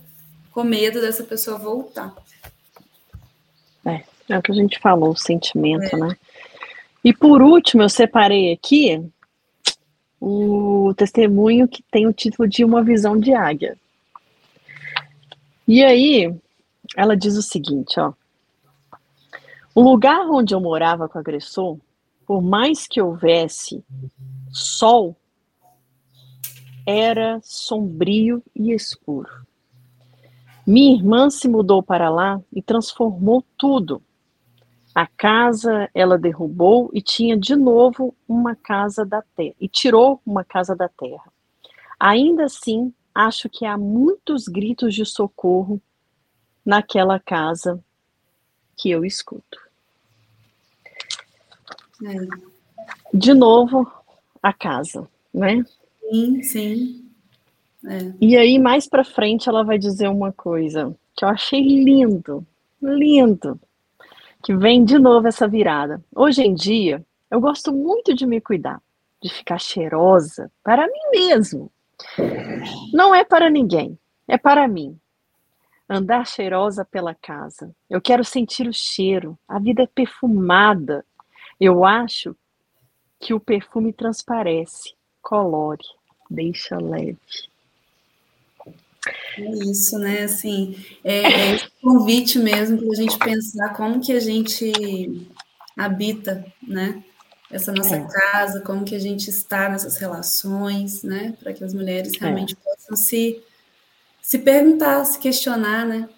com 0.52 0.62
medo 0.62 1.00
dessa 1.00 1.24
pessoa 1.24 1.58
voltar. 1.58 2.14
É, 3.84 4.02
é 4.28 4.38
o 4.38 4.42
que 4.42 4.52
a 4.52 4.54
gente 4.54 4.78
falou, 4.78 5.10
o 5.10 5.16
sentimento, 5.16 5.96
é. 5.96 5.98
né? 5.98 6.16
E 7.02 7.12
por 7.12 7.42
último, 7.42 7.82
eu 7.82 7.88
separei 7.88 8.52
aqui 8.52 9.04
o 10.20 10.94
testemunho 10.96 11.68
que 11.68 11.82
tem 11.82 12.06
o 12.06 12.12
título 12.12 12.48
de 12.48 12.64
Uma 12.64 12.82
Visão 12.82 13.18
de 13.18 13.34
Águia. 13.34 13.76
E 15.66 15.82
aí, 15.84 16.34
ela 16.96 17.16
diz 17.16 17.36
o 17.36 17.42
seguinte, 17.42 17.98
ó. 17.98 18.12
O 19.74 19.82
lugar 19.82 20.28
onde 20.30 20.54
eu 20.54 20.60
morava 20.60 21.08
com 21.08 21.18
o 21.18 21.20
agressor, 21.20 21.76
por 22.26 22.40
mais 22.40 22.86
que 22.86 23.00
houvesse 23.00 23.84
sol, 24.50 25.14
era 26.86 27.40
sombrio 27.42 28.42
e 28.54 28.72
escuro. 28.72 29.46
Minha 30.66 30.94
irmã 30.96 31.30
se 31.30 31.48
mudou 31.48 31.82
para 31.82 32.08
lá 32.08 32.40
e 32.52 32.62
transformou 32.62 33.44
tudo. 33.56 34.02
A 34.96 35.06
casa 35.06 35.90
ela 35.92 36.16
derrubou 36.16 36.88
e 36.90 37.02
tinha 37.02 37.36
de 37.36 37.54
novo 37.54 38.16
uma 38.26 38.56
casa 38.56 39.04
da 39.04 39.20
terra, 39.20 39.54
e 39.60 39.68
tirou 39.68 40.22
uma 40.24 40.42
casa 40.42 40.74
da 40.74 40.88
terra. 40.88 41.30
Ainda 42.00 42.44
assim, 42.46 42.94
acho 43.14 43.46
que 43.50 43.66
há 43.66 43.76
muitos 43.76 44.48
gritos 44.48 44.94
de 44.94 45.04
socorro 45.04 45.78
naquela 46.64 47.20
casa 47.20 47.78
que 48.74 48.90
eu 48.90 49.04
escuto. 49.04 49.60
É. 52.02 52.14
De 53.12 53.34
novo, 53.34 53.86
a 54.42 54.54
casa, 54.54 55.06
né? 55.34 55.62
Sim, 56.10 56.42
sim. 56.42 57.10
É. 57.84 58.14
E 58.18 58.34
aí, 58.34 58.58
mais 58.58 58.88
para 58.88 59.04
frente, 59.04 59.46
ela 59.46 59.62
vai 59.62 59.76
dizer 59.76 60.08
uma 60.08 60.32
coisa 60.32 60.96
que 61.14 61.22
eu 61.22 61.28
achei 61.28 61.60
lindo, 61.60 62.46
lindo 62.80 63.60
que 64.46 64.54
vem 64.54 64.84
de 64.84 64.96
novo 64.96 65.26
essa 65.26 65.48
virada. 65.48 66.00
Hoje 66.14 66.40
em 66.40 66.54
dia, 66.54 67.04
eu 67.28 67.40
gosto 67.40 67.72
muito 67.72 68.14
de 68.14 68.24
me 68.24 68.40
cuidar, 68.40 68.80
de 69.20 69.28
ficar 69.28 69.58
cheirosa 69.58 70.52
para 70.62 70.86
mim 70.86 71.10
mesmo. 71.10 71.68
Não 72.92 73.12
é 73.12 73.24
para 73.24 73.50
ninguém, 73.50 73.98
é 74.28 74.38
para 74.38 74.68
mim. 74.68 74.96
Andar 75.90 76.24
cheirosa 76.28 76.84
pela 76.84 77.12
casa. 77.12 77.74
Eu 77.90 78.00
quero 78.00 78.22
sentir 78.22 78.68
o 78.68 78.72
cheiro. 78.72 79.36
A 79.48 79.58
vida 79.58 79.82
é 79.82 79.86
perfumada. 79.88 81.04
Eu 81.58 81.84
acho 81.84 82.36
que 83.18 83.34
o 83.34 83.40
perfume 83.40 83.92
transparece, 83.92 84.94
colore, 85.20 85.82
deixa 86.30 86.78
leve. 86.78 87.18
É 89.38 89.50
isso, 89.64 89.98
né? 89.98 90.22
Assim, 90.22 90.76
é, 91.04 91.22
é 91.22 91.54
esse 91.54 91.70
convite 91.82 92.38
mesmo 92.38 92.78
para 92.78 92.90
a 92.90 92.94
gente 92.94 93.18
pensar 93.18 93.74
como 93.74 94.00
que 94.00 94.12
a 94.12 94.20
gente 94.20 95.26
habita, 95.76 96.44
né? 96.66 97.02
Essa 97.50 97.72
nossa 97.72 97.96
é. 97.96 98.06
casa, 98.08 98.60
como 98.60 98.84
que 98.84 98.94
a 98.94 98.98
gente 98.98 99.30
está 99.30 99.68
nessas 99.68 99.96
relações, 99.98 101.02
né? 101.02 101.34
Para 101.40 101.52
que 101.52 101.62
as 101.62 101.72
mulheres 101.72 102.14
é. 102.14 102.18
realmente 102.18 102.54
é. 102.54 102.56
possam 102.56 102.96
se, 102.96 103.42
se 104.20 104.38
perguntar, 104.38 105.04
se 105.04 105.18
questionar, 105.18 105.86
né? 105.86 106.08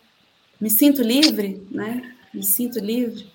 Me 0.60 0.70
sinto 0.70 1.02
livre, 1.02 1.62
né? 1.70 2.15
Me 2.32 2.43
sinto 2.43 2.78
livre. 2.78 3.31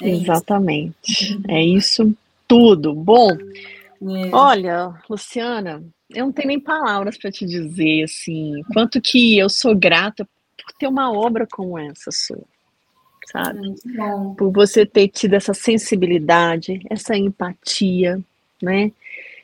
É 0.00 0.08
Exatamente. 0.10 0.94
Isso. 1.10 1.42
É 1.48 1.62
isso 1.62 2.16
tudo. 2.46 2.94
Bom, 2.94 3.30
é. 3.32 4.30
olha, 4.32 4.94
Luciana, 5.08 5.82
eu 6.14 6.26
não 6.26 6.32
tenho 6.32 6.48
nem 6.48 6.60
palavras 6.60 7.16
para 7.16 7.30
te 7.30 7.46
dizer, 7.46 8.04
assim, 8.04 8.62
quanto 8.72 9.00
que 9.00 9.38
eu 9.38 9.48
sou 9.48 9.74
grata 9.74 10.24
por 10.24 10.72
ter 10.78 10.86
uma 10.86 11.12
obra 11.12 11.46
como 11.46 11.78
essa 11.78 12.10
sua, 12.10 12.44
sabe? 13.30 13.74
Por 14.36 14.52
você 14.52 14.84
ter 14.84 15.08
tido 15.08 15.34
essa 15.34 15.54
sensibilidade, 15.54 16.80
essa 16.90 17.16
empatia, 17.16 18.20
né? 18.62 18.92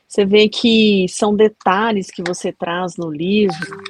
Você 0.09 0.25
vê 0.25 0.49
que 0.49 1.07
são 1.09 1.35
detalhes 1.35 2.11
que 2.11 2.23
você 2.23 2.53
traz 2.53 2.97
no 2.97 3.11
livro 3.11 3.85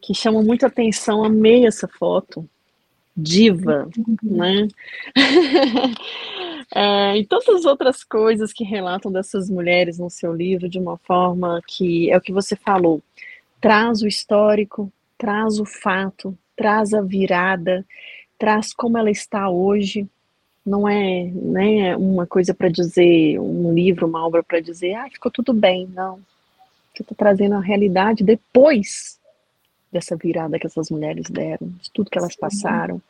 que 0.00 0.14
chamam 0.14 0.42
muita 0.42 0.66
atenção. 0.66 1.22
Amei 1.22 1.66
essa 1.66 1.86
foto. 1.86 2.48
Diva, 3.16 3.88
uhum. 3.96 4.16
né? 4.22 4.68
É, 6.72 7.16
e 7.16 7.26
tantas 7.26 7.64
outras 7.64 8.04
coisas 8.04 8.52
que 8.52 8.62
relatam 8.62 9.10
dessas 9.10 9.50
mulheres 9.50 9.98
no 9.98 10.08
seu 10.08 10.32
livro 10.32 10.68
de 10.68 10.78
uma 10.78 10.96
forma 10.98 11.60
que 11.66 12.10
é 12.10 12.16
o 12.16 12.20
que 12.20 12.32
você 12.32 12.54
falou, 12.54 13.02
traz 13.60 14.02
o 14.02 14.06
histórico, 14.06 14.92
traz 15.18 15.58
o 15.58 15.64
fato, 15.64 16.36
traz 16.56 16.94
a 16.94 17.00
virada, 17.00 17.84
traz 18.38 18.72
como 18.72 18.96
ela 18.96 19.10
está 19.10 19.50
hoje. 19.50 20.08
Não 20.64 20.88
é 20.88 21.24
né, 21.24 21.96
uma 21.96 22.26
coisa 22.26 22.54
para 22.54 22.68
dizer, 22.68 23.38
um 23.40 23.72
livro, 23.72 24.06
uma 24.06 24.26
obra 24.26 24.42
para 24.42 24.60
dizer, 24.60 24.94
ah, 24.94 25.08
ficou 25.10 25.30
tudo 25.30 25.52
bem. 25.52 25.88
Não. 25.92 26.20
Você 26.94 27.02
está 27.02 27.14
trazendo 27.14 27.54
a 27.54 27.60
realidade 27.60 28.22
depois 28.22 29.18
dessa 29.90 30.16
virada 30.16 30.58
que 30.58 30.66
essas 30.66 30.90
mulheres 30.90 31.26
deram, 31.28 31.68
de 31.68 31.90
tudo 31.90 32.10
que 32.10 32.18
elas 32.18 32.36
passaram. 32.36 33.02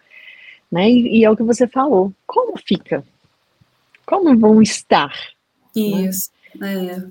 Né? 0.70 0.89
E, 0.91 1.19
e, 1.19 1.24
é 1.24 1.31
o 1.31 1.37
que 1.37 1.43
você 1.43 1.66
falou. 1.66 2.12
Como 2.27 2.57
fica? 2.57 3.05
Como 4.11 4.37
vão 4.37 4.61
estar? 4.61 5.15
Isso. 5.74 6.32
Né? 6.57 7.09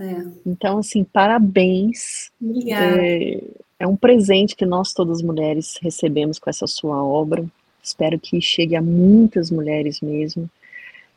É. 0.00 0.02
é. 0.02 0.24
Então, 0.46 0.78
assim, 0.78 1.04
parabéns. 1.04 2.30
Obrigada. 2.40 3.06
É, 3.06 3.44
é 3.80 3.86
um 3.86 3.94
presente 3.94 4.56
que 4.56 4.64
nós, 4.64 4.94
todas 4.94 5.20
mulheres, 5.20 5.78
recebemos 5.82 6.38
com 6.38 6.48
essa 6.48 6.66
sua 6.66 7.04
obra. 7.04 7.44
Espero 7.82 8.18
que 8.18 8.40
chegue 8.40 8.74
a 8.74 8.80
muitas 8.80 9.50
mulheres 9.50 10.00
mesmo, 10.00 10.48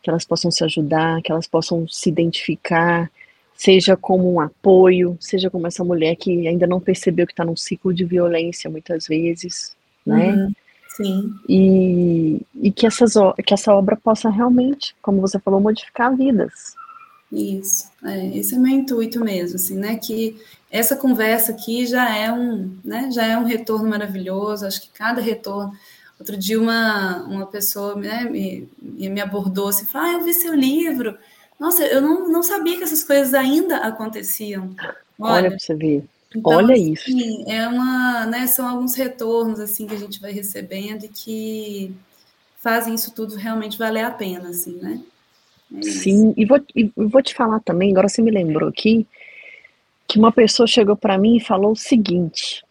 que 0.04 0.10
elas 0.10 0.26
possam 0.26 0.52
se 0.52 0.66
ajudar, 0.66 1.22
que 1.22 1.32
elas 1.32 1.48
possam 1.48 1.88
se 1.88 2.10
identificar, 2.10 3.10
seja 3.56 3.96
como 3.96 4.30
um 4.34 4.42
apoio, 4.42 5.16
seja 5.22 5.50
como 5.50 5.66
essa 5.66 5.84
mulher 5.84 6.18
que 6.18 6.46
ainda 6.46 6.68
não 6.68 6.82
percebeu 6.82 7.26
que 7.26 7.32
está 7.32 7.46
num 7.46 7.56
ciclo 7.56 7.94
de 7.94 8.04
violência 8.04 8.70
muitas 8.70 9.08
vezes, 9.08 9.78
né? 10.06 10.34
Uhum, 10.34 10.54
sim. 10.96 11.34
E, 11.48 12.42
e 12.56 12.72
que, 12.72 12.86
essas, 12.86 13.14
que 13.46 13.54
essa 13.54 13.74
obra 13.74 13.96
possa 13.96 14.30
realmente, 14.30 14.96
como 15.02 15.22
você 15.22 15.40
falou, 15.40 15.60
modificar 15.60 16.16
vidas. 16.16 16.76
Isso, 17.32 17.90
é, 18.04 18.38
esse 18.38 18.56
é 18.56 18.58
meu 18.58 18.72
intuito 18.72 19.20
mesmo, 19.20 19.56
assim, 19.56 19.76
né? 19.76 19.98
Que 19.98 20.40
essa 20.72 20.96
conversa 20.96 21.52
aqui 21.52 21.86
já 21.86 22.16
é 22.16 22.32
um, 22.32 22.78
né? 22.84 23.10
Já 23.12 23.26
é 23.26 23.38
um 23.38 23.44
retorno 23.44 23.90
maravilhoso. 23.90 24.66
Acho 24.66 24.82
que 24.82 24.90
cada 24.90 25.22
retorno. 25.22 25.74
Outro 26.20 26.38
dia 26.38 26.60
uma, 26.60 27.24
uma 27.24 27.46
pessoa 27.46 27.96
né, 27.96 28.24
me, 28.24 28.70
me 28.82 29.20
abordou 29.20 29.68
assim, 29.68 29.86
falou, 29.86 30.08
ah, 30.08 30.14
eu 30.14 30.24
vi 30.24 30.34
seu 30.34 30.54
livro. 30.54 31.18
Nossa, 31.60 31.84
eu 31.86 32.02
não, 32.02 32.30
não 32.30 32.42
sabia 32.42 32.78
que 32.78 32.84
essas 32.84 33.04
coisas 33.04 33.34
ainda 33.34 33.78
aconteciam. 33.78 34.74
Olha, 35.20 35.34
Olha 35.34 35.50
para 35.50 35.60
você 35.60 35.76
ver. 35.76 36.06
Então, 36.36 36.52
Olha 36.54 36.74
assim, 36.74 36.92
isso. 36.94 37.06
É 37.48 37.68
uma, 37.68 38.26
né, 38.26 38.48
são 38.48 38.68
alguns 38.68 38.96
retornos 38.96 39.60
assim 39.60 39.88
que 39.88 39.96
a 39.96 40.00
gente 40.00 40.20
vai 40.20 40.32
recebendo 40.32 41.06
e 41.06 41.08
que 41.08 41.96
fazem 42.58 42.96
isso 42.96 43.14
tudo 43.14 43.36
realmente 43.36 43.78
valer 43.78 44.04
a 44.04 44.12
pena, 44.12 44.50
assim, 44.50 44.76
né? 44.76 45.02
É 45.78 45.82
Sim, 45.82 46.34
e 46.36 46.46
vou, 46.46 46.60
e 46.76 46.92
vou 46.96 47.22
te 47.22 47.34
falar 47.34 47.60
também, 47.60 47.92
agora 47.92 48.10
você 48.10 48.22
me 48.22 48.32
lembrou 48.32 48.70
aqui, 48.70 49.08
que 50.08 50.20
uma 50.20 50.32
pessoa 50.32 50.68
chegou 50.68 50.96
para 50.96 51.18
mim 51.18 51.38
e 51.38 51.44
falou 51.44 51.72
o 51.72 51.76
seguinte: 51.76 52.64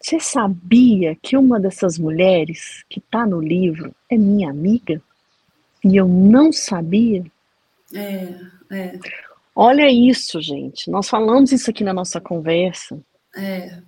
Você 0.00 0.18
sabia 0.20 1.16
que 1.20 1.36
uma 1.36 1.58
dessas 1.58 1.98
mulheres 1.98 2.84
que 2.88 2.98
está 2.98 3.26
no 3.26 3.40
livro 3.40 3.94
é 4.08 4.16
minha 4.16 4.50
amiga? 4.50 5.02
E 5.84 5.96
eu 5.96 6.06
não 6.06 6.52
sabia? 6.52 7.24
É, 7.94 8.34
é. 8.70 8.98
Olha 9.54 9.90
isso, 9.90 10.40
gente. 10.40 10.90
Nós 10.90 11.08
falamos 11.08 11.52
isso 11.52 11.70
aqui 11.70 11.84
na 11.84 11.92
nossa 11.92 12.20
conversa. 12.20 12.98
É. 13.36 13.78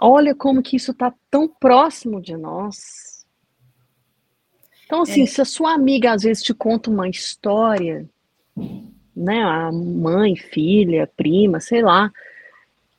Olha 0.00 0.34
como 0.34 0.62
que 0.62 0.76
isso 0.76 0.90
está 0.90 1.12
tão 1.30 1.48
próximo 1.48 2.20
de 2.20 2.36
nós. 2.36 3.24
Então, 4.86 5.02
assim, 5.02 5.22
é. 5.22 5.26
se 5.26 5.40
a 5.40 5.44
sua 5.44 5.72
amiga 5.72 6.12
às 6.12 6.22
vezes 6.22 6.42
te 6.42 6.52
conta 6.52 6.90
uma 6.90 7.08
história, 7.08 8.06
né, 9.16 9.42
a 9.42 9.70
mãe, 9.72 10.36
filha, 10.36 11.10
prima, 11.16 11.60
sei 11.60 11.82
lá, 11.82 12.12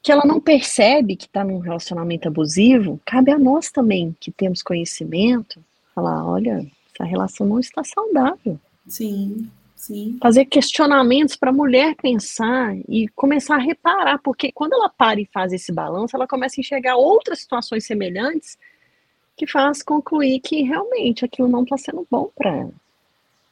que 0.02 0.12
ela 0.12 0.26
não 0.26 0.40
percebe 0.40 1.16
que 1.16 1.26
está 1.26 1.44
num 1.44 1.60
relacionamento 1.60 2.28
abusivo, 2.28 3.00
cabe 3.06 3.32
a 3.32 3.40
nós 3.40 3.72
também, 3.72 4.16
que 4.20 4.32
temos 4.32 4.62
conhecimento, 4.62 5.64
falar, 5.94 6.26
olha, 6.26 6.66
essa 6.94 7.04
relação 7.04 7.48
não 7.48 7.60
está 7.60 7.84
saudável. 7.84 8.60
Sim. 8.88 9.50
Sim. 9.86 10.18
Fazer 10.20 10.46
questionamentos 10.46 11.36
para 11.36 11.52
a 11.52 11.54
mulher 11.54 11.96
pensar 11.96 12.76
e 12.90 13.08
começar 13.10 13.56
a 13.56 13.60
reparar, 13.60 14.18
porque 14.18 14.52
quando 14.52 14.74
ela 14.74 14.90
para 14.90 15.22
e 15.22 15.30
faz 15.32 15.54
esse 15.54 15.72
balanço, 15.72 16.16
ela 16.16 16.28
começa 16.28 16.60
a 16.60 16.62
enxergar 16.62 16.96
outras 16.96 17.42
situações 17.42 17.86
semelhantes 17.86 18.58
que 19.38 19.46
faz 19.46 19.84
concluir 19.84 20.40
que 20.40 20.64
realmente 20.64 21.24
aquilo 21.24 21.48
não 21.48 21.62
está 21.62 21.78
sendo 21.78 22.08
bom 22.10 22.32
para 22.36 22.50
ela. 22.50 22.74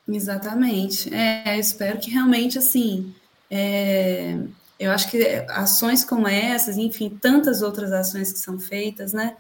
Exatamente. 0.08 1.14
É, 1.14 1.56
eu 1.56 1.60
espero 1.60 2.00
que 2.00 2.10
realmente, 2.10 2.58
assim, 2.58 3.14
é, 3.52 4.36
eu 4.80 4.92
acho 4.92 5.12
que 5.12 5.24
ações 5.50 6.04
como 6.04 6.28
essas, 6.28 6.78
enfim, 6.78 7.10
tantas 7.22 7.62
outras 7.62 7.92
ações 7.92 8.34
que 8.34 8.40
são 8.40 8.60
feitas, 8.60 9.14
né, 9.14 9.38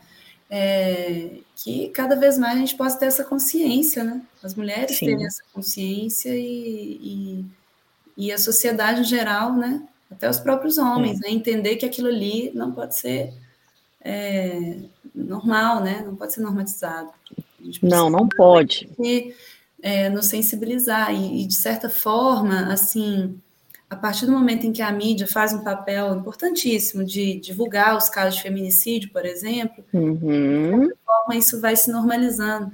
é, 0.55 1.31
que 1.55 1.89
cada 1.89 2.15
vez 2.15 2.37
mais 2.37 2.55
a 2.55 2.59
gente 2.59 2.77
possa 2.77 2.99
ter 2.99 3.07
essa 3.07 3.23
consciência, 3.23 4.03
né? 4.03 4.21
As 4.43 4.53
mulheres 4.53 4.95
Sim. 4.95 5.07
terem 5.07 5.25
essa 5.25 5.41
consciência 5.51 6.29
e, 6.29 6.99
e, 7.01 7.45
e, 8.15 8.31
a 8.31 8.37
sociedade 8.37 9.01
em 9.01 9.03
geral, 9.03 9.55
né? 9.55 9.81
Até 10.11 10.29
os 10.29 10.39
próprios 10.39 10.77
homens, 10.77 11.19
é. 11.19 11.23
né? 11.23 11.33
Entender 11.33 11.77
que 11.77 11.87
aquilo 11.87 12.07
ali 12.07 12.51
não 12.53 12.71
pode 12.71 12.95
ser 12.95 13.33
é, 13.99 14.75
normal, 15.15 15.81
né? 15.81 16.03
Não 16.05 16.15
pode 16.15 16.33
ser 16.33 16.41
normatizado. 16.41 17.09
Não, 17.81 18.11
não 18.11 18.29
pode. 18.29 18.87
E, 18.99 19.33
é, 19.81 20.07
nos 20.07 20.27
sensibilizar 20.27 21.11
e, 21.11 21.41
e, 21.41 21.47
de 21.47 21.55
certa 21.55 21.89
forma, 21.89 22.71
assim, 22.71 23.41
a 23.93 23.95
partir 23.95 24.25
do 24.25 24.31
momento 24.31 24.65
em 24.65 24.73
que 24.73 24.81
a 24.81 24.91
mídia 24.91 25.27
faz 25.27 25.53
um 25.53 25.63
papel 25.63 26.15
importantíssimo 26.15 27.03
de 27.03 27.39
divulgar 27.39 27.95
os 27.95 28.09
casos 28.09 28.35
de 28.35 28.41
feminicídio, 28.41 29.11
por 29.11 29.25
exemplo, 29.25 29.85
uhum. 29.93 30.87
de 30.87 30.95
forma 31.05 31.35
isso 31.35 31.61
vai 31.61 31.75
se 31.75 31.91
normalizando, 31.91 32.71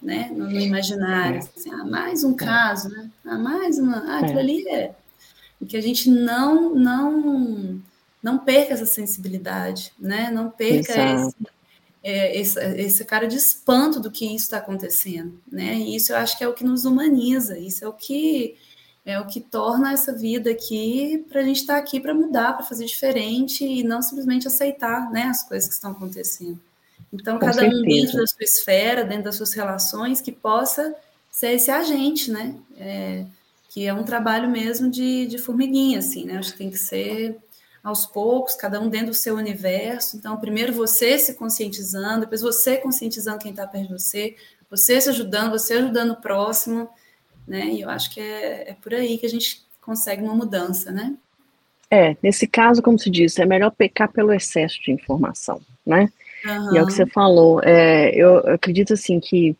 né, 0.00 0.30
no, 0.34 0.46
no 0.46 0.58
imaginário. 0.58 1.36
É. 1.36 1.38
Assim, 1.40 1.70
ah, 1.70 1.84
mais 1.84 2.24
um 2.24 2.34
caso, 2.34 2.88
né? 2.88 3.10
Ah, 3.24 3.38
mais 3.38 3.78
uma. 3.78 3.98
Ah, 3.98 4.20
aquilo 4.20 4.38
é. 4.38 4.42
ali 4.42 4.68
é. 4.68 4.94
E 5.60 5.66
que 5.66 5.76
a 5.76 5.80
gente 5.80 6.10
não, 6.10 6.74
não, 6.74 7.80
não 8.22 8.38
perca 8.38 8.72
essa 8.72 8.86
sensibilidade, 8.86 9.92
né? 9.98 10.30
Não 10.32 10.50
perca 10.50 10.92
esse, 10.92 11.36
é, 12.02 12.40
esse, 12.40 12.58
esse, 12.80 13.04
cara 13.04 13.28
de 13.28 13.36
espanto 13.36 14.00
do 14.00 14.10
que 14.10 14.24
isso 14.24 14.44
está 14.44 14.56
acontecendo, 14.56 15.38
né? 15.50 15.74
E 15.76 15.94
isso 15.94 16.12
eu 16.12 16.16
acho 16.16 16.36
que 16.36 16.42
é 16.42 16.48
o 16.48 16.54
que 16.54 16.64
nos 16.64 16.84
humaniza, 16.86 17.58
isso 17.58 17.84
é 17.84 17.88
o 17.88 17.92
que 17.92 18.56
é 19.04 19.18
o 19.18 19.26
que 19.26 19.40
torna 19.40 19.92
essa 19.92 20.12
vida 20.12 20.50
aqui 20.50 21.24
para 21.28 21.40
a 21.40 21.44
gente 21.44 21.60
estar 21.60 21.74
tá 21.74 21.78
aqui 21.80 21.98
para 21.98 22.14
mudar, 22.14 22.52
para 22.54 22.64
fazer 22.64 22.84
diferente 22.84 23.64
e 23.64 23.82
não 23.82 24.00
simplesmente 24.00 24.46
aceitar 24.46 25.10
né, 25.10 25.24
as 25.24 25.42
coisas 25.42 25.68
que 25.68 25.74
estão 25.74 25.90
acontecendo. 25.90 26.60
Então, 27.12 27.34
Com 27.34 27.46
cada 27.46 27.60
certeza. 27.60 27.82
um 27.82 27.84
dentro 27.84 28.18
da 28.18 28.26
sua 28.26 28.42
esfera, 28.42 29.04
dentro 29.04 29.24
das 29.24 29.36
suas 29.36 29.52
relações, 29.52 30.20
que 30.20 30.32
possa 30.32 30.94
ser 31.30 31.52
esse 31.52 31.70
agente, 31.70 32.30
né? 32.30 32.54
É, 32.78 33.26
que 33.68 33.86
é 33.86 33.92
um 33.92 34.04
trabalho 34.04 34.48
mesmo 34.48 34.90
de, 34.90 35.26
de 35.26 35.38
formiguinha, 35.38 35.98
assim, 35.98 36.24
né? 36.24 36.38
Acho 36.38 36.52
que 36.52 36.58
tem 36.58 36.70
que 36.70 36.78
ser 36.78 37.38
aos 37.82 38.06
poucos, 38.06 38.54
cada 38.54 38.80
um 38.80 38.88
dentro 38.88 39.08
do 39.08 39.14
seu 39.14 39.34
universo. 39.34 40.16
Então, 40.16 40.36
primeiro 40.36 40.72
você 40.72 41.18
se 41.18 41.34
conscientizando, 41.34 42.20
depois 42.20 42.40
você 42.40 42.76
conscientizando 42.76 43.38
quem 43.38 43.50
está 43.50 43.66
perto 43.66 43.88
de 43.88 44.00
você, 44.00 44.36
você 44.70 45.00
se 45.00 45.10
ajudando, 45.10 45.50
você 45.50 45.74
ajudando 45.74 46.12
o 46.12 46.20
próximo 46.20 46.88
né? 47.46 47.66
E 47.66 47.80
eu 47.80 47.90
acho 47.90 48.12
que 48.12 48.20
é, 48.20 48.70
é 48.70 48.76
por 48.80 48.94
aí 48.94 49.18
que 49.18 49.26
a 49.26 49.30
gente 49.30 49.62
consegue 49.80 50.22
uma 50.22 50.34
mudança, 50.34 50.90
né? 50.90 51.14
É, 51.90 52.16
nesse 52.22 52.46
caso, 52.46 52.80
como 52.80 52.98
se 52.98 53.10
diz, 53.10 53.38
é 53.38 53.44
melhor 53.44 53.70
pecar 53.70 54.10
pelo 54.10 54.32
excesso 54.32 54.80
de 54.82 54.90
informação, 54.90 55.60
né? 55.84 56.08
Uhum. 56.44 56.74
E 56.74 56.78
é 56.78 56.82
o 56.82 56.86
que 56.86 56.92
você 56.94 57.04
falou. 57.04 57.60
É, 57.62 58.10
eu 58.14 58.38
acredito 58.38 58.94
assim 58.94 59.20
que 59.20 59.54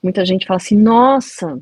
muita 0.00 0.24
gente 0.24 0.46
fala 0.46 0.58
assim, 0.58 0.76
nossa, 0.76 1.58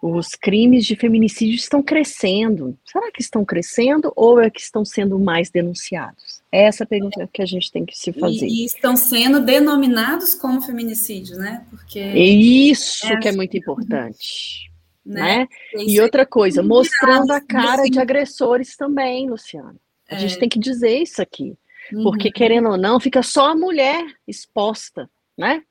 os 0.00 0.36
crimes 0.36 0.84
de 0.84 0.94
feminicídio 0.94 1.56
estão 1.56 1.82
crescendo. 1.82 2.78
Será 2.84 3.10
que 3.10 3.20
estão 3.20 3.44
crescendo 3.44 4.12
ou 4.14 4.40
é 4.40 4.48
que 4.50 4.60
estão 4.60 4.84
sendo 4.84 5.18
mais 5.18 5.50
denunciados? 5.50 6.40
É 6.52 6.64
essa 6.64 6.86
pergunta 6.86 7.28
que 7.32 7.42
a 7.42 7.46
gente 7.46 7.72
tem 7.72 7.84
que 7.84 7.98
se 7.98 8.12
fazer. 8.12 8.46
E, 8.46 8.62
e 8.62 8.64
estão 8.66 8.96
sendo 8.96 9.40
denominados 9.40 10.34
como 10.34 10.62
feminicídio, 10.62 11.38
né? 11.38 11.66
Porque 11.70 12.00
isso 12.00 13.04
é 13.06 13.16
que 13.16 13.28
é 13.28 13.32
muito 13.32 13.56
importante 13.56 14.70
né? 15.06 15.38
né? 15.38 15.48
E 15.86 16.00
outra 16.00 16.26
coisa, 16.26 16.62
mostrando 16.62 17.30
a 17.30 17.40
cara 17.40 17.82
assim. 17.82 17.90
de 17.90 18.00
agressores 18.00 18.76
também, 18.76 19.30
Luciana. 19.30 19.76
A 20.10 20.16
é. 20.16 20.18
gente 20.18 20.38
tem 20.38 20.48
que 20.48 20.58
dizer 20.58 20.98
isso 20.98 21.22
aqui. 21.22 21.56
Uhum. 21.92 22.02
Porque, 22.04 22.30
querendo 22.30 22.68
ou 22.70 22.76
não, 22.76 22.98
fica 22.98 23.22
só 23.22 23.52
a 23.52 23.54
mulher 23.54 24.04
exposta, 24.26 25.08
né? 25.38 25.62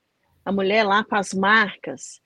A 0.43 0.51
mulher 0.51 0.83
lá 0.83 1.03
com 1.03 1.15
as 1.15 1.33
marcas. 1.33 2.21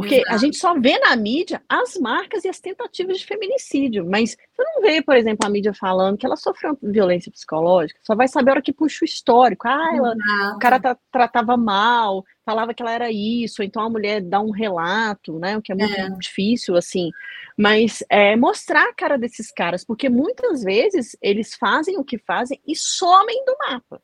Porque 0.00 0.16
Exato. 0.16 0.34
a 0.34 0.36
gente 0.38 0.56
só 0.56 0.78
vê 0.78 0.98
na 0.98 1.16
mídia 1.16 1.62
as 1.68 1.96
marcas 1.96 2.44
e 2.44 2.48
as 2.48 2.60
tentativas 2.60 3.18
de 3.18 3.26
feminicídio, 3.26 4.08
mas 4.08 4.36
você 4.54 4.62
não 4.62 4.82
vê, 4.82 5.02
por 5.02 5.16
exemplo, 5.16 5.46
a 5.46 5.50
mídia 5.50 5.74
falando 5.74 6.16
que 6.16 6.24
ela 6.24 6.36
sofreu 6.36 6.78
violência 6.82 7.32
psicológica, 7.32 7.98
só 8.02 8.14
vai 8.14 8.28
saber 8.28 8.50
a 8.50 8.54
hora 8.54 8.62
que 8.62 8.72
puxa 8.72 9.00
o 9.02 9.04
histórico. 9.04 9.66
Ah, 9.66 9.90
ela, 9.94 10.14
o 10.54 10.58
cara 10.58 10.80
tratava 11.10 11.56
mal, 11.56 12.24
falava 12.44 12.72
que 12.72 12.82
ela 12.82 12.92
era 12.92 13.10
isso, 13.10 13.62
então 13.62 13.82
a 13.82 13.90
mulher 13.90 14.20
dá 14.20 14.40
um 14.40 14.50
relato, 14.50 15.38
né? 15.38 15.56
O 15.56 15.62
que 15.62 15.72
é 15.72 15.74
muito 15.74 15.98
é. 15.98 16.10
difícil, 16.10 16.76
assim. 16.76 17.10
Mas 17.56 18.04
é, 18.08 18.36
mostrar 18.36 18.88
a 18.88 18.94
cara 18.94 19.18
desses 19.18 19.50
caras, 19.50 19.84
porque 19.84 20.08
muitas 20.08 20.62
vezes 20.62 21.16
eles 21.20 21.54
fazem 21.54 21.98
o 21.98 22.04
que 22.04 22.18
fazem 22.18 22.60
e 22.66 22.76
somem 22.76 23.44
do 23.44 23.56
mapa. 23.58 24.00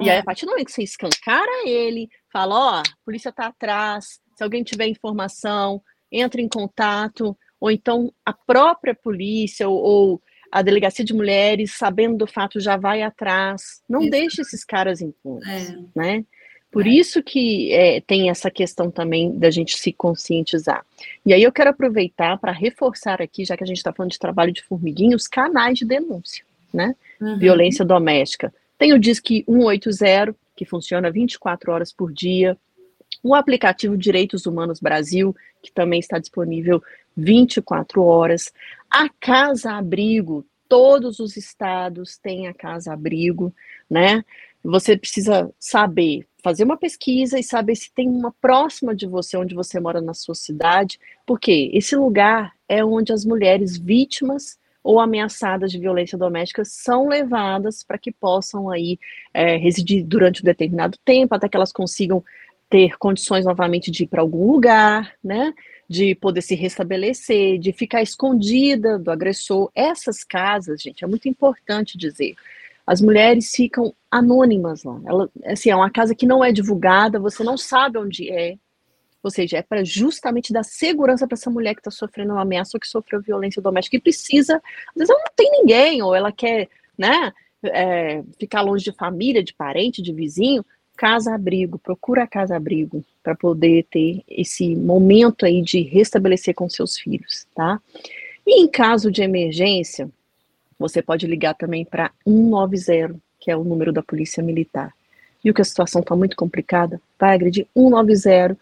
E 0.00 0.10
aí, 0.10 0.18
a 0.18 0.24
partir 0.24 0.44
do 0.44 0.50
momento 0.50 0.66
que 0.66 0.72
você 0.72 0.82
escancara 0.82 1.68
ele, 1.68 2.08
fala, 2.32 2.54
ó, 2.54 2.72
oh, 2.72 2.78
a 2.78 2.82
polícia 3.04 3.30
tá 3.30 3.46
atrás, 3.46 4.18
se 4.34 4.42
alguém 4.42 4.62
tiver 4.62 4.86
informação, 4.86 5.82
entre 6.10 6.42
em 6.42 6.48
contato, 6.48 7.36
ou 7.60 7.70
então 7.70 8.12
a 8.24 8.32
própria 8.32 8.94
polícia 8.94 9.68
ou, 9.68 9.76
ou 9.76 10.22
a 10.50 10.62
delegacia 10.62 11.04
de 11.04 11.12
mulheres, 11.12 11.72
sabendo 11.72 12.16
do 12.16 12.26
fato, 12.26 12.60
já 12.60 12.76
vai 12.76 13.02
atrás. 13.02 13.82
Não 13.88 14.02
isso. 14.02 14.10
deixe 14.10 14.42
esses 14.42 14.64
caras 14.64 15.00
impunes, 15.00 15.70
é. 15.70 15.78
né? 15.94 16.24
Por 16.70 16.86
é. 16.86 16.90
isso 16.90 17.22
que 17.22 17.72
é, 17.72 18.00
tem 18.00 18.30
essa 18.30 18.50
questão 18.50 18.90
também 18.90 19.36
da 19.38 19.50
gente 19.50 19.76
se 19.76 19.92
conscientizar. 19.92 20.84
E 21.24 21.32
aí 21.32 21.42
eu 21.42 21.52
quero 21.52 21.70
aproveitar 21.70 22.36
para 22.38 22.52
reforçar 22.52 23.22
aqui, 23.22 23.44
já 23.44 23.56
que 23.56 23.64
a 23.64 23.66
gente 23.66 23.76
está 23.76 23.92
falando 23.92 24.10
de 24.12 24.18
trabalho 24.18 24.52
de 24.52 24.62
formiguinha, 24.62 25.16
os 25.16 25.26
canais 25.26 25.78
de 25.78 25.84
denúncia, 25.84 26.44
né? 26.72 26.94
Uhum. 27.20 27.38
Violência 27.38 27.84
doméstica. 27.84 28.52
Tem 28.76 28.92
o 28.92 28.98
Disque 28.98 29.44
180, 29.48 30.34
que 30.56 30.64
funciona 30.64 31.10
24 31.10 31.72
horas 31.72 31.92
por 31.92 32.12
dia. 32.12 32.56
O 33.24 33.34
aplicativo 33.34 33.96
Direitos 33.96 34.44
Humanos 34.44 34.80
Brasil, 34.80 35.34
que 35.62 35.72
também 35.72 35.98
está 35.98 36.18
disponível 36.18 36.82
24 37.16 38.02
horas. 38.02 38.52
A 38.90 39.08
Casa 39.08 39.72
Abrigo, 39.72 40.44
todos 40.68 41.20
os 41.20 41.34
estados 41.34 42.18
têm 42.18 42.48
a 42.48 42.52
Casa 42.52 42.92
Abrigo, 42.92 43.50
né? 43.88 44.22
Você 44.62 44.94
precisa 44.94 45.50
saber, 45.58 46.26
fazer 46.42 46.64
uma 46.64 46.76
pesquisa 46.76 47.38
e 47.38 47.42
saber 47.42 47.76
se 47.76 47.90
tem 47.94 48.10
uma 48.10 48.30
próxima 48.42 48.94
de 48.94 49.06
você, 49.06 49.38
onde 49.38 49.54
você 49.54 49.80
mora 49.80 50.02
na 50.02 50.12
sua 50.12 50.34
cidade, 50.34 51.00
porque 51.26 51.70
esse 51.72 51.96
lugar 51.96 52.52
é 52.68 52.84
onde 52.84 53.10
as 53.10 53.24
mulheres 53.24 53.78
vítimas 53.78 54.58
ou 54.82 55.00
ameaçadas 55.00 55.72
de 55.72 55.78
violência 55.78 56.18
doméstica 56.18 56.62
são 56.62 57.08
levadas 57.08 57.82
para 57.82 57.96
que 57.96 58.12
possam 58.12 58.68
aí 58.68 58.98
é, 59.32 59.56
residir 59.56 60.04
durante 60.04 60.42
um 60.42 60.44
determinado 60.44 60.98
tempo, 61.02 61.34
até 61.34 61.48
que 61.48 61.56
elas 61.56 61.72
consigam 61.72 62.22
ter 62.68 62.96
condições 62.98 63.44
novamente 63.44 63.90
de 63.90 64.04
ir 64.04 64.06
para 64.06 64.22
algum 64.22 64.50
lugar, 64.50 65.12
né? 65.22 65.52
De 65.88 66.14
poder 66.14 66.42
se 66.42 66.54
restabelecer, 66.54 67.58
de 67.58 67.72
ficar 67.72 68.02
escondida 68.02 68.98
do 68.98 69.10
agressor. 69.10 69.70
Essas 69.74 70.24
casas, 70.24 70.80
gente, 70.80 71.04
é 71.04 71.06
muito 71.06 71.28
importante 71.28 71.98
dizer. 71.98 72.34
As 72.86 73.00
mulheres 73.00 73.50
ficam 73.50 73.94
anônimas 74.10 74.84
lá. 74.84 75.00
Ela, 75.06 75.30
assim, 75.44 75.70
é 75.70 75.76
uma 75.76 75.90
casa 75.90 76.14
que 76.14 76.26
não 76.26 76.44
é 76.44 76.52
divulgada, 76.52 77.18
você 77.18 77.42
não 77.42 77.56
sabe 77.56 77.98
onde 77.98 78.30
é, 78.30 78.56
ou 79.24 79.30
seja, 79.30 79.56
é 79.56 79.62
para 79.62 79.82
justamente 79.82 80.52
dar 80.52 80.62
segurança 80.62 81.26
para 81.26 81.34
essa 81.34 81.50
mulher 81.50 81.74
que 81.74 81.80
está 81.80 81.90
sofrendo 81.90 82.34
uma 82.34 82.42
ameaça 82.42 82.76
ou 82.76 82.80
que 82.80 82.86
sofreu 82.86 83.22
violência 83.22 83.62
doméstica 83.62 83.96
e 83.96 84.00
precisa, 84.00 84.56
às 84.56 84.94
vezes 84.94 85.08
ela 85.08 85.22
não 85.24 85.32
tem 85.34 85.50
ninguém, 85.50 86.02
ou 86.02 86.14
ela 86.14 86.30
quer, 86.30 86.68
né, 86.96 87.32
é, 87.64 88.22
ficar 88.38 88.60
longe 88.60 88.84
de 88.84 88.92
família, 88.92 89.42
de 89.42 89.54
parente, 89.54 90.02
de 90.02 90.12
vizinho, 90.12 90.64
casa-abrigo, 90.96 91.78
procura 91.78 92.26
casa-abrigo 92.26 93.04
para 93.22 93.34
poder 93.34 93.84
ter 93.90 94.22
esse 94.28 94.74
momento 94.74 95.44
aí 95.44 95.62
de 95.62 95.80
restabelecer 95.82 96.54
com 96.54 96.68
seus 96.68 96.98
filhos, 96.98 97.46
tá? 97.54 97.80
E 98.46 98.62
em 98.62 98.68
caso 98.68 99.10
de 99.10 99.22
emergência, 99.22 100.08
você 100.78 101.02
pode 101.02 101.26
ligar 101.26 101.54
também 101.54 101.84
para 101.84 102.10
190, 102.26 103.16
que 103.40 103.50
é 103.50 103.56
o 103.56 103.64
número 103.64 103.92
da 103.92 104.02
Polícia 104.02 104.42
Militar. 104.42 104.92
Viu 105.42 105.54
que 105.54 105.62
a 105.62 105.64
situação 105.64 106.00
está 106.00 106.14
muito 106.16 106.36
complicada? 106.36 107.00
Vai 107.18 107.34
agredir 107.34 107.66
190 107.74 108.56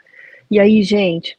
e 0.53 0.61
aí, 0.61 0.83
gente, 0.83 1.39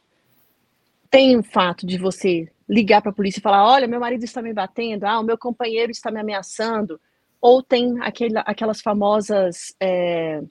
tem 1.11 1.37
o 1.37 1.43
fato 1.43 1.85
de 1.85 1.99
você 1.99 2.49
ligar 2.67 2.99
para 2.99 3.11
a 3.11 3.13
polícia 3.13 3.37
e 3.37 3.43
falar: 3.43 3.63
olha, 3.63 3.87
meu 3.87 3.99
marido 3.99 4.23
está 4.23 4.41
me 4.41 4.51
batendo, 4.51 5.03
ah, 5.03 5.19
o 5.19 5.23
meu 5.23 5.37
companheiro 5.37 5.91
está 5.91 6.09
me 6.09 6.19
ameaçando, 6.19 6.99
ou 7.39 7.61
tem 7.61 8.01
aquele, 8.01 8.39
aquelas 8.39 8.81
famosas. 8.81 9.75
É, 9.79 10.41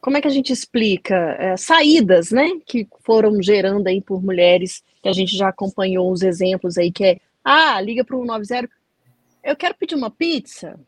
como 0.00 0.16
é 0.16 0.20
que 0.20 0.28
a 0.28 0.30
gente 0.30 0.52
explica? 0.52 1.14
É, 1.38 1.56
saídas, 1.56 2.30
né? 2.30 2.48
Que 2.64 2.86
foram 3.00 3.42
gerando 3.42 3.86
aí 3.86 4.00
por 4.00 4.22
mulheres, 4.22 4.82
que 5.02 5.08
a 5.08 5.12
gente 5.12 5.36
já 5.36 5.48
acompanhou 5.48 6.10
os 6.10 6.22
exemplos 6.22 6.78
aí, 6.78 6.92
que 6.92 7.04
é: 7.04 7.20
ah, 7.44 7.80
liga 7.80 8.04
para 8.04 8.16
o 8.16 8.20
190, 8.20 8.68
eu 9.44 9.56
quero 9.56 9.74
pedir 9.74 9.94
uma 9.94 10.10
pizza, 10.10 10.78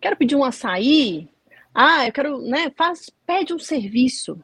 quero 0.00 0.16
pedir 0.16 0.36
um 0.36 0.44
açaí, 0.44 1.28
ah, 1.74 2.06
eu 2.06 2.12
quero, 2.12 2.40
né? 2.42 2.70
Faz, 2.76 3.10
pede 3.26 3.52
um 3.52 3.58
serviço 3.58 4.38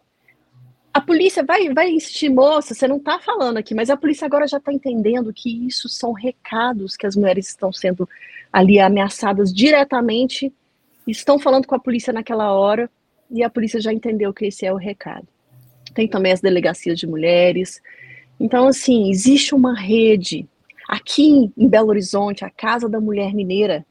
a 0.95 1.01
polícia 1.01 1.43
vai, 1.43 1.69
vai 1.75 1.91
insistir, 1.91 2.29
moça, 2.29 2.73
você 2.73 2.87
não 2.87 2.99
está 2.99 3.19
falando 3.19 3.57
aqui, 3.57 3.75
mas 3.75 3.91
a 3.91 3.97
polícia 3.97 4.27
agora 4.27 4.47
já 4.47 4.59
está 4.59 4.73
entendendo 4.73 5.33
que 5.33 5.67
isso 5.67 5.89
são 5.89 6.13
recados 6.13 6.97
que 6.97 7.05
as 7.05 7.17
mulheres 7.17 7.49
estão 7.49 7.73
sendo 7.73 8.09
ali 8.53 8.79
ameaçadas 8.79 9.53
diretamente, 9.53 10.55
estão 11.05 11.37
falando 11.37 11.67
com 11.67 11.75
a 11.75 11.81
polícia 11.81 12.13
naquela 12.13 12.53
hora, 12.53 12.89
e 13.31 13.43
a 13.43 13.51
polícia 13.51 13.81
já 13.81 13.93
entendeu 13.93 14.33
que 14.33 14.47
esse 14.47 14.67
é 14.67 14.73
o 14.73 14.77
recado. 14.77 15.27
Tem 15.95 16.09
também 16.09 16.33
as 16.33 16.41
delegacias 16.41 16.99
de 16.99 17.07
mulheres. 17.07 17.81
Então, 18.39 18.67
assim, 18.69 19.11
existe 19.11 19.55
uma 19.55 19.79
rede. 19.79 20.49
Aqui 20.89 21.51
em 21.57 21.69
Belo 21.69 21.89
Horizonte, 21.89 22.45
a 22.45 22.51
Casa 22.51 22.89
da 22.89 23.01
Mulher 23.01 23.33
Mineira, 23.33 23.87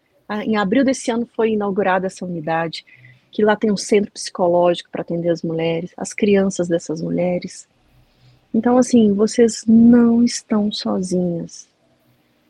em 0.45 0.57
abril 0.57 0.83
desse 0.83 1.11
ano 1.11 1.27
foi 1.35 1.51
inaugurada 1.51 2.07
essa 2.07 2.25
unidade 2.25 2.85
que 3.31 3.43
lá 3.43 3.55
tem 3.55 3.71
um 3.71 3.77
centro 3.77 4.11
psicológico 4.11 4.89
para 4.91 5.01
atender 5.01 5.29
as 5.29 5.41
mulheres, 5.41 5.91
as 5.97 6.13
crianças 6.13 6.67
dessas 6.67 7.01
mulheres. 7.01 7.67
Então, 8.53 8.77
assim, 8.77 9.11
vocês 9.13 9.63
não 9.67 10.23
estão 10.23 10.71
sozinhas. 10.71 11.67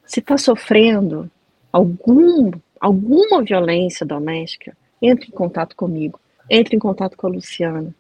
Se 0.06 0.20
está 0.20 0.38
sofrendo 0.38 1.32
algum, 1.72 2.52
alguma 2.80 3.42
violência 3.42 4.06
doméstica, 4.06 4.76
entre 5.02 5.30
em 5.30 5.32
contato 5.32 5.74
comigo, 5.76 6.20
entre 6.50 6.76
em 6.76 6.80
contato 6.80 7.18
com 7.18 7.28
a 7.28 7.30
Luciana, 7.30 7.94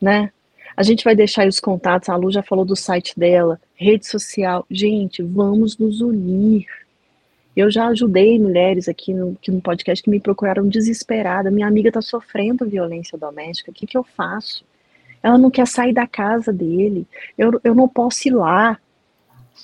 né? 0.00 0.30
A 0.76 0.82
gente 0.82 1.02
vai 1.02 1.16
deixar 1.16 1.42
aí 1.42 1.48
os 1.48 1.58
contatos, 1.58 2.08
a 2.08 2.14
Lu 2.14 2.30
já 2.30 2.42
falou 2.42 2.64
do 2.64 2.76
site 2.76 3.18
dela, 3.18 3.60
rede 3.74 4.06
social. 4.06 4.64
Gente, 4.70 5.22
vamos 5.22 5.76
nos 5.76 6.00
unir. 6.00 6.66
Eu 7.56 7.68
já 7.68 7.88
ajudei 7.88 8.38
mulheres 8.38 8.88
aqui 8.88 9.12
no, 9.12 9.32
aqui 9.32 9.50
no 9.50 9.60
podcast 9.60 10.00
que 10.00 10.08
me 10.08 10.20
procuraram 10.20 10.68
desesperada. 10.68 11.50
Minha 11.50 11.66
amiga 11.66 11.88
está 11.88 12.00
sofrendo 12.00 12.68
violência 12.68 13.18
doméstica. 13.18 13.72
O 13.72 13.74
que, 13.74 13.88
que 13.88 13.98
eu 13.98 14.04
faço? 14.04 14.64
Ela 15.20 15.36
não 15.36 15.50
quer 15.50 15.66
sair 15.66 15.92
da 15.92 16.06
casa 16.06 16.52
dele. 16.52 17.04
Eu, 17.36 17.60
eu 17.64 17.74
não 17.74 17.88
posso 17.88 18.28
ir 18.28 18.30
lá. 18.30 18.78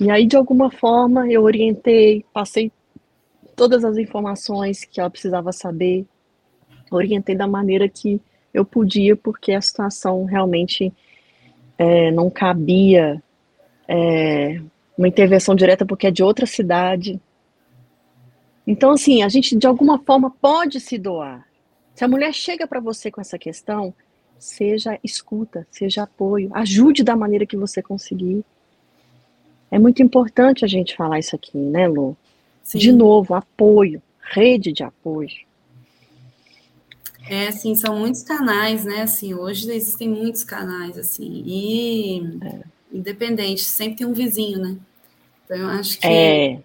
E 0.01 0.11
aí, 0.11 0.27
de 0.27 0.37
alguma 0.37 0.69
forma, 0.69 1.31
eu 1.31 1.45
orientei, 1.45 2.25
passei 2.33 2.73
todas 3.55 3.85
as 3.85 3.97
informações 3.97 4.85
que 4.85 4.99
ela 4.99 5.09
precisava 5.09 5.53
saber, 5.53 6.05
orientei 6.91 7.35
da 7.35 7.47
maneira 7.47 7.89
que 7.89 8.21
eu 8.53 8.65
podia, 8.65 9.17
porque 9.17 9.53
a 9.53 9.61
situação 9.61 10.25
realmente 10.25 10.93
é, 11.77 12.11
não 12.11 12.31
cabia 12.31 13.23
é, 13.89 14.61
uma 14.97 15.09
intervenção 15.09 15.55
direta, 15.55 15.85
porque 15.85 16.07
é 16.07 16.11
de 16.11 16.23
outra 16.23 16.47
cidade, 16.47 17.21
então, 18.67 18.93
assim, 18.93 19.23
a 19.23 19.29
gente 19.29 19.57
de 19.57 19.67
alguma 19.67 19.99
forma 19.99 20.31
pode 20.31 20.81
se 20.81 20.99
doar. 20.99 21.47
Se 21.95 22.05
a 22.05 22.09
mulher 22.09 22.33
chega 22.33 22.67
para 22.67 22.81
você 22.81 23.11
com 23.11 23.21
essa 23.21 23.39
questão, 23.39 23.95
seja 24.39 24.99
escuta, 25.05 25.67
seja 25.71 26.05
apoio, 26.05 26.51
ajude 26.55 27.05
da 27.05 27.15
maneira 27.15 27.47
que 27.47 27.57
você 27.57 27.83
conseguir. 27.83 28.45
É 29.71 29.79
muito 29.79 30.03
importante 30.03 30.65
a 30.65 30.69
gente 30.69 30.97
falar 30.97 31.19
isso 31.19 31.37
aqui, 31.37 31.57
né, 31.57 31.87
Lu? 31.87 32.17
Sim. 32.63 32.79
De 32.79 32.93
novo, 32.93 33.35
apoio, 33.35 34.03
rede 34.21 34.73
de 34.73 34.83
apoio. 34.83 35.29
É, 37.27 37.49
assim, 37.49 37.75
são 37.75 37.99
muitos 37.99 38.23
canais, 38.23 38.85
né? 38.85 39.03
Assim, 39.03 39.35
hoje 39.35 39.71
existem 39.71 40.09
muitos 40.09 40.45
canais, 40.45 40.99
assim, 40.99 41.43
e 41.47 42.39
é. 42.43 42.63
independente, 42.93 43.65
sempre 43.65 43.99
tem 43.99 44.07
um 44.07 44.13
vizinho, 44.13 44.59
né? 44.59 44.77
Então 45.45 45.57
eu 45.57 45.69
acho 45.69 45.99
que 45.99 46.07
é 46.07 46.63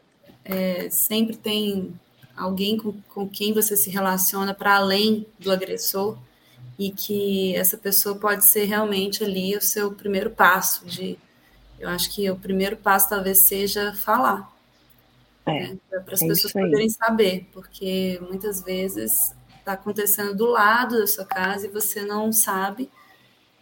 é, 0.50 0.90
sempre 0.90 1.38
tem 1.38 1.94
alguém 2.36 2.78
com, 2.78 2.94
com 3.14 3.30
quem 3.30 3.54
você 3.54 3.78
se 3.78 3.90
relaciona 3.92 4.54
para 4.54 4.78
além 4.78 5.28
do 5.38 5.52
agressor 5.52 6.18
e 6.78 6.92
que 6.92 7.56
essa 7.56 7.78
pessoa 7.78 8.16
pode 8.16 8.46
ser 8.46 8.66
realmente 8.66 9.24
ali 9.24 9.56
o 9.56 9.62
seu 9.62 9.92
primeiro 9.92 10.32
passo 10.32 10.86
de 10.86 11.18
eu 11.80 11.88
acho 11.88 12.14
que 12.14 12.30
o 12.30 12.36
primeiro 12.36 12.76
passo 12.76 13.10
talvez 13.10 13.40
seja 13.40 13.94
falar 13.94 14.52
é, 15.46 15.68
né, 15.68 15.78
para 15.90 16.14
as 16.14 16.22
é 16.22 16.28
pessoas 16.28 16.52
poderem 16.52 16.90
saber 16.90 17.48
porque 17.54 18.20
muitas 18.28 18.64
vezes 18.64 19.36
está 19.72 19.82
acontecendo 19.82 20.36
do 20.36 20.46
lado 20.46 21.00
da 21.00 21.08
sua 21.08 21.26
casa 21.26 21.68
e 21.68 21.70
você 21.70 22.02
não 22.02 22.32
sabe 22.32 22.90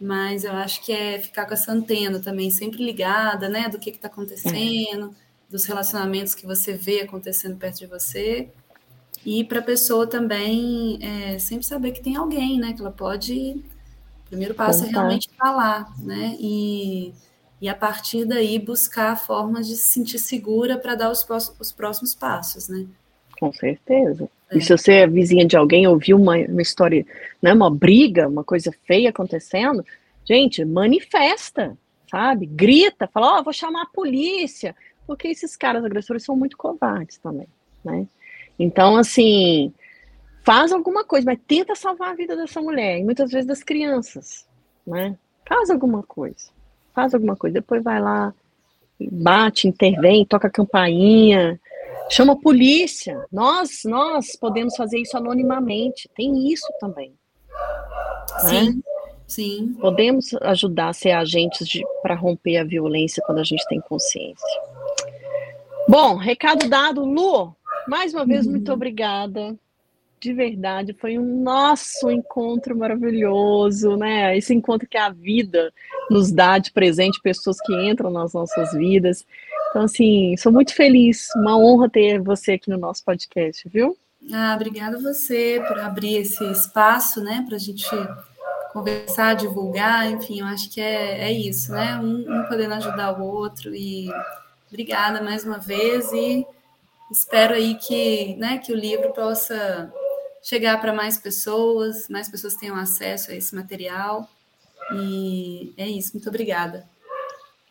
mas 0.00 0.44
eu 0.44 0.52
acho 0.52 0.84
que 0.84 0.92
é 0.92 1.18
ficar 1.18 1.46
com 1.46 1.54
essa 1.54 1.72
antena 1.72 2.20
também 2.20 2.50
sempre 2.50 2.84
ligada 2.84 3.48
né 3.48 3.68
do 3.68 3.78
que 3.78 3.90
está 3.90 4.08
acontecendo 4.08 5.14
é 5.24 5.28
dos 5.48 5.64
relacionamentos 5.64 6.34
que 6.34 6.46
você 6.46 6.74
vê 6.74 7.00
acontecendo 7.00 7.56
perto 7.56 7.78
de 7.78 7.86
você. 7.86 8.48
E 9.24 9.44
para 9.44 9.58
a 9.60 9.62
pessoa 9.62 10.06
também 10.06 10.98
é, 11.02 11.38
sempre 11.38 11.66
saber 11.66 11.92
que 11.92 12.02
tem 12.02 12.16
alguém, 12.16 12.58
né? 12.58 12.72
Que 12.72 12.80
ela 12.80 12.90
pode. 12.90 13.62
O 14.24 14.28
primeiro 14.28 14.54
passo 14.54 14.84
é 14.84 14.88
realmente 14.88 15.30
falar, 15.36 15.90
né? 15.98 16.36
E, 16.38 17.14
e 17.60 17.68
a 17.68 17.74
partir 17.74 18.26
daí 18.26 18.58
buscar 18.58 19.16
formas 19.16 19.66
de 19.66 19.74
se 19.76 19.92
sentir 19.92 20.18
segura 20.18 20.78
para 20.78 20.94
dar 20.94 21.10
os, 21.10 21.26
os 21.58 21.72
próximos 21.72 22.14
passos, 22.14 22.68
né? 22.68 22.86
Com 23.40 23.52
certeza. 23.52 24.28
É. 24.50 24.58
E 24.58 24.60
se 24.60 24.76
você 24.76 24.92
é 24.94 25.06
vizinha 25.06 25.46
de 25.46 25.56
alguém, 25.56 25.86
ouviu 25.86 26.16
uma, 26.16 26.36
uma 26.36 26.62
história, 26.62 27.04
né, 27.40 27.52
uma 27.52 27.70
briga, 27.70 28.28
uma 28.28 28.44
coisa 28.44 28.72
feia 28.86 29.10
acontecendo, 29.10 29.84
gente, 30.24 30.64
manifesta, 30.64 31.76
sabe? 32.10 32.46
Grita, 32.46 33.08
fala, 33.08 33.36
ó, 33.36 33.40
oh, 33.40 33.44
vou 33.44 33.52
chamar 33.52 33.82
a 33.82 33.86
polícia, 33.94 34.74
porque 35.06 35.28
esses 35.28 35.56
caras 35.56 35.84
agressores 35.84 36.24
são 36.24 36.36
muito 36.36 36.56
covardes 36.56 37.18
também, 37.18 37.48
né? 37.84 38.06
Então, 38.58 38.96
assim, 38.96 39.72
faz 40.44 40.72
alguma 40.72 41.04
coisa, 41.04 41.26
mas 41.26 41.38
tenta 41.46 41.74
salvar 41.74 42.10
a 42.10 42.14
vida 42.14 42.36
dessa 42.36 42.60
mulher, 42.60 42.98
e 42.98 43.04
muitas 43.04 43.30
vezes 43.30 43.46
das 43.46 43.62
crianças, 43.62 44.46
né? 44.86 45.16
Faz 45.46 45.70
alguma 45.70 46.02
coisa, 46.02 46.50
faz 46.94 47.14
alguma 47.14 47.36
coisa, 47.36 47.54
depois 47.54 47.82
vai 47.82 48.00
lá, 48.00 48.34
bate, 49.00 49.68
intervém, 49.68 50.26
toca 50.26 50.48
a 50.48 50.50
campainha, 50.50 51.58
chama 52.10 52.32
a 52.34 52.36
polícia. 52.36 53.24
Nós, 53.32 53.82
nós 53.84 54.36
podemos 54.36 54.74
fazer 54.76 54.98
isso 54.98 55.16
anonimamente, 55.16 56.08
tem 56.14 56.50
isso 56.52 56.66
também. 56.80 57.12
Né? 58.42 58.48
Sim. 58.48 58.70
Né? 58.70 58.82
Sim. 59.26 59.76
Podemos 59.78 60.32
ajudar 60.40 60.88
a 60.88 60.92
ser 60.94 61.10
agentes 61.10 61.68
para 62.02 62.14
romper 62.14 62.56
a 62.56 62.64
violência 62.64 63.22
quando 63.26 63.38
a 63.38 63.44
gente 63.44 63.66
tem 63.68 63.78
consciência. 63.80 64.60
Bom, 65.86 66.16
recado 66.16 66.68
dado, 66.68 67.04
Lu. 67.04 67.54
Mais 67.86 68.14
uma 68.14 68.24
vez, 68.24 68.46
uhum. 68.46 68.52
muito 68.52 68.72
obrigada. 68.72 69.54
De 70.18 70.32
verdade, 70.32 70.94
foi 70.94 71.18
um 71.18 71.42
nosso 71.42 72.10
encontro 72.10 72.76
maravilhoso, 72.76 73.96
né? 73.96 74.36
Esse 74.36 74.52
encontro 74.52 74.88
que 74.88 74.98
a 74.98 75.10
vida 75.10 75.72
nos 76.10 76.32
dá 76.32 76.58
de 76.58 76.72
presente, 76.72 77.20
pessoas 77.22 77.60
que 77.60 77.72
entram 77.88 78.10
nas 78.10 78.32
nossas 78.32 78.72
vidas. 78.72 79.24
Então, 79.70 79.82
assim, 79.82 80.36
sou 80.36 80.50
muito 80.50 80.74
feliz, 80.74 81.28
uma 81.36 81.58
honra 81.58 81.88
ter 81.90 82.20
você 82.20 82.52
aqui 82.52 82.70
no 82.70 82.78
nosso 82.78 83.04
podcast, 83.04 83.68
viu? 83.68 83.96
Ah, 84.32 84.54
obrigada 84.54 84.98
você 85.00 85.62
por 85.66 85.78
abrir 85.78 86.16
esse 86.16 86.44
espaço, 86.50 87.22
né, 87.22 87.44
para 87.46 87.56
a 87.56 87.60
gente 87.60 87.86
conversar, 88.72 89.34
divulgar, 89.34 90.10
enfim, 90.10 90.40
eu 90.40 90.46
acho 90.46 90.70
que 90.70 90.80
é, 90.80 91.28
é 91.28 91.32
isso, 91.32 91.72
né? 91.72 91.96
Um, 91.98 92.40
um 92.40 92.44
podendo 92.44 92.74
ajudar 92.74 93.18
o 93.18 93.24
outro 93.24 93.74
e 93.74 94.08
obrigada 94.68 95.22
mais 95.22 95.44
uma 95.44 95.58
vez 95.58 96.12
e 96.12 96.46
espero 97.10 97.54
aí 97.54 97.74
que, 97.76 98.36
né, 98.36 98.58
que 98.58 98.72
o 98.72 98.76
livro 98.76 99.12
possa 99.12 99.92
chegar 100.42 100.80
para 100.80 100.92
mais 100.92 101.16
pessoas, 101.18 102.08
mais 102.08 102.28
pessoas 102.28 102.54
tenham 102.54 102.76
acesso 102.76 103.30
a 103.30 103.34
esse 103.34 103.54
material 103.54 104.28
e 104.94 105.72
é 105.76 105.86
isso, 105.88 106.12
muito 106.14 106.28
obrigada. 106.28 106.88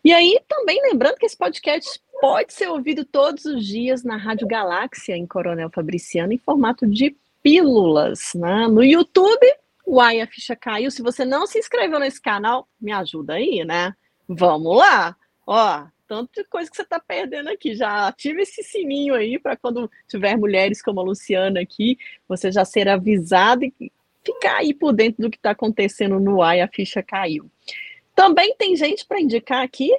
E 0.03 0.11
aí, 0.11 0.39
também 0.47 0.81
lembrando 0.81 1.17
que 1.17 1.27
esse 1.27 1.37
podcast 1.37 2.01
pode 2.19 2.53
ser 2.53 2.69
ouvido 2.69 3.05
todos 3.05 3.45
os 3.45 3.63
dias 3.63 4.03
na 4.03 4.17
Rádio 4.17 4.47
Galáxia, 4.47 5.15
em 5.15 5.27
Coronel 5.27 5.69
Fabriciano, 5.69 6.33
em 6.33 6.39
formato 6.39 6.87
de 6.87 7.15
pílulas, 7.43 8.33
né? 8.33 8.67
No 8.67 8.83
YouTube, 8.83 9.45
Uai, 9.85 10.21
a 10.21 10.27
ficha 10.27 10.55
caiu. 10.55 10.89
Se 10.89 11.03
você 11.03 11.23
não 11.23 11.45
se 11.45 11.59
inscreveu 11.59 11.99
nesse 11.99 12.19
canal, 12.19 12.67
me 12.81 12.91
ajuda 12.91 13.33
aí, 13.33 13.63
né? 13.63 13.95
Vamos 14.27 14.75
lá! 14.75 15.15
Ó, 15.45 15.85
tanto 16.09 16.41
de 16.41 16.43
coisa 16.45 16.67
que 16.67 16.75
você 16.75 16.81
está 16.81 16.99
perdendo 16.99 17.49
aqui. 17.49 17.75
Já 17.75 18.07
ative 18.07 18.41
esse 18.41 18.63
sininho 18.63 19.13
aí 19.13 19.37
para 19.37 19.55
quando 19.55 19.89
tiver 20.07 20.35
mulheres 20.35 20.81
como 20.81 20.99
a 20.99 21.03
Luciana 21.03 21.61
aqui, 21.61 21.99
você 22.27 22.51
já 22.51 22.65
ser 22.65 22.89
avisado 22.89 23.63
e 23.63 23.91
ficar 24.25 24.57
aí 24.57 24.73
por 24.73 24.91
dentro 24.91 25.21
do 25.21 25.29
que 25.29 25.37
está 25.37 25.51
acontecendo 25.51 26.19
no 26.19 26.41
ar 26.41 26.57
e 26.57 26.61
a 26.61 26.67
ficha 26.67 27.03
caiu. 27.03 27.49
Também 28.15 28.55
tem 28.57 28.75
gente 28.75 29.05
para 29.05 29.21
indicar 29.21 29.63
aqui. 29.63 29.95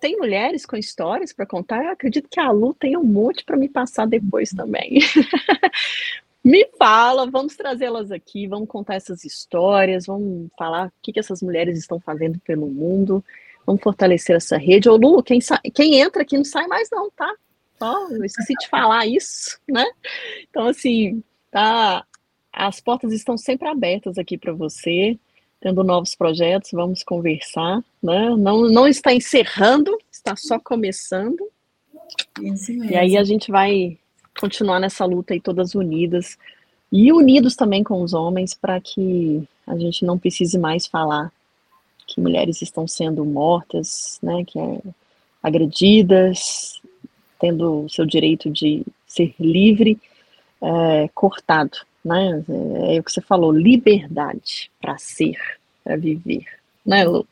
Tem 0.00 0.16
mulheres 0.16 0.66
com 0.66 0.76
histórias 0.76 1.32
para 1.32 1.46
contar. 1.46 1.84
Eu 1.84 1.92
acredito 1.92 2.28
que 2.28 2.40
a 2.40 2.50
Lu 2.50 2.74
tem 2.74 2.96
um 2.96 3.04
monte 3.04 3.44
para 3.44 3.56
me 3.56 3.68
passar 3.68 4.04
depois 4.04 4.50
também. 4.50 4.98
me 6.44 6.66
fala, 6.76 7.30
vamos 7.30 7.54
trazê-las 7.54 8.10
aqui, 8.10 8.48
vamos 8.48 8.68
contar 8.68 8.96
essas 8.96 9.24
histórias, 9.24 10.06
vamos 10.06 10.50
falar 10.58 10.88
o 10.88 10.92
que, 11.00 11.12
que 11.12 11.20
essas 11.20 11.40
mulheres 11.40 11.78
estão 11.78 12.00
fazendo 12.00 12.40
pelo 12.40 12.66
mundo. 12.66 13.24
Vamos 13.66 13.82
fortalecer 13.82 14.36
essa 14.36 14.56
rede. 14.56 14.88
Ô, 14.88 14.96
Lu, 14.96 15.22
quem, 15.22 15.38
quem 15.74 16.00
entra 16.00 16.22
aqui 16.22 16.36
não 16.36 16.44
sai 16.44 16.66
mais, 16.66 16.88
não, 16.90 17.10
tá? 17.10 17.32
Só, 17.78 18.08
eu 18.10 18.24
esqueci 18.24 18.54
de 18.54 18.68
falar 18.68 19.06
isso, 19.06 19.58
né? 19.68 19.84
Então, 20.48 20.66
assim, 20.66 21.22
tá. 21.50 22.04
As 22.52 22.80
portas 22.80 23.12
estão 23.12 23.38
sempre 23.38 23.66
abertas 23.66 24.18
aqui 24.18 24.36
para 24.36 24.52
você, 24.52 25.18
tendo 25.58 25.82
novos 25.82 26.14
projetos, 26.14 26.70
vamos 26.72 27.02
conversar, 27.02 27.82
né? 28.02 28.28
Não, 28.36 28.68
não 28.68 28.86
está 28.86 29.14
encerrando, 29.14 29.96
está 30.10 30.36
só 30.36 30.58
começando. 30.58 31.40
E 32.90 32.96
aí 32.96 33.16
a 33.16 33.24
gente 33.24 33.50
vai 33.50 33.98
continuar 34.38 34.80
nessa 34.80 35.04
luta 35.04 35.32
aí 35.32 35.40
todas 35.40 35.74
unidas 35.74 36.36
e 36.90 37.10
unidos 37.12 37.56
também 37.56 37.82
com 37.82 38.02
os 38.02 38.12
homens 38.12 38.54
para 38.54 38.80
que 38.80 39.42
a 39.66 39.76
gente 39.78 40.04
não 40.04 40.18
precise 40.18 40.58
mais 40.58 40.86
falar 40.86 41.32
que 42.12 42.20
mulheres 42.20 42.62
estão 42.62 42.86
sendo 42.86 43.24
mortas, 43.24 44.18
né, 44.22 44.44
que 44.44 44.58
é 44.58 44.80
agredidas, 45.42 46.80
tendo 47.40 47.84
o 47.84 47.88
seu 47.88 48.06
direito 48.06 48.48
de 48.50 48.84
ser 49.06 49.34
livre, 49.40 49.98
é, 50.62 51.08
cortado, 51.12 51.78
né? 52.04 52.44
É, 52.48 52.96
é 52.96 53.00
o 53.00 53.02
que 53.02 53.10
você 53.10 53.20
falou, 53.20 53.50
liberdade 53.50 54.70
para 54.80 54.96
ser, 54.98 55.36
para 55.82 55.96
viver, 55.96 56.44
né, 56.86 57.04
Lu? 57.04 57.26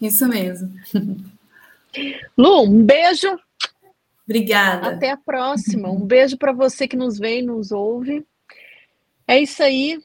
Isso 0.00 0.26
mesmo. 0.26 0.72
Lu, 2.36 2.62
um 2.62 2.82
beijo. 2.82 3.38
Obrigada. 4.24 4.88
Até 4.88 5.10
a 5.10 5.16
próxima. 5.16 5.88
Um 5.88 6.04
beijo 6.04 6.36
para 6.36 6.52
você 6.52 6.88
que 6.88 6.96
nos 6.96 7.18
vê 7.18 7.38
e 7.38 7.42
nos 7.42 7.70
ouve. 7.70 8.26
É 9.28 9.38
isso 9.40 9.62
aí. 9.62 10.02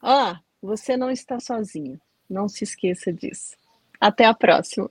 Ó, 0.00 0.34
você 0.62 0.96
não 0.96 1.10
está 1.10 1.38
sozinha. 1.38 2.00
Não 2.28 2.48
se 2.48 2.64
esqueça 2.64 3.12
disso. 3.12 3.56
Até 4.00 4.24
a 4.24 4.34
próxima. 4.34 4.90